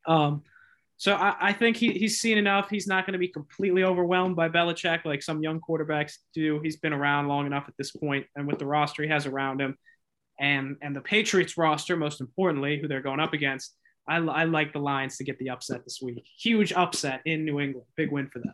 Um, 0.08 0.44
so 0.98 1.14
I, 1.16 1.36
I 1.42 1.54
think 1.54 1.78
he, 1.78 1.92
he's 1.92 2.20
seen 2.20 2.38
enough. 2.38 2.70
He's 2.70 2.88
not 2.88 3.06
going 3.06 3.14
to 3.14 3.20
be 3.20 3.28
completely 3.28 3.84
overwhelmed 3.84 4.36
by 4.36 4.50
Belichick 4.50 5.04
like 5.06 5.22
some 5.22 5.44
young 5.44 5.60
quarterbacks 5.60 6.14
do. 6.34 6.60
He's 6.64 6.78
been 6.78 6.94
around 6.94 7.28
long 7.28 7.46
enough 7.46 7.66
at 7.68 7.74
this 7.78 7.92
point, 7.92 8.26
and 8.36 8.48
with 8.48 8.60
the 8.60 8.66
roster 8.66 9.04
he 9.04 9.10
has 9.10 9.26
around 9.26 9.60
him, 9.60 9.78
and 10.40 10.78
and 10.82 10.96
the 10.96 11.02
Patriots 11.02 11.58
roster, 11.58 11.98
most 11.98 12.22
importantly, 12.22 12.80
who 12.80 12.88
they're 12.88 13.02
going 13.02 13.20
up 13.20 13.34
against, 13.34 13.76
I, 14.08 14.18
I 14.18 14.44
like 14.46 14.72
the 14.72 14.80
Lions 14.80 15.18
to 15.18 15.24
get 15.24 15.38
the 15.40 15.50
upset 15.50 15.84
this 15.84 16.00
week. 16.02 16.26
Huge 16.40 16.72
upset 16.74 17.22
in 17.26 17.46
New 17.46 17.60
England. 17.60 17.88
Big 17.98 18.12
win 18.12 18.30
for 18.30 18.40
them. 18.40 18.54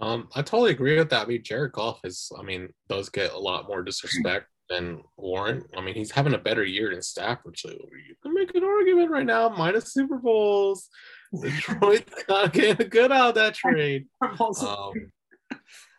Um, 0.00 0.28
I 0.34 0.42
totally 0.42 0.72
agree 0.72 0.98
with 0.98 1.10
that. 1.10 1.26
I 1.26 1.28
mean, 1.28 1.42
Jared 1.42 1.72
Goff 1.72 2.00
is, 2.04 2.30
I 2.38 2.42
mean, 2.42 2.68
does 2.88 3.08
get 3.08 3.32
a 3.32 3.38
lot 3.38 3.68
more 3.68 3.82
disrespect 3.82 4.46
than 4.68 5.02
Warren. 5.16 5.64
I 5.76 5.80
mean, 5.80 5.94
he's 5.94 6.10
having 6.10 6.34
a 6.34 6.38
better 6.38 6.64
year 6.64 6.90
than 6.90 7.02
Stafford. 7.02 7.58
So 7.58 7.70
you 7.70 8.14
can 8.22 8.34
make 8.34 8.54
an 8.54 8.64
argument 8.64 9.10
right 9.10 9.26
now, 9.26 9.48
minus 9.50 9.92
Super 9.92 10.18
Bowls. 10.18 10.88
Detroit's 11.40 12.24
not 12.28 12.52
getting 12.52 12.86
a 12.86 12.88
good 12.88 13.12
out 13.12 13.30
of 13.30 13.34
that 13.36 13.54
trade. 13.54 14.06
Um, 14.20 14.92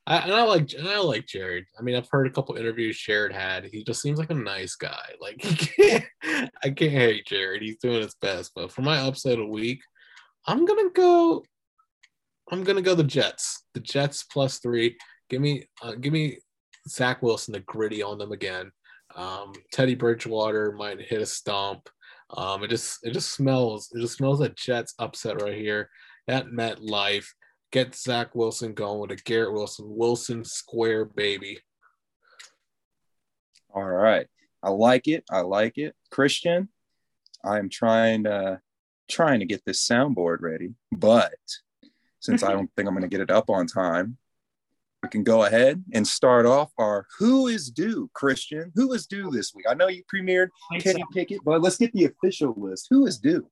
I, 0.08 0.18
and 0.20 0.34
I 0.34 0.44
like 0.44 0.72
and 0.74 0.88
I 0.88 1.00
like 1.00 1.26
Jared. 1.26 1.66
I 1.80 1.82
mean, 1.82 1.96
I've 1.96 2.10
heard 2.10 2.28
a 2.28 2.32
couple 2.32 2.56
interviews 2.56 3.00
Jared 3.00 3.34
had. 3.34 3.66
He 3.66 3.84
just 3.84 4.02
seems 4.02 4.20
like 4.20 4.30
a 4.30 4.36
nice 4.36 4.76
guy. 4.76 5.14
Like 5.20 5.42
he 5.44 5.56
can't, 5.56 6.06
I 6.64 6.70
can't 6.70 6.92
hate 6.92 7.26
Jared. 7.26 7.64
He's 7.64 7.78
doing 7.78 8.02
his 8.02 8.16
best. 8.16 8.52
But 8.56 8.72
for 8.72 8.82
my 8.82 9.00
upset 9.00 9.34
of 9.34 9.40
the 9.40 9.48
week, 9.48 9.82
I'm 10.46 10.66
gonna 10.66 10.90
go. 10.94 11.44
I'm 12.52 12.64
gonna 12.64 12.84
go 12.84 12.94
the 12.94 13.04
Jets. 13.04 13.64
The 13.74 13.80
Jets 13.80 14.24
plus 14.24 14.60
three. 14.60 14.98
Give 15.30 15.42
me, 15.42 15.68
uh, 15.82 15.94
give 15.94 16.14
me 16.14 16.38
Zach 16.88 17.24
Wilson 17.24 17.54
the 17.54 17.62
gritty 17.62 18.04
on 18.04 18.20
them 18.20 18.32
again. 18.32 18.72
Um, 19.16 19.54
Teddy 19.72 19.96
Bridgewater 19.96 20.72
might 20.74 21.02
hit 21.02 21.22
a 21.22 21.26
stump. 21.26 21.90
Um, 22.32 22.64
it 22.64 22.70
just 22.70 23.00
it 23.04 23.12
just 23.12 23.32
smells 23.32 23.92
it 23.94 24.02
just 24.02 24.18
smells 24.18 24.40
like 24.40 24.56
Jets 24.56 24.94
upset 25.00 25.42
right 25.42 25.58
here 25.58 25.90
at 26.28 26.48
MetLife. 26.48 27.28
Get 27.72 27.96
Zach 27.96 28.34
Wilson 28.36 28.74
going 28.74 29.00
with 29.00 29.12
a 29.12 29.16
Garrett 29.16 29.54
Wilson 29.54 29.86
Wilson 29.90 30.44
square 30.44 31.06
baby. 31.06 31.60
All 33.74 33.84
right. 33.84 34.28
I 34.64 34.70
like 34.70 35.08
it. 35.08 35.24
I 35.30 35.42
like 35.42 35.78
it. 35.78 35.94
Cristian, 36.12 36.70
I'm 37.44 37.70
trying 37.70 38.24
to 38.24 38.60
trying 39.10 39.40
to 39.42 39.46
get 39.46 39.64
this 39.66 39.88
soundboard 39.88 40.38
ready, 40.42 40.74
but 40.92 41.36
since 42.20 42.42
I 42.42 42.52
don't 42.54 42.70
think 42.76 42.88
I'm 42.88 42.96
going 42.96 43.04
to 43.04 43.10
get 43.10 43.22
it 43.22 43.30
up 43.30 43.50
on 43.50 43.68
time, 43.68 44.18
we 45.06 45.10
can 45.10 45.24
go 45.24 45.44
ahead 45.44 45.84
and 45.94 46.08
start 46.08 46.48
off 46.48 46.72
our 46.80 47.06
who 47.20 47.46
is 47.46 47.70
due, 47.70 48.10
Cristian. 48.20 48.72
Who 48.74 48.92
is 48.94 49.06
due 49.06 49.30
this 49.30 49.54
week? 49.54 49.66
I 49.70 49.76
know 49.76 49.88
you 49.88 50.04
premiered 50.12 50.50
Kenny 50.80 51.04
Pickett, 51.14 51.42
but 51.46 51.62
let's 51.62 51.78
get 51.78 51.94
the 51.94 52.06
official 52.06 52.56
list. 52.58 52.88
Who 52.90 53.06
is 53.06 53.20
due? 53.20 53.48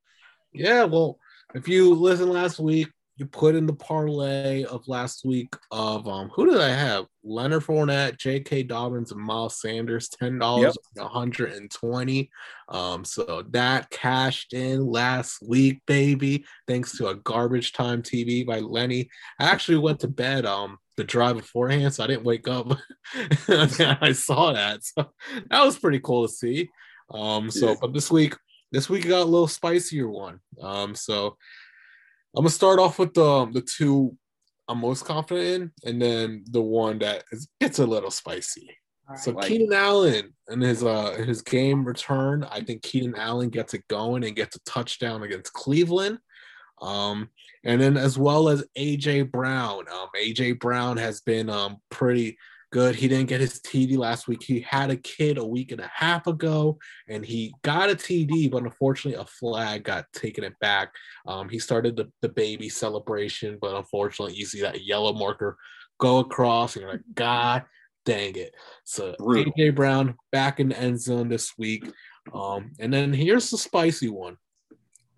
Yeah, 0.51 0.85
well, 0.85 1.19
if 1.53 1.67
you 1.67 1.93
listen 1.93 2.29
last 2.29 2.59
week, 2.59 2.87
you 3.17 3.27
put 3.27 3.53
in 3.53 3.67
the 3.67 3.73
parlay 3.73 4.63
of 4.63 4.87
last 4.87 5.23
week 5.23 5.55
of 5.69 6.07
um 6.07 6.31
who 6.33 6.49
did 6.49 6.59
I 6.59 6.69
have? 6.69 7.05
Leonard 7.23 7.63
Fournette, 7.63 8.17
J.K. 8.17 8.63
Dobbins, 8.63 9.11
and 9.11 9.21
Miles 9.21 9.61
Sanders, 9.61 10.09
ten 10.09 10.39
dollars, 10.39 10.75
yep. 10.95 11.03
120. 11.03 12.31
Um, 12.69 13.05
so 13.05 13.43
that 13.51 13.91
cashed 13.91 14.53
in 14.53 14.87
last 14.87 15.37
week, 15.47 15.81
baby, 15.85 16.45
thanks 16.67 16.97
to 16.97 17.09
a 17.09 17.15
garbage 17.15 17.73
time 17.73 18.01
TV 18.01 18.43
by 18.43 18.59
Lenny. 18.59 19.07
I 19.39 19.45
actually 19.45 19.77
went 19.77 19.99
to 19.99 20.07
bed 20.07 20.47
um 20.47 20.79
the 20.97 21.03
drive 21.03 21.37
beforehand, 21.37 21.93
so 21.93 22.03
I 22.03 22.07
didn't 22.07 22.23
wake 22.23 22.47
up. 22.47 22.71
I 23.47 24.13
saw 24.13 24.53
that, 24.53 24.83
so 24.83 25.11
that 25.49 25.63
was 25.63 25.77
pretty 25.77 25.99
cool 25.99 26.27
to 26.27 26.33
see. 26.33 26.69
Um, 27.11 27.49
so 27.51 27.69
yeah. 27.69 27.75
but 27.81 27.93
this 27.93 28.11
week, 28.11 28.35
this 28.71 28.89
week 28.89 29.07
got 29.07 29.21
a 29.21 29.25
little 29.25 29.47
spicier 29.47 30.09
one. 30.09 30.39
Um, 30.61 30.95
so 30.95 31.37
I'm 32.35 32.43
gonna 32.43 32.49
start 32.49 32.79
off 32.79 32.99
with 32.99 33.13
the 33.13 33.45
the 33.51 33.61
two 33.61 34.17
I'm 34.67 34.79
most 34.79 35.05
confident 35.05 35.47
in, 35.83 35.89
and 35.89 36.01
then 36.01 36.45
the 36.49 36.61
one 36.61 36.99
that 36.99 37.23
is, 37.31 37.47
gets 37.59 37.79
a 37.79 37.85
little 37.85 38.11
spicy. 38.11 38.69
Right, 39.07 39.19
so 39.19 39.31
like 39.31 39.47
Keenan 39.47 39.73
Allen 39.73 40.33
and 40.47 40.61
his 40.61 40.83
uh 40.83 41.13
his 41.15 41.41
game 41.41 41.83
return, 41.85 42.45
I 42.49 42.61
think 42.61 42.81
Keenan 42.81 43.15
Allen 43.15 43.49
gets 43.49 43.73
it 43.73 43.87
going 43.89 44.23
and 44.23 44.35
gets 44.35 44.55
a 44.55 44.59
touchdown 44.61 45.23
against 45.23 45.53
Cleveland. 45.53 46.19
Um, 46.81 47.29
and 47.63 47.79
then 47.79 47.97
as 47.97 48.17
well 48.17 48.49
as 48.49 48.63
AJ 48.77 49.31
Brown. 49.31 49.85
Um, 49.91 50.07
AJ 50.15 50.59
Brown 50.59 50.97
has 50.97 51.21
been 51.21 51.49
um 51.49 51.77
pretty 51.89 52.37
good. 52.71 52.95
He 52.95 53.07
didn't 53.07 53.29
get 53.29 53.39
his 53.39 53.59
TD 53.61 53.97
last 53.97 54.27
week. 54.27 54.41
He 54.41 54.59
had 54.61 54.89
a 54.89 54.97
kid 54.97 55.37
a 55.37 55.45
week 55.45 55.71
and 55.71 55.79
a 55.79 55.91
half 55.93 56.25
ago, 56.27 56.79
and 57.07 57.23
he 57.23 57.53
got 57.61 57.91
a 57.91 57.95
TD, 57.95 58.49
but 58.51 58.63
unfortunately, 58.63 59.21
a 59.21 59.25
flag 59.25 59.83
got 59.83 60.05
taken 60.11 60.43
it 60.43 60.57
back. 60.59 60.91
Um, 61.27 61.49
he 61.49 61.59
started 61.59 61.95
the, 61.95 62.11
the 62.21 62.29
baby 62.29 62.69
celebration, 62.69 63.59
but 63.61 63.75
unfortunately, 63.75 64.35
you 64.35 64.45
see 64.45 64.61
that 64.61 64.83
yellow 64.83 65.13
marker 65.13 65.57
go 65.99 66.17
across, 66.17 66.75
and 66.75 66.81
you're 66.81 66.91
like, 66.91 67.01
God 67.13 67.63
dang 68.05 68.35
it. 68.35 68.55
So 68.83 69.15
Brutal. 69.19 69.53
AJ 69.53 69.75
Brown 69.75 70.15
back 70.31 70.59
in 70.59 70.69
the 70.69 70.79
end 70.79 70.99
zone 70.99 71.29
this 71.29 71.53
week. 71.57 71.89
Um, 72.33 72.71
and 72.79 72.93
then 72.93 73.13
here's 73.13 73.49
the 73.49 73.57
spicy 73.57 74.09
one. 74.09 74.37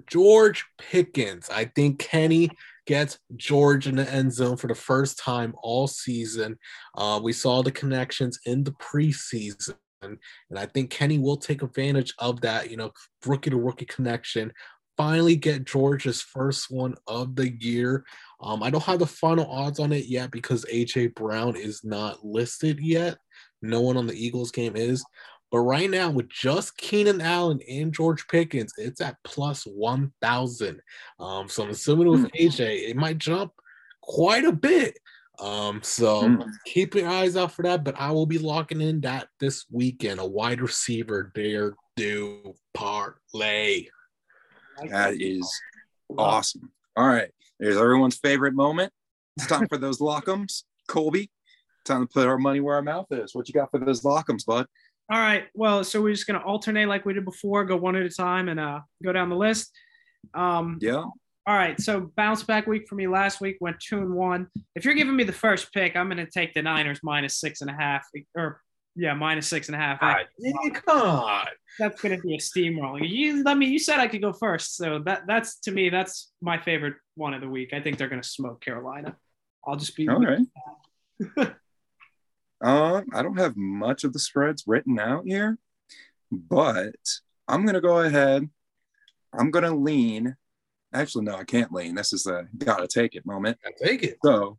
George 0.07 0.65
Pickens. 0.77 1.49
I 1.49 1.65
think 1.65 1.99
Kenny 1.99 2.49
gets 2.85 3.19
George 3.35 3.87
in 3.87 3.95
the 3.95 4.11
end 4.11 4.31
zone 4.31 4.57
for 4.57 4.67
the 4.67 4.75
first 4.75 5.17
time 5.17 5.55
all 5.61 5.87
season. 5.87 6.57
Uh, 6.95 7.19
we 7.23 7.33
saw 7.33 7.61
the 7.61 7.71
connections 7.71 8.39
in 8.45 8.63
the 8.63 8.71
preseason. 8.73 9.75
And 10.01 10.19
I 10.57 10.67
think 10.67 10.91
Kenny 10.91 11.17
will 11.17 11.37
take 11.37 11.63
advantage 11.63 12.13
of 12.19 12.41
that, 12.41 12.69
you 12.69 12.77
know, 12.77 12.91
rookie 13.25 13.49
to 13.49 13.57
rookie 13.57 13.85
connection. 13.85 14.53
Finally, 14.97 15.35
get 15.35 15.65
George's 15.65 16.21
first 16.21 16.71
one 16.71 16.95
of 17.07 17.35
the 17.35 17.51
year. 17.61 18.05
Um, 18.39 18.63
I 18.63 18.69
don't 18.69 18.83
have 18.83 18.99
the 18.99 19.07
final 19.07 19.49
odds 19.49 19.79
on 19.79 19.91
it 19.91 20.05
yet 20.05 20.31
because 20.31 20.63
AJ 20.65 21.15
Brown 21.15 21.55
is 21.55 21.83
not 21.83 22.23
listed 22.23 22.79
yet. 22.79 23.17
No 23.61 23.81
one 23.81 23.97
on 23.97 24.07
the 24.07 24.13
Eagles 24.13 24.51
game 24.51 24.75
is. 24.75 25.03
But 25.51 25.59
right 25.59 25.89
now, 25.89 26.09
with 26.09 26.29
just 26.29 26.75
Keenan 26.77 27.21
Allen 27.21 27.59
and 27.69 27.93
George 27.93 28.27
Pickens, 28.27 28.73
it's 28.77 28.99
at 29.01 29.17
plus 29.23 29.63
1,000. 29.63 30.81
Um, 31.19 31.47
so 31.47 31.63
I'm 31.63 31.69
assuming 31.69 32.09
with 32.09 32.21
hmm. 32.21 32.37
AJ, 32.37 32.89
it 32.89 32.97
might 32.97 33.17
jump 33.17 33.51
quite 34.01 34.45
a 34.45 34.51
bit. 34.51 34.97
Um, 35.39 35.81
so 35.83 36.23
mm. 36.23 36.49
keep 36.65 36.95
your 36.95 37.09
eyes 37.09 37.35
out 37.35 37.51
for 37.51 37.63
that. 37.63 37.83
But 37.83 37.99
I 37.99 38.11
will 38.11 38.25
be 38.25 38.37
locking 38.37 38.81
in 38.81 39.01
that 39.01 39.27
this 39.39 39.65
weekend, 39.69 40.19
a 40.19 40.25
wide 40.25 40.61
receiver 40.61 41.31
dare 41.35 41.75
do 41.95 42.53
parlay. 42.73 43.87
That 44.89 45.19
is 45.19 45.49
awesome. 46.17 46.71
All 46.95 47.07
right. 47.07 47.29
There's 47.59 47.77
everyone's 47.77 48.17
favorite 48.17 48.53
moment. 48.53 48.91
It's 49.37 49.47
time 49.47 49.67
for 49.67 49.77
those 49.77 49.99
lock'ems. 49.99 50.63
Colby, 50.87 51.31
time 51.83 52.05
to 52.05 52.13
put 52.13 52.27
our 52.27 52.37
money 52.37 52.59
where 52.59 52.75
our 52.75 52.81
mouth 52.81 53.07
is. 53.11 53.33
What 53.33 53.47
you 53.47 53.53
got 53.53 53.71
for 53.71 53.79
those 53.79 54.01
lock'ems, 54.03 54.45
bud? 54.45 54.67
All 55.09 55.19
right. 55.19 55.45
Well, 55.53 55.83
so 55.83 56.01
we're 56.01 56.13
just 56.13 56.27
gonna 56.27 56.39
alternate 56.39 56.87
like 56.87 57.05
we 57.05 57.13
did 57.13 57.25
before, 57.25 57.63
go 57.65 57.77
one 57.77 57.95
at 57.95 58.05
a 58.05 58.09
time 58.09 58.49
and 58.49 58.59
uh 58.59 58.79
go 59.03 59.13
down 59.13 59.29
the 59.29 59.35
list. 59.35 59.71
Um 60.33 60.79
yeah. 60.81 61.03
All 61.47 61.55
right. 61.55 61.79
So 61.79 62.11
bounce 62.17 62.41
back 62.41 62.65
week 62.65 62.87
for 62.87 62.95
me 62.95 63.07
last 63.07 63.39
week 63.39 63.57
went 63.61 63.79
two 63.79 63.99
and 63.99 64.13
one. 64.13 64.47
If 64.75 64.83
you're 64.83 64.95
giving 64.95 65.15
me 65.15 65.23
the 65.23 65.31
first 65.31 65.71
pick, 65.73 65.95
I'm 65.95 66.09
gonna 66.09 66.25
take 66.25 66.53
the 66.53 66.63
Niners 66.63 67.01
minus 67.03 67.39
six 67.39 67.61
and 67.61 67.69
a 67.69 67.73
half 67.73 68.07
or 68.35 68.61
yeah, 68.95 69.13
minus 69.13 69.47
six 69.47 69.67
and 69.67 69.75
a 69.75 69.79
half. 69.79 69.99
God, 69.99 70.25
come 70.73 71.01
on. 71.01 71.47
That's 71.77 72.01
gonna 72.01 72.17
be 72.17 72.33
a 72.33 72.39
steamroll. 72.39 73.07
You 73.07 73.43
I 73.45 73.53
mean 73.53 73.71
you 73.71 73.79
said 73.79 73.99
I 73.99 74.07
could 74.07 74.21
go 74.23 74.33
first. 74.33 74.75
So 74.75 74.99
that 75.05 75.27
that's 75.27 75.59
to 75.61 75.71
me, 75.71 75.89
that's 75.89 76.31
my 76.41 76.57
favorite 76.57 76.95
one 77.13 77.35
of 77.35 77.41
the 77.41 77.49
week. 77.49 77.73
I 77.73 77.79
think 77.79 77.99
they're 77.99 78.09
gonna 78.09 78.23
smoke 78.23 78.61
Carolina. 78.61 79.15
I'll 79.67 79.75
just 79.75 79.95
be 79.95 80.09
all 80.09 80.19
right. 80.19 81.55
Um, 82.65 83.05
I 83.13 83.21
don't 83.21 83.37
have 83.37 83.55
much 83.55 84.03
of 84.03 84.11
the 84.11 84.17
spreads 84.17 84.63
written 84.65 84.99
out 84.99 85.27
here, 85.27 85.59
but 86.31 86.95
I'm 87.47 87.61
going 87.61 87.75
to 87.75 87.81
go 87.81 87.99
ahead. 87.99 88.49
I'm 89.31 89.51
going 89.51 89.65
to 89.65 89.75
lean. 89.75 90.35
Actually, 90.91 91.25
no, 91.25 91.35
I 91.35 91.43
can't 91.43 91.71
lean. 91.71 91.93
This 91.93 92.11
is 92.11 92.25
a 92.25 92.47
gotta 92.57 92.87
take 92.87 93.13
it 93.13 93.23
moment. 93.23 93.59
I 93.63 93.69
take 93.85 94.01
it. 94.01 94.17
So 94.25 94.57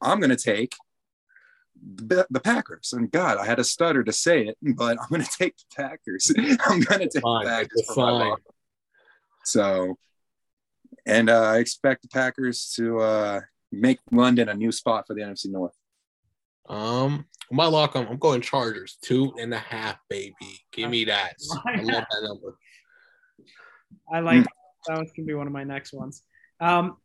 I'm 0.00 0.20
going 0.20 0.30
to 0.30 0.36
take 0.36 0.76
the, 1.82 2.24
the, 2.30 2.38
Packers. 2.38 2.92
And 2.92 3.10
God, 3.10 3.36
I 3.36 3.46
had 3.46 3.58
a 3.58 3.64
stutter 3.64 4.04
to 4.04 4.12
say 4.12 4.46
it, 4.46 4.56
but 4.62 4.98
I'm 5.00 5.08
going 5.08 5.24
to 5.24 5.36
take 5.36 5.56
the 5.56 5.82
Packers. 5.82 6.32
I'm 6.38 6.82
going 6.82 7.00
to 7.00 7.08
take 7.08 7.22
fine, 7.22 7.44
the 7.44 7.50
Packers 7.50 7.84
for 7.92 7.96
my 7.96 8.34
So, 9.44 9.98
and 11.04 11.28
uh, 11.28 11.42
I 11.42 11.58
expect 11.58 12.02
the 12.02 12.08
Packers 12.08 12.72
to 12.76 13.00
uh, 13.00 13.40
make 13.72 13.98
London 14.12 14.48
a 14.48 14.54
new 14.54 14.70
spot 14.70 15.08
for 15.08 15.14
the 15.14 15.22
NFC 15.22 15.46
North. 15.46 15.74
Um, 16.70 17.26
my 17.50 17.66
lock, 17.66 17.96
I'm, 17.96 18.06
I'm 18.06 18.18
going 18.18 18.40
Chargers 18.40 18.96
two 19.02 19.34
and 19.38 19.52
a 19.52 19.58
half, 19.58 19.96
baby. 20.08 20.34
Give 20.72 20.88
me 20.88 21.04
that. 21.06 21.34
I 21.66 21.80
love 21.82 22.04
that 22.10 22.22
number. 22.22 22.56
I 24.12 24.20
like 24.20 24.46
that 24.86 24.96
one. 24.96 25.06
Can 25.14 25.26
be 25.26 25.34
one 25.34 25.48
of 25.48 25.52
my 25.52 25.64
next 25.64 25.92
ones. 25.92 26.22
Um, 26.60 26.96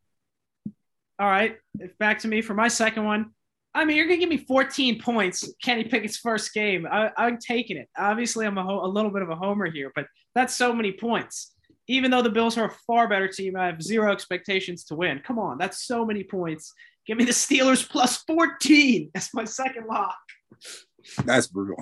all 1.18 1.28
right, 1.28 1.58
back 1.98 2.20
to 2.20 2.28
me 2.28 2.42
for 2.42 2.54
my 2.54 2.68
second 2.68 3.06
one. 3.06 3.32
I 3.74 3.86
mean, 3.86 3.98
you're 3.98 4.06
gonna 4.06 4.20
give 4.20 4.30
me 4.30 4.38
14 4.38 5.02
points. 5.02 5.52
Kenny 5.64 5.84
Pickett's 5.84 6.18
first 6.18 6.54
game. 6.54 6.86
I, 6.90 7.12
am 7.18 7.40
taking 7.40 7.78
it. 7.78 7.90
Obviously, 7.98 8.46
I'm 8.46 8.58
a, 8.58 8.64
ho- 8.64 8.86
a 8.86 8.88
little 8.88 9.12
bit 9.12 9.24
of 9.24 9.30
a 9.30 9.36
homer 9.36 9.70
here, 9.70 9.92
but 9.96 10.06
that's 10.36 10.56
so 10.56 10.74
many 10.74 10.92
points. 10.92 11.54
Even 11.88 12.12
though 12.12 12.22
the 12.22 12.30
Bills 12.30 12.58
are 12.58 12.66
a 12.66 12.76
far 12.88 13.08
better 13.08 13.28
team, 13.28 13.56
I 13.56 13.66
have 13.66 13.82
zero 13.82 14.12
expectations 14.12 14.86
to 14.86 14.96
win. 14.96 15.22
Come 15.26 15.40
on, 15.40 15.58
that's 15.58 15.86
so 15.86 16.06
many 16.06 16.24
points. 16.24 16.74
Give 17.06 17.18
me 17.18 17.26
the 17.26 17.32
Steelers 17.32 17.88
plus 17.88 18.18
14. 18.28 19.12
That's 19.14 19.34
my 19.34 19.46
second 19.46 19.86
lock. 19.88 20.18
That's 21.24 21.48
brutal. 21.48 21.78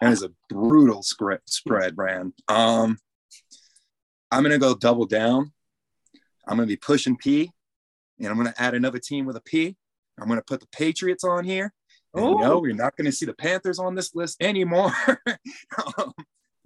That 0.00 0.12
is 0.12 0.22
a 0.22 0.30
brutal 0.48 1.02
spread, 1.02 1.40
spread 1.46 1.94
Brand. 1.94 2.32
Um, 2.48 2.98
I'm 4.30 4.42
going 4.42 4.52
to 4.52 4.58
go 4.58 4.74
double 4.74 5.06
down. 5.06 5.52
I'm 6.46 6.56
going 6.56 6.66
to 6.68 6.72
be 6.72 6.76
pushing 6.76 7.16
P, 7.16 7.50
and 8.18 8.28
I'm 8.28 8.36
going 8.36 8.52
to 8.52 8.60
add 8.62 8.74
another 8.74 8.98
team 8.98 9.26
with 9.26 9.36
a 9.36 9.42
P. 9.42 9.76
I'm 10.18 10.26
going 10.26 10.40
to 10.40 10.44
put 10.44 10.60
the 10.60 10.66
Patriots 10.72 11.22
on 11.22 11.44
here. 11.44 11.72
Oh, 12.14 12.34
no, 12.34 12.58
we're 12.58 12.74
not 12.74 12.96
going 12.96 13.04
to 13.04 13.12
see 13.12 13.26
the 13.26 13.34
Panthers 13.34 13.78
on 13.78 13.94
this 13.94 14.14
list 14.14 14.42
anymore. 14.42 14.90
um, 15.98 16.12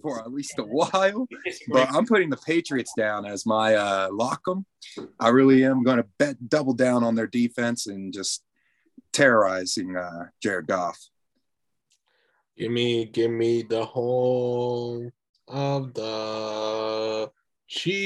for 0.02 0.18
at 0.20 0.32
least 0.32 0.58
a 0.58 0.64
while. 0.64 1.28
But 1.68 1.92
I'm 1.92 2.06
putting 2.06 2.30
the 2.30 2.36
Patriots 2.36 2.92
down 2.96 3.24
as 3.24 3.46
my 3.46 3.74
uh, 3.76 4.08
lock 4.12 4.42
'em. 4.48 4.66
I 5.18 5.28
really 5.28 5.64
am 5.64 5.82
going 5.84 5.98
to 5.98 6.06
bet 6.18 6.48
double 6.48 6.74
down 6.74 7.04
on 7.04 7.14
their 7.14 7.26
defense 7.26 7.86
and 7.86 8.12
just 8.12 8.44
terrorizing 9.12 9.96
uh, 9.96 10.26
Jared 10.42 10.66
Goff. 10.66 10.98
Give 12.56 12.70
me, 12.70 13.06
give 13.06 13.30
me 13.30 13.62
the 13.62 13.84
home 13.84 15.12
of 15.48 15.94
the 15.94 17.30
Chiefs, 17.68 18.02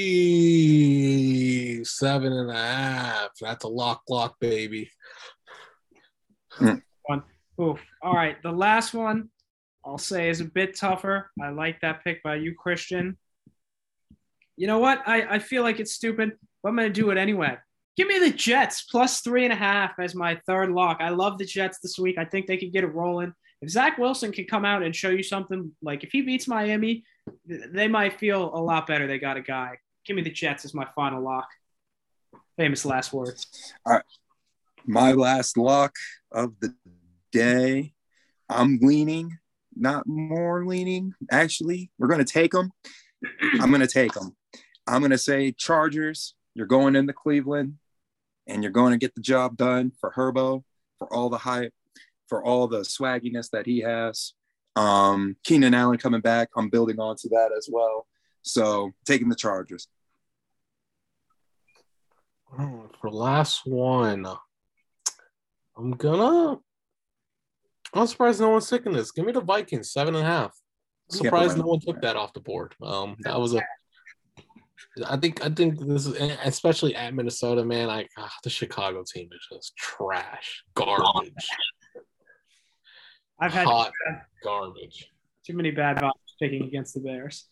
seven 1.99 2.31
and 2.31 2.49
a 2.49 2.53
half. 2.53 3.31
That's 3.41 3.65
a 3.65 3.67
lock, 3.67 4.03
lock, 4.09 4.39
baby. 4.39 4.89
One. 6.57 7.23
Oof. 7.59 7.79
All 8.01 8.13
right, 8.13 8.41
the 8.43 8.51
last 8.51 8.93
one 8.93 9.29
I'll 9.85 9.97
say 9.97 10.29
is 10.29 10.41
a 10.41 10.45
bit 10.45 10.75
tougher. 10.75 11.31
I 11.41 11.49
like 11.49 11.81
that 11.81 12.03
pick 12.03 12.21
by 12.23 12.35
you, 12.35 12.55
Cristian. 12.55 13.15
You 14.57 14.67
know 14.67 14.79
what? 14.79 15.01
I, 15.05 15.35
I 15.35 15.39
feel 15.39 15.63
like 15.63 15.79
it's 15.79 15.93
stupid, 15.93 16.33
but 16.61 16.69
I'm 16.69 16.75
going 16.75 16.91
to 16.91 17.01
do 17.01 17.11
it 17.11 17.17
anyway. 17.17 17.57
Give 17.95 18.07
me 18.07 18.19
the 18.19 18.31
Jets 18.31 18.83
plus 18.83 19.21
three 19.21 19.43
and 19.43 19.53
a 19.53 19.55
half 19.55 19.93
as 19.99 20.13
my 20.13 20.39
third 20.45 20.71
lock. 20.71 20.97
I 20.99 21.09
love 21.09 21.37
the 21.37 21.45
Jets 21.45 21.79
this 21.79 21.97
week. 21.97 22.17
I 22.17 22.25
think 22.25 22.47
they 22.47 22.57
could 22.57 22.71
get 22.73 22.83
it 22.83 22.93
rolling. 22.93 23.33
If 23.61 23.69
Zach 23.69 23.97
Wilson 23.97 24.31
can 24.31 24.45
come 24.45 24.65
out 24.65 24.83
and 24.83 24.95
show 24.95 25.09
you 25.09 25.23
something, 25.23 25.71
like 25.81 26.03
if 26.03 26.11
he 26.11 26.21
beats 26.21 26.47
Miami, 26.47 27.03
they 27.45 27.87
might 27.87 28.19
feel 28.19 28.53
a 28.53 28.61
lot 28.61 28.85
better. 28.85 29.07
They 29.07 29.17
got 29.17 29.37
a 29.37 29.41
guy. 29.41 29.77
Give 30.05 30.15
me 30.15 30.21
the 30.21 30.29
Jets 30.29 30.63
as 30.63 30.73
my 30.73 30.85
final 30.95 31.23
lock. 31.23 31.47
Famous 32.55 32.85
last 32.85 33.13
words. 33.13 33.73
All 33.85 33.93
right. 33.93 34.03
My 34.85 35.11
last 35.11 35.57
lock 35.57 35.95
of 36.31 36.53
the 36.59 36.73
day. 37.31 37.93
I'm 38.49 38.79
leaning 38.81 39.37
not 39.79 40.07
more 40.07 40.65
leaning. 40.65 41.13
Actually, 41.31 41.91
we're 41.97 42.07
going 42.07 42.23
to 42.23 42.33
take 42.33 42.51
them. 42.51 42.71
I'm 43.59 43.69
going 43.69 43.81
to 43.81 43.87
take 43.87 44.13
them. 44.13 44.35
I'm 44.87 45.01
going 45.01 45.11
to 45.11 45.17
say 45.17 45.51
Chargers. 45.51 46.35
You're 46.53 46.65
going 46.67 46.95
into 46.95 47.13
Cleveland. 47.13 47.75
and 48.47 48.63
you're 48.63 48.71
going 48.71 48.91
to 48.91 48.97
get 48.97 49.13
the 49.15 49.21
job 49.21 49.57
done 49.57 49.91
for 49.99 50.11
Herbo, 50.11 50.63
for 50.97 51.11
all 51.13 51.29
the 51.29 51.37
hype, 51.37 51.73
for 52.27 52.43
all 52.43 52.67
the 52.67 52.79
swagginess 52.79 53.49
that 53.51 53.65
he 53.65 53.81
has. 53.81 54.33
Um, 54.75 55.35
Keenan 55.43 55.73
Allen 55.73 55.97
coming 55.97 56.21
back, 56.21 56.49
I'm 56.55 56.69
building 56.69 56.99
onto 56.99 57.29
that 57.29 57.51
as 57.57 57.67
well. 57.71 58.07
So 58.43 58.91
taking 59.05 59.27
the 59.29 59.35
Chargers. 59.35 59.87
Oh, 62.57 62.89
For 63.01 63.09
last 63.11 63.61
one, 63.65 64.25
I'm 65.77 65.91
gonna. 65.91 66.59
I'm 67.93 68.07
surprised 68.07 68.41
no 68.41 68.49
one's 68.49 68.69
taking 68.69 68.93
this. 68.93 69.11
Give 69.11 69.25
me 69.25 69.31
the 69.31 69.41
Vikings 69.41 69.91
seven 69.91 70.15
and 70.15 70.25
a 70.25 70.29
half. 70.29 70.57
Surprised 71.09 71.57
no 71.57 71.65
one 71.65 71.79
took 71.79 72.01
that 72.01 72.15
off 72.15 72.33
the 72.33 72.41
board. 72.41 72.75
Um, 72.81 73.15
that 73.21 73.39
was 73.39 73.53
a. 73.53 73.61
I 75.07 75.15
think 75.17 75.43
I 75.45 75.49
think 75.49 75.79
this 75.79 76.05
is 76.05 76.19
especially 76.43 76.95
at 76.95 77.13
Minnesota, 77.13 77.63
man. 77.63 77.87
Like 77.87 78.09
ah, 78.17 78.33
the 78.43 78.49
Chicago 78.49 79.03
team 79.07 79.29
is 79.31 79.47
just 79.51 79.75
trash, 79.77 80.63
garbage, 80.73 81.33
I've 83.39 83.53
had 83.53 83.67
hot 83.67 83.91
garbage. 84.43 85.11
too 85.45 85.55
many 85.55 85.71
bad 85.71 85.97
vibes 85.97 86.11
picking 86.39 86.63
against 86.63 86.93
the 86.93 87.01
Bears. 87.01 87.47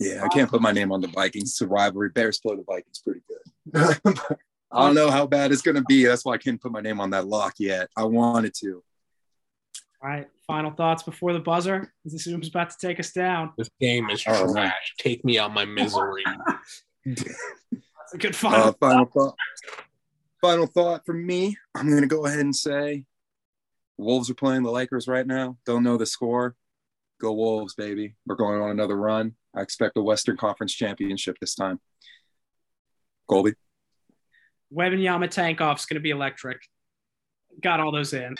Yeah, 0.00 0.24
I 0.24 0.28
can't 0.28 0.50
put 0.50 0.60
my 0.60 0.72
name 0.72 0.92
on 0.92 1.00
the 1.00 1.08
Vikings. 1.08 1.50
It's 1.50 1.60
a 1.60 1.66
rivalry. 1.66 2.10
Bears 2.10 2.38
play 2.38 2.56
the 2.56 2.64
Vikings 2.64 3.00
pretty 3.04 3.20
good. 3.28 3.98
I 4.70 4.86
don't 4.86 4.94
know 4.94 5.10
how 5.10 5.26
bad 5.26 5.52
it's 5.52 5.62
going 5.62 5.76
to 5.76 5.84
be. 5.88 6.04
That's 6.04 6.24
why 6.24 6.34
I 6.34 6.38
can't 6.38 6.60
put 6.60 6.72
my 6.72 6.80
name 6.80 7.00
on 7.00 7.10
that 7.10 7.26
lock 7.26 7.54
yet. 7.58 7.88
I 7.96 8.04
wanted 8.04 8.54
to. 8.60 8.82
All 10.00 10.08
right, 10.08 10.28
final 10.46 10.70
thoughts 10.70 11.02
before 11.02 11.32
the 11.32 11.40
buzzer. 11.40 11.92
This 12.04 12.26
is 12.26 12.48
about 12.48 12.70
to 12.70 12.76
take 12.80 13.00
us 13.00 13.10
down. 13.12 13.52
This 13.58 13.68
game 13.80 14.08
is 14.10 14.22
Oh, 14.28 14.44
man. 14.46 14.66
trash. 14.68 14.94
Take 14.98 15.24
me 15.24 15.38
out 15.38 15.52
my 15.52 15.64
misery. 15.64 16.22
That's 17.04 18.14
a 18.14 18.18
good 18.18 18.36
final. 18.36 18.68
Uh, 18.68 18.72
final 18.78 19.06
thought. 19.06 19.34
Final 20.40 20.66
thought 20.66 21.04
from 21.04 21.26
me. 21.26 21.56
I'm 21.74 21.88
going 21.88 22.02
to 22.02 22.06
go 22.08 22.26
ahead 22.26 22.38
and 22.40 22.54
say 22.54 23.06
Wolves 23.96 24.30
are 24.30 24.34
playing 24.34 24.62
the 24.62 24.70
Lakers 24.70 25.08
right 25.08 25.26
now. 25.26 25.56
Don't 25.66 25.82
know 25.82 25.96
the 25.96 26.06
score. 26.06 26.54
Go 27.20 27.32
Wolves, 27.32 27.74
baby. 27.74 28.14
We're 28.24 28.36
going 28.36 28.60
on 28.60 28.70
another 28.70 28.94
run. 28.96 29.34
I 29.52 29.62
expect 29.62 29.96
a 29.96 30.02
Western 30.02 30.36
Conference 30.36 30.72
championship 30.72 31.38
this 31.40 31.56
time. 31.56 31.80
Colby. 33.28 33.54
Webb 34.70 34.92
Yama 34.92 35.26
Tankoff's 35.26 35.86
going 35.86 35.96
to 35.96 36.00
be 36.00 36.10
electric. 36.10 36.60
Got 37.60 37.80
all 37.80 37.90
those 37.90 38.12
in. 38.12 38.36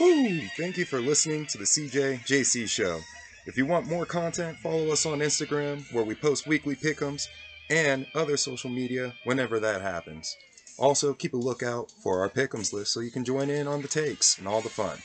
Woo! 0.00 0.40
Thank 0.56 0.76
you 0.76 0.84
for 0.84 1.00
listening 1.00 1.46
to 1.46 1.58
the 1.58 1.64
CJ 1.64 2.20
JC 2.20 2.68
Show. 2.68 3.00
If 3.46 3.56
you 3.56 3.66
want 3.66 3.88
more 3.88 4.06
content, 4.06 4.56
follow 4.58 4.92
us 4.92 5.04
on 5.06 5.18
Instagram 5.18 5.92
where 5.92 6.04
we 6.04 6.14
post 6.14 6.46
weekly 6.46 6.76
pickums 6.76 7.26
and 7.68 8.06
other 8.14 8.36
social 8.36 8.70
media 8.70 9.12
whenever 9.24 9.58
that 9.58 9.80
happens. 9.80 10.36
Also, 10.78 11.12
keep 11.12 11.34
a 11.34 11.36
lookout 11.36 11.90
for 11.90 12.20
our 12.20 12.28
pickums 12.28 12.72
list 12.72 12.92
so 12.92 13.00
you 13.00 13.10
can 13.10 13.24
join 13.24 13.50
in 13.50 13.66
on 13.66 13.82
the 13.82 13.88
takes 13.88 14.38
and 14.38 14.46
all 14.46 14.60
the 14.60 14.68
fun. 14.68 14.98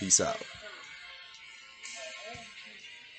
Peace 0.00 0.18
out. 0.18 0.38